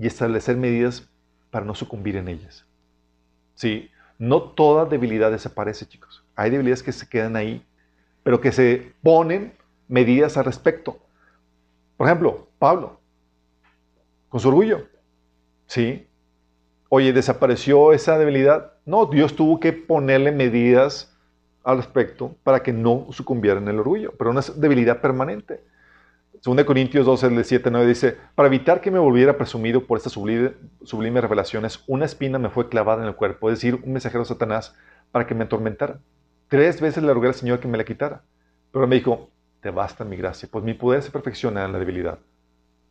Y 0.00 0.08
establecer 0.08 0.56
medidas 0.56 1.08
para 1.52 1.64
no 1.64 1.76
sucumbir 1.76 2.16
en 2.16 2.26
ellas. 2.26 2.66
¿Sí? 3.54 3.90
No 4.18 4.42
toda 4.42 4.84
debilidad 4.84 5.30
desaparece, 5.30 5.86
chicos. 5.86 6.24
Hay 6.34 6.50
debilidades 6.50 6.82
que 6.82 6.90
se 6.90 7.08
quedan 7.08 7.36
ahí 7.36 7.64
pero 8.22 8.40
que 8.40 8.52
se 8.52 8.92
ponen 9.02 9.52
medidas 9.88 10.36
al 10.36 10.44
respecto. 10.44 10.98
Por 11.96 12.06
ejemplo, 12.06 12.48
Pablo, 12.58 13.00
con 14.28 14.40
su 14.40 14.48
orgullo. 14.48 14.86
¿Sí? 15.66 16.06
Oye, 16.88 17.12
¿desapareció 17.12 17.92
esa 17.92 18.18
debilidad? 18.18 18.72
No, 18.84 19.06
Dios 19.06 19.36
tuvo 19.36 19.60
que 19.60 19.72
ponerle 19.72 20.32
medidas 20.32 21.16
al 21.62 21.76
respecto 21.76 22.34
para 22.42 22.62
que 22.62 22.72
no 22.72 23.06
sucumbiera 23.10 23.58
en 23.58 23.68
el 23.68 23.78
orgullo, 23.78 24.12
pero 24.18 24.30
una 24.30 24.40
debilidad 24.56 25.00
permanente. 25.00 25.62
2 26.42 26.64
Corintios 26.64 27.04
12, 27.04 27.44
7, 27.44 27.70
9 27.70 27.86
dice, 27.86 28.16
para 28.34 28.46
evitar 28.48 28.80
que 28.80 28.90
me 28.90 28.98
volviera 28.98 29.36
presumido 29.36 29.86
por 29.86 29.98
estas 29.98 30.12
sublime, 30.12 30.52
sublimes 30.82 31.22
revelaciones, 31.22 31.84
una 31.86 32.06
espina 32.06 32.38
me 32.38 32.48
fue 32.48 32.68
clavada 32.68 33.02
en 33.02 33.08
el 33.08 33.14
cuerpo, 33.14 33.50
es 33.50 33.58
decir, 33.58 33.80
un 33.82 33.92
mensajero 33.92 34.20
de 34.20 34.28
Satanás, 34.28 34.74
para 35.12 35.26
que 35.26 35.34
me 35.34 35.44
atormentara. 35.44 36.00
Tres 36.48 36.80
veces 36.80 37.02
le 37.02 37.12
rogué 37.12 37.28
al 37.28 37.34
Señor 37.34 37.60
que 37.60 37.68
me 37.68 37.76
la 37.76 37.84
quitara. 37.84 38.22
Pero 38.72 38.86
me 38.86 38.96
dijo, 38.96 39.30
te 39.60 39.70
basta 39.70 40.04
mi 40.04 40.16
gracia, 40.16 40.48
pues 40.50 40.64
mi 40.64 40.74
poder 40.74 41.02
se 41.02 41.10
perfecciona 41.10 41.64
en 41.64 41.72
la 41.72 41.78
debilidad. 41.78 42.18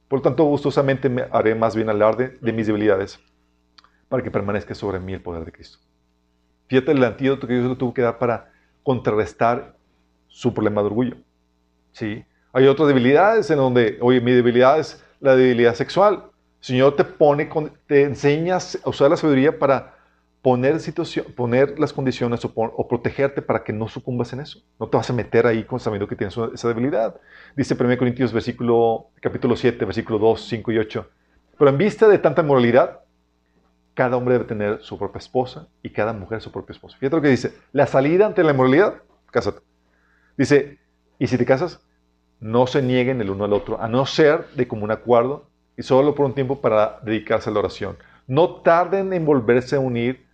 Por 0.07 0.19
lo 0.19 0.23
tanto, 0.23 0.43
gustosamente 0.43 1.09
me 1.09 1.25
haré 1.31 1.55
más 1.55 1.75
bien 1.75 1.89
alarde 1.89 2.37
de 2.41 2.53
mis 2.53 2.67
debilidades, 2.67 3.19
para 4.07 4.23
que 4.23 4.31
permanezca 4.31 4.75
sobre 4.75 4.99
mí 4.99 5.13
el 5.13 5.21
poder 5.21 5.45
de 5.45 5.51
Cristo. 5.51 5.79
Fíjate 6.67 6.91
el 6.91 7.03
antídoto 7.03 7.47
que 7.47 7.53
Dios 7.53 7.69
le 7.69 7.75
tuvo 7.75 7.93
que 7.93 8.01
dar 8.01 8.19
para 8.19 8.51
contrarrestar 8.83 9.75
su 10.27 10.53
problema 10.53 10.81
de 10.81 10.87
orgullo. 10.87 11.17
¿Sí? 11.91 12.23
Hay 12.51 12.67
otras 12.67 12.87
debilidades 12.87 13.49
en 13.51 13.57
donde, 13.57 13.97
oye, 14.01 14.21
mi 14.21 14.31
debilidad 14.31 14.79
es 14.79 15.03
la 15.19 15.35
debilidad 15.35 15.75
sexual. 15.75 16.23
El 16.59 16.65
Señor 16.65 16.95
te 16.95 17.03
pone, 17.03 17.49
te 17.87 18.03
enseñas 18.03 18.79
a 18.83 18.89
usar 18.89 19.09
la 19.09 19.17
sabiduría 19.17 19.57
para 19.57 19.95
poner, 20.41 20.79
situación, 20.79 21.25
poner 21.35 21.79
las 21.79 21.93
condiciones 21.93 22.43
o, 22.43 22.87
protegerte 22.87 23.41
para 23.41 23.63
que 23.63 23.73
no 23.73 23.87
sucumbas 23.87 24.33
en 24.33 24.39
eso. 24.39 24.61
No 24.79 24.87
te 24.87 24.97
vas 24.97 25.09
a 25.09 25.13
meter 25.13 25.45
ahí 25.45 25.63
con 25.63 25.79
sabiendo 25.79 26.07
que 26.07 26.15
tienes 26.15 26.35
esa 26.53 26.67
debilidad. 26.67 27.15
Dice 27.55 27.75
1 27.79 27.97
Corintios 27.97 28.33
versículo, 28.33 29.07
capítulo 29.21 29.55
7, 29.55 29.85
versículo 29.85 30.17
2, 30.17 30.47
5 30.47 30.71
y 30.71 30.77
8. 30.79 31.07
Pero 31.57 31.69
en 31.69 31.77
vista 31.77 32.07
de 32.07 32.17
tanta 32.17 32.41
moralidad, 32.41 33.01
cada 33.93 34.15
hombre 34.15 34.35
debe 34.35 34.45
tener 34.45 34.81
su 34.81 34.97
propia 34.97 35.19
esposa 35.19 35.67
y 35.83 35.89
cada 35.89 36.13
mujer 36.13 36.41
su 36.41 36.51
propia 36.51 36.73
esposa. 36.73 36.97
Fíjate 36.97 37.17
lo 37.17 37.21
que 37.21 37.29
dice. 37.29 37.53
La 37.73 37.85
salida 37.85 38.25
ante 38.25 38.43
la 38.43 38.51
inmoralidad, 38.51 38.95
cásate. 39.29 39.59
Dice, 40.37 40.79
y 41.19 41.27
si 41.27 41.37
te 41.37 41.45
casas, 41.45 41.81
no 42.39 42.67
se 42.67 42.81
nieguen 42.81 43.21
el 43.21 43.29
uno 43.29 43.45
al 43.45 43.53
otro, 43.53 43.81
a 43.81 43.87
no 43.87 44.05
ser 44.05 44.45
de 44.55 44.67
común 44.67 44.91
acuerdo 44.91 45.45
y 45.77 45.83
solo 45.83 46.15
por 46.15 46.25
un 46.25 46.33
tiempo 46.33 46.61
para 46.61 46.99
dedicarse 47.03 47.49
a 47.49 47.53
la 47.53 47.59
oración. 47.59 47.97
No 48.27 48.61
tarden 48.61 49.13
en 49.13 49.25
volverse 49.25 49.75
a 49.75 49.79
unir 49.79 50.29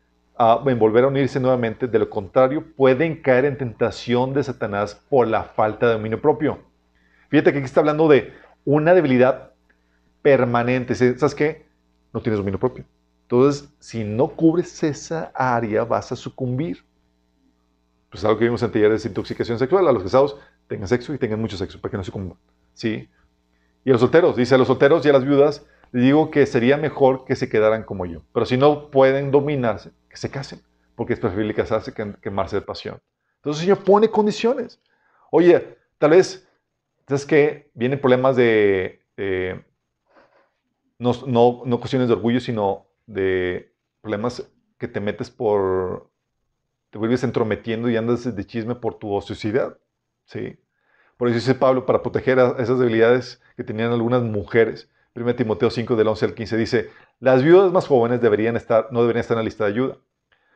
en 0.66 0.80
volver 0.80 1.06
a 1.06 1.08
unirse 1.08 1.40
nuevamente, 1.40 1.88
de 1.88 2.00
lo 2.00 2.10
contrario 2.10 2.66
pueden 2.76 3.22
caer 3.22 3.46
en 3.46 3.58
tentación 3.58 4.34
de 4.34 4.44
Satanás 4.44 5.02
por 5.10 5.28
la 5.28 5.44
falta 5.44 5.88
de 5.88 5.94
dominio 5.94 6.22
propio. 6.22 6.60
Fíjate 7.30 7.52
que 7.52 7.60
aquí 7.60 7.66
está 7.66 7.80
hablando 7.80 8.08
de 8.08 8.34
una 8.66 8.94
debilidad 8.94 9.52
permanente. 10.22 10.94
¿Sabes 10.96 11.36
qué? 11.36 11.66
No 12.14 12.22
tienes 12.22 12.38
dominio 12.38 12.60
propio. 12.60 12.84
Entonces, 13.24 13.70
si 13.80 14.04
no 14.04 14.28
cubres 14.28 14.84
esa 14.84 15.32
área, 15.34 15.84
vas 15.84 16.12
a 16.12 16.16
sucumbir. 16.16 16.84
Pues 18.10 18.24
algo 18.24 18.38
que 18.38 18.46
vimos 18.46 18.62
en 18.62 18.72
taller 18.72 18.90
de 18.90 18.96
desintoxicación 18.96 19.58
sexual. 19.58 19.88
A 19.88 19.92
los 19.92 20.04
casados, 20.04 20.38
tengan 20.68 20.88
sexo 20.88 21.14
y 21.14 21.18
tengan 21.18 21.40
mucho 21.40 21.58
sexo 21.58 21.80
para 21.80 21.92
que 21.92 21.98
no 21.98 22.04
sucumban. 22.04 22.38
¿Sí? 22.74 23.10
Y 23.84 23.90
a 23.90 23.94
los 23.94 24.02
solteros, 24.02 24.36
dice 24.36 24.56
a 24.56 24.58
los 24.58 24.68
solteros 24.68 25.06
y 25.06 25.10
a 25.10 25.14
las 25.14 25.24
viudas, 25.24 25.66
digo 25.92 26.32
que 26.32 26.46
sería 26.46 26.78
mejor 26.78 27.26
que 27.26 27.36
se 27.36 27.50
quedaran 27.50 27.84
como 27.84 28.06
yo. 28.06 28.22
Pero 28.34 28.46
si 28.46 28.58
no 28.58 28.90
pueden 28.90 29.32
dominarse, 29.32 29.92
que 30.10 30.18
se 30.18 30.30
casen, 30.30 30.62
porque 30.96 31.14
es 31.14 31.20
preferible 31.20 31.54
casarse 31.54 31.94
que 31.94 32.16
quemarse 32.22 32.56
de 32.56 32.62
pasión. 32.64 33.00
Entonces 33.38 33.62
el 33.62 33.68
Señor 33.68 33.84
pone 33.84 34.10
condiciones. 34.10 34.82
Oye, 35.32 35.78
tal 35.98 36.12
vez, 36.12 36.48
¿sabes 37.08 37.26
que 37.26 37.72
Vienen 37.76 38.00
problemas 38.00 38.36
de, 38.36 39.02
no, 40.98 41.12
no, 41.28 41.62
no 41.66 41.80
cuestiones 41.80 42.08
de 42.08 42.14
orgullo, 42.14 42.40
sino 42.40 42.88
de 43.06 43.74
problemas 44.02 44.50
que 44.78 44.88
te 44.88 45.00
metes 45.00 45.30
por, 45.30 46.10
te 46.90 46.98
vuelves 46.98 47.24
entrometiendo 47.24 47.90
y 47.90 47.98
andas 47.98 48.36
de 48.36 48.46
chisme 48.46 48.76
por 48.76 48.98
tu 48.98 49.14
ociosidad. 49.14 49.78
¿Sí? 50.26 50.58
Por 51.18 51.30
eso 51.30 51.36
dice 51.36 51.56
Pablo, 51.56 51.86
para 51.86 52.02
proteger 52.02 52.40
a 52.40 52.56
esas 52.60 52.78
debilidades 52.78 53.42
que 53.56 53.64
tenían 53.64 53.92
algunas 53.92 54.22
mujeres, 54.22 54.90
1 55.16 55.36
Timoteo 55.36 55.70
5 55.70 55.96
del 55.96 56.08
11 56.08 56.26
al 56.26 56.34
15 56.34 56.58
dice, 56.58 56.90
las 57.20 57.42
viudas 57.42 57.72
más 57.72 57.88
jóvenes 57.88 58.22
deberían 58.22 58.58
estar, 58.58 58.88
no 58.92 59.02
deberían 59.02 59.22
estar 59.22 59.36
en 59.36 59.40
la 59.40 59.46
lista 59.46 59.64
de 59.64 59.72
ayuda. 59.72 59.98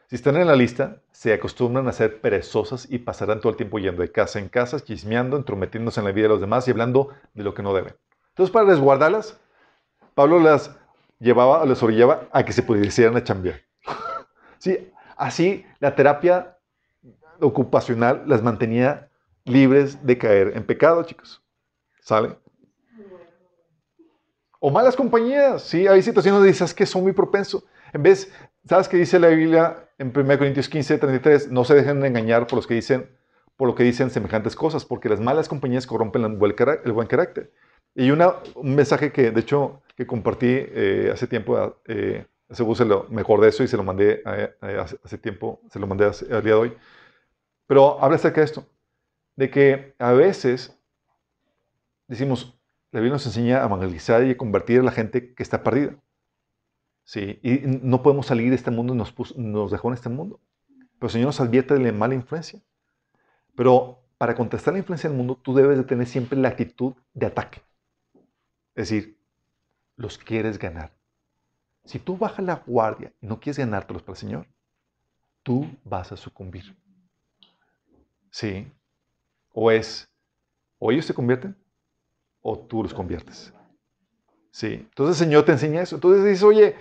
Si 0.07 0.15
están 0.15 0.35
en 0.37 0.47
la 0.47 0.55
lista, 0.55 1.01
se 1.11 1.33
acostumbran 1.33 1.87
a 1.87 1.91
ser 1.93 2.19
perezosas 2.19 2.87
y 2.89 2.97
pasarán 2.97 3.39
todo 3.39 3.51
el 3.51 3.57
tiempo 3.57 3.79
yendo 3.79 4.01
de 4.01 4.11
casa 4.11 4.39
en 4.39 4.49
casa, 4.49 4.79
chismeando, 4.79 5.37
entrometiéndose 5.37 6.01
en 6.01 6.07
la 6.07 6.11
vida 6.11 6.23
de 6.23 6.29
los 6.29 6.41
demás 6.41 6.67
y 6.67 6.71
hablando 6.71 7.09
de 7.33 7.43
lo 7.43 7.53
que 7.53 7.61
no 7.61 7.73
deben. 7.73 7.95
Entonces, 8.29 8.51
para 8.51 8.65
resguardarlas, 8.65 9.39
Pablo 10.15 10.39
las 10.39 10.75
llevaba, 11.19 11.63
les 11.65 11.81
orillaba 11.83 12.27
a 12.31 12.43
que 12.43 12.53
se 12.53 12.63
pudieran 12.63 13.15
a 13.15 13.23
chambear. 13.23 13.61
sí, 14.57 14.91
así 15.15 15.63
la 15.79 15.95
terapia 15.95 16.57
ocupacional 17.39 18.23
las 18.25 18.41
mantenía 18.41 19.08
libres 19.49 20.05
de 20.05 20.17
caer 20.17 20.53
en 20.55 20.63
pecado, 20.63 21.03
chicos. 21.03 21.41
¿Sale? 22.01 22.35
O 24.59 24.69
malas 24.69 24.95
compañías, 24.95 25.63
¿sí? 25.63 25.87
Hay 25.87 26.01
situaciones 26.01 26.37
donde 26.37 26.51
dices 26.51 26.73
que 26.73 26.85
son 26.85 27.03
muy 27.03 27.13
propensos. 27.13 27.63
En 27.93 28.03
vez, 28.03 28.31
¿sabes 28.67 28.87
qué 28.89 28.97
dice 28.97 29.17
la 29.17 29.29
Biblia 29.29 29.89
en 29.97 30.11
1 30.15 30.37
Corintios 30.37 30.67
15, 30.67 30.97
33? 30.97 31.51
No 31.51 31.63
se 31.63 31.75
dejen 31.75 32.01
de 32.01 32.07
engañar 32.07 32.45
por 32.45 32.57
los 32.57 32.67
que 32.67 32.73
dicen, 32.73 33.09
por 33.55 33.67
lo 33.67 33.75
que 33.75 33.83
dicen 33.83 34.09
semejantes 34.09 34.55
cosas, 34.55 34.83
porque 34.83 35.07
las 35.07 35.19
malas 35.19 35.47
compañías 35.47 35.87
corrompen 35.87 36.23
el 36.23 36.35
buen, 36.35 37.07
carácter. 37.07 37.51
Y 37.95 38.11
una, 38.11 38.35
un 38.55 38.75
mensaje 38.75 39.11
que, 39.11 39.31
de 39.31 39.39
hecho, 39.39 39.81
que 39.95 40.05
compartí 40.05 40.47
eh, 40.49 41.09
hace 41.13 41.27
tiempo, 41.27 41.77
eh, 41.85 42.25
se 42.51 42.85
lo 42.85 43.05
mejor 43.09 43.41
de 43.41 43.49
eso 43.49 43.63
y 43.63 43.67
se 43.67 43.77
lo 43.77 43.83
mandé 43.83 44.23
hace, 45.03 45.17
tiempo, 45.17 45.61
se 45.69 45.79
lo 45.79 45.87
mandé 45.87 46.05
al 46.05 46.13
día 46.27 46.39
de 46.41 46.53
hoy. 46.53 46.77
Pero 47.67 48.01
habla 48.03 48.15
acerca 48.15 48.41
de 48.41 48.45
esto, 48.45 48.65
de 49.39 49.49
que 49.49 49.95
a 49.99 50.11
veces 50.11 50.77
decimos, 52.09 52.59
la 52.91 52.99
Biblia 52.99 53.13
nos 53.13 53.25
enseña 53.25 53.61
a 53.61 53.67
evangelizar 53.67 54.21
y 54.25 54.31
a 54.31 54.37
convertir 54.37 54.81
a 54.81 54.83
la 54.83 54.91
gente 54.91 55.33
que 55.33 55.41
está 55.41 55.63
perdida. 55.63 55.95
Sí, 57.05 57.39
y 57.41 57.61
no 57.63 58.03
podemos 58.03 58.25
salir 58.25 58.49
de 58.49 58.57
este 58.57 58.69
mundo, 58.69 58.93
nos, 58.93 59.15
nos 59.37 59.71
dejó 59.71 59.87
en 59.87 59.93
este 59.93 60.09
mundo. 60.09 60.41
Pero 60.67 61.07
el 61.07 61.09
Señor 61.09 61.27
nos 61.27 61.39
advierte 61.39 61.73
de 61.73 61.79
la 61.79 61.93
mala 61.93 62.15
influencia. 62.15 62.61
Pero 63.55 64.03
para 64.17 64.35
contestar 64.35 64.73
la 64.73 64.79
influencia 64.79 65.09
del 65.09 65.17
mundo, 65.17 65.39
tú 65.41 65.53
debes 65.53 65.77
de 65.77 65.85
tener 65.85 66.05
siempre 66.05 66.37
la 66.37 66.49
actitud 66.49 66.95
de 67.13 67.27
ataque. 67.27 67.61
Es 68.75 68.89
decir, 68.89 69.17
los 69.95 70.17
quieres 70.17 70.59
ganar. 70.59 70.91
Si 71.85 71.97
tú 71.97 72.17
bajas 72.17 72.43
la 72.43 72.55
guardia 72.67 73.13
y 73.21 73.27
no 73.27 73.39
quieres 73.39 73.59
ganártelos 73.59 74.03
para 74.03 74.15
el 74.15 74.19
Señor, 74.19 74.47
tú 75.43 75.65
vas 75.85 76.11
a 76.11 76.17
sucumbir. 76.17 76.75
Sí. 78.31 78.69
O 79.61 79.71
es, 79.71 80.09
o 80.77 80.89
ellos 80.89 81.05
se 81.05 81.13
convierten, 81.13 81.53
o 82.41 82.57
tú 82.57 82.81
los 82.81 82.93
conviertes. 82.93 83.53
Sí. 84.51 84.67
Entonces 84.67 85.19
el 85.19 85.27
Señor 85.27 85.43
te 85.43 85.51
enseña 85.51 85.81
eso. 85.81 85.95
Entonces 85.95 86.23
dices, 86.23 86.43
oye, 86.43 86.75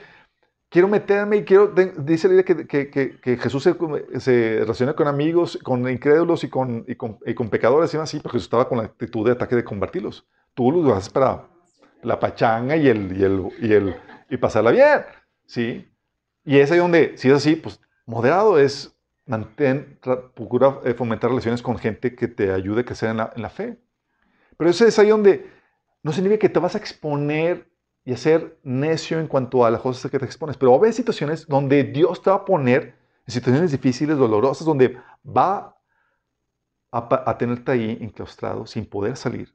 quiero 0.69 0.87
meterme 0.87 1.39
y 1.39 1.45
quiero, 1.45 1.75
dice 1.99 2.29
la 2.29 2.35
idea 2.35 2.45
que, 2.45 2.69
que, 2.69 3.19
que, 3.21 3.37
Jesús 3.37 3.65
se, 3.65 4.59
relaciona 4.61 4.95
con 4.95 5.09
amigos, 5.09 5.59
con 5.61 5.89
incrédulos 5.89 6.45
y 6.45 6.49
con, 6.49 6.85
y 6.87 6.95
con, 6.95 7.19
y 7.27 7.35
con 7.35 7.51
pecadores 7.51 7.93
y 7.95 7.97
así, 7.97 8.21
porque 8.21 8.37
Jesús 8.37 8.47
estaba 8.47 8.69
con 8.69 8.79
la 8.79 8.85
actitud 8.85 9.27
de 9.27 9.33
ataque 9.33 9.57
de 9.57 9.65
convertirlos. 9.65 10.25
Tú 10.55 10.71
los 10.71 10.97
haces 10.97 11.13
para 11.13 11.49
la 12.05 12.21
pachanga 12.21 12.77
y 12.77 12.87
el, 12.87 13.19
y 13.19 13.25
el, 13.25 13.49
y 13.61 13.73
el, 13.73 13.97
y 14.31 14.37
pasarla 14.37 14.71
bien, 14.71 15.05
¿sí? 15.47 15.91
Y 16.45 16.59
es 16.59 16.71
ahí 16.71 16.79
donde, 16.79 17.19
si 17.19 17.27
es 17.27 17.35
así, 17.35 17.57
pues 17.57 17.81
moderado 18.07 18.57
es 18.57 18.97
mantén, 19.29 19.99
procura 20.35 20.81
eh, 20.85 20.95
fomentar 20.95 21.31
relaciones 21.31 21.63
con 21.63 21.79
gente 21.79 22.15
que 22.15 22.29
te 22.29 22.51
ayude 22.51 22.81
a 22.81 22.85
crecer 22.85 23.11
en 23.11 23.19
la, 23.19 23.33
en 23.37 23.43
la 23.43 23.51
fe. 23.51 23.79
Pero 24.57 24.71
eso 24.71 24.87
es 24.87 24.99
ahí 24.99 25.11
donde 25.11 25.47
no 26.03 26.13
significa 26.13 26.41
que 26.41 26.49
te 26.49 26.59
vas 26.59 26.75
a 26.75 26.79
exponer 26.79 27.71
y 28.05 28.13
a 28.15 28.17
ser 28.17 28.59
necio 28.63 29.21
en 29.21 29.27
cuanto 29.27 29.65
a 29.67 29.71
las 29.71 29.83
cosas 29.83 30.11
que 30.11 30.19
te 30.19 30.25
expones. 30.25 30.57
Pero 30.57 30.73
va 30.73 30.79
a 30.79 30.81
haber 30.81 30.95
situaciones 30.95 31.47
donde 31.47 31.85
Dios 31.85 32.23
te 32.23 32.31
va 32.31 32.37
a 32.37 32.45
poner 32.45 32.97
en 33.27 33.33
situaciones 33.33 33.71
difíciles, 33.71 34.17
dolorosas, 34.17 34.67
donde 34.67 34.97
va 35.25 35.77
a, 36.91 37.31
a 37.31 37.39
tenerte 37.39 37.71
ahí 37.71 37.99
enclaustrado 38.01 38.67
sin 38.67 38.87
poder 38.87 39.17
salir. 39.17 39.55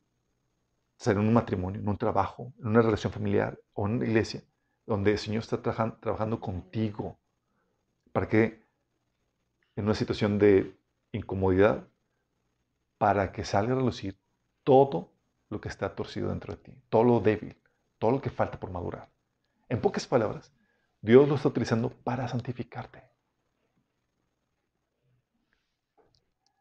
Salir 0.98 1.20
en 1.20 1.28
un 1.28 1.34
matrimonio, 1.34 1.82
en 1.82 1.90
un 1.90 1.98
trabajo, 1.98 2.54
en 2.60 2.68
una 2.68 2.84
relación 2.84 3.12
familiar 3.12 3.60
o 3.74 3.88
en 3.88 3.96
una 3.96 4.06
iglesia, 4.06 4.44
donde 4.86 5.12
el 5.14 5.18
Señor 5.18 5.42
está 5.42 5.60
trabajando 5.60 6.40
contigo 6.40 7.18
para 8.12 8.28
que 8.28 8.63
en 9.76 9.86
una 9.86 9.96
situación 9.96 10.40
de 10.40 10.78
incomodidad, 11.12 11.88
para 12.98 13.32
que 13.32 13.44
salga 13.44 13.74
a 13.74 13.78
relucir 13.78 14.18
todo 14.64 15.14
lo 15.50 15.60
que 15.60 15.70
está 15.70 15.96
torcido 15.96 16.30
dentro 16.30 16.56
de 16.56 16.62
ti, 16.62 16.82
todo 16.90 17.04
lo 17.04 17.20
débil, 17.20 17.58
todo 18.00 18.12
lo 18.12 18.22
que 18.22 18.30
falta 18.30 18.60
por 18.60 18.72
madurar. 18.72 19.10
En 19.70 19.82
pocas 19.82 20.08
palabras, 20.08 20.54
Dios 21.02 21.28
lo 21.28 21.36
está 21.36 21.50
utilizando 21.50 21.90
para 21.90 22.28
santificarte. 22.28 23.04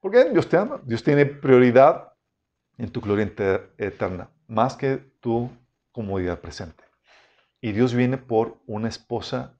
Porque 0.00 0.30
Dios 0.30 0.48
te 0.48 0.56
ama, 0.56 0.80
Dios 0.84 1.04
tiene 1.04 1.26
prioridad 1.26 2.12
en 2.76 2.90
tu 2.90 3.00
gloria 3.00 3.32
eterna, 3.78 4.30
más 4.48 4.76
que 4.76 4.96
tu 5.20 5.48
comodidad 5.92 6.40
presente. 6.40 6.82
Y 7.60 7.70
Dios 7.70 7.94
viene 7.94 8.18
por 8.18 8.60
una 8.66 8.88
esposa 8.88 9.56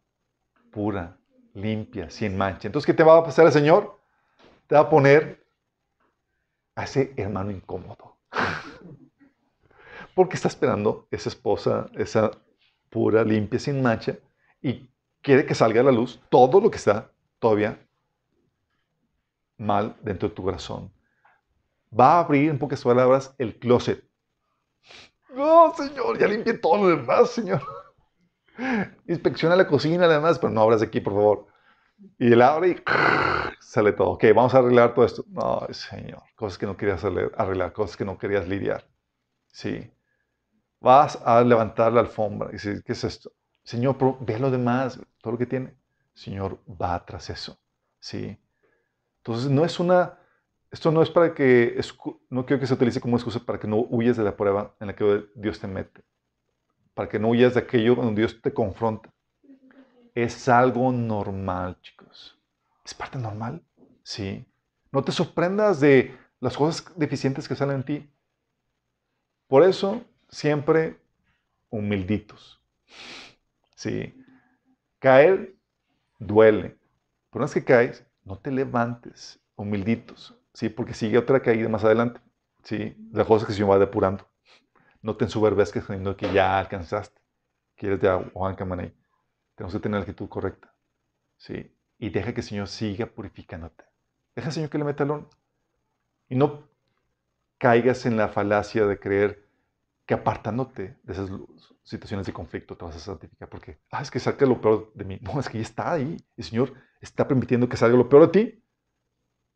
pura, 0.72 1.20
limpia, 1.54 2.10
sin 2.10 2.36
mancha. 2.36 2.68
Entonces, 2.68 2.86
¿qué 2.86 2.94
te 2.94 3.02
va 3.02 3.18
a 3.18 3.24
pasar 3.24 3.46
el 3.46 3.52
Señor? 3.52 3.98
Te 4.66 4.74
va 4.74 4.82
a 4.82 4.90
poner 4.90 5.44
a 6.74 6.84
ese 6.84 7.12
hermano 7.16 7.50
incómodo 7.50 8.16
porque 10.14 10.36
está 10.36 10.48
esperando 10.48 11.06
esa 11.10 11.28
esposa, 11.28 11.90
esa 11.94 12.30
pura, 12.90 13.24
limpia, 13.24 13.58
sin 13.58 13.82
mancha, 13.82 14.18
y 14.60 14.90
quiere 15.22 15.46
que 15.46 15.54
salga 15.54 15.80
a 15.80 15.84
la 15.84 15.92
luz 15.92 16.20
todo 16.28 16.60
lo 16.60 16.70
que 16.70 16.76
está 16.76 17.10
todavía 17.38 17.78
mal 19.56 19.96
dentro 20.02 20.28
de 20.28 20.34
tu 20.34 20.42
corazón. 20.42 20.92
Va 21.98 22.14
a 22.14 22.20
abrir, 22.20 22.50
en 22.50 22.58
pocas 22.58 22.82
palabras, 22.82 23.34
el 23.38 23.58
closet. 23.58 24.04
No, 25.34 25.74
Señor, 25.74 26.18
ya 26.18 26.26
limpié 26.26 26.54
todo 26.54 26.76
lo 26.76 26.96
demás, 26.96 27.30
Señor. 27.30 27.62
Inspecciona 29.06 29.56
la 29.56 29.66
cocina, 29.66 30.06
además, 30.06 30.38
pero 30.38 30.52
no 30.52 30.62
abras 30.62 30.82
aquí, 30.82 31.00
por 31.00 31.14
favor. 31.14 31.46
Y 32.18 32.32
él 32.32 32.42
abre 32.42 32.70
y 32.70 32.76
sale 33.60 33.92
todo. 33.92 34.10
Ok, 34.10 34.24
vamos 34.34 34.54
a 34.54 34.58
arreglar 34.58 34.94
todo 34.94 35.04
esto. 35.04 35.24
No, 35.28 35.66
Señor, 35.70 36.22
cosas 36.34 36.58
que 36.58 36.66
no 36.66 36.76
querías 36.76 37.04
arreglar, 37.04 37.72
cosas 37.72 37.96
que 37.96 38.04
no 38.04 38.18
querías 38.18 38.48
lidiar. 38.48 38.86
Sí. 39.48 39.90
Vas 40.80 41.20
a 41.24 41.42
levantar 41.42 41.92
la 41.92 42.00
alfombra 42.00 42.48
y 42.50 42.54
dices, 42.54 42.82
¿qué 42.82 42.92
es 42.92 43.04
esto? 43.04 43.32
Señor, 43.62 43.96
ve 44.20 44.38
lo 44.38 44.50
demás, 44.50 45.00
todo 45.20 45.32
lo 45.32 45.38
que 45.38 45.46
tiene. 45.46 45.76
Señor, 46.14 46.58
va 46.68 47.04
tras 47.06 47.30
eso. 47.30 47.58
Sí. 48.00 48.36
Entonces, 49.18 49.50
no 49.50 49.64
es 49.64 49.78
una. 49.78 50.18
Esto 50.70 50.90
no 50.90 51.02
es 51.02 51.10
para 51.10 51.34
que. 51.34 51.80
No 52.30 52.44
quiero 52.44 52.60
que 52.60 52.66
se 52.66 52.74
utilice 52.74 53.00
como 53.00 53.16
excusa 53.16 53.38
para 53.40 53.60
que 53.60 53.68
no 53.68 53.76
huyas 53.90 54.16
de 54.16 54.24
la 54.24 54.36
prueba 54.36 54.74
en 54.80 54.88
la 54.88 54.96
que 54.96 55.24
Dios 55.36 55.60
te 55.60 55.68
mete. 55.68 56.02
Para 56.94 57.08
que 57.08 57.18
no 57.18 57.28
huyas 57.28 57.54
de 57.54 57.60
aquello 57.60 57.94
donde 57.94 58.20
Dios 58.20 58.40
te 58.40 58.52
confronta. 58.52 59.12
Es 60.14 60.48
algo 60.48 60.92
normal, 60.92 61.80
chicos. 61.80 62.38
Es 62.84 62.94
parte 62.94 63.18
normal. 63.18 63.62
Sí. 64.02 64.44
No 64.90 65.02
te 65.02 65.12
sorprendas 65.12 65.80
de 65.80 66.16
las 66.40 66.56
cosas 66.56 66.92
deficientes 66.96 67.48
que 67.48 67.54
salen 67.54 67.76
en 67.76 67.84
ti. 67.84 68.10
Por 69.46 69.62
eso, 69.62 70.02
siempre 70.28 70.98
humilditos. 71.70 72.60
Sí. 73.74 74.14
Caer 74.98 75.56
duele. 76.18 76.78
Pero 77.30 77.44
una 77.44 77.46
vez 77.46 77.54
que 77.54 77.64
caes, 77.64 78.06
no 78.24 78.38
te 78.38 78.50
levantes, 78.50 79.40
humilditos. 79.56 80.38
Sí, 80.52 80.68
porque 80.68 80.94
sigue 80.94 81.18
otra 81.18 81.40
caída 81.40 81.68
más 81.68 81.84
adelante. 81.84 82.20
Sí, 82.62 82.94
la 83.12 83.24
cosa 83.24 83.46
que 83.46 83.52
se 83.52 83.64
va 83.64 83.78
depurando. 83.78 84.28
No 85.02 85.16
te 85.16 85.24
ensoberbezcas 85.24 85.84
creyendo 85.84 86.16
que 86.16 86.32
ya 86.32 86.58
alcanzaste. 86.58 87.20
Quieres 87.76 88.00
de 88.00 88.08
Juan 88.32 88.54
Camaney. 88.54 88.94
Tenemos 89.56 89.74
que 89.74 89.80
tener 89.80 89.98
la 89.98 90.02
actitud 90.02 90.28
correcta. 90.28 90.72
Sí. 91.36 91.76
Y 91.98 92.10
deja 92.10 92.32
que 92.32 92.40
el 92.40 92.46
Señor 92.46 92.68
siga 92.68 93.06
purificándote. 93.06 93.84
Deja 94.34 94.48
al 94.48 94.54
Señor 94.54 94.70
que 94.70 94.78
le 94.78 94.84
meta 94.84 95.04
el 95.04 95.26
Y 96.28 96.36
no 96.36 96.68
caigas 97.58 98.06
en 98.06 98.16
la 98.16 98.28
falacia 98.28 98.86
de 98.86 98.98
creer 98.98 99.48
que 100.06 100.14
apartándote 100.14 100.98
de 101.02 101.12
esas 101.12 101.30
situaciones 101.84 102.26
de 102.26 102.32
conflicto 102.32 102.76
te 102.76 102.84
vas 102.84 102.96
a 102.96 103.00
santificar. 103.00 103.48
Porque, 103.48 103.80
ah, 103.90 104.02
es 104.02 104.10
que 104.10 104.20
salga 104.20 104.46
lo 104.46 104.60
peor 104.60 104.92
de 104.94 105.04
mí. 105.04 105.18
No, 105.20 105.38
es 105.40 105.48
que 105.48 105.58
ya 105.58 105.62
está 105.62 105.92
ahí. 105.92 106.16
El 106.36 106.44
Señor 106.44 106.74
está 107.00 107.26
permitiendo 107.26 107.68
que 107.68 107.76
salga 107.76 107.96
lo 107.96 108.08
peor 108.08 108.30
de 108.30 108.40
ti 108.40 108.64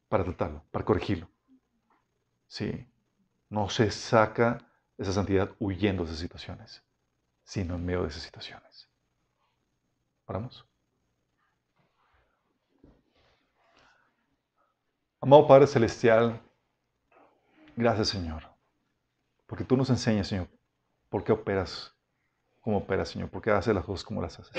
para 0.08 0.24
tratarlo, 0.24 0.64
para 0.70 0.84
corregirlo. 0.84 1.28
Sí. 2.48 2.86
No 3.48 3.68
se 3.68 3.90
saca 3.90 4.58
esa 4.98 5.12
santidad 5.12 5.50
huyendo 5.58 6.04
de 6.04 6.10
esas 6.10 6.20
situaciones, 6.20 6.82
sino 7.44 7.74
en 7.74 7.84
medio 7.84 8.02
de 8.02 8.08
esas 8.08 8.22
situaciones. 8.22 8.88
Oramos. 10.26 10.66
Amado 15.20 15.46
Padre 15.46 15.66
Celestial, 15.66 16.40
gracias 17.74 18.08
Señor, 18.08 18.42
porque 19.46 19.64
tú 19.64 19.76
nos 19.76 19.90
enseñas, 19.90 20.28
Señor, 20.28 20.48
por 21.08 21.24
qué 21.24 21.32
operas 21.32 21.96
como 22.66 22.78
operas, 22.78 23.10
Señor, 23.10 23.30
por 23.30 23.42
qué 23.42 23.52
haces 23.52 23.72
las 23.72 23.84
cosas 23.84 24.04
como 24.04 24.20
las 24.20 24.40
haces. 24.40 24.52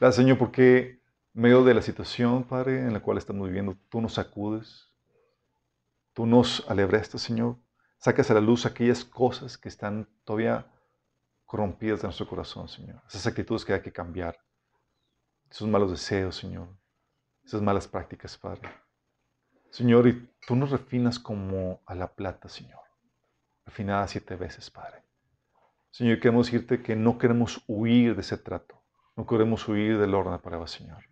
Gracias, 0.00 0.16
Señor, 0.16 0.38
porque 0.38 1.00
en 1.34 1.42
medio 1.42 1.62
de 1.62 1.72
la 1.72 1.82
situación, 1.82 2.42
Padre, 2.42 2.80
en 2.80 2.92
la 2.92 2.98
cual 2.98 3.16
estamos 3.16 3.46
viviendo, 3.46 3.76
tú 3.88 4.00
nos 4.00 4.14
sacudes, 4.14 4.90
tú 6.12 6.26
nos 6.26 6.68
alebrestas, 6.68 7.22
Señor, 7.22 7.56
sacas 8.00 8.30
a 8.30 8.34
la 8.34 8.40
luz 8.40 8.66
aquellas 8.66 9.04
cosas 9.04 9.56
que 9.56 9.68
están 9.68 10.08
todavía 10.24 10.66
corrompidas 11.44 12.00
de 12.00 12.08
nuestro 12.08 12.26
corazón, 12.26 12.68
Señor. 12.68 13.02
Esas 13.06 13.26
actitudes 13.26 13.64
que 13.64 13.74
hay 13.74 13.82
que 13.82 13.92
cambiar, 13.92 14.38
esos 15.50 15.68
malos 15.68 15.90
deseos, 15.90 16.36
Señor, 16.36 16.68
esas 17.44 17.60
malas 17.60 17.86
prácticas, 17.86 18.36
Padre. 18.36 18.68
Señor, 19.70 20.08
y 20.08 20.28
tú 20.46 20.56
nos 20.56 20.70
refinas 20.70 21.18
como 21.18 21.80
a 21.86 21.94
la 21.94 22.12
plata, 22.12 22.48
Señor. 22.48 22.80
Refinada 23.66 24.08
siete 24.08 24.34
veces, 24.34 24.70
Padre. 24.70 25.04
Señor, 25.90 26.18
queremos 26.20 26.46
decirte 26.46 26.82
que 26.82 26.96
no 26.96 27.18
queremos 27.18 27.62
huir 27.66 28.14
de 28.14 28.22
ese 28.22 28.38
trato. 28.38 28.82
No 29.16 29.26
queremos 29.26 29.68
huir 29.68 29.98
del 29.98 30.14
orden 30.14 30.32
de 30.32 30.38
prueba, 30.38 30.66
Señor. 30.66 31.04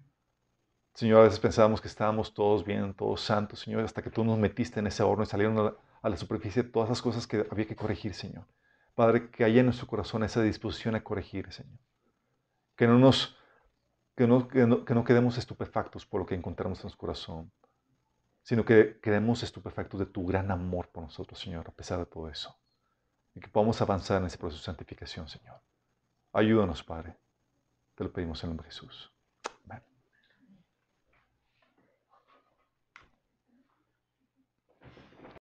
Señor, 0.99 1.21
a 1.21 1.23
veces 1.23 1.39
pensábamos 1.39 1.81
que 1.81 1.87
estábamos 1.87 2.35
todos 2.35 2.65
bien, 2.65 2.93
todos 2.93 3.21
santos, 3.21 3.61
Señor, 3.61 3.85
hasta 3.85 4.03
que 4.03 4.11
tú 4.11 4.25
nos 4.25 4.37
metiste 4.37 4.81
en 4.81 4.89
ese 4.89 5.05
horno 5.05 5.23
y 5.23 5.27
salieron 5.27 5.77
a 6.03 6.09
la, 6.09 6.17
superficie 6.17 6.65
todas 6.65 6.89
las 6.89 7.01
cosas 7.01 7.25
que 7.29 7.47
había 7.53 7.69
que 7.69 7.77
corregir, 7.77 8.15
Señor. 8.15 8.49
Padre, 8.97 9.31
que 9.31 9.45
haya 9.45 9.61
en 9.61 9.67
nuestro 9.67 9.87
corazón 9.87 10.25
esa 10.25 10.43
disposición 10.43 10.97
a 10.97 11.05
corregir, 11.05 11.53
Señor. 11.53 11.79
Que 12.75 12.89
no 12.89 12.99
nos 12.99 13.37
que 14.17 14.27
no, 14.27 14.49
que 14.49 14.67
no, 14.67 15.05
quedemos 15.05 15.39
estupefactos 15.39 16.05
por 16.05 16.19
lo 16.19 16.27
que 16.27 16.35
encontramos 16.35 16.81
en 16.81 16.87
nuestro 16.87 16.99
corazón, 16.99 17.53
sino 18.43 18.65
que 18.65 18.99
quedemos 19.01 19.45
estupefactos 19.45 20.01
de 20.01 20.07
tu 20.07 20.27
gran 20.27 20.51
amor 20.51 20.89
por 20.89 21.05
nosotros, 21.05 21.39
Señor, 21.39 21.69
a 21.69 21.71
pesar 21.71 22.01
de 22.01 22.07
todo 22.07 22.29
eso. 22.29 22.59
Y 23.37 23.41
que 23.41 23.47
podamos 23.47 23.81
avanzar 23.81 24.21
en 24.21 24.27
ese 24.27 24.37
proceso 24.37 24.63
de 24.63 24.67
santificación, 24.67 25.29
Señor. 25.29 25.61
Ayúdanos, 26.33 26.83
Padre. 26.83 27.17
Te 27.95 28.03
lo 28.03 28.13
pedimos 28.13 28.43
en 28.43 28.49
el 28.49 28.57
nombre 28.57 28.67
de 28.67 28.73
Jesús. 28.73 29.13